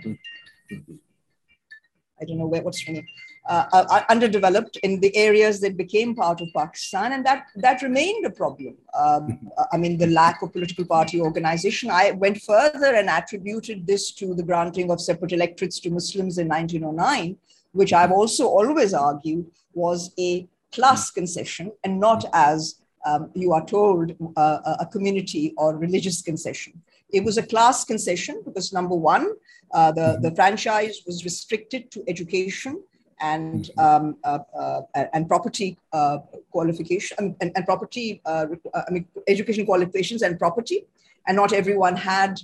I 2.21 2.25
don't 2.27 2.39
know 2.39 2.47
where 2.47 2.63
what's 2.63 2.87
ringing. 2.87 3.07
Uh, 3.49 3.65
uh, 3.73 3.87
uh, 3.89 4.03
underdeveloped 4.11 4.77
in 4.83 5.01
the 5.01 5.17
areas 5.17 5.59
that 5.61 5.79
became 5.79 6.15
part 6.15 6.43
of 6.43 6.49
Pakistan, 6.55 7.13
and 7.13 7.25
that 7.25 7.47
that 7.57 7.81
remained 7.81 8.27
a 8.27 8.31
problem. 8.31 8.77
Um, 8.93 9.51
I 9.73 9.79
mean, 9.79 9.97
the 9.97 10.09
lack 10.09 10.43
of 10.43 10.53
political 10.53 10.85
party 10.85 11.23
organization. 11.23 11.89
I 11.91 12.11
went 12.11 12.43
further 12.43 12.95
and 12.95 13.09
attributed 13.09 13.87
this 13.87 14.11
to 14.21 14.35
the 14.35 14.43
granting 14.43 14.91
of 14.91 15.01
separate 15.01 15.33
electorates 15.33 15.81
to 15.81 15.91
Muslims 15.91 16.37
in 16.37 16.49
1909, 16.49 17.39
which 17.73 17.95
I've 17.95 18.13
also 18.13 18.47
always 18.47 18.93
argued 18.93 19.47
was 19.73 20.13
a 20.19 20.47
class 20.73 21.11
concession 21.11 21.73
and 21.85 21.99
not 21.99 22.25
as 22.33 22.81
um, 23.07 23.31
you 23.35 23.53
are 23.53 23.65
told 23.65 24.13
uh, 24.37 24.77
a 24.81 24.87
community 24.87 25.55
or 25.57 25.77
religious 25.77 26.23
concession. 26.23 26.83
It 27.11 27.25
was 27.25 27.39
a 27.39 27.43
class 27.43 27.85
concession 27.85 28.43
because 28.45 28.73
number 28.73 28.95
one, 28.95 29.33
uh, 29.73 29.93
the, 29.93 30.01
mm-hmm. 30.01 30.23
the 30.23 30.35
franchise 30.35 31.01
was 31.07 31.25
restricted 31.25 31.91
to 31.93 32.05
education 32.07 32.83
and 33.21 33.65
mm-hmm. 33.65 33.81
um, 33.81 34.17
uh, 34.25 34.39
uh, 34.59 34.81
and 35.13 35.29
property 35.29 35.79
uh, 35.93 36.19
qualification 36.51 37.35
and, 37.41 37.53
and 37.55 37.65
property 37.65 38.21
uh, 38.27 38.47
uh, 38.75 38.83
I 38.87 38.91
mean 38.93 39.07
education 39.27 39.67
qualifications 39.67 40.23
and 40.23 40.39
property 40.39 40.87
and 41.27 41.37
not 41.37 41.53
everyone 41.53 41.97
had 41.97 42.41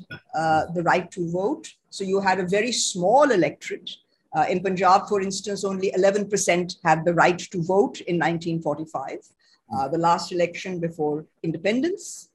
the 0.74 0.82
right 0.84 1.10
to 1.12 1.30
vote 1.30 1.72
so 1.90 2.04
you 2.04 2.20
had 2.20 2.40
a 2.40 2.46
very 2.46 2.72
small 2.72 3.30
electorate 3.30 3.90
in 4.48 4.62
Punjab 4.62 5.08
for 5.08 5.20
instance 5.20 5.64
only 5.64 5.92
11% 5.92 6.76
had 6.84 7.04
the 7.04 7.14
right 7.14 7.38
to 7.38 7.62
vote 7.62 8.00
in 8.02 8.18
1945 8.18 9.18
the 9.92 9.98
last 9.98 10.32
election 10.32 10.80
before 10.80 11.24
independence 11.42 12.30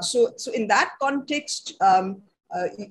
so 0.00 0.32
so 0.36 0.52
in 0.52 0.66
that 0.68 0.92
context 1.00 1.74
um, 1.80 2.22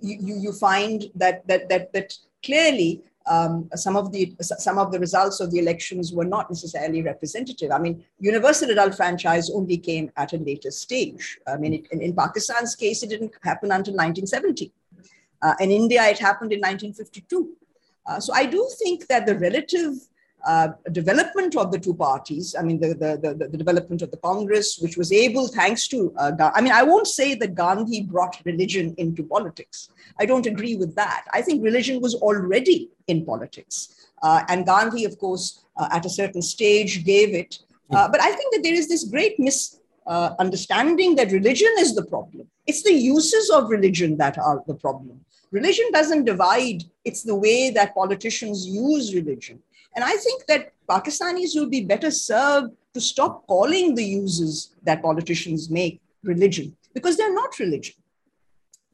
you, 0.02 0.36
you 0.46 0.52
find 0.52 1.06
that 1.16 1.48
that 1.48 1.70
that 1.70 1.94
that 1.94 2.14
clearly 2.44 3.02
um, 3.26 3.70
some 3.76 3.96
of 3.96 4.12
the 4.12 4.36
some 4.41 4.78
of 4.78 4.91
the 4.91 5.00
results 5.00 5.39
of 5.39 5.52
the 5.52 5.60
elections 5.60 6.12
were 6.12 6.26
not 6.26 6.50
necessarily 6.50 7.02
representative. 7.02 7.72
I 7.72 7.80
mean, 7.80 8.04
universal 8.20 8.70
adult 8.70 8.96
franchise 8.96 9.50
only 9.50 9.78
came 9.78 10.12
at 10.18 10.34
a 10.34 10.38
later 10.38 10.72
stage. 10.72 11.39
I 11.48 11.58
mean, 11.58 11.74
it, 11.74 11.88
in, 11.91 12.02
in, 12.02 12.14
Pakistan's 12.14 12.76
case, 12.76 13.04
it 13.04 13.10
didn't 13.10 13.32
happen 13.41 13.72
until 13.72 13.94
1970. 13.94 14.74
Uh, 15.41 15.54
in 15.60 15.72
India, 15.72 16.04
it 16.04 16.20
happened 16.20 16.52
in 16.52 16.60
1952. 16.60 17.56
Uh, 18.06 18.20
so 18.20 18.34
I 18.34 18.45
do 18.45 18.70
think 18.82 19.08
that 19.08 19.26
the 19.26 19.38
relative 19.38 19.93
uh, 20.45 20.70
development 20.91 21.56
of 21.56 21.72
the 21.72 21.80
two 21.80 21.93
parties, 21.93 22.54
I 22.58 22.64
mean, 22.64 22.80
the, 22.80 22.89
the, 22.89 23.34
the, 23.36 23.47
the, 23.47 23.58
development 23.58 24.01
of 24.01 24.12
the 24.12 24.18
Congress, 24.18 24.78
which 24.82 24.97
was 24.97 25.14
able, 25.14 25.47
thanks 25.47 25.88
to, 25.88 26.14
uh, 26.18 26.34
I 26.54 26.60
mean, 26.60 26.74
I 26.74 26.84
won't 26.84 27.08
say 27.08 27.34
that 27.36 27.56
Gandhi 27.56 28.01
brought 28.01 28.41
religion 28.43 28.93
into 28.97 29.24
politics. 29.24 29.89
I 30.20 30.26
don't 30.26 30.45
agree 30.45 30.76
with 30.76 30.95
that. 30.95 31.26
I 31.32 31.41
think 31.41 31.64
religion 31.64 32.01
was 32.01 32.16
already 32.16 32.89
in 33.08 33.26
politics. 33.26 34.10
Uh, 34.22 34.43
and 34.49 34.66
Gandhi, 34.66 35.06
of 35.06 35.18
course, 35.18 35.64
uh, 35.78 35.88
at 35.91 36.06
a 36.06 36.10
certain 36.10 36.41
stage 36.41 37.06
gave 37.06 37.34
it. 37.34 37.60
Uh, 37.91 38.10
but 38.10 38.22
I 38.22 38.32
think 38.32 38.54
that 38.54 38.64
there 38.64 38.74
is 38.74 38.89
this 38.89 39.04
great 39.04 39.39
misunderstanding 39.39 41.16
that 41.16 41.32
religion 41.32 41.72
is 41.80 41.95
the 41.95 42.06
problem. 42.06 42.47
It's 42.66 42.84
the 42.84 42.93
uses 42.93 43.49
of 43.49 43.70
religion 43.70 44.18
that 44.18 44.38
are 44.38 44.64
the 44.68 44.76
problem. 44.76 45.24
Religion 45.54 45.86
doesn't 45.93 46.26
divide, 46.26 46.84
it's 47.06 47.22
the 47.22 47.36
way 47.36 47.70
that 47.70 47.93
politicians 47.93 48.66
use 48.66 49.14
religion. 49.14 49.60
And 49.95 50.04
I 50.04 50.16
think 50.16 50.47
that 50.47 50.74
Pakistanis 50.89 51.56
will 51.56 51.70
be 51.70 51.86
better 51.86 52.10
served 52.10 52.74
to 52.95 52.99
stop 52.99 53.45
calling 53.45 53.93
the 53.93 54.04
uses 54.04 54.74
that 54.82 55.04
politicians 55.04 55.70
make 55.70 56.01
religion 56.24 56.76
because 56.95 57.18
they're 57.18 57.34
not 57.34 57.60
religion. 57.60 57.93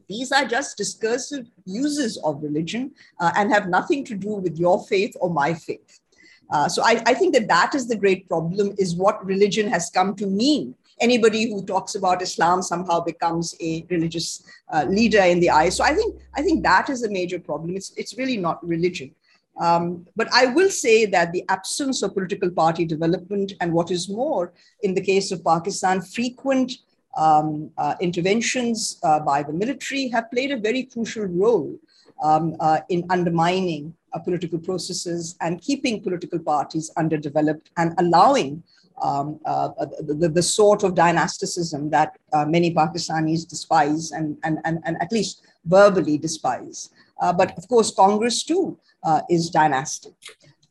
These 0.10 0.34
are 0.34 0.44
just 0.44 0.76
discursive 0.76 1.46
uses 1.66 2.18
of 2.26 2.44
religion 2.44 2.92
uh, 3.22 3.32
and 3.38 3.54
have 3.54 3.70
nothing 3.70 4.04
to 4.06 4.16
do 4.16 4.34
with 4.36 4.60
your 4.60 4.84
faith 4.86 5.16
or 5.22 5.30
my 5.30 5.54
faith. 5.54 6.02
Uh, 6.50 6.68
so 6.68 6.84
I, 6.84 7.02
I, 7.06 7.14
think 7.14 7.34
that 7.36 7.48
that 7.48 7.76
is 7.76 7.88
the 7.88 7.96
great 7.96 8.28
problem 8.28 8.74
is 8.80 8.96
what 8.96 9.24
religion 9.24 9.70
has 9.70 9.92
come 9.92 10.16
to 10.16 10.26
mean. 10.26 10.74
Anybody 11.00 11.50
who 11.50 11.66
talks 11.66 11.96
about 11.96 12.22
Islam 12.22 12.62
somehow 12.62 13.00
becomes 13.00 13.56
a 13.62 13.86
religious 13.90 14.44
uh, 14.74 14.86
leader 14.90 15.22
in 15.22 15.40
the 15.40 15.50
eyes. 15.50 15.76
So 15.76 15.84
I 15.84 15.94
think 15.94 16.20
I 16.36 16.42
think 16.42 16.64
that 16.64 16.90
is 16.90 17.04
a 17.04 17.10
major 17.10 17.40
problem. 17.40 17.76
It's, 17.76 17.92
it's 17.96 18.18
really 18.18 18.38
not 18.38 18.66
religion. 18.68 19.16
Um, 19.60 20.08
but 20.16 20.30
I 20.34 20.46
will 20.48 20.70
say 20.70 21.06
that 21.06 21.34
the 21.34 21.44
absence 21.50 22.02
of 22.02 22.14
political 22.14 22.50
party 22.50 22.86
development, 22.86 23.54
and 23.60 23.74
what 23.74 23.92
is 23.92 24.08
more, 24.08 24.54
in 24.84 24.94
the 24.94 25.02
case 25.02 25.32
of 25.32 25.44
Pakistan, 25.44 26.02
frequent 26.02 26.72
um, 27.18 27.70
uh, 27.78 27.96
interventions 28.00 29.00
uh, 29.04 29.20
by 29.20 29.44
the 29.44 29.52
military 29.52 30.08
have 30.10 30.32
played 30.32 30.52
a 30.52 30.58
very 30.58 30.84
crucial 30.84 31.26
role 31.26 31.78
um, 32.24 32.56
uh, 32.60 32.80
in 32.90 33.06
undermining 33.10 33.94
uh, 34.14 34.20
political 34.20 34.60
processes 34.60 35.36
and 35.42 35.62
keeping 35.62 36.02
political 36.02 36.40
parties 36.40 36.92
underdeveloped 36.98 37.70
and 37.78 37.94
allowing 37.98 38.64
um, 39.02 39.40
uh, 39.46 39.70
the, 40.02 40.30
the, 40.34 40.42
sort 40.42 40.84
of 40.84 40.96
dynasticism 40.96 41.90
that 41.90 42.18
uh, 42.34 42.46
many 42.46 42.74
Pakistanis 42.74 43.48
despise 43.48 44.12
and, 44.12 44.38
and, 44.44 44.60
and, 44.66 44.80
and 44.86 45.02
at 45.02 45.12
least 45.12 45.42
verbally 45.66 46.18
despise. 46.18 46.90
but 47.20 47.58
of 47.58 47.68
course, 47.68 47.92
Congress 47.92 48.44
too 48.44 48.78
uh, 49.04 49.22
is 49.30 49.50
dynastic. 49.50 50.14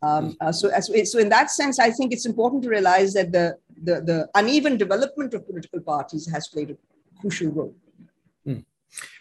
Um, 0.03 0.37
uh, 0.41 0.53
so, 0.53 0.69
as, 0.69 0.91
so 1.11 1.19
in 1.19 1.29
that 1.31 1.51
sense, 1.51 1.79
I 1.79 1.91
think 1.91 2.13
it's 2.13 2.27
important 2.27 2.63
to 2.63 2.69
realize 2.69 3.15
that 3.15 3.33
the, 3.33 3.59
the, 3.83 4.01
the 4.01 4.29
uneven 4.35 4.77
development 4.77 5.35
of 5.35 5.47
political 5.47 5.81
parties 5.81 6.29
has 6.31 6.49
played 6.49 6.71
a 6.71 6.77
crucial 7.21 7.51
role. 7.51 7.75
Hmm. 8.45 8.59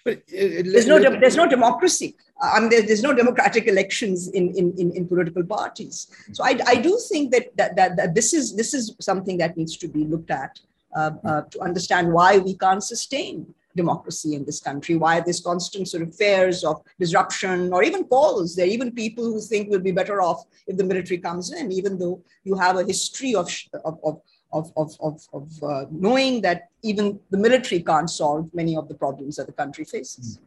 But 0.04 0.18
uh, 0.18 0.64
there's 0.72 0.88
no 0.88 1.00
there's 1.00 1.36
no 1.36 1.48
democracy. 1.48 2.16
Uh, 2.42 2.52
I 2.56 2.60
mean, 2.60 2.70
there's, 2.70 2.86
there's 2.86 3.04
no 3.04 3.14
democratic 3.14 3.68
elections 3.68 4.28
in, 4.30 4.54
in, 4.56 4.74
in, 4.78 4.92
in, 4.92 5.08
political 5.08 5.44
parties. 5.44 6.08
So 6.34 6.44
I, 6.44 6.60
I 6.68 6.76
do 6.76 7.00
think 7.10 7.32
that, 7.32 7.56
that, 7.58 7.76
that, 7.76 7.98
that 7.98 8.16
this 8.16 8.34
is 8.34 8.56
this 8.56 8.74
is 8.74 8.96
something 9.00 9.38
that 9.38 9.58
needs 9.58 9.78
to 9.78 9.88
be 9.88 10.04
looked 10.04 10.32
at 10.32 10.60
uh, 10.96 11.12
uh, 11.26 11.42
to 11.44 11.62
understand 11.62 12.12
why 12.12 12.38
we 12.38 12.56
can't 12.56 12.84
sustain 12.84 13.54
democracy 13.76 14.36
in 14.36 14.44
this 14.44 14.60
country, 14.60 14.96
why 14.98 15.20
this 15.22 15.40
constant 15.40 15.88
sort 15.88 16.04
of 16.04 16.14
fears 16.16 16.64
of 16.64 16.82
disruption 17.00 17.72
or 17.72 17.84
even 17.84 18.04
calls. 18.04 18.56
There 18.56 18.66
are 18.66 18.70
even 18.70 18.92
people 18.92 19.24
who 19.24 19.40
think 19.40 19.70
we'll 19.70 19.80
be 19.80 19.92
better 19.92 20.22
off 20.22 20.46
if 20.66 20.78
the 20.78 20.84
military 20.84 21.20
comes 21.20 21.54
in, 21.54 21.72
even 21.72 21.98
though 21.98 22.22
you 22.44 22.56
have 22.56 22.78
a 22.78 22.84
history 22.84 23.36
of, 23.36 23.50
of, 23.86 24.00
of 24.04 24.22
of, 24.54 24.72
of, 24.78 24.96
of, 25.02 25.28
of 25.34 25.64
uh, 25.64 25.86
knowing 25.92 26.42
that 26.42 26.70
even 26.82 27.20
the 27.32 27.38
military 27.38 27.82
can't 27.82 28.10
solve 28.10 28.50
many 28.54 28.78
of 28.78 28.88
the 28.88 28.96
problems 28.96 29.36
that 29.36 29.46
the 29.46 29.52
country 29.52 29.84
faces. 29.84 30.40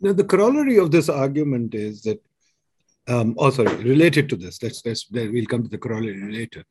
Now, 0.00 0.12
the 0.12 0.24
corollary 0.24 0.78
of 0.78 0.90
this 0.90 1.08
argument 1.08 1.74
is 1.74 2.02
that 2.02 2.20
um, 3.08 3.34
oh, 3.38 3.48
sorry, 3.48 3.74
related 3.76 4.28
to 4.28 4.36
this, 4.36 4.62
let's, 4.62 4.84
let's, 4.84 5.10
we'll 5.10 5.46
come 5.46 5.62
to 5.62 5.68
the 5.68 5.78
corollary 5.78 6.30
later. 6.30 6.62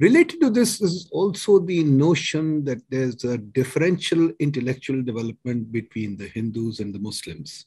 Related 0.00 0.40
to 0.40 0.50
this 0.50 0.80
is 0.80 1.08
also 1.12 1.60
the 1.60 1.84
notion 1.84 2.64
that 2.64 2.78
there's 2.90 3.22
a 3.24 3.38
differential 3.38 4.32
intellectual 4.40 5.02
development 5.02 5.70
between 5.70 6.16
the 6.16 6.26
Hindus 6.26 6.80
and 6.80 6.92
the 6.92 6.98
Muslims, 6.98 7.66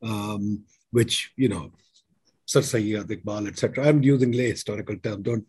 um, 0.00 0.62
which, 0.92 1.32
you 1.36 1.48
know, 1.48 1.72
Sir 2.46 2.62
Sayyid, 2.62 3.08
Iqbal, 3.08 3.48
etc. 3.48 3.88
I'm 3.88 4.02
using 4.02 4.32
lay 4.32 4.50
historical 4.50 4.96
term. 4.98 5.22
Don't 5.22 5.46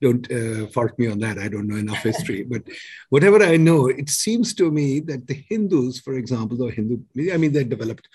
don't 0.00 0.30
uh, 0.32 0.66
fault 0.68 0.98
me 0.98 1.06
on 1.08 1.18
that. 1.20 1.38
I 1.38 1.48
don't 1.48 1.68
know 1.68 1.76
enough 1.76 2.02
history. 2.02 2.42
but 2.52 2.62
whatever 3.10 3.42
I 3.42 3.56
know, 3.56 3.86
it 3.86 4.08
seems 4.08 4.54
to 4.54 4.70
me 4.70 5.00
that 5.00 5.26
the 5.26 5.44
Hindus, 5.48 6.00
for 6.00 6.14
example, 6.14 6.62
or 6.62 6.70
Hindu, 6.70 6.98
I 7.32 7.36
mean, 7.36 7.52
they 7.52 7.64
developed 7.64 8.08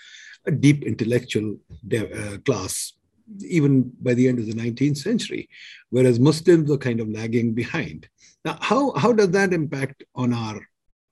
a 0.46 0.50
deep 0.50 0.84
intellectual 0.84 1.56
de- 1.86 2.12
uh, 2.12 2.38
class 2.38 2.92
even 3.40 3.90
by 4.02 4.14
the 4.14 4.28
end 4.28 4.38
of 4.38 4.46
the 4.46 4.52
19th 4.52 4.98
century, 4.98 5.48
whereas 5.90 6.20
Muslims 6.20 6.70
are 6.70 6.76
kind 6.76 7.00
of 7.00 7.08
lagging 7.08 7.54
behind. 7.54 8.08
Now, 8.44 8.58
how, 8.60 8.92
how 8.92 9.12
does 9.12 9.30
that 9.30 9.52
impact 9.52 10.04
on 10.14 10.34
our 10.34 10.60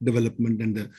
development 0.03 0.61
and 0.61 0.77
the 0.77 0.91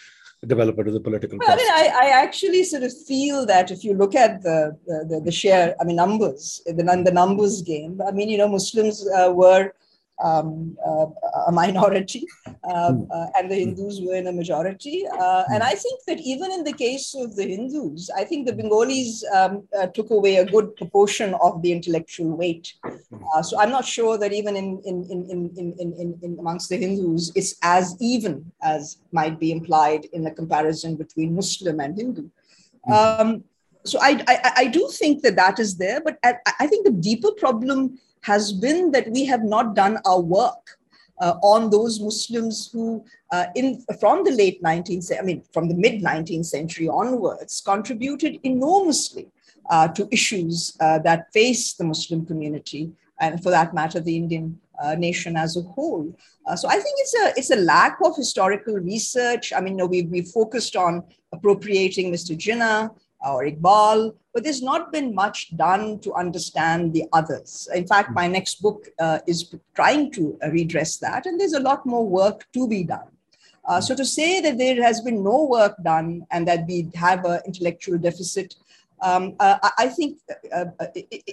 development 0.48 0.86
to 0.88 0.92
the 0.92 1.00
political 1.00 1.38
well, 1.40 1.52
I 1.52 1.56
mean, 1.56 1.72
I, 1.72 2.08
I, 2.08 2.10
actually 2.10 2.64
sort 2.64 2.84
of 2.84 2.94
feel 3.06 3.46
that 3.46 3.72
if 3.72 3.84
you 3.84 3.94
look 3.94 4.16
at 4.16 4.42
the, 4.44 4.78
the, 4.86 5.22
the 5.24 5.32
share, 5.32 5.76
I 5.80 5.84
mean, 5.84 5.96
numbers, 5.96 6.62
the, 6.66 6.74
the 6.74 7.12
numbers 7.12 7.62
game, 7.62 8.02
I 8.06 8.12
mean, 8.12 8.30
you 8.30 8.38
know, 8.38 8.48
Muslims 8.48 9.08
uh, 9.08 9.32
were 9.32 9.74
um, 10.22 10.78
uh, 10.86 11.08
a 11.48 11.52
minority, 11.52 12.28
uh, 12.64 12.94
hmm. 12.94 13.04
uh, 13.12 13.28
and 13.38 13.50
the 13.50 13.56
Hindus 13.56 14.02
were 14.02 14.16
in 14.16 14.28
a 14.28 14.32
majority. 14.32 15.06
Uh, 15.08 15.44
and 15.50 15.64
hmm. 15.64 15.70
I 15.70 15.76
think 15.76 16.02
that 16.08 16.20
even 16.20 16.52
in 16.52 16.64
the 16.64 16.74
case 16.74 17.16
of 17.16 17.36
the 17.36 17.44
Hindus, 17.46 18.10
I 18.16 18.24
think 18.24 18.48
the 18.48 18.54
Bengalis 18.54 19.24
um, 19.34 19.68
uh, 19.78 19.88
took 19.88 20.12
away 20.12 20.38
a 20.38 20.46
good 20.46 20.76
proportion 20.76 21.34
of 21.42 21.62
the 21.62 21.72
intellectual 21.72 22.36
weight. 22.36 22.74
Uh, 22.84 23.42
so 23.42 23.60
I'm 23.60 23.72
not 23.72 23.86
sure 23.86 24.18
that 24.18 24.34
even 24.34 24.56
in, 24.56 24.82
in, 24.86 25.04
in, 25.10 25.52
in, 25.58 25.74
in, 25.80 26.20
in, 26.22 26.38
amongst 26.40 26.70
the 26.70 26.78
Hindus, 26.78 27.32
it's 27.36 27.56
as 27.64 27.98
even 28.00 28.52
as 28.62 28.98
might 29.12 29.40
be 29.40 29.52
implied 29.52 30.06
in 30.14 30.24
the 30.24 30.32
comparison 30.32 30.96
between 30.96 31.36
Muslim 31.36 31.80
and 31.80 31.98
Hindu. 31.98 32.30
Hmm. 32.86 32.94
Um, 32.94 33.44
so 33.86 34.00
I, 34.02 34.24
I, 34.28 34.52
I, 34.58 34.68
do 34.68 34.90
think 34.94 35.24
that 35.24 35.36
that 35.36 35.60
is 35.60 35.76
there, 35.76 36.00
but 36.00 36.18
I, 36.24 36.36
I 36.60 36.68
think 36.68 36.86
the 36.86 36.92
deeper 36.92 37.32
problem 37.32 38.00
has 38.24 38.52
been 38.52 38.92
that 38.92 39.10
we 39.12 39.26
have 39.26 39.44
not 39.44 39.76
done 39.76 40.00
our 40.06 40.20
work 40.20 40.78
uh, 41.22 41.36
on 41.44 41.70
those 41.70 42.00
Muslims 42.00 42.70
who, 42.72 43.06
uh, 43.32 43.46
in 43.56 43.84
from 44.00 44.24
the 44.24 44.32
late 44.32 44.62
19th, 44.64 45.12
I 45.18 45.22
mean, 45.22 45.44
from 45.54 45.70
the 45.70 45.76
mid 45.76 46.02
19th 46.02 46.46
century 46.46 46.88
onwards, 46.88 47.62
contributed 47.62 48.40
enormously 48.44 49.28
uh, 49.70 49.88
to 49.90 50.08
issues 50.12 50.76
uh, 50.80 51.00
that 51.00 51.32
face 51.32 51.74
the 51.74 51.84
Muslim 51.84 52.26
community, 52.26 52.92
and 53.20 53.42
for 53.44 53.52
that 53.52 53.74
matter, 53.74 54.00
the 54.00 54.18
Indian 54.18 54.60
uh, 54.82 54.96
nation 54.96 55.38
as 55.38 55.56
a 55.56 55.62
whole. 55.62 56.14
Uh, 56.46 56.56
so 56.56 56.68
I 56.68 56.74
think 56.80 56.96
it's 57.00 57.16
a 57.16 57.34
it's 57.38 57.52
a 57.52 57.64
lack 57.64 57.98
of 58.04 58.16
historical 58.16 58.76
research. 58.76 59.54
I 59.54 59.62
mean, 59.62 59.74
you 59.74 59.78
know, 59.78 59.86
we 59.86 60.04
we 60.04 60.22
focused 60.22 60.76
on 60.76 61.04
appropriating 61.32 62.12
Mr. 62.12 62.38
Jinnah 62.38 62.92
or 63.26 63.46
Iqbal, 63.46 64.14
but 64.34 64.44
there's 64.44 64.62
not 64.62 64.92
been 64.92 65.14
much 65.14 65.56
done 65.56 66.00
to 66.00 66.14
understand 66.14 66.94
the 66.94 67.06
others. 67.14 67.68
In 67.74 67.88
fact, 67.88 68.12
my 68.12 68.28
next 68.28 68.62
book 68.62 68.88
uh, 69.00 69.20
is 69.28 69.54
trying 69.76 70.12
to 70.12 70.38
redress 70.52 70.98
that, 70.98 71.26
and 71.26 71.40
there's 71.40 71.54
a 71.54 71.60
lot 71.60 71.86
more 71.86 72.06
work 72.06 72.46
to 72.54 72.68
be 72.68 72.84
done. 72.84 73.08
Uh, 73.66 73.80
so 73.80 73.96
to 73.96 74.04
say 74.04 74.42
that 74.42 74.58
there 74.58 74.84
has 74.84 75.00
been 75.02 75.24
no 75.24 75.46
work 75.46 75.76
done 75.84 76.26
and 76.32 76.48
that 76.48 76.66
we 76.68 76.90
have 76.96 77.24
an 77.24 77.40
intellectual 77.46 77.98
deficit, 77.98 78.56
um, 79.02 79.36
uh, 79.40 79.58
I 79.78 79.88
think 79.88 80.20
uh, 80.54 80.66
uh 80.80 80.88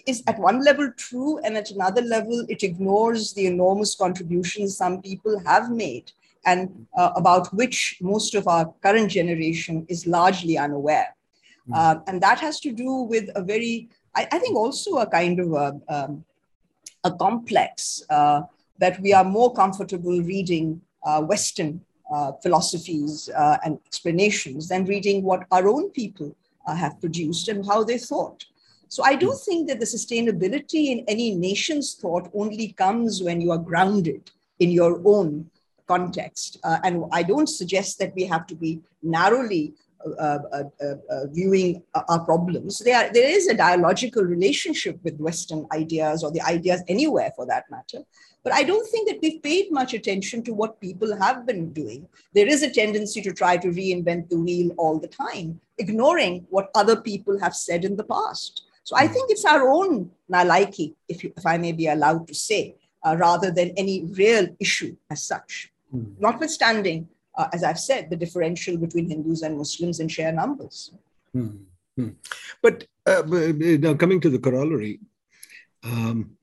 is 0.07 0.23
at 0.27 0.39
one 0.39 0.65
level 0.65 0.91
true, 0.97 1.39
and 1.39 1.57
at 1.57 1.71
another 1.71 2.03
level, 2.03 2.45
it 2.49 2.63
ignores 2.63 3.33
the 3.33 3.47
enormous 3.47 3.95
contributions 3.95 4.77
some 4.77 5.03
people 5.03 5.39
have 5.47 5.71
made 5.71 6.13
and 6.45 6.87
uh, 6.97 7.11
about 7.17 7.53
which 7.55 7.99
most 8.01 8.35
of 8.35 8.49
our 8.49 8.73
current 8.83 9.11
generation 9.11 9.85
is 9.89 10.07
largely 10.07 10.57
unaware. 10.57 11.15
Mm. 11.71 12.03
and 12.07 12.23
that 12.23 12.39
has 12.41 12.61
to 12.61 12.73
do 12.73 13.03
with 13.03 13.29
a 13.35 13.43
very, 13.43 13.89
I, 14.15 14.27
I 14.33 14.39
think, 14.39 14.57
also 14.57 14.99
a 14.99 15.07
kind 15.07 15.41
of 15.41 15.53
a, 15.53 15.81
um, 15.89 16.25
a 17.05 17.13
complex 17.13 18.03
that 18.09 18.99
we 19.01 19.13
are 19.13 19.25
more 19.25 19.53
comfortable 19.53 20.23
reading 20.23 20.81
Western 21.05 21.81
uh, 22.11 22.33
philosophies 22.43 23.29
uh, 23.37 23.57
and 23.65 23.79
explanations 23.87 24.67
than 24.67 24.85
reading 24.85 25.23
what 25.23 25.47
our 25.53 25.69
own 25.69 25.91
people 25.91 26.35
uh, 26.67 26.75
have 26.75 27.01
produced 27.01 27.47
and 27.47 27.65
how 27.65 27.85
they 27.85 27.99
thought. 27.99 28.45
So 28.89 29.05
I 29.05 29.15
do 29.15 29.29
hmm. 29.29 29.37
think 29.37 29.69
that 29.69 29.79
the 29.79 29.87
sustainability 29.87 30.89
in 30.89 31.05
any 31.07 31.37
nation's 31.37 31.95
thought 31.95 32.29
only 32.35 32.73
comes 32.73 33.23
when 33.23 33.41
you 33.41 33.53
are 33.53 33.59
grounded 33.59 34.29
in 34.59 34.73
your 34.73 35.01
own 35.05 35.49
context. 35.87 36.59
Uh, 36.65 36.79
and 36.83 37.05
I 37.13 37.23
don't 37.23 37.49
suggest 37.49 38.01
that 38.01 38.13
we 38.17 38.25
have 38.25 38.45
to 38.49 38.57
be 38.57 38.81
narrowly 39.05 39.75
uh, 40.19 40.39
uh, 40.53 40.65
uh, 41.11 41.27
viewing 41.31 41.83
our 41.95 42.25
problems. 42.25 42.79
There, 42.79 43.11
there 43.13 43.29
is 43.29 43.49
a 43.49 43.55
dialogical 43.55 44.23
relationship 44.23 44.99
with 45.05 45.19
Western 45.19 45.67
ideas 45.73 46.25
or 46.25 46.31
the 46.31 46.41
ideas 46.43 46.83
anywhere 46.89 47.33
for 47.37 47.47
that 47.47 47.65
matter. 47.71 48.05
But 48.43 48.55
I 48.55 48.63
don't 48.63 48.89
think 48.89 49.09
that 49.09 49.19
we've 49.21 49.43
paid 49.43 49.71
much 49.71 49.93
attention 49.93 50.43
to 50.45 50.55
what 50.55 50.81
people 50.81 51.15
have 51.17 51.45
been 51.45 51.73
doing. 51.73 52.09
There 52.33 52.47
is 52.47 52.63
a 52.63 52.71
tendency 52.71 53.21
to 53.23 53.33
try 53.33 53.59
to 53.59 53.69
reinvent 53.69 54.31
the 54.31 54.41
wheel 54.41 54.73
all 54.79 54.99
the 54.99 55.09
time, 55.09 55.61
ignoring 55.77 56.47
what 56.49 56.71
other 56.75 56.97
people 56.97 57.39
have 57.39 57.55
said 57.55 57.85
in 57.85 57.97
the 57.97 58.05
past. 58.05 58.63
So 58.85 58.97
I 58.97 59.07
think 59.07 59.31
it's 59.31 59.45
our 59.45 59.69
own 59.69 60.11
nalaiki, 60.33 60.95
if, 61.09 61.23
you, 61.23 61.33
if 61.37 61.45
I 61.45 61.59
may 61.59 61.73
be 61.73 61.89
allowed 61.89 62.27
to 62.29 62.35
say, 62.35 62.77
uh, 63.05 63.17
rather 63.19 63.51
than 63.51 63.73
any 63.77 64.05
real 64.05 64.49
issue 64.59 64.97
as 65.11 65.23
such. 65.23 65.73
Mm. 65.95 66.19
Notwithstanding, 66.19 67.09
uh, 67.37 67.49
as 67.53 67.63
I've 67.65 67.79
said, 67.79 68.11
the 68.11 68.17
differential 68.17 68.77
between 68.77 69.09
Hindus 69.09 69.43
and 69.43 69.57
Muslims 69.57 70.01
in 70.01 70.09
share 70.09 70.33
numbers. 70.33 70.93
Mm. 71.37 72.15
But 72.63 72.87
uh, 73.07 73.23
now 73.27 73.95
coming 73.95 74.21
to 74.21 74.31
the 74.31 74.39
corollary, 74.39 75.01
um, 75.83 76.37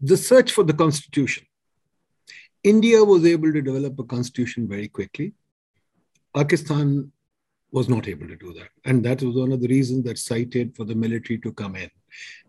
the 0.00 0.16
search 0.16 0.52
for 0.52 0.64
the 0.64 0.72
constitution. 0.72 1.44
India 2.62 3.02
was 3.02 3.24
able 3.24 3.52
to 3.52 3.62
develop 3.62 3.98
a 3.98 4.04
constitution 4.04 4.68
very 4.68 4.88
quickly. 4.88 5.32
Pakistan 6.34 7.12
was 7.70 7.88
not 7.88 8.08
able 8.08 8.26
to 8.26 8.36
do 8.36 8.52
that. 8.54 8.68
And 8.84 9.04
that 9.04 9.22
was 9.22 9.36
one 9.36 9.52
of 9.52 9.60
the 9.60 9.68
reasons 9.68 10.04
that 10.04 10.18
cited 10.18 10.74
for 10.74 10.84
the 10.84 10.94
military 10.94 11.38
to 11.40 11.52
come 11.52 11.76
in, 11.76 11.90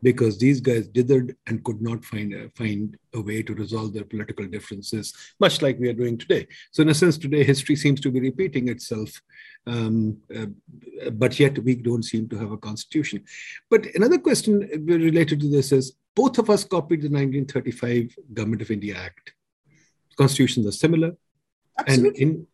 because 0.01 0.37
these 0.37 0.61
guys 0.61 0.87
dithered 0.87 1.35
and 1.47 1.63
could 1.63 1.81
not 1.81 2.05
find 2.05 2.33
a, 2.33 2.49
find 2.51 2.97
a 3.13 3.21
way 3.21 3.43
to 3.43 3.53
resolve 3.53 3.93
their 3.93 4.05
political 4.05 4.45
differences, 4.47 5.13
much 5.39 5.61
like 5.61 5.77
we 5.77 5.89
are 5.89 5.93
doing 5.93 6.17
today. 6.17 6.47
So, 6.71 6.83
in 6.83 6.89
a 6.89 6.93
sense, 6.93 7.17
today 7.17 7.43
history 7.43 7.75
seems 7.75 7.99
to 8.01 8.11
be 8.11 8.21
repeating 8.21 8.69
itself, 8.69 9.21
um, 9.67 10.17
uh, 10.35 10.45
but 11.11 11.37
yet 11.39 11.59
we 11.59 11.75
don't 11.75 12.03
seem 12.03 12.29
to 12.29 12.37
have 12.37 12.51
a 12.51 12.57
constitution. 12.57 13.23
But 13.69 13.87
another 13.95 14.19
question 14.19 14.59
related 14.85 15.41
to 15.41 15.49
this 15.49 15.73
is 15.73 15.93
both 16.15 16.37
of 16.37 16.49
us 16.49 16.63
copied 16.63 17.01
the 17.01 17.09
1935 17.09 18.15
Government 18.33 18.61
of 18.61 18.71
India 18.71 18.95
Act. 18.95 19.33
Constitutions 20.17 20.65
are 20.65 20.71
similar. 20.71 21.15
Absolutely. 21.77 22.21
And 22.23 22.31
in, 22.37 22.47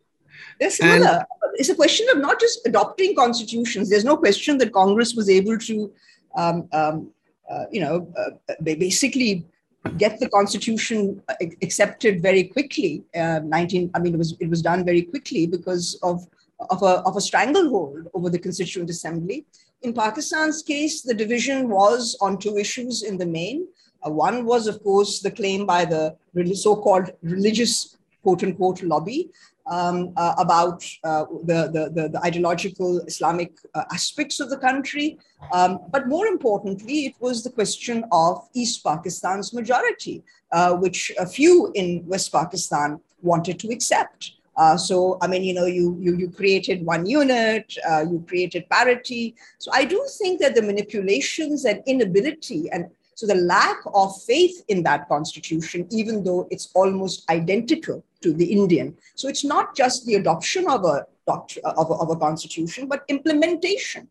They're 0.58 0.70
similar. 0.70 1.06
And, 1.06 1.26
it's 1.58 1.68
a 1.68 1.74
question 1.74 2.06
of 2.12 2.18
not 2.18 2.38
just 2.40 2.66
adopting 2.66 3.14
constitutions. 3.14 3.88
There's 3.88 4.04
no 4.04 4.16
question 4.16 4.58
that 4.58 4.72
Congress 4.72 5.14
was 5.14 5.30
able 5.30 5.58
to, 5.58 5.92
um, 6.36 6.68
um, 6.72 7.10
uh, 7.50 7.64
you 7.70 7.80
know, 7.80 8.12
uh, 8.18 8.54
basically 8.62 9.46
get 9.96 10.18
the 10.18 10.28
constitution 10.28 11.22
accepted 11.62 12.20
very 12.20 12.44
quickly. 12.44 13.04
Uh, 13.14 13.40
19, 13.44 13.90
I 13.94 14.00
mean, 14.00 14.14
it 14.14 14.18
was 14.18 14.36
it 14.40 14.50
was 14.50 14.62
done 14.62 14.84
very 14.84 15.02
quickly 15.02 15.46
because 15.46 15.98
of 16.02 16.26
of 16.70 16.82
a, 16.82 17.02
of 17.06 17.16
a 17.16 17.20
stranglehold 17.20 18.08
over 18.14 18.30
the 18.30 18.38
Constituent 18.38 18.90
Assembly. 18.90 19.44
In 19.82 19.92
Pakistan's 19.92 20.62
case, 20.62 21.02
the 21.02 21.14
division 21.14 21.68
was 21.68 22.16
on 22.20 22.38
two 22.38 22.56
issues 22.56 23.02
in 23.02 23.18
the 23.18 23.26
main. 23.26 23.66
Uh, 24.04 24.10
one 24.10 24.44
was, 24.44 24.66
of 24.66 24.82
course, 24.82 25.20
the 25.20 25.30
claim 25.30 25.66
by 25.66 25.84
the 25.84 26.16
so 26.54 26.76
called 26.76 27.10
religious 27.22 27.96
quote 28.22 28.42
unquote 28.42 28.82
lobby 28.82 29.30
um, 29.66 30.12
uh, 30.16 30.34
about 30.38 30.84
uh, 31.04 31.24
the, 31.44 31.70
the, 31.72 31.90
the, 31.94 32.08
the, 32.08 32.20
ideological 32.24 33.00
Islamic 33.00 33.52
uh, 33.74 33.84
aspects 33.92 34.40
of 34.40 34.50
the 34.50 34.56
country. 34.56 35.18
Um, 35.52 35.80
but 35.90 36.08
more 36.08 36.26
importantly, 36.26 37.06
it 37.06 37.14
was 37.20 37.42
the 37.42 37.50
question 37.50 38.04
of 38.12 38.48
East 38.54 38.84
Pakistan's 38.84 39.52
majority, 39.52 40.22
uh, 40.52 40.74
which 40.74 41.12
a 41.18 41.26
few 41.26 41.72
in 41.74 42.04
West 42.06 42.32
Pakistan 42.32 43.00
wanted 43.22 43.58
to 43.60 43.68
accept. 43.68 44.32
Uh, 44.56 44.76
so, 44.76 45.18
I 45.20 45.26
mean, 45.26 45.42
you 45.44 45.52
know, 45.52 45.66
you, 45.66 45.98
you, 46.00 46.16
you 46.16 46.30
created 46.30 46.84
one 46.84 47.04
unit, 47.04 47.76
uh, 47.88 48.02
you 48.02 48.24
created 48.26 48.68
parity. 48.70 49.34
So 49.58 49.70
I 49.74 49.84
do 49.84 50.02
think 50.18 50.40
that 50.40 50.54
the 50.54 50.62
manipulations 50.62 51.64
and 51.64 51.82
inability 51.86 52.70
and 52.70 52.86
so 53.16 53.26
the 53.26 53.34
lack 53.34 53.78
of 53.94 54.22
faith 54.24 54.62
in 54.68 54.82
that 54.82 55.08
constitution, 55.08 55.86
even 55.90 56.22
though 56.22 56.46
it's 56.50 56.68
almost 56.74 57.28
identical 57.30 58.04
to 58.22 58.32
the 58.32 58.52
Indian. 58.52 58.96
So 59.14 59.28
it's 59.28 59.44
not 59.44 59.76
just 59.76 60.06
the 60.06 60.14
adoption 60.14 60.68
of 60.68 60.84
a, 60.84 61.06
of 61.26 61.90
a, 61.90 61.94
of 61.94 62.10
a 62.10 62.16
constitution, 62.16 62.88
but 62.88 63.04
implementation. 63.08 64.08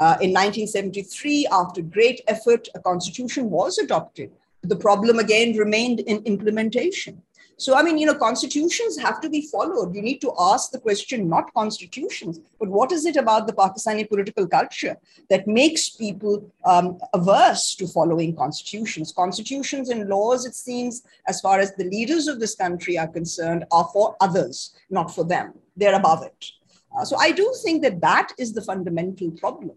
Uh, 0.00 0.16
in 0.20 0.30
1973, 0.30 1.46
after 1.52 1.82
great 1.82 2.22
effort, 2.26 2.68
a 2.74 2.80
constitution 2.80 3.50
was 3.50 3.78
adopted. 3.78 4.32
The 4.62 4.76
problem 4.76 5.18
again 5.18 5.56
remained 5.56 6.00
in 6.00 6.22
implementation. 6.24 7.22
So, 7.56 7.76
I 7.76 7.82
mean, 7.82 7.98
you 7.98 8.06
know, 8.06 8.14
constitutions 8.14 8.98
have 8.98 9.20
to 9.20 9.30
be 9.30 9.42
followed. 9.42 9.94
You 9.94 10.02
need 10.02 10.20
to 10.22 10.32
ask 10.38 10.70
the 10.70 10.80
question, 10.80 11.28
not 11.28 11.52
constitutions, 11.54 12.40
but 12.58 12.68
what 12.68 12.92
is 12.92 13.06
it 13.06 13.16
about 13.16 13.46
the 13.46 13.52
Pakistani 13.52 14.08
political 14.08 14.46
culture 14.46 14.96
that 15.30 15.46
makes 15.46 15.90
people 15.90 16.50
um, 16.64 16.98
averse 17.14 17.74
to 17.76 17.86
following 17.86 18.34
constitutions? 18.34 19.12
Constitutions 19.12 19.90
and 19.90 20.08
laws, 20.08 20.44
it 20.44 20.54
seems, 20.54 21.02
as 21.28 21.40
far 21.40 21.60
as 21.60 21.74
the 21.74 21.84
leaders 21.84 22.26
of 22.26 22.40
this 22.40 22.54
country 22.54 22.98
are 22.98 23.08
concerned, 23.08 23.64
are 23.70 23.88
for 23.92 24.16
others, 24.20 24.74
not 24.90 25.14
for 25.14 25.24
them. 25.24 25.54
They're 25.76 25.94
above 25.94 26.24
it. 26.24 26.44
Uh, 26.98 27.04
so, 27.04 27.16
I 27.16 27.30
do 27.30 27.54
think 27.62 27.82
that 27.82 28.00
that 28.00 28.32
is 28.38 28.52
the 28.52 28.62
fundamental 28.62 29.30
problem. 29.30 29.76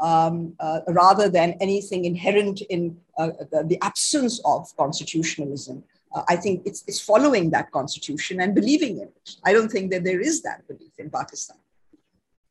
Um, 0.00 0.54
uh, 0.58 0.80
rather 0.88 1.28
than 1.28 1.54
anything 1.60 2.04
inherent 2.04 2.62
in 2.62 2.98
uh, 3.16 3.30
the, 3.52 3.62
the, 3.64 3.78
absence 3.80 4.40
of 4.44 4.76
constitutionalism 4.76 5.84
uh, 6.14 6.22
I 6.28 6.36
think 6.36 6.62
it's, 6.64 6.84
it's 6.86 7.00
following 7.00 7.50
that 7.50 7.70
constitution 7.72 8.40
and 8.40 8.54
believing 8.54 8.98
in 8.98 9.08
it. 9.08 9.36
I 9.44 9.52
don't 9.52 9.70
think 9.70 9.90
that 9.90 10.04
there 10.04 10.20
is 10.20 10.42
that 10.42 10.66
belief 10.68 10.92
in 10.98 11.10
Pakistan. 11.10 11.56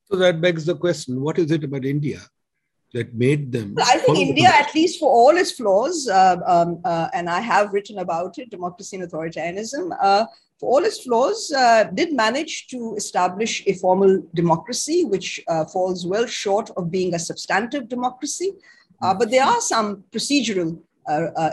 So 0.05 0.18
that 0.18 0.41
begs 0.41 0.66
the 0.66 0.76
question 0.76 1.22
what 1.22 1.39
is 1.39 1.49
it 1.51 1.64
about 1.64 1.86
India 1.86 2.20
that 2.93 3.14
made 3.16 3.51
them? 3.51 3.74
Well, 3.76 3.88
I 3.89 3.97
think 3.97 4.18
India, 4.18 4.49
at 4.49 4.74
least 4.76 4.99
for 4.99 5.09
all 5.09 5.36
its 5.36 5.51
flaws, 5.51 6.07
uh, 6.07 6.38
um, 6.45 6.80
uh, 6.86 7.07
and 7.14 7.30
I 7.30 7.39
have 7.39 7.74
written 7.74 7.99
about 7.99 8.38
it, 8.38 8.49
democracy 8.49 8.97
and 8.97 9.09
authoritarianism, 9.09 9.97
uh, 9.99 10.26
for 10.59 10.70
all 10.70 10.86
its 10.86 11.01
flaws, 11.01 11.51
uh, 11.51 11.86
did 11.86 12.14
manage 12.14 12.68
to 12.68 12.93
establish 12.95 13.64
a 13.66 13.74
formal 13.74 14.24
democracy, 14.36 15.05
which 15.05 15.41
uh, 15.47 15.66
falls 15.66 16.05
well 16.05 16.28
short 16.28 16.70
of 16.78 16.91
being 16.91 17.16
a 17.16 17.20
substantive 17.20 17.89
democracy. 17.89 18.51
but 19.01 19.30
there 19.32 19.43
are 19.43 19.59
some 19.59 20.03
procedural 20.11 20.80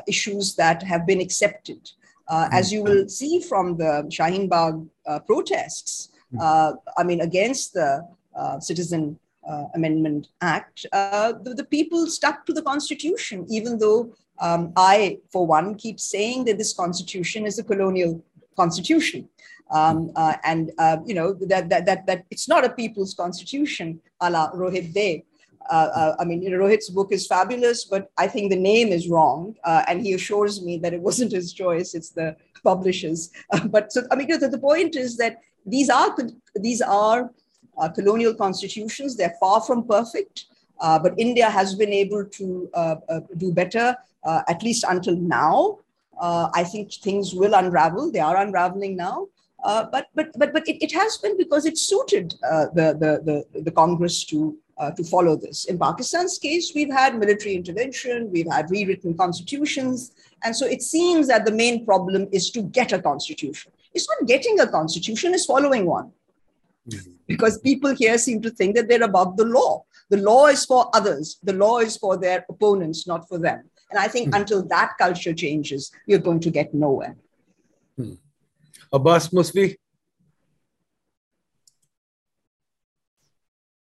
issues 0.06 0.54
that 0.54 0.82
have 0.82 1.06
been 1.06 1.20
accepted. 1.20 1.90
Uh, 2.30 2.48
as 2.52 2.72
you 2.72 2.84
will 2.84 3.08
see 3.08 3.40
from 3.40 3.76
the 3.76 4.06
Shaheen 4.08 4.48
Bagh 4.48 4.80
uh, 5.04 5.18
protests, 5.18 6.10
uh, 6.40 6.72
I 6.96 7.02
mean, 7.02 7.22
against 7.22 7.74
the 7.74 8.06
uh, 8.36 8.60
Citizen 8.60 9.18
uh, 9.48 9.64
Amendment 9.74 10.28
Act, 10.40 10.86
uh, 10.92 11.32
the, 11.42 11.54
the, 11.54 11.64
people 11.64 12.06
stuck 12.06 12.46
to 12.46 12.52
the 12.52 12.62
Constitution, 12.62 13.46
even 13.50 13.78
though 13.78 14.14
um, 14.40 14.72
I, 14.76 15.18
for 15.32 15.44
one, 15.44 15.74
keep 15.74 15.98
saying 15.98 16.44
that 16.44 16.56
this 16.56 16.72
Constitution 16.72 17.46
is 17.46 17.58
a 17.58 17.64
colonial 17.64 18.22
Constitution. 18.56 19.28
Um, 19.72 20.12
and 20.44 20.72
you 21.06 21.14
know 21.14 21.32
that, 21.32 21.68
that 21.68 21.86
that 21.86 22.04
that 22.06 22.24
it's 22.30 22.48
not 22.48 22.64
a 22.64 22.70
people's 22.70 23.14
constitution, 23.14 24.00
a 24.20 24.28
la 24.28 24.50
Rohit 24.50 24.92
De, 24.92 25.24
uh, 25.70 25.90
uh, 25.94 26.16
I 26.18 26.24
mean, 26.24 26.42
you 26.42 26.50
know, 26.50 26.58
Rohit's 26.58 26.90
book 26.90 27.12
is 27.12 27.28
fabulous, 27.28 27.84
but 27.84 28.10
I 28.18 28.26
think 28.26 28.50
the 28.50 28.58
name 28.58 28.88
is 28.88 29.08
wrong. 29.08 29.54
Uh, 29.62 29.84
and 29.86 30.02
he 30.02 30.14
assures 30.14 30.62
me 30.62 30.78
that 30.78 30.92
it 30.92 31.00
wasn't 31.00 31.32
his 31.32 31.52
choice, 31.52 31.94
it's 31.94 32.10
the 32.10 32.36
publishers. 32.64 33.30
But 33.66 33.92
so, 33.92 34.02
I 34.10 34.16
mean, 34.16 34.28
the, 34.28 34.48
the 34.48 34.58
point 34.58 34.96
is 34.96 35.16
that 35.18 35.40
these 35.64 35.88
are, 35.88 36.16
these 36.56 36.82
are 36.82 37.30
uh, 37.78 37.88
colonial 37.88 38.34
constitutions. 38.34 39.16
They're 39.16 39.36
far 39.38 39.60
from 39.60 39.86
perfect, 39.86 40.46
uh, 40.80 40.98
but 40.98 41.14
India 41.18 41.48
has 41.48 41.74
been 41.76 41.92
able 41.92 42.24
to 42.24 42.70
do 43.36 43.52
better, 43.52 43.96
at 44.26 44.62
least 44.62 44.84
until 44.88 45.14
now. 45.16 45.78
I 46.20 46.64
think 46.64 46.92
things 46.92 47.32
will 47.32 47.54
unravel. 47.54 48.10
They 48.10 48.18
are 48.18 48.36
unraveling 48.36 48.96
now. 48.96 49.28
But 49.62 50.08
but 50.14 50.28
but 50.36 50.52
but 50.52 50.66
it, 50.66 50.82
it 50.82 50.92
has 50.92 51.18
been 51.18 51.36
because 51.36 51.64
it 51.64 51.78
suited 51.78 52.34
the, 52.74 52.88
the, 53.02 53.44
the 53.54 53.60
the 53.60 53.70
Congress 53.70 54.24
to 54.24 54.58
uh, 54.80 54.90
to 54.92 55.04
follow 55.04 55.36
this. 55.36 55.66
In 55.66 55.78
Pakistan's 55.78 56.38
case, 56.38 56.72
we've 56.74 56.90
had 56.90 57.18
military 57.18 57.54
intervention, 57.54 58.30
we've 58.32 58.50
had 58.50 58.70
rewritten 58.70 59.16
constitutions, 59.16 60.12
and 60.42 60.56
so 60.56 60.66
it 60.66 60.82
seems 60.82 61.28
that 61.28 61.44
the 61.44 61.52
main 61.52 61.84
problem 61.84 62.26
is 62.32 62.50
to 62.52 62.62
get 62.62 62.92
a 62.92 63.00
constitution. 63.00 63.72
It's 63.92 64.08
not 64.08 64.26
getting 64.26 64.58
a 64.58 64.66
constitution; 64.66 65.34
it's 65.34 65.44
following 65.44 65.84
one. 65.86 66.10
Mm-hmm. 66.88 67.12
Because 67.28 67.58
people 67.58 67.94
here 67.94 68.16
seem 68.16 68.40
to 68.42 68.50
think 68.50 68.74
that 68.74 68.88
they're 68.88 69.04
above 69.04 69.36
the 69.36 69.44
law. 69.44 69.84
The 70.08 70.16
law 70.16 70.46
is 70.46 70.64
for 70.64 70.88
others. 70.94 71.38
The 71.42 71.52
law 71.52 71.78
is 71.78 71.96
for 71.98 72.16
their 72.16 72.44
opponents, 72.48 73.06
not 73.06 73.28
for 73.28 73.38
them. 73.38 73.70
And 73.90 73.98
I 73.98 74.08
think 74.08 74.28
mm-hmm. 74.28 74.40
until 74.40 74.62
that 74.68 74.92
culture 74.98 75.34
changes, 75.34 75.92
you're 76.06 76.26
going 76.28 76.40
to 76.40 76.50
get 76.50 76.72
nowhere. 76.72 77.16
Hmm. 77.96 78.14
Abbas 78.92 79.28
Musfi. 79.28 79.76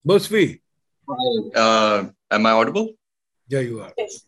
Musfi. 0.07 0.59
Uh, 1.55 2.05
am 2.31 2.45
I 2.45 2.51
audible? 2.51 2.93
Yeah, 3.47 3.61
you 3.61 3.81
are. 3.81 3.91
Yes. 3.97 4.23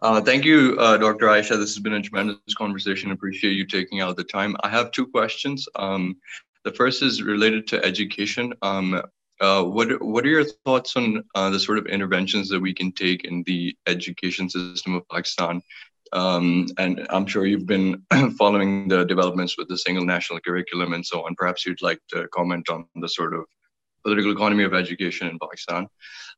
Uh, 0.00 0.20
thank 0.20 0.44
you, 0.44 0.76
uh, 0.78 0.96
Dr. 0.96 1.28
Ayesha. 1.28 1.56
This 1.56 1.74
has 1.74 1.82
been 1.82 1.94
a 1.94 2.02
tremendous 2.02 2.54
conversation. 2.56 3.10
Appreciate 3.10 3.52
you 3.52 3.66
taking 3.66 4.00
out 4.00 4.16
the 4.16 4.24
time. 4.24 4.56
I 4.60 4.68
have 4.68 4.90
two 4.90 5.06
questions. 5.06 5.68
Um, 5.76 6.16
the 6.64 6.72
first 6.72 7.02
is 7.02 7.22
related 7.22 7.66
to 7.68 7.84
education. 7.84 8.52
Um, 8.62 9.02
uh, 9.40 9.62
what 9.62 10.02
what 10.02 10.24
are 10.24 10.30
your 10.30 10.44
thoughts 10.64 10.96
on 10.96 11.22
uh, 11.34 11.50
the 11.50 11.60
sort 11.60 11.78
of 11.78 11.86
interventions 11.86 12.48
that 12.48 12.60
we 12.60 12.72
can 12.72 12.90
take 12.90 13.24
in 13.24 13.42
the 13.44 13.76
education 13.86 14.48
system 14.48 14.94
of 14.94 15.08
Pakistan? 15.08 15.62
Um, 16.12 16.66
and 16.78 17.06
I'm 17.10 17.26
sure 17.26 17.46
you've 17.46 17.66
been 17.66 18.02
following 18.38 18.88
the 18.88 19.04
developments 19.04 19.58
with 19.58 19.68
the 19.68 19.76
single 19.76 20.04
national 20.04 20.40
curriculum 20.40 20.94
and 20.94 21.04
so 21.04 21.26
on. 21.26 21.34
Perhaps 21.34 21.66
you'd 21.66 21.82
like 21.82 22.00
to 22.08 22.26
comment 22.28 22.68
on 22.70 22.86
the 22.96 23.08
sort 23.08 23.34
of 23.34 23.44
political 24.06 24.32
economy 24.32 24.64
of 24.64 24.74
education 24.82 25.28
in 25.28 25.38
Pakistan. 25.44 25.88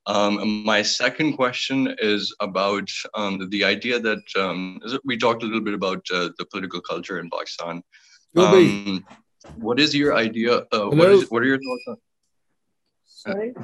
Um, 0.06 0.64
my 0.64 0.80
second 0.82 1.34
question 1.34 1.94
is 2.12 2.34
about 2.40 2.88
um, 3.14 3.48
the 3.50 3.62
idea 3.64 4.00
that 4.08 4.24
um, 4.44 4.80
we 5.04 5.18
talked 5.24 5.42
a 5.42 5.46
little 5.46 5.66
bit 5.68 5.74
about 5.74 6.02
uh, 6.14 6.30
the 6.38 6.46
political 6.52 6.80
culture 6.80 7.18
in 7.20 7.28
Pakistan. 7.30 7.82
Um, 8.36 9.04
what 9.56 9.78
is 9.84 9.94
your 9.94 10.16
idea? 10.16 10.62
Uh, 10.72 10.86
what, 11.00 11.10
is, 11.10 11.30
what 11.30 11.42
are 11.42 11.50
your 11.52 11.60
thoughts 11.66 11.84
on? 11.88 11.96
Sorry. 13.06 13.54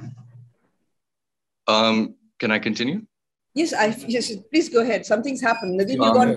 Um, 1.66 2.16
can 2.38 2.50
I 2.50 2.58
continue? 2.58 3.06
Yes, 3.54 3.72
I 3.72 3.86
yes. 4.08 4.32
Please 4.50 4.68
go 4.68 4.80
ahead. 4.82 5.06
Something's 5.06 5.40
happened. 5.40 5.80
Nadeem, 5.80 6.04
you 6.04 6.12
got 6.18 6.36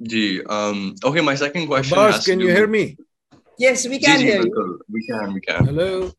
Gee, 0.00 0.44
um, 0.44 0.94
okay, 1.04 1.20
my 1.20 1.34
second 1.34 1.66
question. 1.66 1.96
Boss, 1.96 2.24
can 2.24 2.38
you 2.38 2.48
hear 2.48 2.68
me? 2.68 2.96
Yes, 3.58 3.88
we 3.88 3.98
can 3.98 4.20
hear 4.20 4.40
you. 4.42 4.80
We 4.88 5.06
can, 5.06 5.34
we 5.34 5.40
can. 5.40 5.66
Hello. 5.66 6.12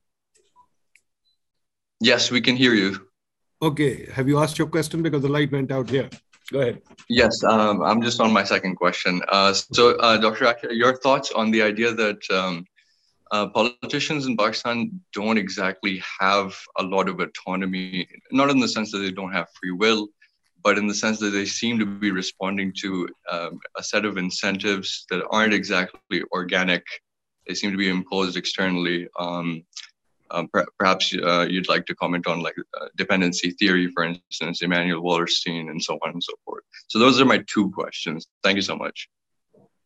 Yes, 2.01 2.31
we 2.31 2.41
can 2.41 2.55
hear 2.55 2.73
you. 2.73 3.07
Okay. 3.61 4.07
Have 4.13 4.27
you 4.27 4.39
asked 4.39 4.57
your 4.57 4.67
question 4.67 5.01
because 5.01 5.21
the 5.21 5.29
light 5.29 5.51
went 5.51 5.71
out 5.71 5.89
here? 5.89 6.09
Go 6.51 6.61
ahead. 6.61 6.81
Yes, 7.09 7.43
um, 7.43 7.81
I'm 7.81 8.01
just 8.01 8.19
on 8.19 8.33
my 8.33 8.43
second 8.43 8.75
question. 8.75 9.21
Uh, 9.29 9.53
so, 9.53 9.95
uh, 9.97 10.17
Dr. 10.17 10.45
Akhir, 10.45 10.71
your 10.71 10.97
thoughts 10.97 11.31
on 11.31 11.51
the 11.51 11.61
idea 11.61 11.93
that 11.93 12.19
um, 12.31 12.65
uh, 13.31 13.47
politicians 13.47 14.25
in 14.25 14.35
Pakistan 14.35 14.99
don't 15.13 15.37
exactly 15.37 16.01
have 16.19 16.57
a 16.77 16.83
lot 16.83 17.07
of 17.07 17.19
autonomy, 17.19 18.07
not 18.31 18.49
in 18.49 18.59
the 18.59 18.67
sense 18.67 18.91
that 18.91 18.99
they 18.99 19.11
don't 19.11 19.31
have 19.31 19.47
free 19.61 19.71
will, 19.71 20.07
but 20.63 20.77
in 20.77 20.87
the 20.87 20.93
sense 20.93 21.19
that 21.19 21.29
they 21.29 21.45
seem 21.45 21.77
to 21.79 21.85
be 21.85 22.11
responding 22.11 22.73
to 22.81 23.07
um, 23.29 23.59
a 23.77 23.83
set 23.83 24.03
of 24.03 24.17
incentives 24.17 25.05
that 25.09 25.23
aren't 25.31 25.53
exactly 25.53 26.23
organic. 26.33 26.83
They 27.49 27.55
seem 27.55 27.71
to 27.71 27.77
be 27.77 27.89
imposed 27.89 28.37
externally. 28.37 29.07
Um, 29.17 29.63
um, 30.29 30.47
per- 30.49 30.67
perhaps 30.77 31.15
uh, 31.15 31.47
you'd 31.49 31.67
like 31.67 31.87
to 31.87 31.95
comment 31.95 32.27
on 32.27 32.43
like 32.43 32.53
uh, 32.79 32.85
dependency 32.95 33.49
theory, 33.49 33.87
for 33.87 34.03
instance, 34.03 34.61
Immanuel 34.61 35.01
Wallerstein, 35.01 35.71
and 35.71 35.81
so 35.81 35.97
on 36.03 36.11
and 36.11 36.23
so 36.23 36.33
forth. 36.45 36.63
So 36.89 36.99
those 36.99 37.19
are 37.19 37.25
my 37.25 37.43
two 37.47 37.71
questions. 37.71 38.27
Thank 38.43 38.57
you 38.57 38.61
so 38.61 38.75
much. 38.75 39.09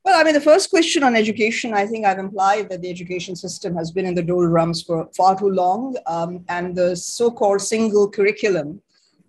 Well, 0.03 0.19
I 0.19 0.25
mean, 0.25 0.33
the 0.33 0.41
first 0.41 0.69
question 0.71 1.03
on 1.03 1.15
education, 1.15 1.73
I 1.73 1.87
think 1.87 2.05
I've 2.05 2.19
implied 2.19 2.67
that 2.67 2.81
the 2.81 2.89
education 2.89 3.37
system 3.37 3.77
has 3.77 3.91
been 3.91 4.05
in 4.05 4.15
the 4.15 4.23
doldrums 4.23 4.83
for 4.83 5.07
far 5.15 5.39
too 5.39 5.49
long, 5.49 5.95
um, 6.05 6.43
and 6.49 6.75
the 6.75 6.97
so-called 6.97 7.61
single 7.61 8.09
curriculum. 8.09 8.81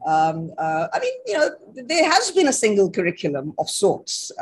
Um, 0.04 0.52
uh, 0.58 0.88
I 0.92 0.98
mean, 0.98 1.12
you 1.26 1.34
know, 1.34 1.50
there 1.86 2.10
has 2.10 2.32
been 2.32 2.48
a 2.48 2.52
single 2.52 2.90
curriculum 2.90 3.54
of 3.60 3.70
sorts. 3.70 4.32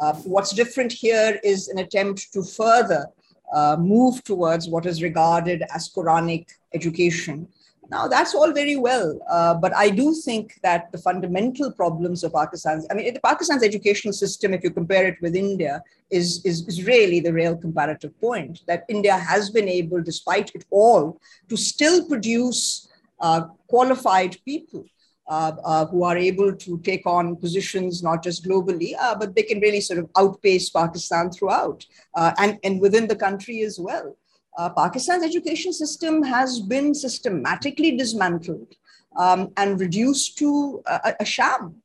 Uh, 0.00 0.14
what's 0.24 0.52
different 0.52 0.90
here 0.92 1.38
is 1.44 1.68
an 1.68 1.78
attempt 1.78 2.32
to 2.32 2.42
further 2.42 3.06
uh, 3.52 3.76
move 3.78 4.22
towards 4.24 4.68
what 4.68 4.86
is 4.86 5.02
regarded 5.02 5.62
as 5.74 5.92
Quranic 5.92 6.46
education. 6.74 7.46
Now, 7.90 8.06
that's 8.06 8.36
all 8.36 8.52
very 8.52 8.76
well, 8.76 9.18
uh, 9.28 9.54
but 9.54 9.74
I 9.74 9.90
do 9.90 10.14
think 10.14 10.60
that 10.62 10.92
the 10.92 10.98
fundamental 10.98 11.72
problems 11.72 12.22
of 12.22 12.32
Pakistan's, 12.32 12.86
I 12.88 12.94
mean, 12.94 13.18
Pakistan's 13.24 13.64
educational 13.64 14.12
system, 14.12 14.54
if 14.54 14.62
you 14.62 14.70
compare 14.70 15.08
it 15.08 15.16
with 15.20 15.34
India, 15.34 15.82
is, 16.08 16.40
is, 16.44 16.68
is 16.68 16.86
really 16.86 17.18
the 17.18 17.32
real 17.32 17.56
comparative 17.56 18.18
point 18.20 18.60
that 18.68 18.84
India 18.88 19.16
has 19.16 19.50
been 19.50 19.68
able, 19.68 20.00
despite 20.02 20.52
it 20.54 20.64
all, 20.70 21.20
to 21.48 21.56
still 21.56 22.06
produce 22.06 22.88
uh, 23.18 23.46
qualified 23.66 24.36
people. 24.44 24.84
Uh, 25.30 25.54
uh, 25.64 25.86
who 25.86 26.02
are 26.02 26.18
able 26.18 26.52
to 26.52 26.76
take 26.78 27.06
on 27.06 27.36
positions 27.36 28.02
not 28.02 28.20
just 28.20 28.44
globally, 28.44 28.94
uh, 28.98 29.14
but 29.14 29.32
they 29.36 29.44
can 29.44 29.60
really 29.60 29.80
sort 29.80 30.00
of 30.00 30.10
outpace 30.18 30.68
Pakistan 30.70 31.30
throughout 31.30 31.86
uh, 32.16 32.32
and, 32.38 32.58
and 32.64 32.80
within 32.80 33.06
the 33.06 33.14
country 33.14 33.60
as 33.62 33.78
well. 33.78 34.16
Uh, 34.58 34.68
Pakistan's 34.70 35.22
education 35.22 35.72
system 35.72 36.20
has 36.24 36.58
been 36.58 36.92
systematically 36.92 37.96
dismantled 37.96 38.74
um, 39.16 39.52
and 39.56 39.78
reduced 39.78 40.36
to 40.38 40.82
a, 40.86 41.14
a 41.20 41.24
sham. 41.24 41.76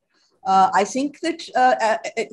Uh, 0.44 0.72
I 0.74 0.84
think 0.84 1.20
that, 1.20 1.40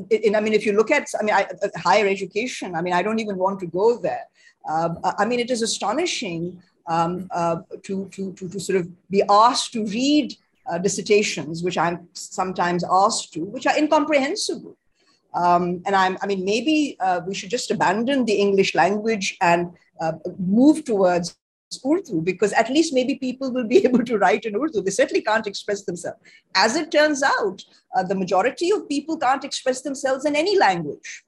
in, 0.08 0.34
I 0.34 0.40
mean, 0.40 0.54
if 0.54 0.64
you 0.64 0.72
look 0.72 0.90
at, 0.90 1.06
I 1.20 1.22
mean, 1.24 1.34
I, 1.34 1.46
higher 1.76 2.06
education, 2.06 2.74
I 2.74 2.80
mean, 2.80 2.94
I 2.94 3.02
don't 3.02 3.18
even 3.18 3.36
want 3.36 3.60
to 3.60 3.66
go 3.66 3.98
there. 3.98 4.24
I 4.66 5.26
mean, 5.26 5.40
it 5.40 5.50
is 5.50 5.60
astonishing 5.60 6.62
um, 6.86 7.28
to, 7.82 8.08
to, 8.14 8.32
to, 8.32 8.48
to 8.48 8.58
sort 8.58 8.80
of 8.80 8.88
be 9.10 9.22
asked 9.28 9.74
to 9.74 9.84
read 9.84 10.38
uh, 10.70 10.78
dissertations, 10.78 11.62
which 11.62 11.78
I'm 11.78 12.08
sometimes 12.12 12.84
asked 12.90 13.32
to, 13.34 13.40
which 13.40 13.66
are 13.66 13.76
incomprehensible. 13.76 14.76
Um, 15.34 15.82
and 15.86 15.96
I'm, 15.96 16.18
I 16.22 16.26
mean, 16.26 16.44
maybe 16.44 16.96
uh, 17.00 17.20
we 17.26 17.34
should 17.34 17.50
just 17.50 17.70
abandon 17.70 18.24
the 18.24 18.34
English 18.34 18.74
language 18.74 19.36
and 19.40 19.72
uh, 20.00 20.12
move 20.38 20.84
towards 20.84 21.36
Urdu 21.86 22.20
because 22.20 22.52
at 22.52 22.68
least 22.68 22.92
maybe 22.92 23.14
people 23.14 23.50
will 23.50 23.66
be 23.66 23.78
able 23.86 24.04
to 24.04 24.18
write 24.18 24.44
in 24.44 24.54
Urdu. 24.54 24.82
They 24.82 24.90
certainly 24.90 25.22
can't 25.22 25.46
express 25.46 25.84
themselves. 25.84 26.18
As 26.54 26.76
it 26.76 26.90
turns 26.90 27.22
out, 27.22 27.64
uh, 27.96 28.02
the 28.02 28.14
majority 28.14 28.70
of 28.70 28.88
people 28.88 29.16
can't 29.16 29.44
express 29.44 29.82
themselves 29.82 30.24
in 30.24 30.36
any 30.36 30.58
language. 30.58 31.24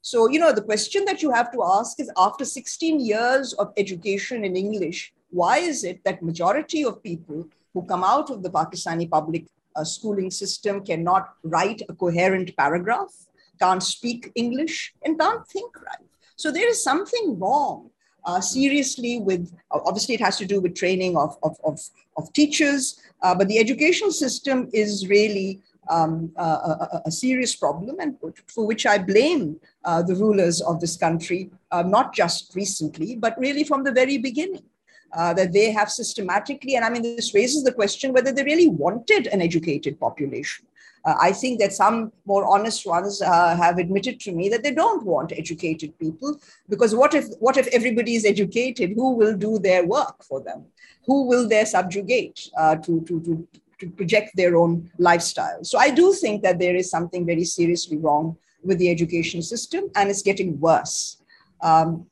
So, 0.00 0.28
you 0.30 0.38
know, 0.38 0.52
the 0.52 0.62
question 0.62 1.04
that 1.06 1.22
you 1.22 1.30
have 1.32 1.52
to 1.52 1.62
ask 1.64 2.00
is 2.00 2.10
after 2.16 2.44
16 2.44 3.00
years 3.00 3.52
of 3.54 3.72
education 3.76 4.44
in 4.44 4.56
English, 4.56 5.12
why 5.30 5.58
is 5.58 5.84
it 5.84 6.02
that 6.04 6.22
majority 6.22 6.84
of 6.84 7.02
people 7.02 7.46
who 7.74 7.82
come 7.84 8.04
out 8.04 8.30
of 8.30 8.42
the 8.42 8.50
Pakistani 8.50 9.08
public 9.10 9.46
uh, 9.76 9.84
schooling 9.84 10.30
system 10.30 10.84
cannot 10.84 11.34
write 11.42 11.82
a 11.88 11.94
coherent 11.94 12.56
paragraph, 12.56 13.12
can't 13.60 13.82
speak 13.82 14.30
English, 14.34 14.94
and 15.04 15.18
can't 15.18 15.46
think 15.48 15.80
right. 15.82 16.08
So 16.36 16.50
there 16.50 16.68
is 16.68 16.82
something 16.82 17.38
wrong 17.38 17.90
uh, 18.24 18.40
seriously 18.40 19.20
with, 19.20 19.52
obviously, 19.70 20.14
it 20.14 20.20
has 20.20 20.36
to 20.38 20.46
do 20.46 20.60
with 20.60 20.74
training 20.74 21.16
of, 21.16 21.36
of, 21.42 21.56
of, 21.64 21.80
of 22.16 22.32
teachers, 22.32 23.00
uh, 23.22 23.34
but 23.34 23.48
the 23.48 23.58
educational 23.58 24.12
system 24.12 24.68
is 24.72 25.08
really 25.08 25.60
um, 25.88 26.30
a, 26.36 27.00
a, 27.06 27.10
serious 27.10 27.56
problem 27.56 27.96
and 27.98 28.16
for 28.46 28.66
which 28.66 28.84
I 28.84 28.98
blame 28.98 29.58
uh, 29.84 30.02
the 30.02 30.14
rulers 30.14 30.60
of 30.60 30.80
this 30.80 30.98
country, 30.98 31.50
uh, 31.70 31.82
not 31.82 32.12
just 32.12 32.54
recently, 32.54 33.16
but 33.16 33.38
really 33.38 33.64
from 33.64 33.84
the 33.84 33.92
very 33.92 34.18
beginning 34.18 34.64
uh, 35.12 35.32
that 35.34 35.52
they 35.52 35.70
have 35.70 35.90
systematically, 35.90 36.76
and 36.76 36.84
I 36.84 36.90
mean, 36.90 37.02
this 37.02 37.34
raises 37.34 37.64
the 37.64 37.72
question 37.72 38.12
whether 38.12 38.32
they 38.32 38.44
really 38.44 38.68
wanted 38.68 39.26
an 39.28 39.40
educated 39.40 39.98
population. 39.98 40.66
Uh, 41.04 41.14
I 41.20 41.32
think 41.32 41.60
that 41.60 41.72
some 41.72 42.12
more 42.26 42.44
honest 42.46 42.86
ones 42.86 43.22
uh, 43.22 43.56
have 43.56 43.78
admitted 43.78 44.20
to 44.20 44.32
me 44.32 44.48
that 44.48 44.62
they 44.62 44.72
don't 44.72 45.04
want 45.04 45.32
educated 45.32 45.98
people 45.98 46.38
because 46.68 46.94
what 46.94 47.14
if 47.14 47.26
what 47.38 47.56
if 47.56 47.66
everybody 47.68 48.16
is 48.16 48.24
educated? 48.24 48.92
Who 48.94 49.14
will 49.14 49.36
do 49.36 49.58
their 49.58 49.86
work 49.86 50.22
for 50.24 50.40
them? 50.40 50.66
Who 51.06 51.26
will 51.26 51.48
they 51.48 51.64
subjugate 51.64 52.50
uh, 52.58 52.76
to, 52.76 53.00
to, 53.02 53.20
to, 53.20 53.48
to 53.78 53.90
project 53.90 54.36
their 54.36 54.56
own 54.56 54.90
lifestyle? 54.98 55.64
So 55.64 55.78
I 55.78 55.90
do 55.90 56.12
think 56.12 56.42
that 56.42 56.58
there 56.58 56.76
is 56.76 56.90
something 56.90 57.24
very 57.24 57.44
seriously 57.44 57.96
wrong 57.96 58.36
with 58.62 58.78
the 58.78 58.90
education 58.90 59.40
system, 59.40 59.84
and 59.94 60.10
it's 60.10 60.22
getting 60.22 60.60
worse. 60.60 61.22
Um, 61.62 62.06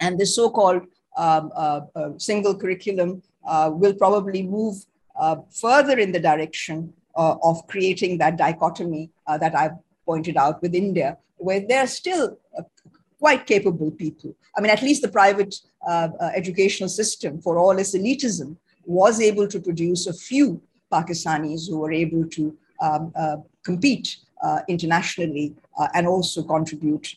and 0.00 0.18
the 0.18 0.26
so-called 0.26 0.82
um, 1.16 1.52
uh, 1.54 1.80
uh, 1.94 2.10
single 2.18 2.56
curriculum 2.56 3.22
uh, 3.46 3.70
will 3.72 3.94
probably 3.94 4.42
move 4.42 4.84
further 5.50 5.98
in 5.98 6.10
the 6.10 6.18
direction 6.18 6.92
of 7.14 7.64
creating 7.68 8.18
that 8.18 8.36
dichotomy 8.36 9.10
that 9.28 9.54
I've 9.54 9.78
pointed 10.04 10.36
out 10.36 10.60
with 10.60 10.74
India, 10.74 11.18
where 11.36 11.60
there 11.60 11.84
are 11.84 11.86
still 11.86 12.36
quite 13.18 13.46
capable 13.46 13.90
people. 13.90 14.34
I 14.56 14.60
mean, 14.60 14.70
at 14.70 14.82
least 14.82 15.02
the 15.02 15.08
private 15.08 15.54
uh, 15.86 16.08
uh, 16.20 16.30
educational 16.34 16.88
system, 16.88 17.40
for 17.40 17.58
all 17.58 17.78
its 17.78 17.94
elitism, 17.94 18.56
was 18.84 19.20
able 19.20 19.46
to 19.48 19.60
produce 19.60 20.06
a 20.06 20.12
few 20.12 20.60
Pakistanis 20.92 21.68
who 21.68 21.78
were 21.78 21.92
able 21.92 22.28
to 22.28 22.56
um, 22.80 23.12
uh, 23.16 23.36
compete 23.64 24.16
internationally 24.68 25.54
and 25.94 26.06
also 26.06 26.42
contribute 26.42 27.16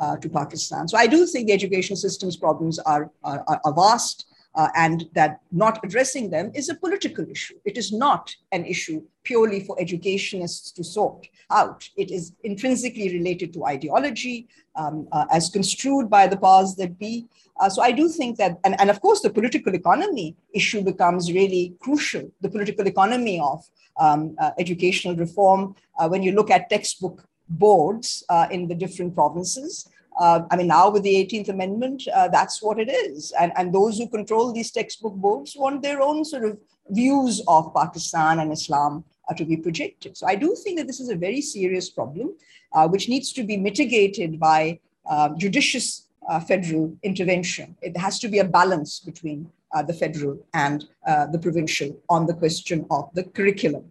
uh, 0.00 0.16
to 0.16 0.28
Pakistan. 0.28 0.88
So 0.88 0.98
I 0.98 1.06
do 1.06 1.26
think 1.26 1.46
the 1.46 1.52
education 1.52 1.96
system's 1.96 2.36
problems 2.36 2.78
are, 2.80 3.10
are, 3.24 3.44
are 3.64 3.74
vast 3.74 4.26
uh, 4.54 4.68
and 4.76 5.08
that 5.14 5.40
not 5.50 5.80
addressing 5.84 6.30
them 6.30 6.50
is 6.54 6.68
a 6.68 6.74
political 6.74 7.26
issue. 7.28 7.54
It 7.64 7.78
is 7.78 7.92
not 7.92 8.34
an 8.52 8.64
issue 8.66 9.02
purely 9.24 9.60
for 9.60 9.80
educationists 9.80 10.72
to 10.72 10.84
sort 10.84 11.26
out. 11.50 11.88
It 11.96 12.10
is 12.10 12.32
intrinsically 12.44 13.12
related 13.12 13.52
to 13.54 13.64
ideology 13.64 14.48
um, 14.76 15.08
uh, 15.12 15.26
as 15.32 15.48
construed 15.48 16.10
by 16.10 16.26
the 16.26 16.36
powers 16.36 16.74
that 16.76 16.98
be. 16.98 17.26
Uh, 17.60 17.68
so 17.68 17.82
I 17.82 17.92
do 17.92 18.08
think 18.08 18.38
that, 18.38 18.58
and, 18.64 18.78
and 18.80 18.90
of 18.90 19.00
course, 19.00 19.20
the 19.20 19.30
political 19.30 19.74
economy 19.74 20.36
issue 20.52 20.82
becomes 20.82 21.32
really 21.32 21.74
crucial. 21.80 22.30
The 22.40 22.50
political 22.50 22.86
economy 22.86 23.40
of 23.40 23.64
um, 23.98 24.34
uh, 24.38 24.50
educational 24.58 25.16
reform, 25.16 25.76
uh, 25.98 26.08
when 26.08 26.22
you 26.22 26.32
look 26.32 26.50
at 26.50 26.70
textbook 26.70 27.26
boards 27.58 28.24
uh, 28.28 28.46
in 28.50 28.68
the 28.68 28.74
different 28.74 29.14
provinces, 29.14 29.88
uh, 30.18 30.42
I 30.50 30.56
mean, 30.56 30.66
now 30.66 30.90
with 30.90 31.02
the 31.02 31.14
18th 31.14 31.48
Amendment, 31.48 32.02
uh, 32.14 32.28
that's 32.28 32.62
what 32.62 32.78
it 32.78 32.90
is. 32.90 33.32
And, 33.40 33.52
and 33.56 33.72
those 33.72 33.98
who 33.98 34.08
control 34.08 34.52
these 34.52 34.70
textbook 34.70 35.14
boards 35.14 35.56
want 35.56 35.82
their 35.82 36.02
own 36.02 36.24
sort 36.24 36.44
of 36.44 36.58
views 36.90 37.42
of 37.48 37.72
Pakistan 37.74 38.40
and 38.40 38.52
Islam 38.52 39.04
uh, 39.28 39.34
to 39.34 39.44
be 39.44 39.56
projected. 39.56 40.16
So 40.16 40.26
I 40.26 40.34
do 40.34 40.54
think 40.62 40.78
that 40.78 40.86
this 40.86 41.00
is 41.00 41.08
a 41.08 41.16
very 41.16 41.40
serious 41.40 41.88
problem, 41.88 42.34
uh, 42.72 42.88
which 42.88 43.08
needs 43.08 43.32
to 43.32 43.44
be 43.44 43.56
mitigated 43.56 44.38
by 44.38 44.80
uh, 45.08 45.30
judicious 45.36 46.06
federal 46.46 46.96
intervention. 47.02 47.76
It 47.82 47.96
has 47.96 48.20
to 48.20 48.28
be 48.28 48.38
a 48.38 48.44
balance 48.44 49.00
between 49.00 49.50
the 49.88 49.92
federal 49.92 50.38
and 50.54 50.84
the 51.32 51.38
provincial 51.42 52.00
on 52.08 52.26
the 52.26 52.34
question 52.34 52.86
of 52.92 53.10
the 53.12 53.24
curriculum. 53.24 53.90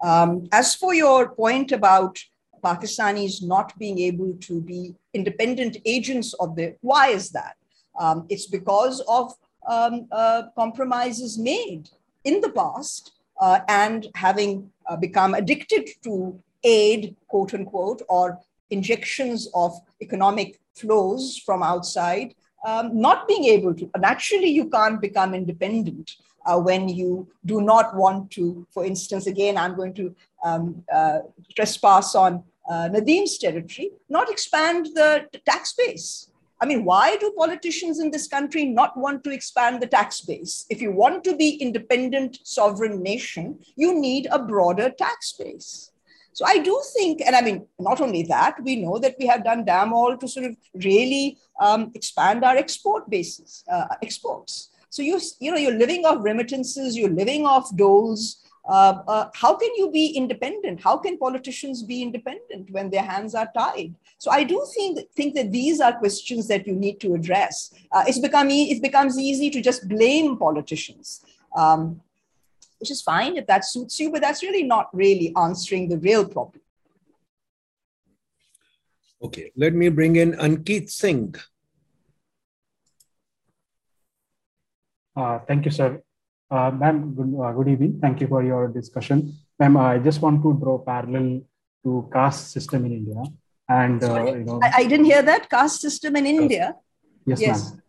Um, 0.00 0.48
as 0.52 0.76
for 0.76 0.94
your 0.94 1.30
point 1.30 1.72
about 1.72 2.22
Pakistanis 2.64 3.42
not 3.42 3.76
being 3.78 3.98
able 3.98 4.34
to 4.40 4.60
be 4.60 4.94
independent 5.14 5.76
agents 5.84 6.32
of 6.34 6.56
the. 6.56 6.76
Why 6.80 7.08
is 7.08 7.30
that? 7.30 7.56
Um, 7.98 8.26
it's 8.28 8.46
because 8.46 9.00
of 9.08 9.32
um, 9.68 10.08
uh, 10.12 10.44
compromises 10.56 11.38
made 11.38 11.90
in 12.24 12.40
the 12.40 12.50
past 12.50 13.12
uh, 13.40 13.60
and 13.68 14.08
having 14.14 14.70
uh, 14.86 14.96
become 14.96 15.34
addicted 15.34 15.88
to 16.04 16.40
aid, 16.64 17.16
quote 17.28 17.54
unquote, 17.54 18.02
or 18.08 18.40
injections 18.70 19.48
of 19.54 19.72
economic 20.00 20.60
flows 20.74 21.38
from 21.44 21.62
outside, 21.62 22.34
um, 22.66 22.98
not 22.98 23.28
being 23.28 23.44
able 23.44 23.74
to. 23.74 23.90
Naturally, 23.98 24.48
you 24.48 24.68
can't 24.70 25.00
become 25.00 25.34
independent 25.34 26.12
uh, 26.46 26.58
when 26.58 26.88
you 26.88 27.28
do 27.44 27.60
not 27.60 27.94
want 27.96 28.30
to, 28.32 28.66
for 28.70 28.84
instance, 28.84 29.26
again, 29.26 29.56
I'm 29.56 29.76
going 29.76 29.94
to 29.94 30.14
um, 30.44 30.82
uh, 30.92 31.20
trespass 31.54 32.14
on 32.14 32.42
uh, 32.68 32.88
Nadeem's 32.88 33.38
territory, 33.38 33.90
not 34.08 34.30
expand 34.30 34.86
the 34.94 35.26
tax 35.46 35.74
base. 35.74 36.28
I 36.60 36.64
mean, 36.64 36.84
why 36.84 37.16
do 37.16 37.34
politicians 37.36 37.98
in 37.98 38.12
this 38.12 38.28
country 38.28 38.64
not 38.64 38.96
want 38.96 39.24
to 39.24 39.30
expand 39.30 39.82
the 39.82 39.88
tax 39.88 40.20
base? 40.20 40.64
If 40.70 40.80
you 40.80 40.92
want 40.92 41.24
to 41.24 41.36
be 41.36 41.56
independent 41.56 42.38
sovereign 42.44 43.02
nation, 43.02 43.58
you 43.74 44.00
need 44.00 44.28
a 44.30 44.38
broader 44.38 44.90
tax 44.90 45.32
base. 45.32 45.90
So 46.34 46.46
I 46.46 46.58
do 46.58 46.80
think, 46.96 47.20
and 47.20 47.34
I 47.34 47.42
mean, 47.42 47.66
not 47.78 48.00
only 48.00 48.22
that, 48.24 48.62
we 48.62 48.76
know 48.76 48.98
that 48.98 49.16
we 49.18 49.26
have 49.26 49.44
done 49.44 49.64
damn 49.64 49.92
all 49.92 50.16
to 50.16 50.28
sort 50.28 50.46
of 50.46 50.56
really 50.74 51.38
um, 51.60 51.90
expand 51.94 52.44
our 52.44 52.56
export 52.56 53.10
bases, 53.10 53.64
uh, 53.70 53.86
exports. 54.00 54.70
So 54.88 55.02
you, 55.02 55.20
you 55.40 55.50
know, 55.50 55.58
you're 55.58 55.76
living 55.76 56.06
off 56.06 56.22
remittances, 56.22 56.96
you're 56.96 57.10
living 57.10 57.44
off 57.44 57.74
doles, 57.76 58.41
uh, 58.68 59.02
uh, 59.08 59.28
how 59.34 59.54
can 59.56 59.70
you 59.76 59.90
be 59.90 60.06
independent? 60.08 60.80
How 60.80 60.96
can 60.96 61.18
politicians 61.18 61.82
be 61.82 62.00
independent 62.00 62.70
when 62.70 62.90
their 62.90 63.02
hands 63.02 63.34
are 63.34 63.50
tied? 63.56 63.94
So 64.18 64.30
I 64.30 64.44
do 64.44 64.64
think 64.74 65.00
think 65.16 65.34
that 65.34 65.50
these 65.50 65.80
are 65.80 65.92
questions 65.92 66.46
that 66.48 66.66
you 66.66 66.74
need 66.74 67.00
to 67.00 67.14
address. 67.14 67.74
Uh, 67.90 68.04
it's 68.06 68.20
become 68.20 68.50
e- 68.50 68.70
it 68.70 68.80
becomes 68.80 69.18
easy 69.18 69.50
to 69.50 69.60
just 69.60 69.88
blame 69.88 70.36
politicians, 70.36 71.24
um, 71.56 72.00
which 72.78 72.92
is 72.92 73.02
fine 73.02 73.36
if 73.36 73.48
that 73.48 73.64
suits 73.64 73.98
you, 73.98 74.12
but 74.12 74.20
that's 74.20 74.42
really 74.42 74.62
not 74.62 74.94
really 74.94 75.32
answering 75.36 75.88
the 75.88 75.98
real 75.98 76.24
problem. 76.24 76.60
Okay, 79.24 79.50
let 79.56 79.74
me 79.74 79.88
bring 79.88 80.16
in 80.16 80.32
Ankit 80.34 80.88
Singh. 80.88 81.34
Uh, 85.16 85.40
thank 85.40 85.64
you, 85.64 85.70
sir. 85.70 86.02
Uh, 86.52 86.70
ma'am, 86.70 87.14
good, 87.16 87.30
uh, 87.42 87.50
good, 87.52 87.68
evening. 87.68 87.98
Thank 87.98 88.20
you 88.20 88.26
for 88.26 88.42
your 88.44 88.68
discussion. 88.68 89.32
Ma'am, 89.58 89.74
I 89.78 89.98
just 89.98 90.20
want 90.20 90.42
to 90.42 90.52
draw 90.62 90.76
parallel 90.78 91.40
to 91.82 92.10
caste 92.12 92.50
system 92.52 92.84
in 92.84 92.92
India. 92.92 93.22
And, 93.70 94.04
uh, 94.04 94.24
you 94.24 94.44
know, 94.44 94.60
I, 94.62 94.72
I, 94.80 94.86
didn't 94.86 95.06
hear 95.06 95.22
that 95.22 95.48
caste 95.48 95.80
system 95.80 96.14
in 96.16 96.26
India. 96.26 96.76
Yes, 97.24 97.40
yes. 97.40 97.70
ma'am. 97.70 97.82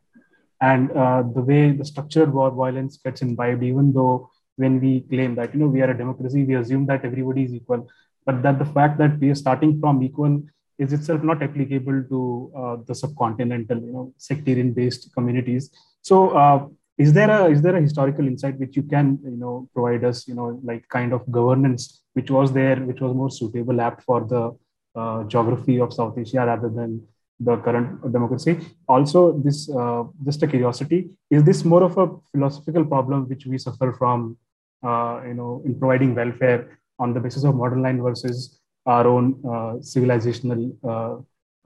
And 0.61 0.91
uh, 0.91 1.24
the 1.36 1.41
way 1.41 1.72
the 1.74 1.84
structured 1.84 2.34
war 2.34 2.51
violence 2.51 2.95
gets 3.03 3.22
imbibed, 3.22 3.64
even 3.64 3.91
though 3.91 4.30
when 4.55 4.80
we 4.80 5.01
claim 5.01 5.36
that, 5.36 5.53
you 5.53 5.59
know, 5.59 5.68
we 5.68 5.82
are 5.82 5.91
a 5.91 5.97
democracy, 5.97 6.45
we 6.45 6.55
assume 6.55 6.86
that 6.86 7.03
everybody 7.03 7.43
is 7.43 7.53
equal. 7.53 7.89
But 8.26 8.43
that 8.43 8.59
the 8.59 8.66
fact 8.66 8.97
that 8.99 9.20
we 9.20 9.30
are 9.32 9.36
starting 9.36 9.82
from 9.82 10.01
equal 10.01 10.41
is 10.78 10.93
itself 10.93 11.22
not 11.22 11.43
applicable 11.43 12.05
to 12.07 12.51
uh, 12.55 12.76
the 12.88 12.93
subcontinental, 12.93 13.82
you 13.86 13.91
know, 13.91 14.14
sectarian 14.18 14.72
based 14.72 15.14
communities. 15.14 15.70
So, 16.01 16.30
uh, 16.30 16.68
is 16.98 17.14
there 17.14 17.30
a 17.30 17.50
is 17.50 17.62
there 17.62 17.76
a 17.76 17.82
historical 17.82 18.28
insight 18.28 18.58
which 18.60 18.76
you 18.76 18.84
can 18.84 19.20
you 19.24 19.38
know 19.38 19.68
provide 19.74 20.04
us 20.04 20.28
you 20.28 20.36
know 20.36 20.60
like 20.64 20.88
kind 20.89 21.12
of 21.14 21.30
governance 21.32 22.04
which 22.14 22.30
was 22.30 22.54
there 22.54 22.78
which 22.78 23.02
was 23.02 23.14
more 23.14 23.32
suitable 23.32 23.82
apt 23.82 24.04
for 24.04 24.22
the 24.34 24.52
uh, 25.00 25.24
geography 25.24 25.80
of 25.80 25.91
south 25.91 26.18
asia 26.18 26.46
rather 26.46 26.70
than 26.70 27.02
the 27.39 27.58
current 27.58 28.02
democracy? 28.12 28.60
Also 28.88 29.39
this 29.39 29.70
uh, 29.70 30.04
just 30.24 30.44
a 30.44 30.48
curiosity 30.48 31.10
is 31.30 31.44
this 31.44 31.64
more 31.66 31.84
of 31.84 31.98
a 31.98 32.08
philosophical 32.32 32.86
problem 32.86 33.28
which 33.28 33.46
we 33.46 33.58
suffer 33.58 33.91
from 33.94 34.38
uh, 34.84 35.22
you 35.28 35.34
know 35.34 35.62
in 35.66 35.78
providing 35.80 36.14
welfare 36.16 36.80
on 37.00 37.14
the 37.14 37.20
basis 37.20 37.44
of 37.44 37.56
modern 37.56 37.82
line 37.82 38.02
versus 38.02 38.60
our 38.86 39.08
own 39.08 39.41
uh, 39.46 39.74
civilizational 39.80 40.62
uh, 40.84 41.16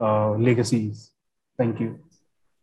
uh, 0.04 0.30
legacies? 0.32 1.10
Thank 1.58 1.80
you 1.80 1.98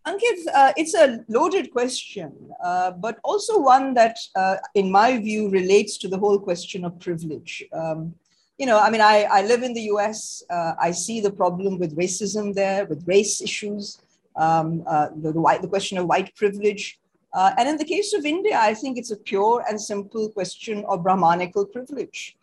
Ankit, 0.08 0.46
uh, 0.54 0.72
it's 0.78 0.94
a 0.94 1.26
loaded 1.28 1.72
question, 1.72 2.32
uh, 2.64 2.92
but 2.92 3.18
also 3.24 3.60
one 3.60 3.96
that, 3.96 4.18
uh, 4.36 4.58
in 4.76 4.92
my 4.92 5.18
view, 5.18 5.50
relates 5.50 5.98
to 5.98 6.08
the 6.08 6.18
whole 6.18 6.38
question 6.38 6.86
of 6.86 7.00
privilege. 7.00 7.64
Um, 7.74 8.14
you 8.60 8.68
know, 8.68 8.80
I 8.80 8.92
mean, 8.92 9.02
I, 9.02 9.24
I 9.24 9.42
live 9.42 9.64
in 9.64 9.74
the 9.74 9.82
US. 9.94 10.44
Uh, 10.48 10.74
I 10.80 10.92
see 10.92 11.22
the 11.22 11.32
problem 11.32 11.80
with 11.80 11.98
racism 11.98 12.54
there, 12.54 12.86
with 12.86 13.08
race 13.08 13.42
issues, 13.42 14.00
um, 14.36 14.84
uh, 14.86 15.08
the, 15.16 15.32
the, 15.32 15.42
white, 15.42 15.64
the 15.64 15.68
question 15.68 15.98
of 15.98 16.06
white 16.06 16.36
privilege. 16.36 17.00
Uh, 17.34 17.54
and 17.58 17.68
in 17.68 17.76
the 17.76 17.84
case 17.84 18.14
of 18.14 18.26
India, 18.26 18.60
I 18.60 18.76
think 18.76 19.00
it's 19.00 19.12
a 19.12 19.18
pure 19.18 19.66
and 19.68 19.82
simple 19.82 20.30
question 20.30 20.86
of 20.88 21.02
Brahmanical 21.02 21.66
privilege. 21.66 22.38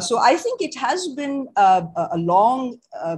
so 0.00 0.18
I 0.18 0.36
think 0.36 0.60
it 0.60 0.74
has 0.74 1.08
been 1.08 1.46
a, 1.54 1.86
a 2.12 2.18
long, 2.18 2.80
I 3.04 3.16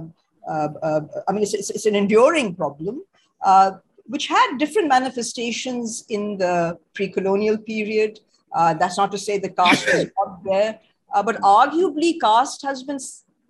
mean, 1.33 1.41
it's, 1.41 1.55
it's, 1.55 1.71
it's, 1.71 1.87
an 1.87 1.95
enduring 1.95 2.53
problem. 2.53 3.01
Uh, 3.41 3.71
which 4.07 4.27
had 4.27 4.57
different 4.57 4.87
manifestations 4.87 6.05
in 6.09 6.37
the 6.37 6.77
pre-colonial 6.93 7.57
period. 7.57 8.19
Uh, 8.55 8.73
that's 8.73 8.97
not 8.97 9.11
to 9.11 9.17
say 9.17 9.37
the 9.37 9.49
caste 9.49 9.85
was 9.87 10.07
not 10.19 10.43
there, 10.43 10.79
uh, 11.13 11.23
but 11.23 11.39
arguably 11.41 12.19
caste 12.19 12.61
has 12.63 12.83
been 12.83 12.99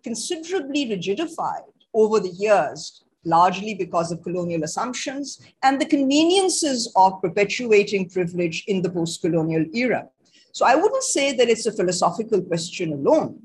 considerably 0.03 0.85
rigidified 0.87 1.67
over 1.93 2.19
the 2.19 2.29
years, 2.29 3.03
largely 3.23 3.73
because 3.73 4.11
of 4.11 4.23
colonial 4.23 4.63
assumptions 4.63 5.41
and 5.63 5.79
the 5.79 5.85
conveniences 5.85 6.91
of 6.95 7.21
perpetuating 7.21 8.09
privilege 8.09 8.63
in 8.67 8.81
the 8.81 8.89
post-colonial 8.89 9.65
era. 9.73 10.07
So 10.51 10.65
I 10.65 10.75
wouldn't 10.75 11.03
say 11.03 11.35
that 11.35 11.49
it's 11.49 11.65
a 11.65 11.71
philosophical 11.71 12.41
question 12.41 12.93
alone. 12.93 13.41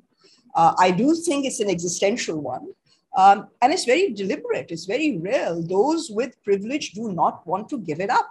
Uh, 0.54 0.72
I 0.78 0.90
do 0.90 1.14
think 1.14 1.44
it's 1.44 1.60
an 1.60 1.70
existential 1.70 2.40
one. 2.40 2.68
Um, 3.16 3.48
and 3.60 3.72
it's 3.72 3.84
very 3.84 4.12
deliberate, 4.12 4.70
it's 4.70 4.86
very 4.86 5.18
real. 5.18 5.62
Those 5.62 6.10
with 6.10 6.42
privilege 6.42 6.92
do 6.92 7.12
not 7.12 7.46
want 7.46 7.68
to 7.70 7.78
give 7.78 8.00
it 8.00 8.10
up. 8.10 8.30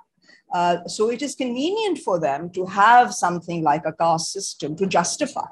Uh, 0.54 0.86
so 0.88 1.10
it 1.10 1.22
is 1.22 1.36
convenient 1.36 2.00
for 2.00 2.20
them 2.20 2.50
to 2.52 2.66
have 2.66 3.14
something 3.14 3.64
like 3.64 3.86
a 3.86 3.94
caste 3.94 4.34
system 4.34 4.76
to 4.76 4.86
justify 4.86 5.46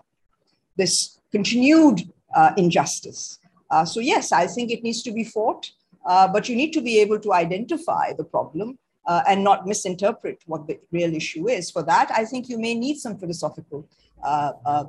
this 0.75 1.19
continued 1.31 2.11
uh, 2.35 2.51
injustice. 2.57 3.39
Uh, 3.69 3.85
so, 3.85 3.99
yes, 3.99 4.31
I 4.31 4.47
think 4.47 4.71
it 4.71 4.83
needs 4.83 5.03
to 5.03 5.11
be 5.11 5.23
fought, 5.23 5.69
uh, 6.05 6.27
but 6.27 6.49
you 6.49 6.55
need 6.55 6.71
to 6.73 6.81
be 6.81 6.99
able 6.99 7.19
to 7.19 7.33
identify 7.33 8.13
the 8.13 8.23
problem 8.23 8.79
uh, 9.05 9.21
and 9.27 9.43
not 9.43 9.67
misinterpret 9.67 10.39
what 10.47 10.67
the 10.67 10.79
real 10.91 11.13
issue 11.13 11.47
is. 11.47 11.69
For 11.69 11.83
that, 11.83 12.11
I 12.11 12.25
think 12.25 12.49
you 12.49 12.57
may 12.57 12.73
need 12.73 12.97
some 12.97 13.17
philosophical 13.17 13.87
uh, 14.23 14.85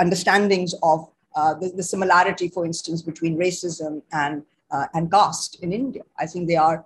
understandings 0.00 0.74
of 0.82 1.08
uh, 1.34 1.54
the, 1.54 1.70
the, 1.70 1.82
similarity, 1.82 2.48
for 2.48 2.64
instance, 2.66 3.02
between 3.02 3.38
racism 3.38 4.02
and, 4.12 4.42
uh, 4.70 4.86
and 4.94 5.10
caste 5.10 5.62
in 5.62 5.72
India. 5.72 6.02
I 6.18 6.26
think 6.26 6.48
they 6.48 6.56
are 6.56 6.84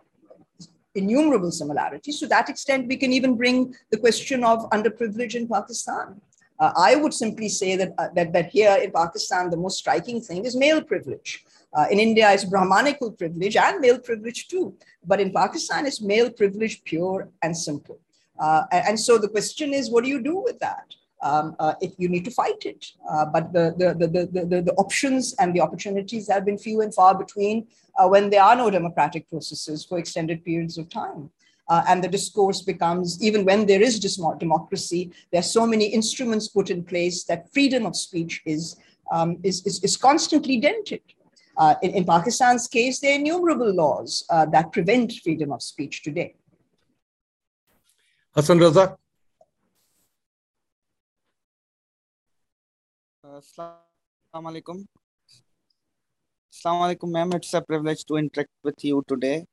innumerable 0.95 1.51
similarities. 1.51 2.21
To 2.21 2.27
that 2.29 2.49
extent, 2.49 2.89
we 2.89 2.97
can 2.97 3.13
even 3.13 3.37
bring 3.37 3.75
the 3.91 3.97
question 3.97 4.45
of 4.45 4.69
underprivilege 4.71 5.35
in 5.35 5.49
Pakistan. 5.49 6.21
Uh, 6.59 6.73
I 6.77 6.95
would 6.95 7.13
simply 7.13 7.49
say 7.49 7.77
that, 7.77 7.95
uh, 7.99 8.09
that, 8.15 8.33
that 8.33 8.51
here 8.51 8.77
in 8.83 8.93
Pakistan, 8.93 9.51
the 9.51 9.57
most 9.57 9.79
striking 9.79 10.21
thing 10.21 10.45
is 10.45 10.55
male 10.55 10.83
privilege. 10.83 11.45
Uh, 11.73 11.87
in 11.91 11.99
India, 11.99 12.31
it's 12.31 12.45
Brahmanical 12.45 13.11
privilege 13.11 13.57
and 13.57 13.81
male 13.81 13.99
privilege 13.99 14.47
too. 14.47 14.75
But 15.05 15.21
in 15.21 15.33
Pakistan, 15.33 15.87
it's 15.87 16.01
male 16.01 16.31
privilege 16.31 16.85
pure 16.85 17.29
and 17.43 17.57
simple. 17.57 17.99
Uh, 18.39 18.63
and, 18.71 18.89
and, 18.89 19.01
so 19.01 19.19
the 19.19 19.29
question 19.29 19.73
is, 19.73 19.91
what 19.91 20.05
do 20.05 20.11
you 20.11 20.23
do 20.23 20.37
with 20.39 20.59
that? 20.61 20.95
Um, 21.25 21.57
uh, 21.59 21.73
if 21.81 21.93
you 21.97 22.11
need 22.11 22.27
to 22.27 22.31
fight 22.31 22.67
it. 22.67 22.85
Uh, 23.11 23.25
but 23.25 23.51
the, 23.55 23.75
the, 23.79 23.89
the, 23.95 24.45
the, 24.45 24.61
the, 24.61 24.75
options 24.75 25.35
and 25.39 25.55
the 25.55 25.61
opportunities 25.63 26.29
have 26.29 26.45
been 26.45 26.59
few 26.59 26.83
and 26.83 26.95
far 26.95 27.17
between 27.17 27.67
uh, 27.99 28.07
when 28.07 28.29
there 28.29 28.43
are 28.43 28.55
no 28.55 28.69
democratic 28.69 29.27
processes 29.31 29.87
for 29.87 29.99
extended 29.99 30.45
periods 30.45 30.77
of 30.77 30.91
time. 30.91 31.31
Uh, 31.69 31.83
and 31.89 32.05
the 32.05 32.09
discourse 32.09 32.61
becomes, 32.61 33.23
even 33.23 33.45
when 33.45 33.65
there 33.65 33.81
is 33.81 33.99
democracy, 34.39 35.11
there 35.33 35.41
are 35.41 35.51
so 35.59 35.67
many 35.67 35.87
instruments 35.87 36.49
put 36.49 36.69
in 36.69 36.85
place 36.85 37.25
that 37.25 37.51
freedom 37.55 37.87
of 37.87 37.97
speech 37.97 38.43
is, 38.45 38.77
um, 39.11 39.39
is, 39.43 39.65
is, 39.67 39.83
is, 39.83 39.97
constantly 39.97 40.59
dented. 40.61 41.01
Uh, 41.57 41.75
in, 41.83 41.93
in, 41.93 42.05
Pakistan's 42.05 42.69
case, 42.69 43.01
there 43.01 43.13
are 43.13 43.19
innumerable 43.19 43.73
laws 43.73 44.27
uh, 44.29 44.45
that 44.47 44.73
prevent 44.73 45.13
freedom 45.23 45.53
of 45.53 45.63
speech 45.63 46.03
today. 46.03 46.35
Hassan 48.35 48.59
Raza. 48.59 48.97
Assalamu 53.35 54.49
alaikum. 54.51 54.85
Assalamu 56.53 56.83
alaikum, 56.87 57.11
ma'am. 57.11 57.33
It's 57.35 57.53
a 57.55 57.61
privilege 57.61 58.05
to 58.05 58.17
interact 58.17 58.51
with 58.63 58.85
you 58.85 59.03
today. 59.09 59.45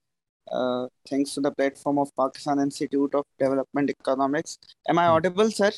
Uh, 0.51 0.85
thanks 1.09 1.33
to 1.33 1.41
the 1.41 1.51
platform 1.51 1.97
of 1.97 2.11
Pakistan 2.15 2.59
Institute 2.59 3.15
of 3.15 3.25
Development 3.39 3.89
Economics. 3.89 4.59
Am 4.87 4.99
I 4.99 5.07
audible, 5.07 5.49
sir? 5.49 5.71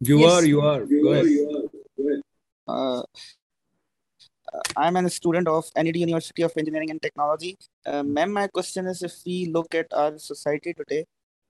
You 0.00 0.18
yes. 0.20 0.32
are, 0.32 0.44
you 0.44 0.60
are. 0.60 0.84
You 0.84 1.02
Go 1.02 1.12
are, 1.12 1.14
ahead. 1.14 1.26
You 1.26 1.48
are. 1.48 1.62
Go 1.96 2.08
ahead. 2.10 2.22
Uh, 2.68 3.02
I'm 4.76 4.96
a 4.96 5.08
student 5.08 5.48
of 5.48 5.70
NED 5.76 5.96
University 5.96 6.42
of 6.42 6.52
Engineering 6.58 6.90
and 6.90 7.00
Technology. 7.00 7.56
Uh, 7.86 8.02
ma'am, 8.02 8.32
my 8.32 8.48
question 8.48 8.86
is 8.86 9.02
if 9.02 9.14
we 9.24 9.46
look 9.46 9.74
at 9.74 9.86
our 9.94 10.18
society 10.18 10.74
today, 10.74 11.06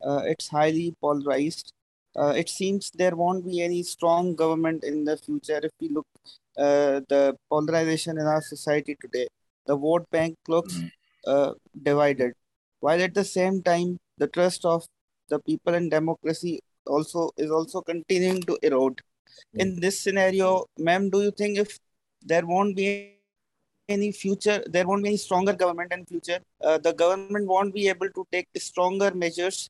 uh, 0.07 0.23
it's 0.25 0.47
highly 0.49 0.95
polarized. 1.01 1.73
Uh, 2.19 2.33
it 2.37 2.49
seems 2.49 2.91
there 2.95 3.15
won't 3.15 3.45
be 3.45 3.61
any 3.63 3.83
strong 3.83 4.35
government 4.35 4.85
in 4.85 5.05
the 5.05 5.17
future 5.17 5.61
if 5.63 5.73
we 5.81 5.89
look 5.89 6.07
uh, 6.57 7.01
the 7.09 7.37
polarization 7.51 8.19
in 8.19 8.27
our 8.27 8.41
society 8.41 8.97
today. 9.01 9.27
The 9.67 9.77
vote 9.77 10.09
bank 10.11 10.37
looks 10.49 10.75
mm-hmm. 10.75 11.53
divided 11.83 12.33
while 12.81 13.03
at 13.03 13.15
the 13.15 13.25
same 13.25 13.63
time 13.63 13.99
the 14.19 14.29
trust 14.29 14.65
of 14.65 14.87
the 15.29 15.39
people 15.41 15.75
in 15.75 15.89
democracy 15.89 16.61
also 16.87 17.31
is 17.37 17.51
also 17.51 17.81
continuing 17.81 18.41
to 18.43 18.59
erode 18.63 19.01
mm. 19.55 19.61
in 19.63 19.81
this 19.81 20.01
scenario 20.01 20.65
ma'am 20.79 21.11
do 21.11 21.23
you 21.23 21.33
think 21.41 21.59
if 21.59 21.79
there 22.23 22.47
won't 22.47 22.77
be 22.77 22.89
any 23.89 24.11
future 24.13 24.63
there 24.67 24.87
won't 24.87 25.03
be 25.03 25.11
any 25.13 25.23
stronger 25.27 25.53
government 25.53 25.93
in 25.93 26.05
future 26.13 26.39
uh, 26.65 26.79
the 26.87 26.93
government 26.93 27.47
won't 27.47 27.75
be 27.75 27.89
able 27.89 28.11
to 28.19 28.27
take 28.33 28.47
stronger 28.59 29.11
measures 29.25 29.69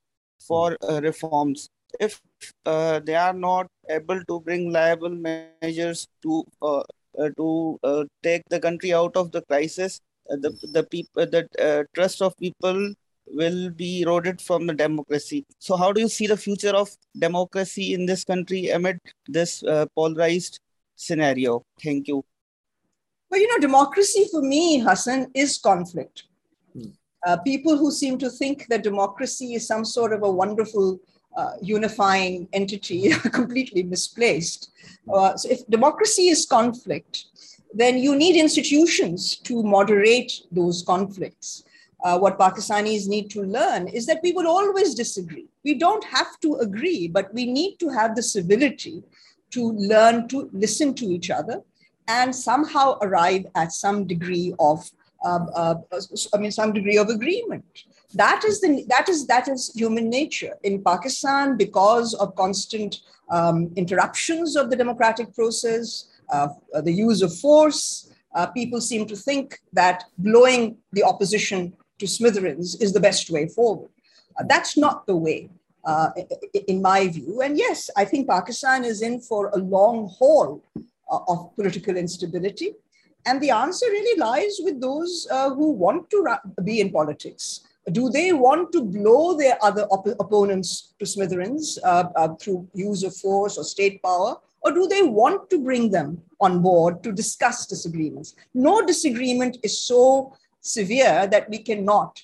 for 0.48 0.76
uh, 0.88 1.00
reforms 1.08 1.68
if 2.00 2.20
uh, 2.64 3.00
they 3.00 3.14
are 3.14 3.32
not 3.32 3.66
able 3.88 4.22
to 4.24 4.40
bring 4.40 4.72
liable 4.72 5.10
measures 5.10 6.06
to 6.22 6.44
uh, 6.62 6.82
uh, 7.18 7.30
to 7.36 7.78
uh, 7.82 8.04
take 8.22 8.42
the 8.50 8.60
country 8.60 8.92
out 8.92 9.16
of 9.16 9.32
the 9.32 9.42
crisis. 9.42 10.00
The 10.28 10.50
the 10.72 10.84
people 10.84 11.26
the 11.26 11.48
uh, 11.58 11.84
trust 11.94 12.22
of 12.22 12.36
people 12.36 12.92
will 13.26 13.70
be 13.70 14.02
eroded 14.02 14.40
from 14.40 14.66
the 14.66 14.74
democracy. 14.74 15.44
So 15.58 15.76
how 15.76 15.92
do 15.92 16.00
you 16.00 16.08
see 16.08 16.26
the 16.26 16.36
future 16.36 16.74
of 16.74 16.90
democracy 17.18 17.94
in 17.94 18.06
this 18.06 18.24
country 18.24 18.68
amid 18.70 19.00
this 19.26 19.62
uh, 19.62 19.86
polarized 19.94 20.60
scenario? 20.94 21.62
Thank 21.82 22.08
you. 22.08 22.24
Well 23.30 23.40
you 23.40 23.48
know 23.48 23.58
democracy 23.58 24.28
for 24.30 24.42
me 24.42 24.78
hassan 24.78 25.28
is 25.34 25.58
conflict. 25.58 26.24
Hmm. 26.72 26.90
uh, 27.26 27.36
people 27.38 27.76
who 27.76 27.90
seem 27.90 28.18
to 28.18 28.30
think 28.30 28.66
that 28.68 28.82
democracy 28.82 29.54
is 29.54 29.66
some 29.66 29.84
sort 29.84 30.12
of 30.12 30.22
a 30.22 30.30
wonderful 30.30 30.98
uh, 31.36 31.52
unifying 31.60 32.48
entity 32.52 33.10
completely 33.32 33.82
misplaced. 33.82 34.70
Uh, 35.12 35.36
so, 35.36 35.48
if 35.50 35.66
democracy 35.68 36.28
is 36.28 36.46
conflict, 36.46 37.26
then 37.74 37.98
you 37.98 38.16
need 38.16 38.36
institutions 38.36 39.36
to 39.36 39.62
moderate 39.62 40.32
those 40.50 40.82
conflicts. 40.82 41.64
Uh, 42.04 42.18
what 42.18 42.38
Pakistanis 42.38 43.08
need 43.08 43.30
to 43.30 43.42
learn 43.42 43.88
is 43.88 44.06
that 44.06 44.20
we 44.22 44.32
will 44.32 44.46
always 44.46 44.94
disagree. 44.94 45.46
We 45.64 45.74
don't 45.74 46.04
have 46.04 46.38
to 46.40 46.56
agree, 46.56 47.08
but 47.08 47.32
we 47.34 47.46
need 47.46 47.78
to 47.80 47.88
have 47.88 48.14
the 48.14 48.22
civility 48.22 49.02
to 49.50 49.72
learn 49.72 50.28
to 50.28 50.50
listen 50.52 50.94
to 50.94 51.06
each 51.06 51.30
other 51.30 51.62
and 52.08 52.34
somehow 52.34 52.98
arrive 53.02 53.46
at 53.54 53.72
some 53.72 54.06
degree 54.06 54.54
of, 54.58 54.90
uh, 55.24 55.46
uh, 55.54 55.74
I 56.34 56.38
mean, 56.38 56.52
some 56.52 56.72
degree 56.72 56.98
of 56.98 57.08
agreement. 57.08 57.64
That 58.14 58.44
is 58.44 58.60
the 58.60 58.84
that 58.88 59.08
is 59.08 59.26
that 59.26 59.48
is 59.48 59.72
human 59.74 60.08
nature 60.08 60.54
in 60.62 60.82
Pakistan 60.82 61.56
because 61.56 62.14
of 62.14 62.34
constant 62.36 63.00
um, 63.30 63.72
interruptions 63.76 64.56
of 64.56 64.70
the 64.70 64.76
democratic 64.76 65.34
process, 65.34 66.08
uh, 66.32 66.48
the 66.82 66.92
use 66.92 67.22
of 67.22 67.36
force. 67.36 68.12
Uh, 68.34 68.46
people 68.46 68.80
seem 68.80 69.06
to 69.06 69.16
think 69.16 69.60
that 69.72 70.04
blowing 70.18 70.76
the 70.92 71.02
opposition 71.02 71.72
to 71.98 72.06
smithereens 72.06 72.74
is 72.76 72.92
the 72.92 73.00
best 73.00 73.30
way 73.30 73.48
forward. 73.48 73.90
Uh, 74.38 74.44
that's 74.46 74.76
not 74.76 75.06
the 75.06 75.16
way, 75.16 75.48
uh, 75.84 76.10
in 76.68 76.82
my 76.82 77.08
view. 77.08 77.40
And 77.40 77.56
yes, 77.56 77.88
I 77.96 78.04
think 78.04 78.28
Pakistan 78.28 78.84
is 78.84 79.00
in 79.00 79.20
for 79.20 79.48
a 79.48 79.56
long 79.56 80.08
haul 80.18 80.62
uh, 81.10 81.20
of 81.28 81.54
political 81.56 81.96
instability. 81.96 82.74
And 83.24 83.40
the 83.40 83.50
answer 83.50 83.86
really 83.86 84.20
lies 84.20 84.60
with 84.62 84.80
those 84.80 85.26
uh, 85.30 85.50
who 85.50 85.72
want 85.72 86.10
to 86.10 86.36
be 86.62 86.80
in 86.80 86.92
politics. 86.92 87.62
Do 87.92 88.10
they 88.10 88.32
want 88.32 88.72
to 88.72 88.82
blow 88.82 89.36
their 89.36 89.56
other 89.62 89.84
op- 89.84 90.20
opponents 90.20 90.94
to 90.98 91.06
smithereens 91.06 91.78
through 92.40 92.68
use 92.74 93.04
of 93.04 93.16
force 93.16 93.58
or 93.58 93.64
state 93.64 94.02
power? 94.02 94.36
or 94.66 94.72
do 94.72 94.88
they 94.88 95.02
want 95.02 95.48
to 95.48 95.62
bring 95.62 95.92
them 95.92 96.20
on 96.40 96.60
board 96.60 97.00
to 97.04 97.12
discuss 97.12 97.66
disagreements? 97.66 98.34
No 98.52 98.84
disagreement 98.84 99.58
is 99.62 99.80
so 99.80 100.34
severe 100.60 101.28
that 101.28 101.48
we 101.48 101.58
cannot 101.58 102.20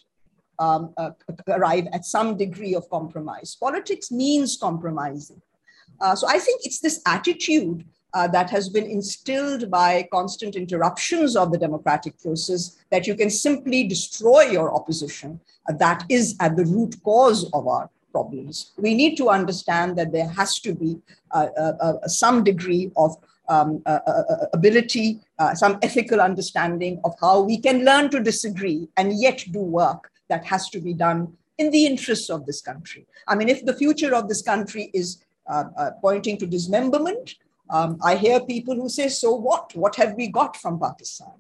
um, 0.58 0.92
uh, 0.96 1.10
arrive 1.46 1.86
at 1.92 2.04
some 2.04 2.36
degree 2.36 2.74
of 2.74 2.90
compromise. 2.90 3.56
Politics 3.58 4.10
means 4.10 4.56
compromising. 4.56 5.40
Uh, 6.00 6.16
so 6.16 6.26
I 6.28 6.40
think 6.40 6.62
it's 6.64 6.80
this 6.80 7.00
attitude 7.06 7.84
uh, 8.14 8.28
that 8.28 8.50
has 8.50 8.68
been 8.68 8.84
instilled 8.84 9.70
by 9.70 10.06
constant 10.12 10.54
interruptions 10.56 11.36
of 11.36 11.52
the 11.52 11.58
democratic 11.58 12.20
process 12.20 12.78
that 12.90 13.06
you 13.06 13.14
can 13.14 13.30
simply 13.30 13.84
destroy 13.84 14.42
your 14.42 14.74
opposition. 14.74 15.40
Uh, 15.68 15.74
that 15.74 16.04
is 16.08 16.36
at 16.40 16.56
the 16.56 16.64
root 16.64 16.96
cause 17.04 17.50
of 17.52 17.66
our 17.66 17.88
problems. 18.12 18.72
We 18.76 18.94
need 18.94 19.16
to 19.16 19.30
understand 19.30 19.96
that 19.96 20.12
there 20.12 20.28
has 20.28 20.60
to 20.60 20.74
be 20.74 20.98
uh, 21.30 21.48
uh, 21.56 21.72
uh 21.80 22.08
some 22.08 22.44
degree 22.44 22.92
of 22.96 23.16
um, 23.48 23.82
uh, 23.86 23.98
uh, 24.06 24.22
uh, 24.30 24.46
ability, 24.54 25.20
some 25.54 25.76
ethical 25.82 26.20
understanding 26.20 27.00
of 27.04 27.14
how 27.20 27.40
we 27.40 27.58
can 27.58 27.84
learn 27.84 28.08
to 28.08 28.20
disagree 28.20 28.88
and 28.96 29.20
yet 29.20 29.44
do 29.50 29.58
work 29.58 30.10
that 30.28 30.44
has 30.44 30.70
to 30.70 30.80
be 30.80 30.94
done 30.94 31.36
in 31.58 31.70
the 31.70 31.84
interests 31.84 32.30
of 32.30 32.46
this 32.46 32.62
country. 32.62 33.04
I 33.26 33.34
mean, 33.34 33.48
if 33.48 33.64
the 33.64 33.74
future 33.74 34.14
of 34.14 34.28
this 34.28 34.42
country 34.42 34.90
is 34.94 35.24
pointing 36.00 36.38
to 36.38 36.46
dismemberment, 36.46 37.34
um, 37.72 37.98
I 38.04 38.16
hear 38.16 38.38
people 38.40 38.74
who 38.74 38.88
say, 38.88 39.08
So 39.08 39.34
what? 39.34 39.74
What 39.74 39.96
have 39.96 40.14
we 40.14 40.28
got 40.28 40.56
from 40.56 40.78
Pakistan? 40.78 41.32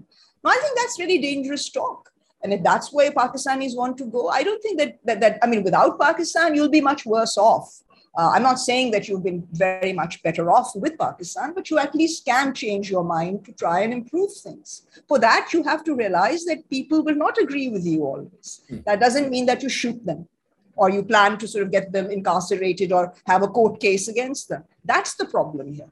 Now, 0.42 0.50
I 0.50 0.56
think 0.56 0.76
that's 0.78 0.98
really 0.98 1.18
dangerous 1.18 1.68
talk. 1.68 2.10
And 2.42 2.52
if 2.52 2.62
that's 2.62 2.92
where 2.92 3.12
Pakistanis 3.12 3.76
want 3.76 3.96
to 3.98 4.06
go, 4.06 4.28
I 4.28 4.42
don't 4.42 4.60
think 4.62 4.78
that, 4.78 4.98
that, 5.04 5.20
that 5.20 5.38
I 5.42 5.46
mean, 5.46 5.62
without 5.62 6.00
Pakistan, 6.00 6.54
you'll 6.56 6.70
be 6.70 6.80
much 6.80 7.06
worse 7.06 7.38
off. 7.38 7.82
Uh, 8.18 8.30
I'm 8.34 8.42
not 8.42 8.58
saying 8.58 8.90
that 8.90 9.08
you've 9.08 9.22
been 9.22 9.46
very 9.52 9.92
much 9.92 10.22
better 10.22 10.50
off 10.50 10.72
with 10.74 10.98
Pakistan, 10.98 11.52
but 11.54 11.70
you 11.70 11.78
at 11.78 11.94
least 11.94 12.24
can 12.24 12.52
change 12.52 12.90
your 12.90 13.04
mind 13.04 13.44
to 13.44 13.52
try 13.52 13.80
and 13.80 13.92
improve 13.92 14.32
things. 14.32 14.82
For 15.08 15.18
that, 15.20 15.50
you 15.52 15.62
have 15.62 15.84
to 15.84 15.94
realize 15.94 16.44
that 16.44 16.68
people 16.68 17.04
will 17.04 17.14
not 17.14 17.38
agree 17.38 17.68
with 17.68 17.86
you 17.86 18.04
always. 18.04 18.62
Mm. 18.70 18.84
That 18.84 19.00
doesn't 19.00 19.30
mean 19.30 19.46
that 19.46 19.62
you 19.62 19.68
shoot 19.68 20.04
them 20.04 20.28
or 20.74 20.90
you 20.90 21.02
plan 21.02 21.38
to 21.38 21.48
sort 21.48 21.64
of 21.64 21.70
get 21.70 21.92
them 21.92 22.10
incarcerated 22.10 22.92
or 22.92 23.14
have 23.26 23.42
a 23.42 23.48
court 23.48 23.80
case 23.80 24.08
against 24.08 24.48
them. 24.48 24.64
That's 24.84 25.14
the 25.14 25.26
problem 25.26 25.72
here. 25.72 25.88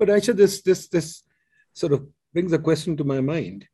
But 0.00 0.08
Ayesha, 0.08 0.32
this 0.32 0.62
this 0.62 0.88
this 0.88 1.22
sort 1.74 1.92
of 1.92 2.06
brings 2.32 2.54
a 2.54 2.58
question 2.58 2.96
to 2.96 3.04
my 3.04 3.20
mind 3.20 3.66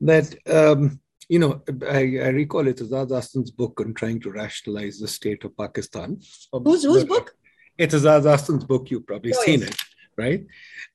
that 0.00 0.34
um, 0.46 1.00
you 1.28 1.40
know, 1.40 1.60
I, 1.90 2.02
I 2.26 2.28
recall 2.28 2.64
Aitzaz 2.64 3.10
Ahsan's 3.10 3.50
book 3.50 3.80
on 3.80 3.92
trying 3.92 4.20
to 4.20 4.30
rationalize 4.30 5.00
the 5.00 5.08
state 5.08 5.42
of 5.44 5.56
Pakistan. 5.56 6.20
Whose, 6.52 6.84
whose 6.84 7.04
book? 7.04 7.34
It's 7.76 7.94
Aitzaz 7.94 8.26
Ahsan's 8.32 8.64
book. 8.64 8.92
You've 8.92 9.08
probably 9.08 9.34
oh, 9.34 9.42
seen 9.42 9.60
yes. 9.60 9.70
it, 9.70 9.80
right? 10.16 10.46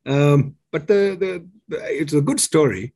Um, 0.05 0.55
but 0.71 0.87
the, 0.87 1.17
the, 1.19 1.47
the 1.67 1.77
it's 2.01 2.13
a 2.13 2.21
good 2.21 2.39
story. 2.39 2.93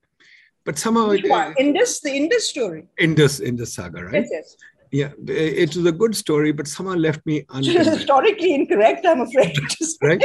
But 0.64 0.80
somehow 0.80 1.10
it, 1.10 1.30
one? 1.30 1.54
Indus, 1.60 2.00
the 2.00 2.12
Indus 2.12 2.50
story. 2.50 2.88
Indus 2.98 3.42
Indus 3.42 3.74
saga, 3.74 4.06
right? 4.06 4.14
Yes, 4.14 4.30
yes. 4.32 4.56
Yeah, 5.00 5.12
it 5.28 5.76
was 5.76 5.86
a 5.86 5.92
good 6.02 6.16
story, 6.16 6.52
but 6.52 6.68
somehow 6.68 6.98
left 7.08 7.26
me. 7.26 7.46
Historically 7.54 8.54
incorrect, 8.60 9.06
I'm 9.06 9.22
afraid. 9.28 9.58
right 10.02 10.24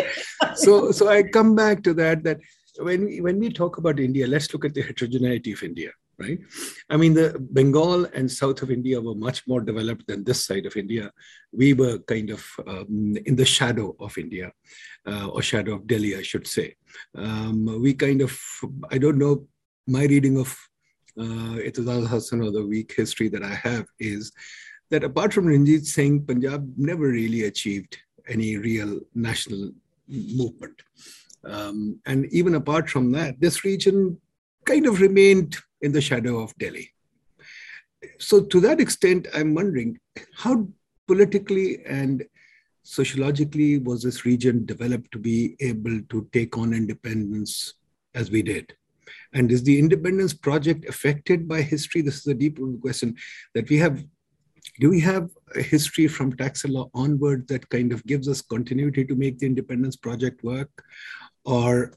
so 0.55 0.91
so 0.91 1.09
i 1.09 1.23
come 1.23 1.55
back 1.55 1.83
to 1.83 1.95
that 1.95 2.23
that 2.25 2.39
when 2.79 3.05
we, 3.07 3.21
when 3.21 3.39
we 3.39 3.51
talk 3.51 3.79
about 3.79 4.01
india 4.01 4.27
let's 4.27 4.53
look 4.53 4.65
at 4.65 4.75
the 4.75 4.83
heterogeneity 4.83 5.53
of 5.53 5.63
india 5.63 5.91
right 6.19 6.39
i 6.91 6.97
mean 6.97 7.15
the 7.15 7.29
bengal 7.59 8.07
and 8.15 8.31
south 8.31 8.63
of 8.63 8.71
india 8.71 9.01
were 9.01 9.15
much 9.15 9.47
more 9.47 9.61
developed 9.61 10.07
than 10.07 10.25
this 10.25 10.45
side 10.45 10.67
of 10.67 10.77
india 10.77 11.11
we 11.53 11.73
were 11.73 11.99
kind 11.99 12.31
of 12.31 12.45
um, 12.67 13.17
in 13.27 13.37
the 13.37 13.45
shadow 13.45 13.95
of 14.01 14.17
india 14.19 14.53
uh, 15.07 15.27
or 15.29 15.43
shadow 15.43 15.75
of 15.75 15.87
delhi 15.87 16.17
i 16.17 16.23
should 16.23 16.47
say 16.47 16.75
um, 17.17 17.65
we 17.81 17.95
kind 17.95 18.21
of 18.21 18.39
i 18.91 18.99
don't 18.99 19.19
know 19.19 19.47
my 19.87 20.05
reading 20.05 20.39
of 20.39 20.57
uh, 21.19 21.59
Aitzaz 21.67 22.07
Ahsan 22.09 22.47
or 22.47 22.51
the 22.51 22.67
weak 22.67 22.93
history 22.95 23.29
that 23.29 23.43
I 23.43 23.55
have 23.55 23.87
is 23.99 24.33
that 24.91 25.05
apart 25.05 25.33
from 25.33 25.47
Ranjit 25.47 25.87
Singh, 25.87 26.25
Punjab 26.25 26.73
never 26.77 27.09
really 27.09 27.45
achieved 27.45 27.99
any 28.29 28.57
real 28.57 29.01
national 29.15 29.73
movement. 30.09 30.83
Um, 31.45 31.99
and 32.07 32.27
even 32.33 32.55
apart 32.55 32.91
from 32.91 33.13
that, 33.13 33.41
this 33.41 33.65
region 33.65 34.21
kind 34.65 34.87
of 34.87 35.01
remained 35.01 35.57
in 35.81 35.93
the 35.93 36.01
shadow 36.01 36.41
of 36.41 36.55
Delhi. 36.59 36.93
So, 38.19 38.43
to 38.43 38.61
that 38.61 38.81
extent, 38.81 39.29
I'm 39.35 39.55
wondering 39.55 39.99
how 40.35 40.69
politically 41.07 41.85
and 41.87 42.25
sociologically 42.83 43.79
was 43.79 44.03
this 44.03 44.25
region 44.25 44.65
developed 44.65 45.13
to 45.13 45.19
be 45.19 45.57
able 45.61 46.01
to 46.09 46.29
take 46.33 46.57
on 46.57 46.73
independence 46.73 47.75
as 48.15 48.31
we 48.31 48.43
did? 48.43 48.75
And 49.33 49.51
is 49.51 49.63
the 49.63 49.79
independence 49.79 50.35
project 50.35 50.85
affected 50.87 51.49
by 51.49 51.63
history? 51.63 52.03
This 52.03 52.19
is 52.19 52.27
a 52.27 52.35
deep 52.35 52.59
question 52.81 53.17
that 53.55 53.69
we 53.69 53.79
have 53.79 54.05
do 54.79 54.91
we 54.91 55.01
have 55.01 55.31
a 55.55 55.63
history 55.63 56.07
from 56.07 56.33
Taxila 56.33 56.91
onward 56.95 57.49
that 57.49 57.69
kind 57.69 57.93
of 57.93 58.05
gives 58.07 58.29
us 58.29 58.41
continuity 58.41 59.05
to 59.05 59.15
make 59.15 59.39
the 59.39 59.47
independence 59.47 59.97
project 59.97 60.43
work? 60.43 60.71
Or 61.45 61.93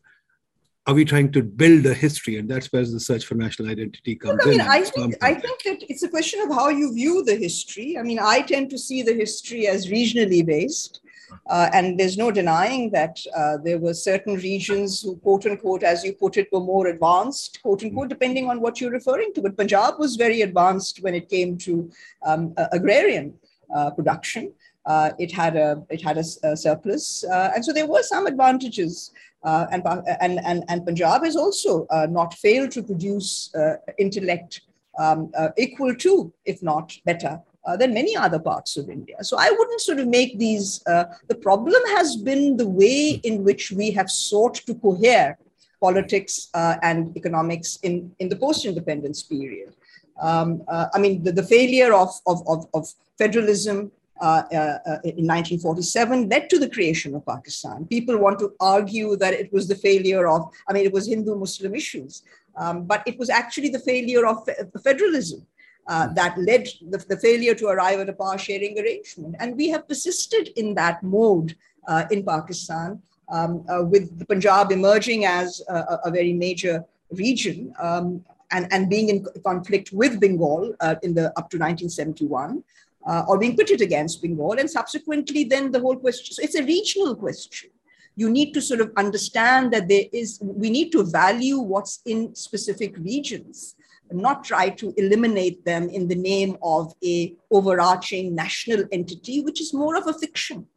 are 0.85 0.93
we 0.93 1.05
trying 1.05 1.31
to 1.31 1.43
build 1.43 1.85
a 1.85 1.93
history? 1.93 2.37
And 2.37 2.49
that's 2.49 2.71
where 2.73 2.85
the 2.85 2.99
search 2.99 3.25
for 3.25 3.35
national 3.35 3.69
identity 3.69 4.15
comes 4.15 4.41
I 4.45 4.49
mean, 4.49 4.59
in. 4.59 4.67
I 4.67 4.81
think, 4.81 5.15
I 5.23 5.33
think 5.33 5.63
that 5.63 5.89
it's 5.89 6.03
a 6.03 6.09
question 6.09 6.41
of 6.41 6.49
how 6.49 6.69
you 6.69 6.93
view 6.93 7.23
the 7.23 7.35
history. 7.35 7.97
I 7.97 8.03
mean, 8.03 8.19
I 8.19 8.41
tend 8.41 8.69
to 8.71 8.77
see 8.77 9.01
the 9.01 9.13
history 9.13 9.67
as 9.67 9.87
regionally 9.87 10.45
based. 10.45 10.99
Uh, 11.47 11.69
and 11.73 11.99
there's 11.99 12.17
no 12.17 12.31
denying 12.31 12.89
that 12.91 13.19
uh, 13.35 13.57
there 13.57 13.77
were 13.77 13.93
certain 13.93 14.35
regions 14.35 15.01
who, 15.01 15.15
quote 15.17 15.45
unquote, 15.45 15.83
as 15.83 16.03
you 16.03 16.13
put 16.13 16.37
it, 16.37 16.47
were 16.51 16.59
more 16.59 16.87
advanced, 16.87 17.61
quote 17.61 17.83
unquote, 17.83 18.09
depending 18.09 18.49
on 18.49 18.61
what 18.61 18.79
you're 18.79 18.91
referring 18.91 19.33
to. 19.33 19.41
But 19.41 19.57
Punjab 19.57 19.99
was 19.99 20.15
very 20.15 20.41
advanced 20.41 21.01
when 21.03 21.15
it 21.15 21.29
came 21.29 21.57
to 21.59 21.91
um, 22.25 22.53
agrarian 22.71 23.33
uh, 23.73 23.91
production. 23.91 24.53
Uh, 24.85 25.11
it 25.17 25.31
had 25.31 25.55
a 25.55 25.81
it 25.89 26.01
had 26.01 26.17
a, 26.17 26.23
a 26.43 26.57
surplus, 26.57 27.23
uh, 27.23 27.51
and 27.55 27.63
so 27.63 27.71
there 27.71 27.87
were 27.87 28.03
some 28.03 28.27
advantages. 28.27 29.11
Uh, 29.43 29.65
and, 29.71 29.83
and 30.21 30.39
and 30.45 30.63
and 30.69 30.85
Punjab 30.85 31.23
has 31.23 31.35
also 31.35 31.85
not 32.09 32.33
failed 32.33 32.71
to 32.71 32.81
produce 32.81 33.53
intellect 33.97 34.61
um, 34.97 35.31
equal 35.57 35.93
to, 35.95 36.31
if 36.45 36.63
not 36.63 36.93
better, 37.03 37.41
uh, 37.65 37.77
than 37.77 37.93
many 37.93 38.15
other 38.15 38.39
parts 38.39 38.77
of 38.77 38.89
India. 38.89 39.15
So 39.21 39.37
I 39.39 39.49
wouldn't 39.49 39.81
sort 39.81 39.99
of 39.99 40.07
make 40.07 40.37
these, 40.37 40.83
uh, 40.87 41.05
the 41.27 41.35
problem 41.35 41.81
has 41.97 42.15
been 42.15 42.57
the 42.57 42.67
way 42.67 43.21
in 43.23 43.43
which 43.43 43.71
we 43.71 43.91
have 43.91 44.09
sought 44.09 44.55
to 44.55 44.75
cohere 44.75 45.37
politics 45.79 46.49
uh, 46.53 46.75
and 46.81 47.15
economics 47.17 47.77
in, 47.83 48.11
in 48.19 48.29
the 48.29 48.35
post 48.35 48.65
independence 48.65 49.23
period. 49.23 49.73
Um, 50.21 50.63
uh, 50.67 50.87
I 50.93 50.99
mean, 50.99 51.23
the, 51.23 51.31
the 51.31 51.43
failure 51.43 51.93
of, 51.93 52.09
of, 52.25 52.47
of, 52.47 52.67
of 52.73 52.87
federalism 53.17 53.91
uh, 54.21 54.43
uh, 54.53 54.99
in 55.03 55.27
1947 55.27 56.29
led 56.29 56.49
to 56.49 56.59
the 56.59 56.69
creation 56.69 57.15
of 57.15 57.25
Pakistan. 57.25 57.85
People 57.85 58.17
want 58.17 58.39
to 58.39 58.53
argue 58.59 59.17
that 59.17 59.33
it 59.33 59.51
was 59.51 59.67
the 59.67 59.75
failure 59.75 60.27
of, 60.27 60.49
I 60.67 60.73
mean, 60.73 60.85
it 60.85 60.93
was 60.93 61.07
Hindu 61.07 61.35
Muslim 61.35 61.75
issues, 61.75 62.23
um, 62.55 62.85
but 62.85 63.03
it 63.05 63.17
was 63.17 63.29
actually 63.29 63.69
the 63.69 63.79
failure 63.79 64.25
of 64.25 64.47
federalism 64.83 65.45
uh, 65.87 66.07
that 66.13 66.37
led 66.37 66.67
the, 66.89 66.97
the, 67.09 67.17
failure 67.17 67.53
to 67.53 67.67
arrive 67.67 67.99
at 67.99 68.09
a 68.09 68.13
power 68.13 68.37
sharing 68.37 68.79
arrangement. 68.79 69.35
And 69.39 69.55
we 69.55 69.69
have 69.69 69.87
persisted 69.87 70.49
in 70.55 70.73
that 70.75 71.03
mode 71.03 71.55
uh, 71.87 72.05
in 72.09 72.23
Pakistan, 72.23 73.01
um, 73.29 73.65
uh, 73.69 73.83
with 73.83 74.17
the 74.17 74.25
Punjab 74.25 74.71
emerging 74.71 75.25
as 75.25 75.61
a, 75.67 75.99
a 76.05 76.11
very 76.11 76.33
major 76.33 76.85
region 77.11 77.73
um, 77.79 78.23
and, 78.51 78.71
and 78.71 78.89
being 78.89 79.09
in 79.09 79.25
conflict 79.43 79.91
with 79.91 80.19
Bengal 80.19 80.73
uh, 80.79 80.95
in 81.03 81.13
the 81.13 81.27
up 81.37 81.49
to 81.49 81.57
1971. 81.57 82.63
Uh, 83.05 83.25
or 83.27 83.37
being 83.37 83.57
pitted 83.57 83.81
against 83.81 84.21
Bengal, 84.21 84.53
and 84.53 84.69
subsequently, 84.69 85.43
then 85.43 85.73
the 85.73 85.79
whole 85.81 85.97
question. 85.97 86.33
So 86.33 86.41
it's 86.41 86.55
a 86.55 86.63
regional 86.63 87.17
question 87.17 87.69
you 88.15 88.29
need 88.29 88.53
to 88.53 88.61
sort 88.61 88.81
of 88.81 88.91
understand 88.97 89.73
that 89.73 89.87
there 89.87 90.05
is 90.11 90.39
we 90.41 90.69
need 90.69 90.91
to 90.91 91.03
value 91.03 91.57
what's 91.59 92.01
in 92.05 92.33
specific 92.35 92.97
regions 92.97 93.75
not 94.11 94.43
try 94.43 94.69
to 94.69 94.93
eliminate 94.97 95.63
them 95.65 95.89
in 95.89 96.07
the 96.07 96.15
name 96.15 96.57
of 96.61 96.93
a 97.03 97.35
overarching 97.51 98.35
national 98.35 98.83
entity, 98.91 99.41
which 99.41 99.61
is 99.61 99.73
more 99.73 99.95
of 99.95 100.07
a 100.07 100.13
fiction, 100.13 100.67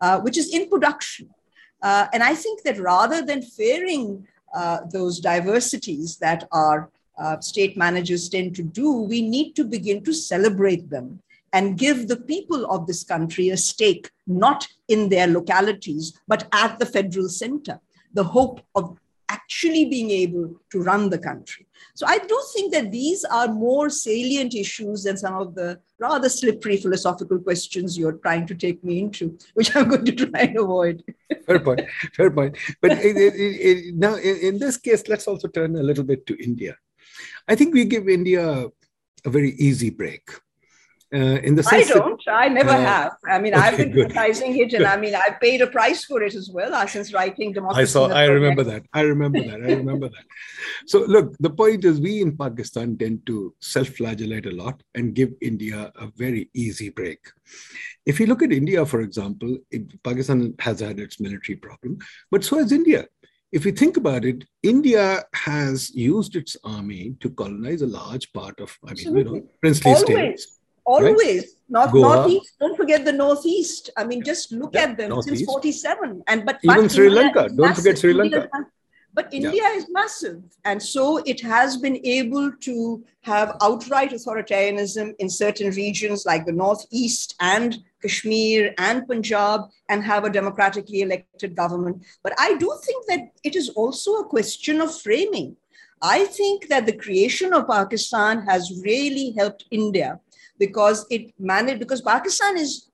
uh, 0.00 0.20
which 0.20 0.38
is 0.38 0.54
in 0.54 0.68
production. 0.68 1.28
Uh, 1.82 2.06
and 2.12 2.22
I 2.22 2.34
think 2.34 2.62
that 2.62 2.78
rather 2.78 3.22
than 3.22 3.42
fearing 3.42 4.26
uh, 4.54 4.80
those 4.92 5.20
diversities 5.20 6.16
that 6.18 6.48
our 6.52 6.90
uh, 7.18 7.40
state 7.40 7.76
managers 7.76 8.28
tend 8.28 8.54
to 8.56 8.62
do, 8.62 8.92
we 8.92 9.22
need 9.22 9.54
to 9.54 9.64
begin 9.64 10.02
to 10.04 10.12
celebrate 10.12 10.88
them 10.90 11.20
and 11.52 11.78
give 11.78 12.08
the 12.08 12.16
people 12.16 12.66
of 12.70 12.86
this 12.86 13.02
country 13.04 13.48
a 13.50 13.56
stake, 13.56 14.10
not 14.26 14.66
in 14.88 15.08
their 15.08 15.26
localities, 15.26 16.18
but 16.28 16.46
at 16.52 16.78
the 16.78 16.86
federal 16.86 17.28
center. 17.28 17.80
The 18.12 18.24
hope 18.24 18.60
of 18.74 18.98
actually 19.28 19.86
being 19.86 20.10
able 20.10 20.54
to 20.70 20.82
run 20.82 21.10
the 21.10 21.18
country. 21.18 21.65
So 21.96 22.06
I 22.06 22.18
do 22.18 22.38
think 22.52 22.74
that 22.74 22.92
these 22.92 23.24
are 23.24 23.48
more 23.48 23.88
salient 23.88 24.54
issues 24.54 25.04
than 25.04 25.16
some 25.16 25.34
of 25.34 25.54
the 25.54 25.80
rather 25.98 26.28
slippery 26.28 26.76
philosophical 26.76 27.38
questions 27.38 27.96
you're 27.96 28.18
trying 28.18 28.46
to 28.48 28.54
take 28.54 28.84
me 28.84 28.98
into, 28.98 29.38
which 29.54 29.74
I'm 29.74 29.88
going 29.88 30.04
to 30.04 30.12
try 30.12 30.40
and 30.42 30.58
avoid. 30.58 31.02
fair 31.46 31.58
point, 31.58 31.80
fair 32.12 32.30
point. 32.30 32.58
But 32.82 32.92
it, 32.92 33.16
it, 33.16 33.34
it, 33.34 33.94
now, 33.94 34.16
in, 34.16 34.36
in 34.36 34.58
this 34.58 34.76
case, 34.76 35.08
let's 35.08 35.26
also 35.26 35.48
turn 35.48 35.74
a 35.74 35.82
little 35.82 36.04
bit 36.04 36.26
to 36.26 36.36
India. 36.36 36.76
I 37.48 37.54
think 37.54 37.72
we 37.72 37.86
give 37.86 38.10
India 38.10 38.66
a 39.24 39.30
very 39.30 39.52
easy 39.52 39.88
break 39.88 40.28
uh, 41.14 41.18
in 41.18 41.54
the 41.54 41.62
sense 41.62 41.90
I 41.90 41.94
don't. 41.94 42.20
That, 42.26 42.34
I 42.34 42.48
never 42.48 42.70
uh, 42.70 42.80
have. 42.80 43.12
I 43.28 43.38
mean, 43.38 43.54
okay, 43.54 43.62
I've 43.62 43.76
been 43.76 43.92
good. 43.92 44.10
criticizing 44.10 44.58
it, 44.58 44.72
and 44.72 44.84
I 44.84 44.96
mean, 44.96 45.14
I've 45.14 45.38
paid 45.40 45.60
a 45.60 45.68
price 45.68 46.04
for 46.04 46.22
it 46.22 46.34
as 46.34 46.50
well 46.50 46.74
uh, 46.74 46.86
since 46.86 47.12
writing 47.12 47.52
democracy. 47.52 47.82
I 47.82 47.84
saw. 47.84 48.08
I 48.08 48.24
remember 48.24 48.64
that. 48.64 48.84
I 48.92 49.02
remember 49.02 49.40
that. 49.40 49.62
I 49.62 49.74
remember 49.74 50.08
that. 50.08 50.24
So, 50.86 51.00
look, 51.00 51.36
the 51.38 51.50
point 51.50 51.84
is, 51.84 52.00
we 52.00 52.22
in 52.22 52.36
Pakistan 52.36 52.96
tend 52.98 53.24
to 53.26 53.54
self-flagellate 53.60 54.46
a 54.46 54.50
lot 54.50 54.82
and 54.94 55.14
give 55.14 55.32
India 55.40 55.92
a 55.96 56.08
very 56.16 56.50
easy 56.54 56.90
break. 56.90 57.20
If 58.04 58.18
you 58.18 58.26
look 58.26 58.42
at 58.42 58.52
India, 58.52 58.84
for 58.84 59.00
example, 59.00 59.58
it, 59.70 60.02
Pakistan 60.02 60.54
has 60.58 60.80
had 60.80 60.98
its 60.98 61.20
military 61.20 61.56
problem, 61.56 61.98
but 62.30 62.42
so 62.44 62.58
has 62.58 62.72
India 62.72 63.06
if 63.52 63.64
you 63.64 63.72
think 63.72 63.96
about 63.96 64.24
it, 64.24 64.44
India 64.62 65.22
has 65.32 65.94
used 65.94 66.34
its 66.36 66.56
army 66.64 67.14
to 67.20 67.30
colonize 67.30 67.80
a 67.80 67.86
large 67.86 68.30
part 68.32 68.58
of, 68.60 68.76
I 68.84 68.88
mean, 68.88 68.92
Absolutely. 68.92 69.34
you 69.34 69.40
know, 69.40 69.48
princely 69.62 69.92
Always. 69.92 70.04
states 70.04 70.55
always. 70.86 71.42
Right? 71.42 71.56
not 71.68 71.92
Goa. 71.92 72.02
northeast 72.02 72.54
don't 72.60 72.76
forget 72.76 73.04
the 73.04 73.12
northeast. 73.12 73.90
I 73.96 74.04
mean 74.04 74.22
just 74.22 74.52
look 74.52 74.74
yeah, 74.74 74.82
at 74.82 74.96
them 74.96 75.10
northeast. 75.10 75.38
since 75.38 75.46
47 75.46 76.22
and 76.28 76.46
but 76.46 76.58
even 76.62 76.82
but 76.82 76.92
sri 76.92 77.10
lanka. 77.10 77.48
Don't 77.48 77.74
forget 77.74 77.98
sri 77.98 78.12
lanka. 78.12 78.48
but 79.12 79.32
india 79.32 79.62
yeah. 79.62 79.72
is 79.72 79.86
massive. 79.90 80.42
And 80.64 80.82
so 80.82 81.18
it 81.18 81.40
has 81.40 81.76
been 81.78 81.98
able 82.04 82.52
to 82.68 83.04
have 83.22 83.56
outright 83.62 84.12
authoritarianism 84.12 85.14
in 85.18 85.28
certain 85.28 85.70
regions 85.70 86.24
like 86.26 86.46
the 86.46 86.52
northeast 86.52 87.34
and 87.40 87.78
kashmir 88.02 88.74
and 88.78 89.06
punjab 89.08 89.62
and 89.88 90.04
have 90.04 90.24
a 90.24 90.30
democratically 90.30 91.02
elected 91.02 91.56
government. 91.56 92.04
But 92.22 92.34
i 92.38 92.54
do 92.56 92.72
think 92.86 93.06
that 93.06 93.30
it 93.42 93.56
is 93.56 93.70
also 93.70 94.16
a 94.16 94.28
question 94.36 94.80
of 94.80 95.00
framing. 95.00 95.56
I 96.02 96.26
think 96.26 96.68
that 96.68 96.84
the 96.84 96.92
creation 96.92 97.54
of 97.54 97.68
Pakistan 97.68 98.42
has 98.46 98.82
really 98.84 99.34
helped 99.38 99.64
India 99.70 100.20
because 100.58 101.06
it 101.10 101.32
managed, 101.38 101.80
because 101.80 102.00
Pakistan 102.00 102.56
is 102.56 102.90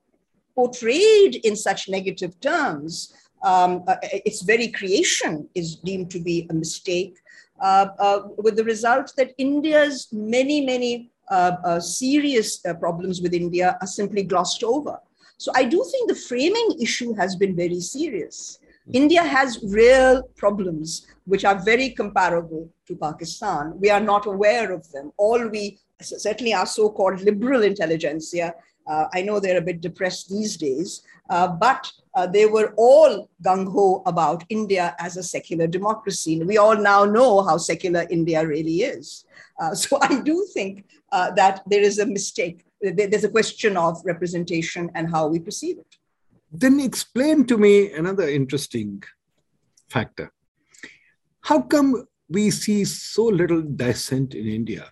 portrayed 0.55 1.35
in 1.43 1.55
such 1.55 1.89
negative 1.89 2.39
terms. 2.39 3.13
Um, 3.43 3.83
uh, 3.87 3.95
its 4.01 4.41
very 4.41 4.69
creation 4.69 5.49
is 5.53 5.75
deemed 5.75 6.09
to 6.11 6.19
be 6.19 6.47
a 6.49 6.53
mistake, 6.53 7.17
uh, 7.61 7.87
uh, 7.99 8.19
with 8.37 8.55
the 8.55 8.63
result 8.63 9.11
that 9.17 9.33
India's 9.37 10.07
many, 10.11 10.65
many 10.65 11.11
uh, 11.29 11.55
uh, 11.65 11.79
serious 11.79 12.65
uh, 12.65 12.73
problems 12.73 13.21
with 13.21 13.33
India 13.33 13.77
are 13.81 13.87
simply 13.87 14.23
glossed 14.23 14.63
over. 14.63 14.99
So 15.37 15.51
I 15.55 15.63
do 15.63 15.83
think 15.91 16.09
the 16.09 16.15
framing 16.15 16.77
issue 16.81 17.13
has 17.15 17.35
been 17.35 17.55
very 17.55 17.79
serious. 17.79 18.59
India 18.91 19.23
has 19.23 19.63
real 19.63 20.23
problems 20.35 21.07
which 21.25 21.45
are 21.45 21.57
very 21.63 21.89
comparable 21.91 22.69
to 22.87 22.95
Pakistan. 22.95 23.79
We 23.79 23.89
are 23.89 24.01
not 24.01 24.25
aware 24.25 24.73
of 24.73 24.89
them. 24.91 25.11
All 25.17 25.47
we, 25.47 25.79
certainly 26.01 26.53
our 26.53 26.65
so 26.65 26.89
called 26.89 27.21
liberal 27.21 27.63
intelligentsia, 27.63 28.53
uh, 28.85 29.05
I 29.13 29.21
know 29.21 29.39
they're 29.39 29.59
a 29.59 29.61
bit 29.61 29.79
depressed 29.79 30.29
these 30.29 30.57
days, 30.57 31.03
uh, 31.29 31.47
but 31.47 31.89
uh, 32.15 32.27
they 32.27 32.45
were 32.45 32.73
all 32.75 33.29
gung 33.41 33.71
ho 33.71 34.03
about 34.05 34.43
India 34.49 34.93
as 34.99 35.15
a 35.15 35.23
secular 35.23 35.67
democracy. 35.67 36.39
And 36.39 36.47
we 36.47 36.57
all 36.57 36.75
now 36.75 37.05
know 37.05 37.41
how 37.43 37.57
secular 37.57 38.05
India 38.09 38.45
really 38.45 38.81
is. 38.81 39.23
Uh, 39.59 39.73
so 39.83 39.97
I 40.01 40.21
do 40.21 40.45
think 40.53 40.85
uh, 41.13 41.31
that 41.31 41.61
there 41.67 41.81
is 41.81 41.99
a 41.99 42.05
mistake. 42.05 42.65
There's 42.81 43.23
a 43.23 43.29
question 43.29 43.77
of 43.77 44.01
representation 44.03 44.91
and 44.93 45.09
how 45.09 45.27
we 45.27 45.39
perceive 45.39 45.77
it. 45.77 45.95
Then 46.53 46.79
explain 46.79 47.45
to 47.47 47.57
me 47.57 47.91
another 47.91 48.29
interesting 48.29 49.03
factor. 49.89 50.31
How 51.41 51.61
come 51.61 52.05
we 52.29 52.51
see 52.51 52.85
so 52.85 53.25
little 53.25 53.63
dissent 53.63 54.35
in 54.35 54.47
India 54.47 54.91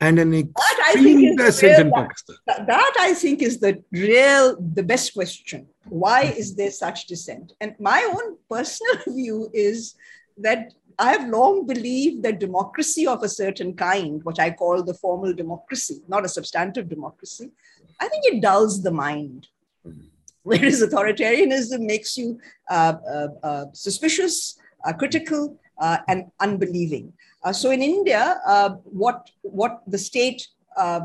and 0.00 0.18
an 0.18 0.34
extreme 0.34 1.34
dissent 1.36 1.86
in 1.86 1.92
Pakistan? 1.92 2.36
That, 2.46 2.66
that 2.66 2.94
I 3.00 3.14
think 3.14 3.40
is 3.40 3.58
the 3.58 3.82
real, 3.90 4.56
the 4.60 4.82
best 4.82 5.14
question. 5.14 5.66
Why 5.88 6.24
mm-hmm. 6.24 6.38
is 6.38 6.54
there 6.54 6.70
such 6.70 7.06
dissent? 7.06 7.54
And 7.62 7.74
my 7.80 8.02
own 8.14 8.36
personal 8.50 9.02
view 9.14 9.50
is 9.54 9.94
that 10.36 10.74
I 10.98 11.10
have 11.12 11.28
long 11.28 11.66
believed 11.66 12.22
that 12.24 12.38
democracy 12.38 13.06
of 13.06 13.22
a 13.22 13.28
certain 13.30 13.74
kind, 13.74 14.22
which 14.24 14.38
I 14.38 14.50
call 14.50 14.82
the 14.82 14.94
formal 14.94 15.32
democracy, 15.32 16.02
not 16.06 16.26
a 16.26 16.28
substantive 16.28 16.88
democracy, 16.88 17.50
I 17.98 18.08
think 18.08 18.24
it 18.26 18.42
dulls 18.42 18.82
the 18.82 18.90
mind. 18.90 19.48
Mm-hmm. 19.86 20.08
Whereas 20.50 20.82
authoritarianism 20.82 21.80
makes 21.80 22.18
you 22.18 22.38
uh, 22.68 22.94
uh, 23.08 23.28
uh, 23.42 23.64
suspicious, 23.72 24.58
uh, 24.84 24.92
critical, 24.92 25.58
uh, 25.78 25.98
and 26.06 26.30
unbelieving. 26.38 27.12
So 27.52 27.70
in 27.70 27.82
India, 27.82 28.38
what, 28.84 29.30
what 29.42 29.82
the 29.86 29.98
state, 29.98 30.46
I 30.78 31.00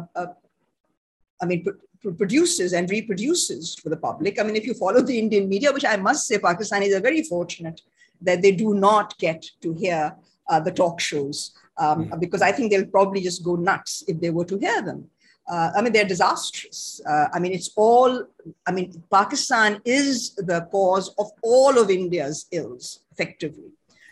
mean, 1.45 1.66
produces 2.18 2.74
and 2.74 2.90
reproduces 2.90 3.76
for 3.76 3.90
the 3.90 3.98
public. 3.98 4.40
I 4.40 4.44
mean, 4.44 4.56
if 4.56 4.66
you 4.66 4.74
follow 4.74 5.02
the 5.02 5.18
Indian 5.18 5.48
media, 5.48 5.72
which 5.72 5.86
I 5.86 5.95
must 5.98 6.28
say 6.28 6.38
Pakistanis 6.38 6.95
are 6.95 7.02
very 7.02 7.24
fortunate 7.24 7.82
that 8.22 8.41
they 8.41 8.52
do 8.52 8.74
not 8.74 9.18
get 9.18 9.45
to 9.61 9.74
hear 9.74 10.16
uh, 10.49 10.60
the 10.60 10.72
talk 10.72 10.99
shows, 10.99 11.52
um, 11.78 12.10
mm. 12.10 12.20
because 12.20 12.41
I 12.41 12.52
think 12.52 12.72
they'll 12.72 12.86
probably 12.86 13.22
just 13.22 13.44
go 13.44 13.56
nuts 13.56 14.03
if 14.07 14.20
they 14.20 14.30
were 14.30 14.45
to 14.45 14.57
hear 14.57 14.82
them. 14.82 15.10
Uh, 15.49 15.71
I 15.76 15.81
mean, 15.81 15.93
they're 15.93 16.05
disastrous. 16.05 17.01
Uh, 17.09 17.27
I 17.34 17.39
mean, 17.39 17.53
it's 17.53 17.71
all, 17.76 18.23
I 18.67 18.71
mean, 18.71 19.01
Pakistan 19.11 19.81
is 19.84 20.35
the 20.35 20.67
cause 20.71 21.13
of 21.17 21.31
all 21.41 21.80
of 21.80 21.89
India's 21.89 22.45
ills, 22.51 22.99
effectively. 23.11 23.71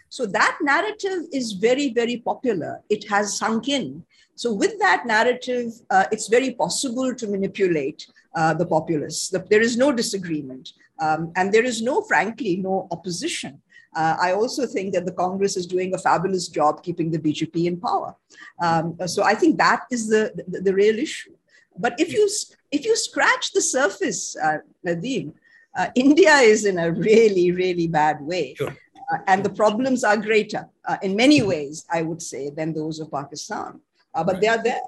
So 0.09 0.25
that 0.25 0.57
narrative 0.61 1.25
is 1.31 1.51
very, 1.53 1.93
very 1.93 2.17
popular. 2.17 2.81
It 2.89 3.07
has 3.09 3.37
sunk 3.37 3.67
in. 3.67 4.03
So, 4.35 4.53
with 4.53 4.77
that 4.79 5.05
narrative, 5.07 5.73
uh, 5.89 6.05
it's 6.11 6.27
very 6.27 6.51
possible 6.51 7.13
to 7.15 7.27
manipulate 7.27 8.05
uh, 8.35 8.53
the 8.53 8.67
populace. 8.67 9.29
The, 9.29 9.39
there 9.49 9.61
is 9.61 9.77
no 9.77 9.91
disagreement. 9.91 10.73
Um, 10.99 11.31
and 11.35 11.51
there 11.51 11.65
is 11.65 11.81
no, 11.81 12.01
frankly, 12.01 12.57
no 12.57 12.87
opposition. 12.91 13.61
Uh, 13.95 14.15
I 14.19 14.33
also 14.33 14.65
think 14.65 14.93
that 14.93 15.05
the 15.05 15.11
Congress 15.11 15.57
is 15.57 15.65
doing 15.65 15.93
a 15.93 15.97
fabulous 15.97 16.47
job 16.47 16.83
keeping 16.83 17.11
the 17.11 17.19
BJP 17.19 17.65
in 17.65 17.79
power. 17.79 18.15
Um, 18.61 18.97
so 19.05 19.23
I 19.23 19.33
think 19.33 19.57
that 19.57 19.85
is 19.91 20.07
the, 20.07 20.31
the, 20.47 20.61
the, 20.61 20.73
real 20.73 20.99
issue. 20.99 21.33
But 21.77 21.99
if 21.99 22.13
you, 22.13 22.29
if 22.71 22.85
you 22.85 22.95
scratch 22.95 23.53
the 23.53 23.61
surface, 23.61 24.35
uh, 24.35 24.57
Nadeem, 24.85 25.33
uh, 25.75 25.87
India 25.95 26.35
is 26.37 26.65
in 26.65 26.77
a 26.79 26.91
really, 26.91 27.51
really 27.51 27.87
bad 27.87 28.21
way. 28.21 28.55
Sure. 28.55 28.75
Uh, 29.11 29.19
and 29.27 29.43
the 29.43 29.49
problems 29.49 30.03
are 30.03 30.17
greater 30.17 30.67
uh, 30.85 30.97
in 31.01 31.15
many 31.15 31.41
ways, 31.41 31.85
I 31.89 32.01
would 32.01 32.21
say, 32.21 32.49
than 32.49 32.73
those 32.73 32.99
of 32.99 33.11
Pakistan 33.11 33.79
uh, 34.17 34.23
but 34.23 34.41
they 34.41 34.47
are 34.47 34.61
there. 34.61 34.81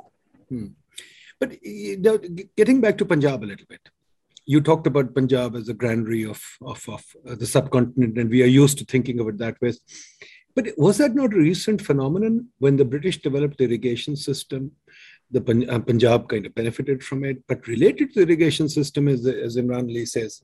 Hmm. 0.49 0.67
But 1.39 1.63
you 1.63 1.97
know, 1.97 2.17
getting 2.57 2.81
back 2.81 2.97
to 2.97 3.05
Punjab 3.05 3.43
a 3.43 3.49
little 3.51 3.65
bit, 3.69 3.81
you 4.51 4.59
talked 4.59 4.88
about 4.88 5.13
Punjab 5.13 5.55
as 5.55 5.69
a 5.69 5.76
granary 5.76 6.23
of, 6.26 6.41
of, 6.61 6.84
of 6.89 7.03
uh, 7.30 7.35
the 7.35 7.45
subcontinent, 7.45 8.17
and 8.17 8.31
we 8.31 8.41
are 8.41 8.53
used 8.63 8.80
to 8.80 8.85
thinking 8.85 9.19
of 9.19 9.27
it 9.27 9.38
that 9.38 9.61
way. 9.61 9.73
But 10.55 10.69
was 10.76 10.97
that 10.97 11.13
not 11.13 11.34
a 11.34 11.38
recent 11.49 11.84
phenomenon 11.84 12.47
when 12.57 12.76
the 12.76 12.89
British 12.93 13.21
developed 13.21 13.59
the 13.59 13.65
irrigation 13.65 14.15
system? 14.15 14.71
The 15.30 15.41
uh, 15.69 15.80
Punjab 15.89 16.27
kind 16.30 16.47
of 16.47 16.55
benefited 16.55 17.03
from 17.03 17.23
it, 17.26 17.38
but 17.47 17.67
related 17.67 18.07
to 18.09 18.15
the 18.15 18.26
irrigation 18.26 18.67
system, 18.69 19.07
as, 19.07 19.23
as 19.27 19.55
Imran 19.55 19.88
Ali 19.88 20.07
says 20.07 20.41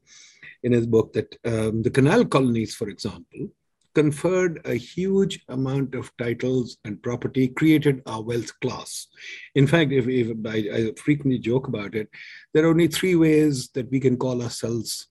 in 0.61 0.73
his 0.73 0.85
book, 0.85 1.13
that 1.13 1.35
um, 1.43 1.81
the 1.81 1.89
canal 1.89 2.25
colonies, 2.25 2.75
for 2.75 2.89
example, 2.89 3.49
conferred 3.95 4.61
a 4.65 4.75
huge 4.75 5.43
amount 5.49 5.95
of 5.95 6.11
titles 6.17 6.77
and 6.85 7.01
property, 7.01 7.47
created 7.47 8.01
our 8.05 8.21
wealth 8.21 8.51
class. 8.59 9.07
In 9.55 9.65
fact, 9.65 9.91
if, 9.91 10.07
if 10.07 10.37
I, 10.45 10.57
I, 10.77 10.91
frequently 10.97 11.39
joke 11.39 11.67
about 11.67 11.95
it, 11.95 12.09
there 12.53 12.65
are 12.65 12.69
only 12.69 12.87
three 12.87 13.15
ways 13.15 13.69
that 13.69 13.89
we 13.89 13.99
can 13.99 14.17
call 14.17 14.43
ourselves 14.43 15.07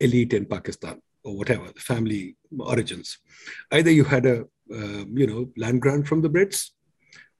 elite 0.00 0.32
in 0.32 0.46
Pakistan 0.46 1.02
or 1.24 1.36
whatever, 1.36 1.66
the 1.72 1.80
family 1.80 2.36
origins. 2.58 3.18
Either 3.72 3.90
you 3.90 4.04
had 4.04 4.24
a 4.24 4.42
uh, 4.72 5.04
you 5.20 5.26
know 5.26 5.50
land 5.56 5.80
grant 5.82 6.06
from 6.06 6.22
the 6.22 6.30
Brits, 6.30 6.70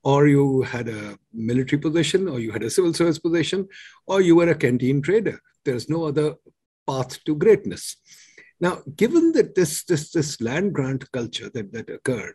or 0.02 0.26
you 0.26 0.62
had 0.62 0.88
a 0.88 1.18
military 1.32 1.80
position, 1.80 2.28
or 2.28 2.40
you 2.40 2.50
had 2.50 2.62
a 2.62 2.70
civil 2.70 2.92
service 2.92 3.18
position, 3.18 3.68
or 4.06 4.20
you 4.20 4.36
were 4.36 4.48
a 4.48 4.54
canteen 4.54 5.00
trader. 5.02 5.40
There's 5.64 5.88
no 5.88 6.04
other 6.04 6.34
path 6.86 7.22
to 7.24 7.34
greatness. 7.34 7.96
Now, 8.60 8.82
given 8.96 9.32
that 9.32 9.54
this 9.54 9.84
this 9.84 10.10
this 10.10 10.40
land 10.40 10.72
grant 10.72 11.10
culture 11.12 11.48
that 11.50 11.72
that 11.72 11.90
occurred, 11.90 12.34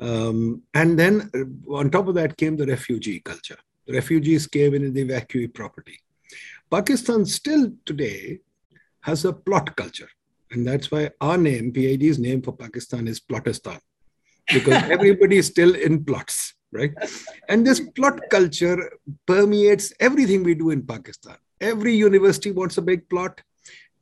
um, 0.00 0.62
and 0.72 0.98
then 0.98 1.30
uh, 1.34 1.74
on 1.74 1.90
top 1.90 2.08
of 2.08 2.14
that 2.14 2.36
came 2.36 2.56
the 2.56 2.66
refugee 2.66 3.20
culture. 3.20 3.58
The 3.86 3.94
refugees 3.94 4.46
came 4.46 4.74
in 4.74 4.84
and 4.84 4.94
they 4.94 5.02
evacuate 5.02 5.52
property. 5.52 5.98
Pakistan 6.70 7.26
still 7.26 7.72
today 7.84 8.38
has 9.00 9.24
a 9.24 9.32
plot 9.32 9.76
culture, 9.76 10.08
and 10.50 10.66
that's 10.66 10.90
why 10.90 11.10
our 11.20 11.36
name, 11.36 11.72
PID's 11.72 12.18
name 12.18 12.40
for 12.40 12.56
Pakistan 12.56 13.08
is 13.08 13.20
Plotistan, 13.20 13.80
because 14.52 14.82
everybody 14.90 15.38
is 15.38 15.46
still 15.46 15.74
in 15.74 16.04
plots, 16.04 16.54
right? 16.72 16.92
And 17.48 17.66
this 17.66 17.80
plot 17.80 18.20
culture 18.30 18.90
permeates 19.26 19.92
everything 20.00 20.42
we 20.42 20.54
do 20.54 20.70
in 20.70 20.86
Pakistan. 20.86 21.36
Every 21.60 21.94
university 21.94 22.52
wants 22.52 22.78
a 22.78 22.82
big 22.82 23.08
plot 23.10 23.42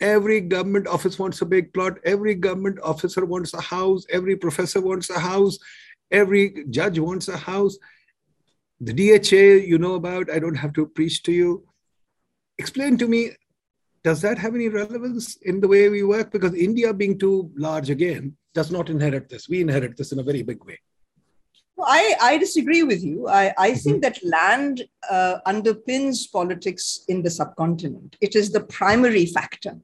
Every 0.00 0.40
government 0.40 0.86
office 0.86 1.18
wants 1.18 1.42
a 1.42 1.46
big 1.46 1.72
plot. 1.74 1.98
Every 2.04 2.34
government 2.34 2.78
officer 2.82 3.24
wants 3.24 3.52
a 3.54 3.60
house. 3.60 4.04
Every 4.10 4.36
professor 4.36 4.80
wants 4.80 5.10
a 5.10 5.18
house. 5.18 5.58
Every 6.10 6.64
judge 6.70 6.98
wants 6.98 7.28
a 7.28 7.36
house. 7.36 7.76
The 8.80 8.92
DHA, 8.92 9.66
you 9.66 9.78
know 9.78 9.94
about, 9.94 10.30
I 10.30 10.38
don't 10.38 10.54
have 10.54 10.72
to 10.74 10.86
preach 10.86 11.22
to 11.24 11.32
you. 11.32 11.66
Explain 12.58 12.96
to 12.98 13.08
me, 13.08 13.32
does 14.04 14.20
that 14.22 14.38
have 14.38 14.54
any 14.54 14.68
relevance 14.68 15.36
in 15.42 15.60
the 15.60 15.66
way 15.66 15.88
we 15.88 16.04
work? 16.04 16.30
Because 16.30 16.54
India, 16.54 16.94
being 16.94 17.18
too 17.18 17.50
large 17.56 17.90
again, 17.90 18.36
does 18.54 18.70
not 18.70 18.90
inherit 18.90 19.28
this. 19.28 19.48
We 19.48 19.60
inherit 19.60 19.96
this 19.96 20.12
in 20.12 20.20
a 20.20 20.22
very 20.22 20.42
big 20.42 20.64
way. 20.64 20.78
Well, 21.76 21.88
I, 21.88 22.14
I 22.20 22.38
disagree 22.38 22.82
with 22.82 23.02
you. 23.04 23.28
I, 23.28 23.54
I 23.56 23.70
mm-hmm. 23.70 23.78
think 23.78 24.02
that 24.02 24.24
land 24.24 24.82
uh, 25.10 25.38
underpins 25.46 26.30
politics 26.30 27.04
in 27.08 27.22
the 27.22 27.30
subcontinent. 27.30 28.16
It 28.20 28.34
is 28.34 28.50
the 28.50 28.62
primary 28.62 29.26
factor. 29.26 29.76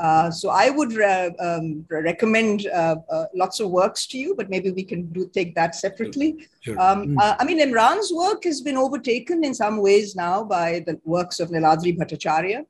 Uh, 0.00 0.30
so 0.30 0.48
I 0.48 0.70
would 0.70 0.92
re- 0.94 1.34
um, 1.38 1.84
recommend 1.90 2.66
uh, 2.68 2.96
uh, 3.10 3.26
lots 3.34 3.60
of 3.60 3.70
works 3.70 4.06
to 4.06 4.18
you, 4.18 4.34
but 4.34 4.48
maybe 4.48 4.70
we 4.70 4.82
can 4.82 5.12
do 5.12 5.30
take 5.38 5.54
that 5.56 5.74
separately. 5.74 6.48
Sure. 6.60 6.80
Um, 6.80 7.08
mm. 7.08 7.36
I 7.38 7.44
mean, 7.44 7.60
Imran's 7.60 8.10
work 8.10 8.44
has 8.44 8.62
been 8.62 8.78
overtaken 8.78 9.44
in 9.44 9.52
some 9.52 9.76
ways 9.76 10.16
now 10.16 10.42
by 10.42 10.82
the 10.86 10.98
works 11.04 11.38
of 11.38 11.50
Neeladri 11.50 11.98
Bhattacharya. 11.98 12.64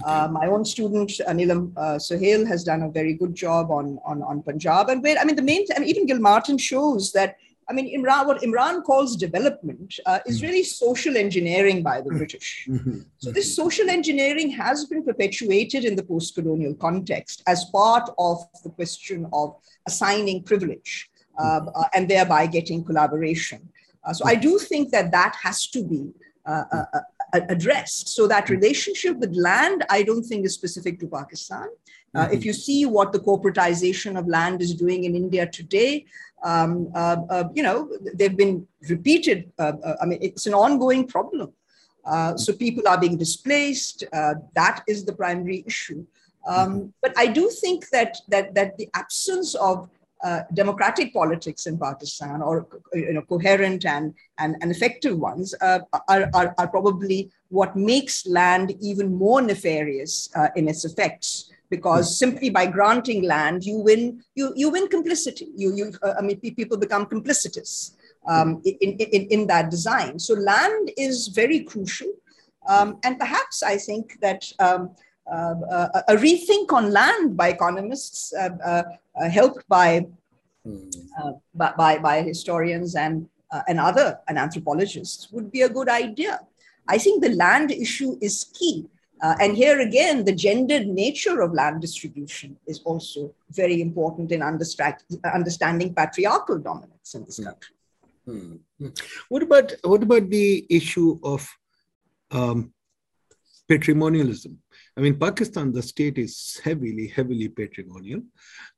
Okay. 0.00 0.10
Uh, 0.10 0.26
my 0.28 0.46
own 0.46 0.64
student 0.64 1.10
Anilam 1.28 1.72
uh, 1.76 1.98
Sohail 1.98 2.44
has 2.46 2.64
done 2.64 2.82
a 2.82 2.90
very 2.90 3.12
good 3.12 3.34
job 3.34 3.70
on 3.70 3.98
on, 4.04 4.22
on 4.22 4.42
Punjab, 4.42 4.88
and 4.88 5.02
where 5.02 5.18
I 5.18 5.24
mean 5.24 5.36
the 5.36 5.42
main, 5.42 5.66
I 5.76 5.80
mean, 5.80 5.88
even 5.88 6.06
Gilmartin 6.06 6.58
shows 6.58 7.12
that 7.12 7.36
I 7.68 7.72
mean, 7.72 7.86
Imran, 7.98 8.26
what 8.26 8.42
Imran 8.42 8.82
calls 8.82 9.16
development 9.16 9.98
uh, 10.06 10.18
is 10.26 10.38
mm-hmm. 10.38 10.46
really 10.46 10.64
social 10.64 11.16
engineering 11.16 11.82
by 11.82 12.00
the. 12.00 12.10
British. 12.10 12.68
Mm-hmm. 12.72 13.00
So, 13.18 13.30
this 13.30 13.54
social 13.54 13.90
engineering 13.90 14.50
has 14.50 14.84
been 14.86 15.02
perpetuated 15.04 15.84
in 15.84 15.96
the 15.96 16.02
post 16.02 16.34
colonial 16.34 16.74
context 16.74 17.42
as 17.46 17.64
part 17.66 18.08
of 18.18 18.38
the 18.64 18.70
question 18.70 19.26
of 19.32 19.56
assigning 19.86 20.42
privilege 20.42 21.10
uh, 21.38 21.60
uh, 21.74 21.84
and 21.94 22.08
thereby 22.08 22.46
getting 22.46 22.84
collaboration. 22.84 23.68
Uh, 24.04 24.12
so, 24.12 24.24
I 24.26 24.34
do 24.34 24.58
think 24.58 24.90
that 24.90 25.10
that 25.12 25.34
has 25.42 25.66
to 25.68 25.84
be 25.84 26.12
uh, 26.46 26.64
uh, 26.72 27.00
addressed. 27.48 28.08
So, 28.08 28.26
that 28.28 28.48
relationship 28.48 29.16
with 29.18 29.34
land, 29.34 29.84
I 29.90 30.02
don't 30.02 30.24
think 30.24 30.46
is 30.46 30.54
specific 30.54 31.00
to 31.00 31.06
Pakistan. 31.06 31.68
Uh, 32.14 32.28
if 32.30 32.44
you 32.44 32.52
see 32.52 32.84
what 32.84 33.12
the 33.12 33.18
corporatization 33.18 34.18
of 34.18 34.28
land 34.28 34.60
is 34.60 34.74
doing 34.74 35.04
in 35.04 35.16
India 35.16 35.46
today, 35.46 36.04
um, 36.42 36.90
uh, 36.94 37.16
uh, 37.30 37.44
you 37.54 37.62
know, 37.62 37.90
they've 38.14 38.36
been 38.36 38.66
repeated. 38.88 39.52
Uh, 39.58 39.72
uh, 39.84 39.96
I 40.02 40.06
mean, 40.06 40.18
it's 40.20 40.46
an 40.46 40.54
ongoing 40.54 41.06
problem. 41.06 41.52
Uh, 42.04 42.36
so 42.36 42.52
people 42.52 42.86
are 42.88 42.98
being 42.98 43.16
displaced. 43.16 44.04
that 44.54 44.82
is 44.88 45.04
the 45.04 45.12
primary 45.12 45.64
issue. 45.66 46.04
Um, 46.46 46.92
but 47.00 47.12
I 47.16 47.26
do 47.28 47.48
think 47.50 47.88
that 47.90 48.16
that 48.28 48.54
that 48.54 48.76
the 48.76 48.88
absence 48.94 49.54
of 49.54 49.88
uh, 50.24 50.42
democratic 50.54 51.12
politics 51.12 51.66
in 51.66 51.78
Pakistan, 51.78 52.42
or 52.42 52.66
you 52.94 53.12
know, 53.12 53.22
coherent 53.22 53.84
and 53.84 54.14
and, 54.38 54.56
and 54.60 54.70
effective 54.70 55.18
ones, 55.18 55.54
uh, 55.60 55.80
are, 56.08 56.30
are, 56.34 56.54
are 56.58 56.68
probably 56.68 57.30
what 57.48 57.76
makes 57.76 58.26
land 58.26 58.74
even 58.80 59.14
more 59.14 59.42
nefarious 59.42 60.30
uh, 60.36 60.48
in 60.56 60.68
its 60.68 60.84
effects. 60.84 61.50
Because 61.76 62.06
mm. 62.06 62.18
simply 62.24 62.48
by 62.58 62.64
granting 62.76 63.20
land, 63.34 63.64
you 63.70 63.78
win 63.88 64.02
you 64.38 64.46
you 64.60 64.68
win 64.74 64.86
complicity. 64.96 65.48
You 65.62 65.68
you 65.78 65.86
uh, 66.06 66.14
I 66.18 66.22
mean 66.26 66.38
people 66.60 66.76
become 66.86 67.04
complicitous 67.14 67.72
um, 68.32 68.48
in, 68.64 68.90
in 69.16 69.22
in 69.34 69.40
that 69.52 69.70
design. 69.76 70.12
So 70.26 70.32
land 70.52 70.84
is 71.06 71.16
very 71.40 71.60
crucial, 71.70 72.12
um, 72.72 72.88
and 73.04 73.18
perhaps 73.24 73.56
I 73.72 73.76
think 73.88 74.04
that. 74.26 74.42
Um, 74.68 74.82
uh, 75.30 75.54
uh, 75.70 76.02
a 76.08 76.14
rethink 76.16 76.72
on 76.72 76.90
land 76.90 77.36
by 77.36 77.48
economists, 77.48 78.34
uh, 78.34 78.82
helped 79.30 79.62
by, 79.68 80.04
by, 81.54 81.98
by 82.08 82.22
historians 82.22 82.96
and, 82.96 83.28
and 83.68 83.78
other 83.78 84.18
and 84.28 84.36
anthropologists 84.36 85.30
would 85.32 85.48
be 85.52 85.62
a 85.62 85.68
good 85.68 85.88
idea. 85.88 86.40
I 86.88 86.98
think 86.98 87.22
the 87.22 87.34
land 87.44 87.70
issue 87.70 88.12
is 88.20 88.50
key. 88.58 88.76
Uh, 89.22 89.36
and 89.40 89.56
here 89.56 89.80
again, 89.80 90.24
the 90.24 90.34
gendered 90.34 90.88
nature 90.88 91.40
of 91.42 91.52
land 91.52 91.80
distribution 91.80 92.56
is 92.66 92.80
also 92.84 93.32
very 93.50 93.80
important 93.80 94.32
in 94.32 94.42
understanding 94.42 95.94
patriarchal 95.94 96.58
dominance 96.58 97.14
in 97.14 97.24
this 97.24 97.36
hmm. 97.36 97.44
country. 97.44 97.74
Hmm. 98.26 98.88
What 99.28 99.42
about 99.44 99.72
what 99.82 100.02
about 100.02 100.28
the 100.28 100.66
issue 100.68 101.18
of 101.22 101.48
um, 102.32 102.72
patrimonialism? 103.68 104.58
I 104.96 105.00
mean, 105.00 105.18
Pakistan, 105.18 105.72
the 105.72 105.82
state 105.82 106.18
is 106.18 106.60
heavily, 106.62 107.06
heavily 107.06 107.48
patrimonial. 107.48 108.22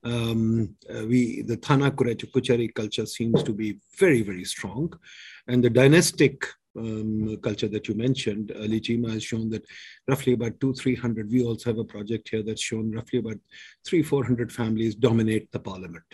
Um, 0.05 0.77
uh, 0.89 1.05
we, 1.07 1.43
the 1.43 1.57
Thana 1.57 1.91
Kuchari 1.91 2.73
culture 2.73 3.05
seems 3.05 3.43
to 3.43 3.53
be 3.53 3.81
very, 3.99 4.23
very 4.23 4.45
strong. 4.45 4.93
And 5.49 5.65
the 5.65 5.71
dynastic 5.71 6.47
um, 6.77 7.37
culture 7.43 7.69
that 7.69 7.89
you 7.89 7.95
mentioned, 7.95 8.53
Ali 8.57 8.81
Cheema 8.81 9.13
has 9.13 9.25
shown 9.25 9.49
that 9.51 9.65
roughly 10.09 10.33
about 10.35 10.59
two, 10.61 10.75
300, 10.75 11.31
we 11.31 11.43
also 11.45 11.71
have 11.71 11.79
a 11.79 11.85
project 11.85 12.29
here 12.29 12.43
that's 12.43 12.63
shown 12.63 12.91
roughly 12.91 13.21
about 13.21 13.39
three, 13.87 14.03
400 14.03 14.53
families 14.53 14.95
dominate 14.95 15.51
the 15.53 15.61
parliament. 15.61 16.05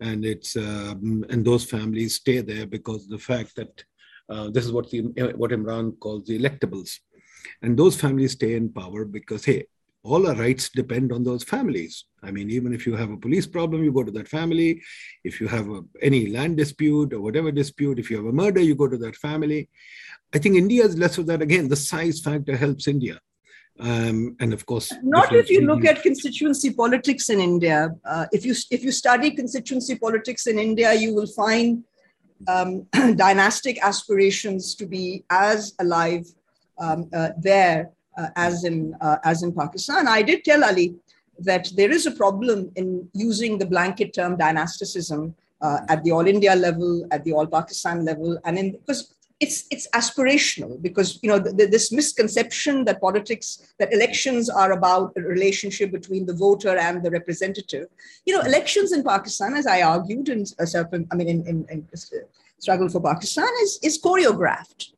And 0.00 0.24
it's, 0.24 0.56
um, 0.56 1.24
and 1.30 1.44
those 1.44 1.64
families 1.64 2.16
stay 2.16 2.40
there 2.40 2.66
because 2.66 3.08
the 3.08 3.18
fact 3.18 3.54
that 3.56 3.84
uh, 4.28 4.50
this 4.50 4.64
is 4.64 4.72
what 4.72 4.90
the, 4.90 5.02
what 5.36 5.50
Imran 5.50 5.98
calls 5.98 6.26
the 6.26 6.38
electables 6.38 6.98
and 7.60 7.78
those 7.78 8.00
families 8.00 8.32
stay 8.32 8.54
in 8.54 8.68
power 8.68 9.04
because, 9.04 9.44
hey, 9.44 9.66
all 10.04 10.26
our 10.26 10.34
rights 10.34 10.70
depend 10.70 11.12
on 11.12 11.22
those 11.22 11.44
families. 11.44 12.04
I 12.22 12.30
mean, 12.30 12.50
even 12.50 12.72
if 12.72 12.86
you 12.86 12.96
have 12.96 13.10
a 13.10 13.16
police 13.16 13.46
problem, 13.46 13.84
you 13.84 13.92
go 13.92 14.02
to 14.02 14.10
that 14.12 14.28
family. 14.28 14.82
If 15.22 15.40
you 15.40 15.46
have 15.48 15.68
a, 15.68 15.82
any 16.00 16.26
land 16.26 16.56
dispute 16.56 17.12
or 17.12 17.20
whatever 17.20 17.52
dispute, 17.52 17.98
if 17.98 18.10
you 18.10 18.16
have 18.16 18.26
a 18.26 18.32
murder, 18.32 18.60
you 18.60 18.74
go 18.74 18.88
to 18.88 18.98
that 18.98 19.16
family. 19.16 19.68
I 20.34 20.38
think 20.38 20.56
India 20.56 20.84
is 20.84 20.96
less 20.98 21.18
of 21.18 21.26
that. 21.26 21.42
Again, 21.42 21.68
the 21.68 21.76
size 21.76 22.20
factor 22.20 22.56
helps 22.56 22.88
India. 22.88 23.20
Um, 23.78 24.36
and 24.40 24.52
of 24.52 24.66
course, 24.66 24.92
not 25.02 25.34
if 25.34 25.48
you 25.48 25.62
look 25.62 25.84
at 25.86 26.02
constituency 26.02 26.72
politics 26.74 27.30
in 27.30 27.40
India. 27.40 27.90
Uh, 28.04 28.26
if 28.30 28.44
you 28.44 28.54
if 28.70 28.84
you 28.84 28.92
study 28.92 29.30
constituency 29.30 29.96
politics 29.96 30.46
in 30.46 30.58
India, 30.58 30.92
you 30.92 31.14
will 31.14 31.26
find 31.26 31.82
um, 32.48 32.86
dynastic 33.16 33.82
aspirations 33.82 34.74
to 34.74 34.84
be 34.84 35.24
as 35.30 35.74
alive 35.78 36.26
um, 36.78 37.08
uh, 37.14 37.30
there 37.38 37.90
uh, 38.16 38.28
as 38.36 38.64
in 38.64 38.94
uh, 39.00 39.18
as 39.24 39.42
in 39.42 39.52
Pakistan. 39.52 40.08
I 40.08 40.22
did 40.22 40.44
tell 40.44 40.64
Ali 40.64 40.94
that 41.38 41.70
there 41.76 41.90
is 41.90 42.06
a 42.06 42.12
problem 42.12 42.70
in 42.76 43.08
using 43.14 43.58
the 43.58 43.66
blanket 43.66 44.12
term 44.14 44.36
dynasticism 44.36 45.34
uh, 45.60 45.78
at 45.88 46.02
the 46.04 46.12
all 46.12 46.26
India 46.26 46.54
level, 46.54 47.06
at 47.10 47.24
the 47.24 47.32
all 47.32 47.46
Pakistan 47.46 48.04
level, 48.04 48.38
and 48.44 48.58
in 48.58 48.72
because 48.72 49.14
it's 49.40 49.64
it's 49.70 49.88
aspirational 49.90 50.80
because 50.80 51.18
you 51.22 51.28
know 51.28 51.38
the, 51.38 51.52
the, 51.52 51.66
this 51.66 51.90
misconception 51.90 52.84
that 52.84 53.00
politics 53.00 53.74
that 53.78 53.92
elections 53.92 54.48
are 54.48 54.72
about 54.72 55.12
a 55.16 55.20
relationship 55.20 55.90
between 55.90 56.26
the 56.26 56.34
voter 56.34 56.76
and 56.76 57.02
the 57.02 57.10
representative. 57.10 57.88
You 58.24 58.36
know, 58.36 58.42
elections 58.42 58.92
in 58.92 59.02
Pakistan, 59.02 59.54
as 59.54 59.66
I 59.66 59.82
argued 59.82 60.28
in 60.28 60.44
a 60.58 60.66
certain, 60.66 61.08
I 61.10 61.16
mean, 61.16 61.28
in, 61.28 61.46
in, 61.46 61.66
in 61.70 61.88
struggle 62.58 62.88
for 62.88 63.00
Pakistan, 63.00 63.48
is 63.62 63.78
is 63.82 64.00
choreographed. 64.00 64.92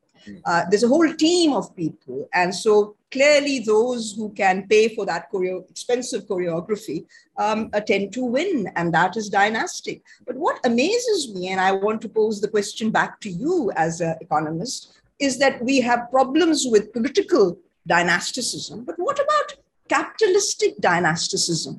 Uh, 0.44 0.62
there's 0.70 0.82
a 0.84 0.88
whole 0.88 1.12
team 1.14 1.52
of 1.52 1.74
people. 1.76 2.28
And 2.32 2.54
so 2.54 2.96
clearly 3.14 3.56
those 3.60 4.02
who 4.16 4.26
can 4.40 4.56
pay 4.74 4.84
for 4.94 5.04
that 5.10 5.24
choreo- 5.30 5.64
expensive 5.70 6.22
choreography 6.30 6.98
um, 7.44 7.70
tend 7.90 8.12
to 8.16 8.22
win, 8.36 8.56
and 8.76 8.86
that 8.98 9.16
is 9.20 9.28
dynastic. 9.40 10.02
But 10.26 10.36
what 10.44 10.58
amazes 10.70 11.20
me, 11.34 11.42
and 11.52 11.60
I 11.68 11.72
want 11.86 12.00
to 12.02 12.08
pose 12.20 12.36
the 12.40 12.52
question 12.56 12.90
back 12.98 13.12
to 13.24 13.30
you 13.30 13.56
as 13.86 14.00
an 14.00 14.16
economist, 14.26 14.78
is 15.26 15.38
that 15.38 15.62
we 15.68 15.76
have 15.88 16.10
problems 16.10 16.66
with 16.72 16.92
political 16.98 17.44
dynasticism. 17.86 18.84
But 18.88 18.96
what 19.06 19.18
about 19.26 19.48
capitalistic 19.88 20.72
dynasticism, 20.80 21.74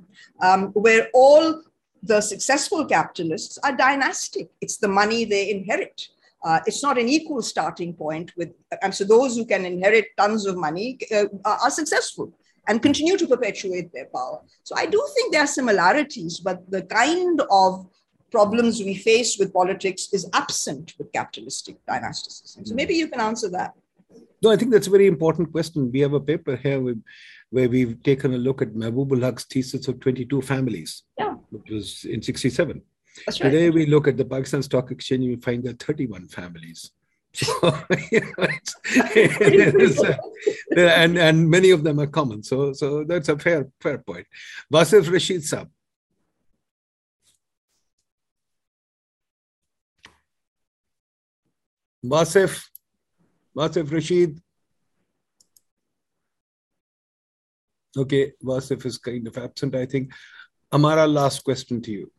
um, 0.47 0.61
where 0.85 1.03
all 1.13 1.61
the 2.11 2.21
successful 2.21 2.85
capitalists 2.85 3.57
are 3.65 3.75
dynastic? 3.75 4.49
It's 4.61 4.77
the 4.77 4.93
money 5.01 5.25
they 5.25 5.51
inherit. 5.55 6.07
Uh, 6.45 6.59
it's 6.67 6.83
not 6.83 6.99
an 6.99 7.09
equal 7.09 7.41
starting 7.41 7.91
point 7.91 8.31
with, 8.37 8.51
and 8.83 8.93
so 8.93 9.03
those 9.03 9.35
who 9.35 9.45
can 9.45 9.65
inherit 9.65 10.05
tons 10.15 10.45
of 10.45 10.55
money 10.55 10.99
uh, 11.11 11.25
are 11.43 11.71
successful 11.71 12.31
and 12.67 12.83
continue 12.83 13.17
to 13.17 13.27
perpetuate 13.27 13.91
their 13.91 14.05
power. 14.13 14.41
So 14.63 14.75
I 14.77 14.85
do 14.85 15.03
think 15.15 15.33
there 15.33 15.43
are 15.43 15.47
similarities, 15.47 16.39
but 16.39 16.69
the 16.69 16.83
kind 16.83 17.41
of 17.49 17.87
problems 18.31 18.79
we 18.79 18.95
face 18.95 19.37
with 19.39 19.53
politics 19.53 20.09
is 20.13 20.29
absent 20.33 20.93
with 20.99 21.11
capitalistic 21.13 21.77
dynasticism. 21.87 22.65
So 22.65 22.75
maybe 22.75 22.93
you 22.93 23.07
can 23.07 23.21
answer 23.21 23.49
that. 23.49 23.73
No, 24.43 24.51
I 24.51 24.57
think 24.57 24.71
that's 24.71 24.87
a 24.87 24.91
very 24.91 25.07
important 25.07 25.51
question. 25.51 25.91
We 25.91 26.01
have 26.01 26.13
a 26.13 26.19
paper 26.19 26.55
here 26.55 26.79
where 27.49 27.69
we've 27.69 28.01
taken 28.03 28.35
a 28.35 28.37
look 28.37 28.61
at 28.61 28.73
Mahbubul 28.73 29.21
Haq's 29.21 29.45
thesis 29.45 29.87
of 29.87 29.99
22 29.99 30.43
families, 30.43 31.03
yeah. 31.17 31.33
which 31.49 31.71
was 31.71 32.05
in 32.05 32.21
67. 32.21 32.81
That's 33.25 33.39
right. 33.41 33.49
Today 33.49 33.69
we 33.69 33.85
look 33.85 34.07
at 34.07 34.17
the 34.17 34.25
Pakistan 34.25 34.63
Stock 34.63 34.91
Exchange, 34.91 35.25
we 35.25 35.35
find 35.37 35.63
there 35.63 35.73
are 35.73 35.75
31 35.75 36.27
families. 36.27 36.91
So, 37.35 37.53
you 38.11 38.21
know, 38.21 38.47
it's, 38.47 39.99
uh, 39.99 40.15
and 40.79 41.17
and 41.17 41.49
many 41.49 41.71
of 41.71 41.83
them 41.83 41.99
are 41.99 42.07
common. 42.07 42.43
So 42.43 42.71
so 42.71 43.03
that's 43.03 43.27
a 43.27 43.37
fair 43.37 43.67
fair 43.81 43.97
point. 43.97 44.25
Wasif 44.71 45.11
Rashid 45.11 45.41
Saab. 45.41 45.67
Wasif, 52.05 52.69
Wasif 53.57 53.91
Rashid. 53.91 54.39
Okay, 57.97 58.31
Wasif 58.43 58.85
is 58.85 58.97
kind 58.97 59.27
of 59.27 59.37
absent, 59.37 59.75
I 59.75 59.85
think. 59.85 60.11
Amara, 60.71 61.07
last 61.07 61.43
question 61.43 61.81
to 61.81 61.91
you. 61.91 62.11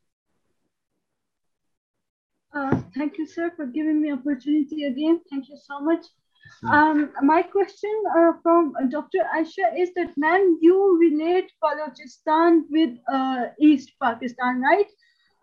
Uh, 2.56 2.80
thank 2.96 3.18
you, 3.18 3.26
sir, 3.26 3.52
for 3.54 3.66
giving 3.66 4.00
me 4.00 4.12
opportunity 4.12 4.84
again. 4.84 5.20
Thank 5.28 5.48
you 5.50 5.58
so 5.62 5.78
much. 5.78 6.06
Um, 6.64 7.12
my 7.22 7.42
question 7.42 7.92
uh, 8.16 8.32
from 8.42 8.72
Dr. 8.88 9.18
Ayesha 9.34 9.74
is 9.76 9.90
that, 9.94 10.16
ma'am, 10.16 10.58
you 10.62 10.98
relate 10.98 11.52
Balochistan 11.62 12.62
with 12.70 12.96
uh, 13.12 13.48
East 13.60 13.92
Pakistan, 14.02 14.62
right? 14.62 14.86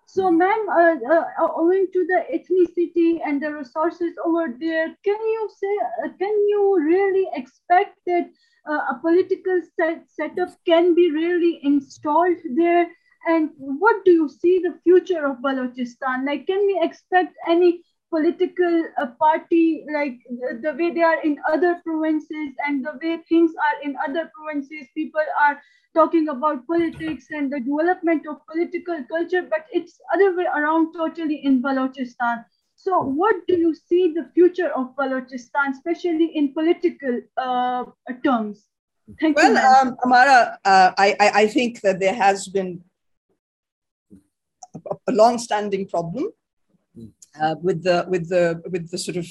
So, 0.08 0.32
ma'am, 0.32 0.66
uh, 0.70 0.96
uh, 1.14 1.50
owing 1.56 1.88
to 1.94 2.08
the 2.08 2.26
ethnicity 2.36 3.20
and 3.24 3.42
the 3.42 3.54
resources 3.54 4.14
over 4.26 4.48
there, 4.60 4.88
can 5.04 5.22
you 5.36 5.50
say, 5.62 5.76
uh, 6.04 6.10
can 6.18 6.36
you 6.50 6.80
really 6.82 7.28
expect 7.36 8.00
that 8.08 8.32
a 8.66 8.96
political 9.02 9.62
set, 9.76 10.06
setup 10.08 10.50
can 10.66 10.96
be 10.96 11.12
really 11.12 11.60
installed 11.64 12.38
there? 12.56 12.88
And 13.26 13.52
what 13.58 14.04
do 14.04 14.12
you 14.12 14.30
see 14.30 14.60
the 14.60 14.78
future 14.84 15.26
of 15.26 15.38
Balochistan? 15.38 16.26
Like, 16.26 16.46
can 16.48 16.66
we 16.66 16.80
expect 16.82 17.36
any 17.48 17.82
political 18.10 18.84
uh, 19.02 19.08
party 19.20 19.86
like 19.92 20.20
the, 20.30 20.60
the, 20.62 20.74
way 20.74 20.92
they 20.92 21.02
are 21.02 21.22
in 21.24 21.40
other 21.52 21.82
provinces 21.86 22.54
and 22.68 22.86
the 22.86 23.00
way 23.02 23.18
things 23.30 23.52
are 23.52 23.82
in 23.84 23.96
other 24.08 24.30
provinces? 24.36 24.88
People 24.94 25.22
are 25.42 25.62
talking 25.96 26.28
about 26.30 26.68
politics 26.68 27.28
and 27.32 27.52
the 27.52 27.60
development 27.60 28.28
of 28.28 28.46
political 28.52 29.04
culture, 29.10 29.44
but 29.44 29.66
it's 29.72 30.00
other 30.14 30.36
way 30.36 30.46
around 30.46 30.94
totally 30.94 31.46
in 31.46 31.62
Balochistan. 31.62 32.44
So, 32.76 33.00
what 33.00 33.48
do 33.48 33.56
you 33.56 33.74
see 33.74 34.12
the 34.14 34.30
future 34.34 34.70
of 34.76 34.96
Balochistan, 34.98 35.72
especially 35.72 36.32
in 36.36 36.54
political 36.54 37.22
uh, 37.38 37.86
terms? 38.26 38.66
Thank 39.22 39.38
well, 39.38 39.50
you. 39.50 39.54
Well, 39.54 39.88
um, 39.88 39.98
Amara, 40.04 40.58
uh, 40.66 40.92
I, 40.98 41.16
I 41.20 41.48
think 41.48 41.82
that 41.82 42.00
there 42.00 42.14
has 42.14 42.48
been 42.48 42.84
a, 44.76 45.12
long-standing 45.12 45.88
problem 45.88 46.30
uh, 47.42 47.56
with 47.62 47.84
the 47.84 48.06
with 48.10 48.30
the 48.30 48.62
with 48.72 48.90
the 48.92 48.98
sort 48.98 49.18
of 49.18 49.28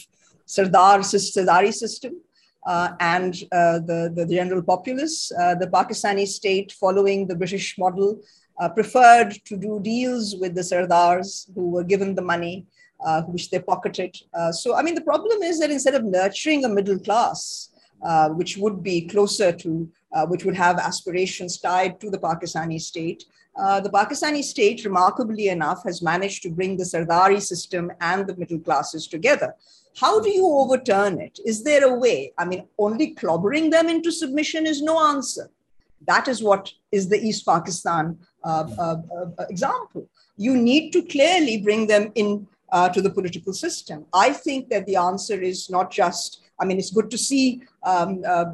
Sardar 0.47 1.01
Sardari 1.01 1.73
system. 1.73 2.15
uh, 2.67 2.91
and 3.01 3.35
uh, 3.51 3.79
the, 3.81 4.13
the 4.15 4.27
general 4.27 4.63
populace. 4.63 5.33
Uh, 5.33 5.55
the 5.55 5.67
Pakistani 5.67 6.27
state, 6.27 6.73
following 6.73 7.27
the 7.27 7.35
British 7.35 7.77
model, 7.79 8.21
uh, 8.61 8.69
preferred 8.69 9.33
to 9.45 9.57
do 9.57 9.81
deals 9.83 10.37
with 10.37 10.55
the 10.55 10.61
Sardars 10.61 11.53
who 11.55 11.71
were 11.71 11.85
given 11.85 12.15
the 12.15 12.23
money, 12.23 12.67
which 13.27 13.51
they 13.51 13.59
pocketed. 13.59 14.17
So, 14.53 14.77
I 14.77 14.83
mean, 14.83 14.95
the 14.95 15.01
problem 15.01 15.43
is 15.43 15.59
that 15.59 15.71
instead 15.71 15.97
of 15.97 16.05
nurturing 16.05 16.65
a 16.65 16.69
middle 16.69 17.01
class, 17.01 17.71
which 18.37 18.57
would 18.59 18.83
be 18.83 19.09
closer 19.09 19.51
to, 19.51 19.91
which 20.29 20.45
would 20.45 20.55
have 20.55 20.79
aspirations 20.79 21.59
tied 21.59 21.99
to 22.01 22.11
the 22.11 22.19
Pakistani 22.19 22.81
state, 22.81 23.25
uh, 23.57 23.81
the 23.81 23.91
Pakistani 23.91 24.43
state, 24.43 24.85
remarkably 24.85 25.49
enough, 25.49 25.85
has 25.85 26.03
managed 26.03 26.43
to 26.43 26.51
bring 26.51 26.77
the 26.77 26.85
Sardari 26.85 27.41
system 27.41 27.93
and 28.01 28.27
the 28.27 28.37
middle 28.37 28.59
classes 28.59 29.07
together. 29.07 29.55
How 30.01 30.21
do 30.21 30.31
you 30.31 30.47
overturn 30.47 31.21
it? 31.21 31.39
Is 31.45 31.63
there 31.63 31.85
a 31.85 31.99
way? 31.99 32.33
I 32.39 32.47
mean, 32.47 32.67
only 32.79 33.15
clobbering 33.15 33.71
them 33.71 33.89
into 33.89 34.11
submission 34.11 34.67
is 34.67 34.81
no 34.81 34.99
answer. 34.99 35.51
That 36.07 36.29
is 36.29 36.43
what 36.43 36.73
is 36.91 37.09
the 37.09 37.21
East 37.21 37.45
Pakistan 37.47 38.19
uh, 38.43 38.69
uh, 38.79 38.97
uh, 39.17 39.45
example. 39.51 40.09
You 40.37 40.57
need 40.57 40.93
to 40.93 41.03
clearly 41.03 41.61
bring 41.61 41.87
them 41.87 42.11
in 42.15 42.47
uh, 42.73 42.89
to 42.89 43.03
the 43.03 43.11
political 43.11 43.53
system. 43.53 44.07
I 44.15 44.33
think 44.33 44.71
that 44.71 44.87
the 44.87 44.97
answer 44.97 45.41
is 45.41 45.69
not 45.69 45.91
just 45.91 46.42
I 46.63 46.65
mean, 46.65 46.79
it's 46.79 46.93
good 46.93 47.11
to 47.11 47.19
see, 47.19 47.61
um, 47.83 48.23
uh, 48.27 48.45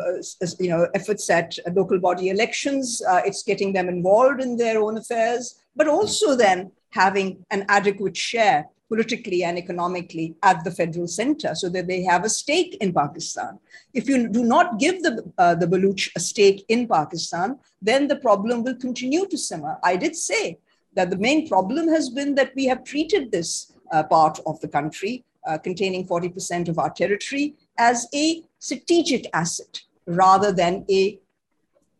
you 0.58 0.70
know, 0.70 0.88
efforts 0.94 1.28
at 1.28 1.58
local 1.74 1.98
body 2.00 2.30
elections. 2.30 3.02
Uh, 3.06 3.20
it's 3.24 3.42
getting 3.42 3.74
them 3.74 3.88
involved 3.88 4.40
in 4.40 4.56
their 4.56 4.80
own 4.80 4.96
affairs, 4.96 5.60
but 5.76 5.88
also 5.88 6.34
then 6.34 6.72
having 6.90 7.44
an 7.50 7.66
adequate 7.68 8.16
share 8.16 8.66
politically 8.88 9.44
and 9.44 9.58
economically 9.58 10.34
at 10.42 10.64
the 10.64 10.70
federal 10.70 11.06
center 11.06 11.54
so 11.54 11.68
that 11.68 11.86
they 11.86 12.02
have 12.02 12.24
a 12.24 12.30
stake 12.30 12.78
in 12.80 12.94
Pakistan. 12.94 13.58
If 13.92 14.08
you 14.08 14.26
do 14.28 14.42
not 14.42 14.78
give 14.78 15.02
the, 15.02 15.30
uh, 15.36 15.54
the 15.54 15.66
Baluch 15.66 16.08
a 16.16 16.20
stake 16.20 16.64
in 16.68 16.88
Pakistan, 16.88 17.58
then 17.82 18.08
the 18.08 18.16
problem 18.16 18.64
will 18.64 18.76
continue 18.76 19.26
to 19.26 19.36
simmer. 19.36 19.76
I 19.84 19.96
did 19.96 20.16
say 20.16 20.58
that 20.94 21.10
the 21.10 21.18
main 21.18 21.46
problem 21.46 21.88
has 21.88 22.08
been 22.08 22.34
that 22.36 22.52
we 22.56 22.64
have 22.64 22.84
treated 22.84 23.30
this 23.30 23.72
uh, 23.92 24.02
part 24.04 24.40
of 24.46 24.58
the 24.62 24.68
country 24.68 25.26
uh, 25.46 25.58
containing 25.58 26.06
40% 26.06 26.68
of 26.68 26.78
our 26.78 26.90
territory 26.90 27.54
as 27.78 28.06
a 28.14 28.42
strategic 28.58 29.26
asset 29.32 29.80
rather 30.06 30.52
than 30.52 30.84
a 30.90 31.18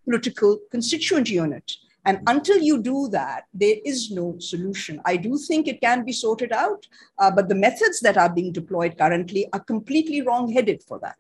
political 0.05 0.59
constituent 0.71 1.31
unit. 1.31 1.77
And 2.05 2.21
until 2.27 2.59
you 2.59 2.83
do 2.83 3.09
that, 3.09 3.45
there 3.53 3.77
is 3.85 4.11
no 4.11 4.37
solution. 4.39 5.01
I 5.05 5.17
do 5.17 5.37
think 5.37 5.69
it 5.69 5.81
can 5.81 6.05
be 6.05 6.13
sorted 6.13 6.53
out, 6.53 6.87
uh, 7.19 7.31
but 7.31 7.49
the 7.49 7.55
methods 7.55 8.01
that 8.01 8.17
are 8.17 8.31
being 8.31 8.51
deployed 8.51 8.97
currently 8.97 9.47
are 9.53 9.61
completely 9.61 10.23
wrong 10.23 10.51
headed 10.51 10.83
for 10.83 10.99
that. 11.01 11.19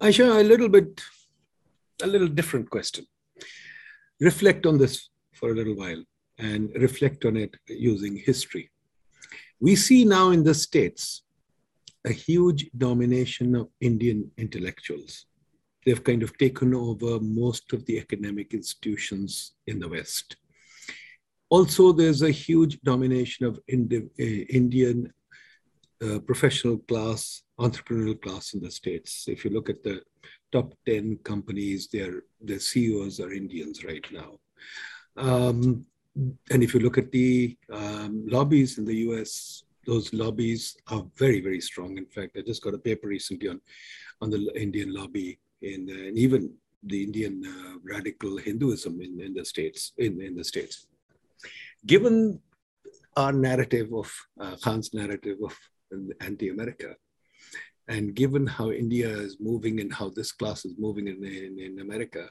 Ayesha, 0.00 0.24
a 0.24 0.42
little 0.42 0.68
bit, 0.68 1.00
a 2.02 2.06
little 2.06 2.28
different 2.28 2.68
question. 2.68 3.06
Reflect 4.20 4.66
on 4.66 4.76
this 4.76 5.08
for 5.32 5.50
a 5.50 5.54
little 5.54 5.74
while 5.74 6.04
and 6.38 6.70
reflect 6.74 7.24
on 7.24 7.36
it 7.36 7.54
using 7.66 8.16
history. 8.16 8.70
We 9.58 9.76
see 9.76 10.04
now 10.04 10.30
in 10.30 10.44
the 10.44 10.54
States 10.54 11.23
a 12.04 12.12
huge 12.12 12.70
domination 12.76 13.54
of 13.54 13.68
Indian 13.80 14.30
intellectuals. 14.36 15.26
They've 15.84 16.02
kind 16.02 16.22
of 16.22 16.36
taken 16.38 16.74
over 16.74 17.20
most 17.20 17.72
of 17.72 17.84
the 17.86 17.98
academic 17.98 18.54
institutions 18.54 19.52
in 19.66 19.78
the 19.78 19.88
West. 19.88 20.36
Also, 21.50 21.92
there's 21.92 22.22
a 22.22 22.30
huge 22.30 22.80
domination 22.82 23.46
of 23.46 23.60
Indi- 23.68 24.08
uh, 24.18 24.44
Indian 24.60 25.12
uh, 26.02 26.18
professional 26.20 26.78
class, 26.78 27.42
entrepreneurial 27.60 28.20
class 28.20 28.54
in 28.54 28.60
the 28.60 28.70
States. 28.70 29.26
If 29.28 29.44
you 29.44 29.50
look 29.50 29.68
at 29.68 29.82
the 29.82 30.02
top 30.52 30.74
10 30.86 31.18
companies, 31.22 31.88
their, 31.88 32.22
their 32.40 32.58
CEOs 32.58 33.20
are 33.20 33.32
Indians 33.32 33.84
right 33.84 34.04
now. 34.12 34.38
Um, 35.16 35.86
and 36.50 36.62
if 36.62 36.74
you 36.74 36.80
look 36.80 36.98
at 36.98 37.10
the 37.12 37.56
um, 37.72 38.26
lobbies 38.26 38.78
in 38.78 38.84
the 38.84 38.96
US, 39.08 39.64
those 39.86 40.12
lobbies 40.12 40.76
are 40.88 41.04
very, 41.16 41.40
very 41.40 41.60
strong. 41.60 41.98
In 41.98 42.06
fact, 42.06 42.36
I 42.36 42.42
just 42.42 42.62
got 42.62 42.74
a 42.74 42.78
paper 42.78 43.08
recently 43.08 43.48
on, 43.48 43.60
on 44.20 44.30
the 44.30 44.52
Indian 44.56 44.92
lobby 44.92 45.38
in, 45.62 45.88
uh, 45.90 46.08
and 46.08 46.18
even 46.18 46.52
the 46.82 47.02
Indian 47.02 47.42
uh, 47.46 47.78
radical 47.82 48.36
Hinduism 48.36 49.00
in, 49.00 49.20
in 49.20 49.34
the 49.34 49.44
states. 49.44 49.92
In, 49.98 50.20
in 50.20 50.34
the 50.36 50.44
states, 50.44 50.86
given 51.86 52.40
our 53.16 53.32
narrative 53.32 53.92
of 53.92 54.12
uh, 54.40 54.56
Khan's 54.62 54.92
narrative 54.92 55.38
of 55.44 55.56
anti-America, 56.20 56.96
and 57.86 58.14
given 58.14 58.46
how 58.46 58.70
India 58.70 59.08
is 59.08 59.36
moving 59.40 59.80
and 59.80 59.92
how 59.92 60.08
this 60.08 60.32
class 60.32 60.64
is 60.64 60.74
moving 60.78 61.06
in, 61.06 61.22
in, 61.22 61.58
in 61.58 61.80
America, 61.80 62.30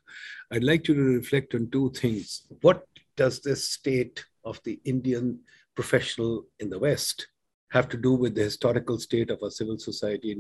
I'd 0.51 0.63
like 0.63 0.87
you 0.87 0.95
to 0.95 1.01
reflect 1.01 1.53
on 1.53 1.69
two 1.69 1.91
things. 1.91 2.47
What 2.61 2.83
does 3.15 3.39
this 3.39 3.69
state 3.69 4.25
of 4.43 4.59
the 4.63 4.79
Indian 4.83 5.39
professional 5.75 6.45
in 6.59 6.69
the 6.69 6.79
West 6.79 7.27
have 7.73 7.89
to 7.89 7.97
do 7.97 8.13
with 8.13 8.35
the 8.35 8.43
historical 8.43 8.97
state 8.99 9.29
of 9.31 9.39
our 9.43 9.49
civil 9.59 9.77
society 9.79 10.31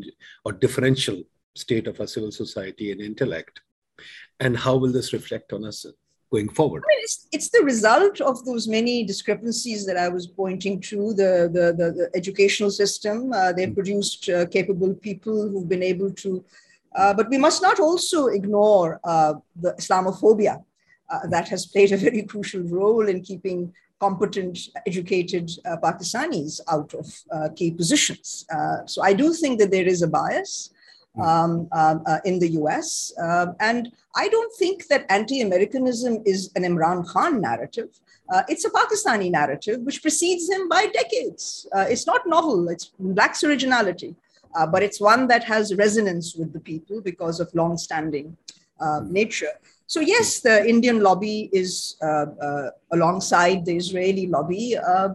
or 0.45 0.51
differential 0.51 1.23
state 1.55 1.87
of 1.87 1.99
our 1.99 2.07
civil 2.07 2.31
society 2.31 2.91
and 2.91 3.01
intellect? 3.01 3.61
And 4.39 4.55
how 4.55 4.75
will 4.77 4.91
this 4.91 5.13
reflect 5.13 5.51
on 5.51 5.65
us 5.65 5.85
going 6.31 6.49
forward? 6.49 6.83
I 6.85 6.89
mean, 6.93 7.03
it's, 7.03 7.27
it's 7.31 7.49
the 7.49 7.63
result 7.63 8.21
of 8.21 8.45
those 8.45 8.67
many 8.67 9.03
discrepancies 9.03 9.85
that 9.87 9.97
I 9.97 10.09
was 10.09 10.27
pointing 10.27 10.79
to. 10.89 11.13
The, 11.13 11.49
the, 11.57 11.65
the, 11.79 11.87
the 11.99 12.09
educational 12.15 12.71
system, 12.71 13.33
uh, 13.33 13.51
they 13.51 13.67
mm. 13.67 13.73
produced 13.73 14.29
uh, 14.29 14.45
capable 14.47 14.93
people 14.93 15.49
who've 15.49 15.69
been 15.69 15.83
able 15.93 16.11
to, 16.11 16.43
uh, 16.95 17.13
but 17.13 17.29
we 17.29 17.37
must 17.37 17.61
not 17.61 17.79
also 17.79 18.27
ignore 18.27 18.99
uh, 19.03 19.33
the 19.55 19.73
Islamophobia. 19.73 20.63
Uh, 21.09 21.27
that 21.27 21.47
has 21.49 21.65
played 21.65 21.91
a 21.91 21.97
very 21.97 22.23
crucial 22.31 22.61
role 22.61 23.07
in 23.07 23.21
keeping 23.21 23.73
competent, 23.99 24.57
educated 24.85 25.49
uh, 25.65 25.77
Pakistanis 25.77 26.59
out 26.69 26.93
of 26.93 27.07
uh, 27.31 27.49
key 27.55 27.71
positions. 27.71 28.45
Uh, 28.53 28.85
so 28.85 29.01
I 29.01 29.13
do 29.13 29.33
think 29.33 29.59
that 29.59 29.71
there 29.71 29.87
is 29.87 30.01
a 30.01 30.07
bias 30.07 30.71
hmm. 31.15 31.21
um, 31.21 31.67
um, 31.71 32.03
uh, 32.05 32.19
in 32.25 32.39
the 32.39 32.49
US. 32.61 33.13
Um, 33.21 33.55
and 33.59 33.91
I 34.15 34.27
don't 34.27 34.53
think 34.61 34.87
that 34.87 35.05
anti 35.09 35.41
Americanism 35.41 36.21
is 36.25 36.51
an 36.55 36.63
Imran 36.63 37.07
Khan 37.07 37.41
narrative. 37.41 37.91
Uh, 38.33 38.43
it's 38.47 38.65
a 38.65 38.69
Pakistani 38.69 39.29
narrative 39.31 39.81
which 39.81 40.01
precedes 40.01 40.49
him 40.49 40.69
by 40.69 40.87
decades. 40.87 41.67
Uh, 41.75 41.85
it's 41.89 42.07
not 42.07 42.21
novel, 42.25 42.69
it 42.69 42.89
lacks 42.99 43.43
originality, 43.43 44.15
but 44.71 44.81
it's 44.83 44.99
one 45.01 45.27
that 45.27 45.43
has 45.43 45.75
resonance 45.75 46.35
with 46.35 46.53
the 46.53 46.59
people 46.59 47.01
because 47.01 47.39
of 47.39 47.53
long 47.53 47.77
standing 47.77 48.37
hmm. 48.79 49.11
nature. 49.11 49.55
So 49.87 49.99
yes, 49.99 50.39
the 50.39 50.67
Indian 50.67 51.01
lobby 51.01 51.49
is 51.51 51.97
uh, 52.01 52.25
uh, 52.41 52.69
alongside 52.91 53.65
the 53.65 53.75
Israeli 53.75 54.27
lobby 54.27 54.77
uh, 54.77 55.09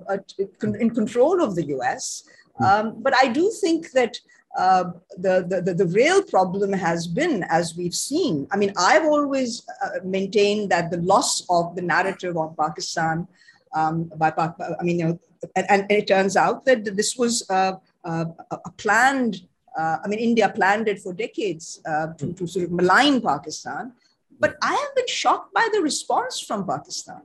in 0.63 0.91
control 0.91 1.43
of 1.43 1.55
the 1.55 1.67
US. 1.77 2.25
Hmm. 2.57 2.65
Um, 2.65 3.03
but 3.03 3.15
I 3.21 3.29
do 3.29 3.51
think 3.61 3.91
that 3.93 4.19
uh, 4.57 4.93
the, 5.19 5.63
the, 5.65 5.75
the, 5.75 5.87
real 5.87 6.23
problem 6.23 6.73
has 6.73 7.07
been, 7.07 7.45
as 7.49 7.77
we've 7.77 7.95
seen, 7.95 8.47
I 8.51 8.57
mean, 8.57 8.73
I've 8.77 9.05
always 9.05 9.65
uh, 9.85 10.01
maintained 10.03 10.71
that 10.71 10.91
the 10.91 10.97
loss 10.97 11.47
of 11.49 11.77
the 11.77 11.83
narrative 11.83 12.37
on 12.37 12.57
Pakistan 12.59 13.29
um, 13.75 14.11
by, 14.17 14.33
I 14.37 14.83
mean, 14.83 14.99
you 14.99 15.05
know, 15.07 15.21
and, 15.55 15.67
and, 15.69 15.93
it 15.93 16.09
turns 16.09 16.37
out 16.37 16.65
that 16.65 16.97
this 16.97 17.15
was 17.17 17.49
uh, 17.51 17.75
a 18.05 18.71
planned, 18.79 19.43
I 19.77 20.09
mean, 20.09 20.19
India 20.19 20.49
planned 20.49 20.89
it 20.89 21.01
for 21.01 21.13
decades 21.13 21.81
to, 21.85 22.15
hmm. 22.19 22.33
to 22.33 22.47
sort 22.47 22.65
of 22.65 22.73
malign 22.73 23.21
Pakistan. 23.21 23.93
But 24.41 24.57
I 24.63 24.73
have 24.73 24.95
been 24.95 25.07
shocked 25.09 25.53
by 25.53 25.69
the 25.73 25.81
response 25.81 26.41
from 26.41 26.67
Pakistan. 26.67 27.23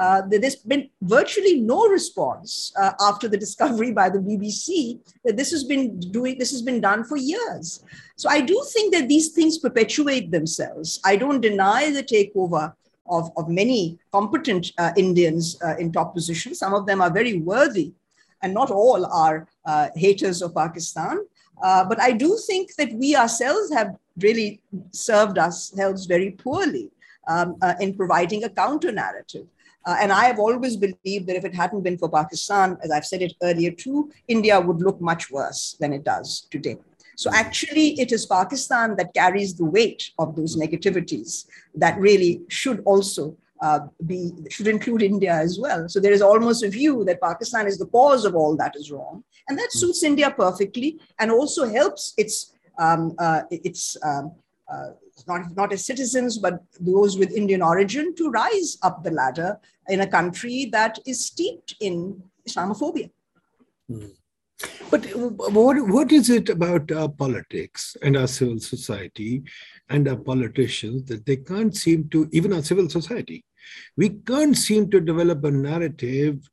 Uh, 0.00 0.22
there's 0.26 0.56
been 0.56 0.88
virtually 1.02 1.60
no 1.60 1.86
response 1.86 2.72
uh, 2.80 2.92
after 3.00 3.28
the 3.28 3.36
discovery 3.36 3.92
by 3.92 4.08
the 4.08 4.18
BBC 4.18 4.98
that 5.24 5.36
this 5.36 5.50
has 5.50 5.64
been 5.64 6.00
doing 6.00 6.38
this 6.38 6.50
has 6.50 6.62
been 6.62 6.80
done 6.80 7.04
for 7.04 7.16
years. 7.16 7.84
So 8.16 8.28
I 8.30 8.40
do 8.40 8.64
think 8.72 8.94
that 8.94 9.08
these 9.08 9.28
things 9.28 9.58
perpetuate 9.58 10.30
themselves. 10.30 10.98
I 11.04 11.16
don't 11.16 11.40
deny 11.40 11.90
the 11.90 12.02
takeover 12.02 12.72
of, 13.06 13.30
of 13.36 13.48
many 13.48 13.98
competent 14.12 14.72
uh, 14.78 14.92
Indians 14.96 15.60
uh, 15.62 15.76
in 15.76 15.92
top 15.92 16.14
positions. 16.14 16.58
Some 16.58 16.72
of 16.72 16.86
them 16.86 17.02
are 17.02 17.12
very 17.12 17.38
worthy, 17.38 17.92
and 18.42 18.54
not 18.54 18.70
all 18.70 19.04
are 19.06 19.46
uh, 19.66 19.88
haters 19.94 20.40
of 20.40 20.54
Pakistan. 20.54 21.18
Uh, 21.62 21.84
but 21.84 22.00
I 22.00 22.12
do 22.12 22.38
think 22.46 22.74
that 22.74 22.92
we 22.92 23.14
ourselves 23.16 23.72
have 23.72 23.96
really 24.18 24.60
served 24.90 25.38
ourselves 25.38 26.06
very 26.06 26.32
poorly 26.32 26.90
um, 27.28 27.56
uh, 27.62 27.74
in 27.80 27.94
providing 27.94 28.44
a 28.44 28.50
counter 28.50 28.92
narrative. 28.92 29.46
Uh, 29.84 29.96
and 30.00 30.12
I 30.12 30.24
have 30.26 30.38
always 30.38 30.76
believed 30.76 31.26
that 31.26 31.36
if 31.36 31.44
it 31.44 31.54
hadn't 31.54 31.82
been 31.82 31.98
for 31.98 32.08
Pakistan, 32.08 32.76
as 32.82 32.90
I've 32.90 33.06
said 33.06 33.22
it 33.22 33.34
earlier 33.42 33.70
too, 33.70 34.10
India 34.28 34.60
would 34.60 34.80
look 34.80 35.00
much 35.00 35.30
worse 35.30 35.76
than 35.80 35.92
it 35.92 36.04
does 36.04 36.46
today. 36.50 36.76
So 37.16 37.30
actually, 37.32 38.00
it 38.00 38.10
is 38.10 38.26
Pakistan 38.26 38.96
that 38.96 39.14
carries 39.14 39.54
the 39.54 39.64
weight 39.64 40.10
of 40.18 40.34
those 40.34 40.56
negativities 40.56 41.46
that 41.74 41.98
really 41.98 42.42
should 42.48 42.82
also 42.84 43.36
uh, 43.66 43.80
be 44.06 44.18
should 44.54 44.68
include 44.68 45.02
India 45.02 45.32
as 45.46 45.58
well. 45.64 45.88
So 45.88 46.00
there 46.00 46.16
is 46.18 46.22
almost 46.30 46.64
a 46.64 46.68
view 46.78 47.04
that 47.08 47.20
Pakistan 47.28 47.66
is 47.66 47.78
the 47.78 47.90
cause 47.98 48.24
of 48.28 48.34
all 48.34 48.56
that 48.56 48.74
is 48.80 48.90
wrong, 48.94 49.24
and 49.48 49.58
that 49.58 49.72
suits 49.72 50.02
India 50.02 50.30
perfectly, 50.44 50.90
and 51.18 51.30
also 51.30 51.68
helps 51.78 52.12
its 52.22 52.34
um, 52.78 53.14
uh, 53.18 53.42
its 53.50 53.96
um, 54.04 54.32
uh, 54.72 54.90
not, 55.28 55.42
not 55.54 55.72
as 55.72 55.84
citizens, 55.84 56.38
but 56.38 56.62
those 56.80 57.18
with 57.18 57.32
Indian 57.32 57.62
origin 57.62 58.14
to 58.16 58.30
rise 58.30 58.78
up 58.82 59.02
the 59.04 59.10
ladder 59.10 59.58
in 59.88 60.00
a 60.00 60.06
country 60.06 60.68
that 60.72 60.98
is 61.06 61.26
steeped 61.26 61.74
in 61.80 62.22
Islamophobia. 62.48 63.10
Mm. 63.90 64.10
But 64.90 65.04
what, 65.16 65.76
what 65.88 66.12
is 66.12 66.30
it 66.30 66.48
about 66.48 66.92
our 66.92 67.08
politics 67.08 67.96
and 68.02 68.16
our 68.16 68.28
civil 68.28 68.60
society 68.60 69.42
and 69.88 70.06
our 70.08 70.16
politicians 70.16 71.04
that 71.06 71.26
they 71.26 71.36
can't 71.36 71.74
seem 71.76 72.08
to, 72.10 72.28
even 72.32 72.52
our 72.52 72.62
civil 72.62 72.88
society, 72.88 73.44
we 73.96 74.10
can't 74.10 74.56
seem 74.56 74.90
to 74.90 75.00
develop 75.00 75.44
a 75.44 75.50
narrative 75.50 76.48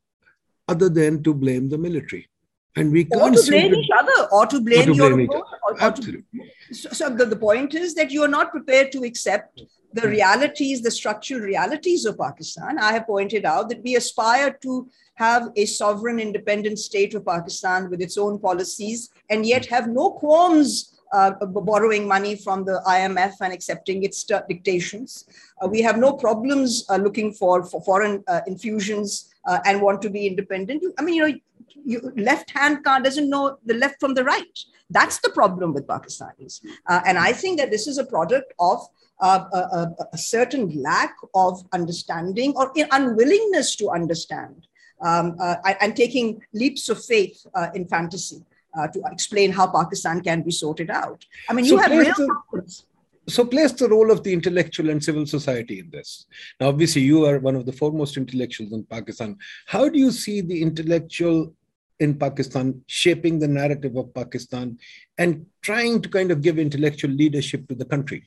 other 0.68 0.90
than 0.90 1.24
to 1.24 1.34
blame 1.34 1.70
the 1.70 1.78
military? 1.78 2.28
And 2.76 2.92
we 2.92 3.06
can't 3.06 3.36
or 3.36 3.42
to 3.42 3.52
blame 3.52 3.74
each 3.74 3.90
other 3.98 4.28
or 4.32 4.46
to 4.46 4.62
blame, 4.62 4.82
or 4.82 4.86
to 4.86 4.94
blame 4.94 5.20
your 5.20 5.46
or, 5.64 5.82
Absolutely. 5.82 6.24
To, 6.70 6.76
so, 6.76 6.90
so 6.90 7.10
the, 7.10 7.26
the 7.26 7.36
point 7.36 7.74
is 7.74 7.96
that 7.96 8.12
you 8.12 8.24
are 8.24 8.28
not 8.28 8.52
prepared 8.52 8.92
to 8.94 9.04
accept 9.04 9.62
the 9.94 10.02
hmm. 10.02 10.10
realities, 10.10 10.82
the 10.82 10.92
structural 10.92 11.42
realities 11.42 12.06
of 12.06 12.18
Pakistan. 12.18 12.78
I 12.78 12.94
have 12.94 13.08
pointed 13.08 13.46
out 13.46 13.70
that 13.70 13.84
we 13.84 13.96
aspire 13.96 14.58
to 14.62 14.88
have 15.16 15.50
a 15.56 15.66
sovereign, 15.66 16.20
independent 16.20 16.80
state 16.80 17.14
of 17.16 17.26
Pakistan 17.26 17.90
with 17.90 18.02
its 18.02 18.18
own 18.18 18.40
policies, 18.40 19.10
and 19.30 19.46
yet 19.46 19.66
hmm. 19.66 19.74
have 19.74 19.88
no 19.90 20.12
qualms 20.12 20.99
uh, 21.12 21.32
borrowing 21.46 22.08
money 22.08 22.36
from 22.36 22.66
the 22.66 22.82
IMF 22.88 23.34
and 23.42 23.54
accepting 23.54 24.04
its 24.04 24.24
dictations. 24.24 25.26
Uh, 25.62 25.68
we 25.68 25.82
have 25.82 25.98
no 25.98 26.14
problems 26.14 26.86
uh, 26.90 26.98
looking 26.98 27.34
for, 27.34 27.64
for 27.64 27.82
foreign 27.82 28.24
uh, 28.28 28.42
infusions 28.48 29.34
uh, 29.48 29.60
and 29.66 29.82
want 29.82 30.02
to 30.02 30.10
be 30.10 30.28
independent. 30.28 30.84
I 30.98 31.02
mean, 31.04 31.16
you 31.16 31.28
know, 31.28 31.40
you, 31.86 32.14
left 32.16 32.52
hand 32.52 32.84
car 32.84 33.02
doesn't 33.02 33.30
know 33.30 33.58
the 33.66 33.74
left 33.76 34.00
from 34.00 34.14
the 34.14 34.24
right. 34.24 34.60
That's 34.90 35.20
the 35.20 35.30
problem 35.30 35.74
with 35.74 35.88
Pakistanis. 35.88 36.62
Uh, 36.88 37.02
and 37.06 37.18
I 37.18 37.32
think 37.32 37.60
that 37.60 37.72
this 37.72 37.88
is 37.88 37.98
a 37.98 38.06
product 38.06 38.54
of 38.60 38.80
a, 39.22 39.26
a, 39.28 39.96
a, 40.14 40.18
certain 40.18 40.82
lack 40.82 41.14
of 41.36 41.62
understanding 41.74 42.54
or 42.56 42.72
unwillingness 42.92 43.76
to 43.76 43.90
understand 43.90 44.66
um, 45.02 45.36
and 45.82 45.94
taking 45.94 46.42
leaps 46.54 46.88
of 46.88 47.04
faith 47.04 47.46
in 47.76 47.86
fantasy 47.86 48.46
uh, 48.78 48.88
to 48.88 49.02
explain 49.12 49.52
how 49.52 49.68
Pakistan 49.68 50.22
can 50.22 50.42
be 50.42 50.52
sorted 50.52 50.90
out. 50.90 51.26
I 51.50 51.54
mean, 51.54 51.66
you 51.66 51.72
so 51.72 51.78
have 51.78 51.92
real 51.92 52.14
the. 52.14 52.84
So, 53.28 53.46
place 53.46 53.72
the 53.74 53.88
role 53.88 54.10
of 54.10 54.24
the 54.24 54.34
intellectual 54.34 54.90
and 54.90 55.04
civil 55.04 55.26
society 55.28 55.80
in 55.80 55.92
this. 55.92 56.26
Now, 56.60 56.70
obviously, 56.70 57.04
you 57.04 57.26
are 57.26 57.38
one 57.38 57.56
of 57.56 57.68
the 57.68 57.72
foremost 57.72 58.18
intellectuals 58.18 58.72
in 58.72 58.84
Pakistan. 58.86 59.38
How 59.68 59.88
do 59.88 60.00
you 60.00 60.12
see 60.12 60.42
the 60.42 60.60
intellectual 60.60 61.54
in 62.00 62.16
Pakistan, 62.16 62.82
shaping 62.88 63.38
the 63.38 63.48
narrative 63.48 63.96
of 63.98 64.14
Pakistan 64.14 64.80
and 65.18 65.46
trying 65.62 66.02
to 66.02 66.10
kind 66.10 66.32
of 66.32 66.42
give 66.42 66.58
intellectual 66.58 67.12
leadership 67.12 67.68
to 67.68 67.76
the 67.76 67.86
country? 67.86 68.26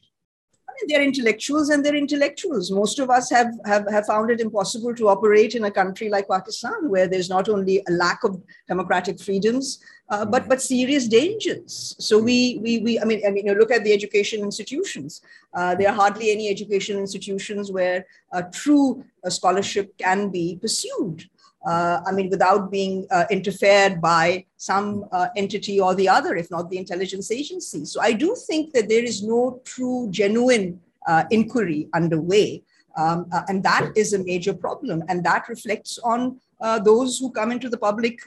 They're 0.88 1.02
intellectuals 1.02 1.70
and 1.70 1.84
they're 1.84 1.94
intellectuals. 1.94 2.70
Most 2.70 2.98
of 2.98 3.10
us 3.10 3.30
have, 3.30 3.52
have, 3.64 3.86
have 3.90 4.06
found 4.06 4.30
it 4.30 4.40
impossible 4.40 4.94
to 4.94 5.08
operate 5.08 5.54
in 5.54 5.64
a 5.64 5.70
country 5.70 6.08
like 6.08 6.28
Pakistan, 6.28 6.88
where 6.88 7.06
there's 7.08 7.30
not 7.30 7.48
only 7.48 7.82
a 7.88 7.92
lack 7.92 8.24
of 8.24 8.40
democratic 8.68 9.20
freedoms, 9.20 9.78
uh, 10.12 10.26
but 10.26 10.46
but 10.48 10.60
serious 10.60 11.08
dangers. 11.08 11.96
So 11.98 12.18
we 12.18 12.58
we 12.62 12.80
we 12.80 13.00
I 13.00 13.04
mean 13.04 13.22
I 13.26 13.30
mean 13.30 13.46
you 13.46 13.54
know, 13.54 13.58
look 13.58 13.70
at 13.70 13.82
the 13.82 13.92
education 13.92 14.40
institutions. 14.40 15.22
Uh, 15.54 15.74
there 15.74 15.88
are 15.88 15.94
hardly 15.94 16.30
any 16.30 16.50
education 16.50 16.98
institutions 16.98 17.72
where 17.72 18.04
a 18.32 18.42
true 18.42 19.04
uh, 19.24 19.30
scholarship 19.30 19.96
can 19.96 20.28
be 20.28 20.58
pursued 20.60 21.28
I 21.70 22.12
mean, 22.12 22.28
without 22.28 22.70
being 22.70 23.06
uh, 23.10 23.24
interfered 23.30 24.00
by 24.00 24.44
some 24.56 25.04
uh, 25.12 25.28
entity 25.36 25.80
or 25.80 25.94
the 25.94 26.08
other, 26.08 26.34
if 26.36 26.50
not 26.50 26.70
the 26.70 26.78
intelligence 26.78 27.30
agency. 27.30 27.84
So 27.84 28.00
I 28.00 28.12
do 28.12 28.36
think 28.46 28.72
that 28.72 28.88
there 28.88 29.04
is 29.04 29.22
no 29.22 29.60
true, 29.64 30.08
genuine 30.10 30.80
uh, 31.06 31.24
inquiry 31.30 31.88
underway. 31.94 32.62
Um, 32.96 33.26
uh, 33.32 33.42
and 33.48 33.62
that 33.62 33.90
is 33.96 34.12
a 34.12 34.22
major 34.22 34.52
problem. 34.52 35.02
And 35.08 35.24
that 35.24 35.48
reflects 35.48 35.98
on 36.04 36.38
uh, 36.60 36.78
those 36.78 37.18
who 37.18 37.30
come 37.30 37.50
into 37.50 37.68
the 37.68 37.78
public 37.78 38.20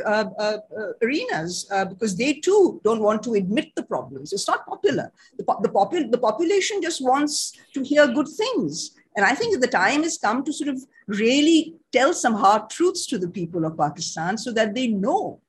arenas 1.02 1.68
because 1.90 2.18
they 2.18 2.34
too 2.34 2.82
don't 2.84 3.02
want 3.02 3.24
to 3.24 3.36
admit 3.36 3.72
the 3.76 3.84
problems. 3.84 4.34
It's 4.34 4.48
not 4.48 4.66
popular. 4.66 5.12
The, 5.38 5.44
po- 5.44 5.60
the, 5.62 5.70
popul- 5.70 6.12
the 6.12 6.18
population 6.18 6.82
just 6.82 7.02
wants 7.02 7.54
to 7.74 7.84
hear 7.84 8.08
good 8.08 8.28
things. 8.28 8.92
And 9.16 9.26
I 9.26 9.34
think 9.34 9.60
the 9.60 9.68
time 9.68 10.04
has 10.04 10.18
come 10.18 10.44
to 10.44 10.52
sort 10.54 10.70
of 10.70 10.84
really 11.08 11.76
tell 11.92 12.14
some 12.14 12.34
hard 12.34 12.70
truths 12.70 13.06
to 13.08 13.18
the 13.18 13.30
people 13.30 13.66
of 13.66 13.78
Pakistan 13.78 14.38
so 14.38 14.52
that 14.52 14.76
they 14.76 14.88
know 14.88 15.40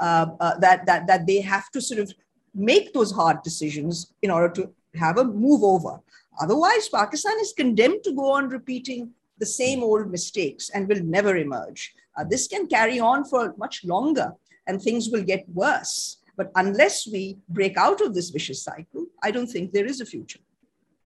uh, 0.00 0.26
uh, 0.40 0.58
that, 0.58 0.86
that, 0.86 1.06
that 1.06 1.26
they 1.26 1.40
have 1.40 1.70
to 1.70 1.80
sort 1.80 2.00
of 2.00 2.12
make 2.54 2.92
those 2.92 3.10
hard 3.10 3.42
decisions 3.42 4.12
in 4.22 4.30
order 4.30 4.48
to 4.54 4.70
have 4.98 5.18
a 5.18 5.24
move 5.24 5.62
over. 5.62 6.00
Otherwise, 6.40 6.88
Pakistan 6.88 7.34
is 7.40 7.52
condemned 7.52 8.04
to 8.04 8.14
go 8.14 8.30
on 8.30 8.48
repeating 8.48 9.10
the 9.38 9.46
same 9.46 9.82
old 9.82 10.10
mistakes 10.10 10.70
and 10.70 10.88
will 10.88 11.02
never 11.02 11.36
emerge. 11.36 11.94
Uh, 12.16 12.24
this 12.24 12.46
can 12.46 12.66
carry 12.66 12.98
on 13.00 13.24
for 13.24 13.54
much 13.58 13.84
longer 13.84 14.32
and 14.66 14.80
things 14.80 15.08
will 15.10 15.22
get 15.22 15.48
worse. 15.48 16.18
But 16.36 16.50
unless 16.54 17.06
we 17.06 17.38
break 17.48 17.76
out 17.76 18.00
of 18.00 18.14
this 18.14 18.30
vicious 18.30 18.62
cycle, 18.62 19.06
I 19.22 19.30
don't 19.30 19.46
think 19.46 19.72
there 19.72 19.86
is 19.86 20.00
a 20.00 20.06
future. 20.06 20.40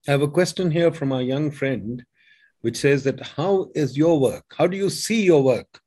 I 0.07 0.11
have 0.11 0.21
a 0.21 0.27
question 0.27 0.69
here 0.69 0.91
from 0.91 1.11
our 1.11 1.21
young 1.21 1.49
friend, 1.49 2.05
which 2.61 2.77
says 2.77 3.03
that 3.05 3.19
how 3.21 3.69
is 3.73 3.97
your 3.97 4.19
work? 4.19 4.45
How 4.55 4.67
do 4.67 4.77
you 4.77 4.89
see 4.89 5.23
your 5.23 5.41
work 5.41 5.81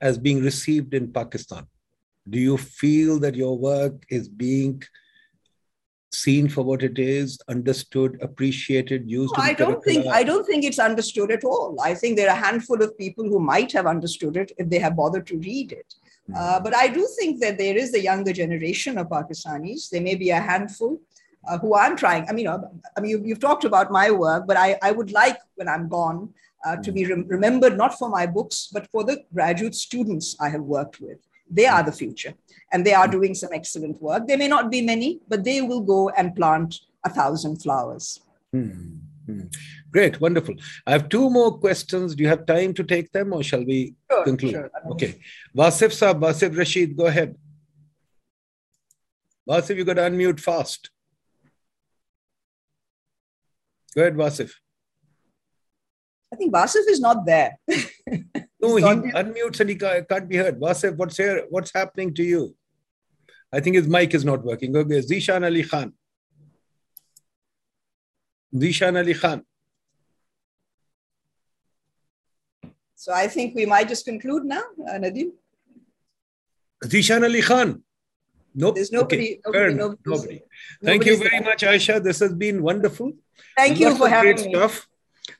as 0.00 0.18
being 0.18 0.40
received 0.40 0.94
in 0.94 1.12
Pakistan? 1.12 1.66
Do 2.30 2.38
you 2.38 2.56
feel 2.56 3.18
that 3.20 3.34
your 3.34 3.58
work 3.58 4.04
is 4.08 4.28
being 4.28 4.82
seen 6.12 6.48
for 6.48 6.62
what 6.62 6.84
it 6.84 7.00
is, 7.00 7.38
understood, 7.48 8.18
appreciated, 8.22 9.10
used? 9.10 9.36
No, 9.36 9.42
I 9.42 9.52
don't 9.52 9.82
think 9.82 10.06
I 10.06 10.22
don't 10.22 10.46
think 10.46 10.62
it's 10.62 10.78
understood 10.78 11.32
at 11.32 11.42
all. 11.42 11.76
I 11.82 11.94
think 11.94 12.16
there 12.16 12.30
are 12.30 12.38
a 12.38 12.44
handful 12.46 12.80
of 12.82 12.96
people 12.96 13.24
who 13.24 13.40
might 13.40 13.72
have 13.72 13.86
understood 13.86 14.36
it 14.36 14.52
if 14.58 14.70
they 14.70 14.78
have 14.78 14.94
bothered 14.94 15.26
to 15.26 15.38
read 15.38 15.72
it. 15.72 15.92
Mm-hmm. 16.30 16.40
Uh, 16.40 16.60
but 16.60 16.74
I 16.74 16.86
do 16.86 17.08
think 17.18 17.40
that 17.40 17.58
there 17.58 17.76
is 17.76 17.94
a 17.94 18.00
younger 18.00 18.32
generation 18.32 18.96
of 18.96 19.08
Pakistanis. 19.08 19.90
There 19.90 20.00
may 20.00 20.14
be 20.14 20.30
a 20.30 20.40
handful 20.40 21.00
uh, 21.48 21.58
who 21.58 21.74
I'm 21.74 21.96
trying. 21.96 22.28
I 22.28 22.32
mean, 22.32 22.46
uh, 22.46 22.58
I 22.96 23.00
mean, 23.00 23.10
you've, 23.10 23.26
you've, 23.26 23.40
talked 23.40 23.64
about 23.64 23.90
my 23.90 24.10
work, 24.10 24.46
but 24.46 24.56
I, 24.56 24.78
I 24.82 24.92
would 24.92 25.12
like 25.12 25.38
when 25.56 25.68
I'm 25.68 25.88
gone 25.88 26.32
uh, 26.64 26.76
to 26.76 26.92
be 26.92 27.04
re- 27.06 27.24
remembered 27.26 27.76
not 27.76 27.98
for 27.98 28.08
my 28.08 28.26
books, 28.26 28.68
but 28.72 28.90
for 28.90 29.04
the 29.04 29.22
graduate 29.32 29.74
students 29.74 30.36
I 30.40 30.48
have 30.48 30.62
worked 30.62 31.00
with. 31.00 31.18
They 31.50 31.66
are 31.66 31.82
the 31.82 31.92
future, 31.92 32.34
and 32.72 32.84
they 32.84 32.94
are 32.94 33.06
doing 33.06 33.34
some 33.34 33.50
excellent 33.52 34.00
work. 34.00 34.26
There 34.26 34.38
may 34.38 34.48
not 34.48 34.70
be 34.70 34.80
many, 34.80 35.20
but 35.28 35.44
they 35.44 35.60
will 35.60 35.82
go 35.82 36.08
and 36.10 36.34
plant 36.34 36.80
a 37.04 37.10
thousand 37.10 37.62
flowers. 37.62 38.20
Mm-hmm. 38.54 39.42
Great, 39.90 40.20
wonderful. 40.20 40.54
I 40.86 40.92
have 40.92 41.08
two 41.08 41.30
more 41.30 41.58
questions. 41.58 42.14
Do 42.14 42.22
you 42.22 42.28
have 42.28 42.46
time 42.46 42.74
to 42.74 42.84
take 42.84 43.12
them, 43.12 43.32
or 43.32 43.42
shall 43.42 43.64
we 43.64 43.94
sure, 44.10 44.24
conclude? 44.24 44.52
Sure. 44.52 44.70
Okay, 44.92 45.20
Wasif 45.56 45.92
Saab, 45.92 46.20
Wasif 46.20 46.56
Rashid, 46.56 46.96
go 46.96 47.06
ahead. 47.06 47.36
Wasif, 49.48 49.76
you 49.76 49.84
got 49.84 49.94
to 49.94 50.02
unmute 50.02 50.40
fast. 50.40 50.90
Go 53.94 54.02
ahead, 54.02 54.14
Vasif. 54.14 54.52
I 56.32 56.36
think 56.36 56.52
Vasif 56.52 56.88
is 56.88 57.00
not 57.00 57.24
there. 57.24 57.58
no, 57.68 58.76
he 58.76 58.82
unmutes 58.82 59.60
and 59.60 59.70
he 59.70 59.76
can't 59.76 60.28
be 60.28 60.36
heard. 60.36 60.58
Vasif, 60.60 60.96
what's 60.96 61.16
here? 61.16 61.46
What's 61.48 61.72
happening 61.72 62.12
to 62.14 62.24
you? 62.24 62.56
I 63.52 63.60
think 63.60 63.76
his 63.76 63.86
mic 63.86 64.14
is 64.14 64.24
not 64.24 64.42
working. 64.44 64.76
Okay, 64.76 65.00
Zishan 65.00 65.44
Ali 65.44 65.62
Khan. 65.62 65.92
Zishan 68.52 68.98
Ali 68.98 69.14
Khan. 69.14 69.42
So 72.96 73.12
I 73.12 73.28
think 73.28 73.54
we 73.54 73.66
might 73.66 73.88
just 73.88 74.04
conclude 74.04 74.44
now, 74.44 74.62
uh, 74.88 74.98
Nadeem. 74.98 75.30
Zishan 76.84 77.22
Ali 77.22 77.42
Khan. 77.42 77.82
Nope. 78.54 78.76
There's 78.76 78.92
nobody. 78.92 79.40
Okay. 79.44 79.74
Nobody, 79.74 80.00
nobody. 80.06 80.40
Thank 80.82 81.06
you 81.06 81.16
very 81.16 81.30
there. 81.30 81.42
much, 81.42 81.64
Ayesha. 81.64 82.00
This 82.00 82.20
has 82.20 82.32
been 82.32 82.62
wonderful. 82.62 83.12
Thank 83.56 83.80
you 83.80 83.94
for 83.96 84.08
having 84.08 84.36
me. 84.36 84.54
Stuff. 84.54 84.88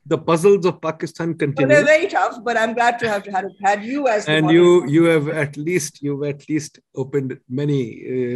The 0.06 0.16
puzzles 0.18 0.64
of 0.66 0.80
Pakistan 0.80 1.34
continue. 1.34 1.68
Well, 1.68 1.84
they're 1.84 1.98
very 1.98 2.08
tough, 2.08 2.42
but 2.42 2.56
I'm 2.56 2.72
glad 2.74 2.98
to 3.00 3.08
have 3.08 3.24
had, 3.26 3.48
had 3.62 3.84
you 3.84 4.08
as. 4.08 4.26
And 4.26 4.50
you, 4.50 4.86
you 4.86 5.04
have 5.04 5.28
at 5.28 5.56
least 5.56 6.02
you've 6.02 6.24
at 6.24 6.48
least 6.48 6.78
opened 6.94 7.38
many 7.48 7.82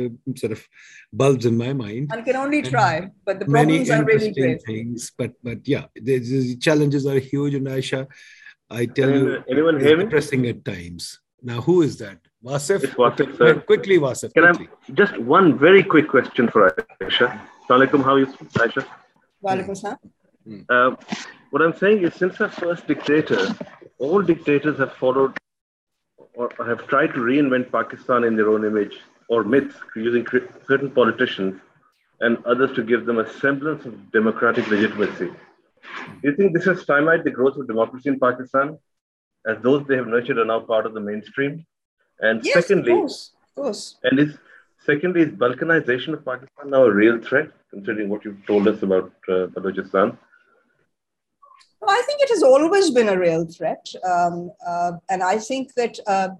uh, 0.06 0.08
sort 0.36 0.52
of 0.52 0.66
bulbs 1.12 1.46
in 1.46 1.56
my 1.56 1.72
mind. 1.72 2.10
I 2.12 2.20
can 2.20 2.36
only 2.36 2.62
try, 2.62 3.10
but 3.24 3.38
the 3.40 3.46
problems 3.46 3.90
are 3.90 4.04
really 4.04 4.32
great. 4.32 4.62
Things, 4.62 5.10
but 5.16 5.32
but 5.42 5.66
yeah, 5.66 5.86
the, 5.94 6.18
the 6.18 6.56
challenges 6.56 7.06
are 7.06 7.18
huge, 7.18 7.54
and 7.54 7.68
Ayesha, 7.68 8.08
I 8.70 8.84
tell 8.86 9.10
you, 9.10 9.30
you, 9.32 9.44
anyone 9.48 9.80
hear 9.80 9.96
me? 9.96 10.04
Depressing 10.04 10.46
at 10.46 10.64
times. 10.64 11.18
Now, 11.42 11.60
who 11.60 11.82
is 11.82 11.98
that? 11.98 12.18
Wasif? 12.44 12.84
It's 12.84 12.94
Wasif, 12.94 13.36
sir. 13.38 13.60
Quickly, 13.60 13.98
Wasif. 13.98 14.34
Can 14.34 14.44
quickly. 14.44 14.68
I 14.88 14.92
just 14.92 15.18
one 15.18 15.58
very 15.58 15.82
quick 15.82 16.08
question 16.08 16.48
for 16.48 16.74
Ayesha? 17.00 17.40
Assalamualaikum. 17.68 18.02
How 18.02 18.14
are 18.14 18.18
you, 18.20 18.34
Ayesha? 18.60 18.86
Walaikum 19.44 19.98
uh, 20.68 20.96
What 21.50 21.62
I'm 21.62 21.76
saying 21.76 22.02
is, 22.02 22.14
since 22.14 22.40
our 22.40 22.48
first 22.48 22.86
dictator, 22.86 23.54
all 23.98 24.22
dictators 24.22 24.78
have 24.78 24.92
followed 24.94 25.36
or 26.34 26.50
have 26.64 26.86
tried 26.88 27.08
to 27.14 27.20
reinvent 27.20 27.70
Pakistan 27.70 28.24
in 28.24 28.36
their 28.36 28.48
own 28.48 28.64
image 28.64 28.98
or 29.28 29.44
myths 29.44 29.74
using 29.94 30.26
certain 30.66 30.90
politicians 30.90 31.60
and 32.20 32.44
others 32.46 32.72
to 32.74 32.82
give 32.82 33.06
them 33.06 33.18
a 33.18 33.28
semblance 33.34 33.84
of 33.86 34.12
democratic 34.12 34.66
legitimacy. 34.68 35.30
Do 36.20 36.30
you 36.30 36.36
think 36.36 36.52
this 36.52 36.64
has 36.64 36.80
stymied 36.80 37.24
the 37.24 37.30
growth 37.30 37.56
of 37.56 37.66
democracy 37.66 38.08
in 38.08 38.18
Pakistan, 38.18 38.78
as 39.48 39.56
those 39.62 39.86
they 39.86 39.96
have 39.96 40.06
nurtured 40.06 40.38
are 40.38 40.44
now 40.44 40.60
part 40.60 40.86
of 40.86 40.94
the 40.94 41.00
mainstream? 41.00 41.66
And 42.20 42.44
yes, 42.44 42.54
secondly, 42.54 42.92
of 42.92 42.98
course, 42.98 43.32
of 43.48 43.62
course. 43.62 43.96
And 44.04 44.18
is 44.20 44.36
secondly, 44.84 45.22
is 45.22 45.28
Balkanization 45.28 46.12
of 46.12 46.24
Pakistan 46.24 46.70
now 46.70 46.84
a 46.84 46.92
real 46.92 47.18
threat, 47.20 47.50
considering 47.70 48.08
what 48.08 48.24
you've 48.24 48.44
told 48.46 48.68
us 48.68 48.82
about 48.82 49.12
uh, 49.28 49.46
Balochistan? 49.54 50.16
I 51.86 52.02
think 52.06 52.20
it 52.22 52.30
has 52.30 52.42
always 52.42 52.90
been 52.90 53.08
a 53.08 53.18
real 53.18 53.46
threat, 53.46 53.86
um, 54.04 54.50
uh, 54.66 54.92
and 55.08 55.22
I 55.22 55.38
think 55.38 55.74
that 55.74 55.98
uh, 56.06 56.30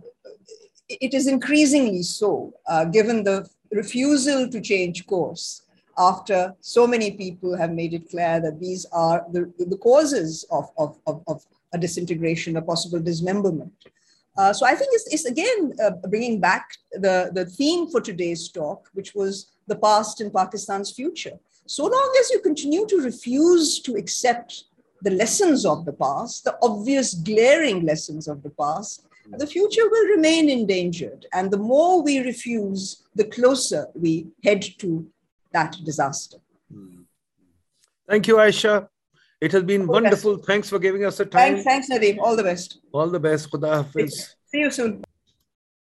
it 0.89 1.14
is 1.14 1.28
increasingly 1.28 2.02
so, 2.02 2.52
uh, 2.66 2.85
given 2.86 3.22
the 3.22 3.48
refusal 3.70 4.48
to 4.51 4.60
change 4.60 5.06
course 5.06 5.62
after 5.98 6.55
so 6.60 6.86
many 6.86 7.10
people 7.10 7.56
have 7.56 7.72
made 7.72 7.93
it 7.93 8.09
clear 8.10 8.40
that 8.40 8.60
these 8.60 8.86
are 8.93 9.24
the, 9.32 9.52
the 9.59 9.76
causes 9.76 10.44
of, 10.51 10.70
of, 10.78 10.98
of, 11.06 11.22
of 11.26 11.44
a 11.73 11.78
disintegration, 11.78 12.57
a 12.57 12.62
possible 12.62 13.01
dismemberment. 13.01 13.73
Uh, 14.36 14.53
so 14.53 14.65
I 14.65 14.74
think 14.74 14.90
it's, 14.93 15.12
it's 15.12 15.24
again 15.24 15.73
uh, 15.82 15.90
bringing 16.09 16.40
back 16.40 16.70
the, 16.93 17.31
the 17.32 17.45
theme 17.45 17.90
for 17.90 18.01
today's 18.01 18.49
talk, 18.49 18.89
which 18.93 19.15
was 19.15 19.51
the 19.66 19.77
past 19.77 20.20
and 20.20 20.32
Pakistan's 20.32 20.93
future. 20.93 21.39
So 21.66 21.85
long 21.85 22.16
as 22.20 22.31
you 22.31 22.40
continue 22.40 22.86
to 22.86 22.99
refuse 23.01 23.81
to 23.81 23.95
accept 23.97 24.65
the 25.03 25.11
lessons 25.11 25.66
of 25.66 25.85
the 25.85 25.93
past, 25.93 26.45
the 26.45 26.57
obvious 26.62 27.15
glaring 27.15 27.85
lessons 27.85 28.28
of 28.28 28.43
the 28.43 28.51
past, 28.51 29.07
the 29.36 29.47
future 29.47 29.89
will 29.90 30.07
remain 30.09 30.49
endangered. 30.49 31.27
And 31.32 31.51
the 31.51 31.59
more 31.59 32.03
we 32.03 32.20
refuse, 32.20 33.05
the 33.15 33.24
closer 33.24 33.89
we 33.95 34.28
head 34.43 34.65
to 34.78 35.07
that 35.53 35.77
disaster. 35.85 36.39
Thank 38.09 38.27
you, 38.27 38.40
Ayesha. 38.40 38.89
It 39.40 39.52
has 39.52 39.62
been 39.62 39.86
wonderful. 39.86 40.39
Thanks 40.39 40.69
for 40.69 40.78
giving 40.78 41.05
us 41.05 41.19
the 41.19 41.27
time. 41.27 41.62
Thanks, 41.62 41.65
thanks, 41.65 41.89
Nadeem. 41.90 42.19
All 42.19 42.35
the 42.36 42.43
best. 42.43 42.78
All 42.93 43.09
the 43.09 43.20
best. 43.20 43.51
Khuda 43.51 43.85
Hafiz. 43.85 44.35
See 44.47 44.59
you 44.59 44.70
soon. 44.70 45.05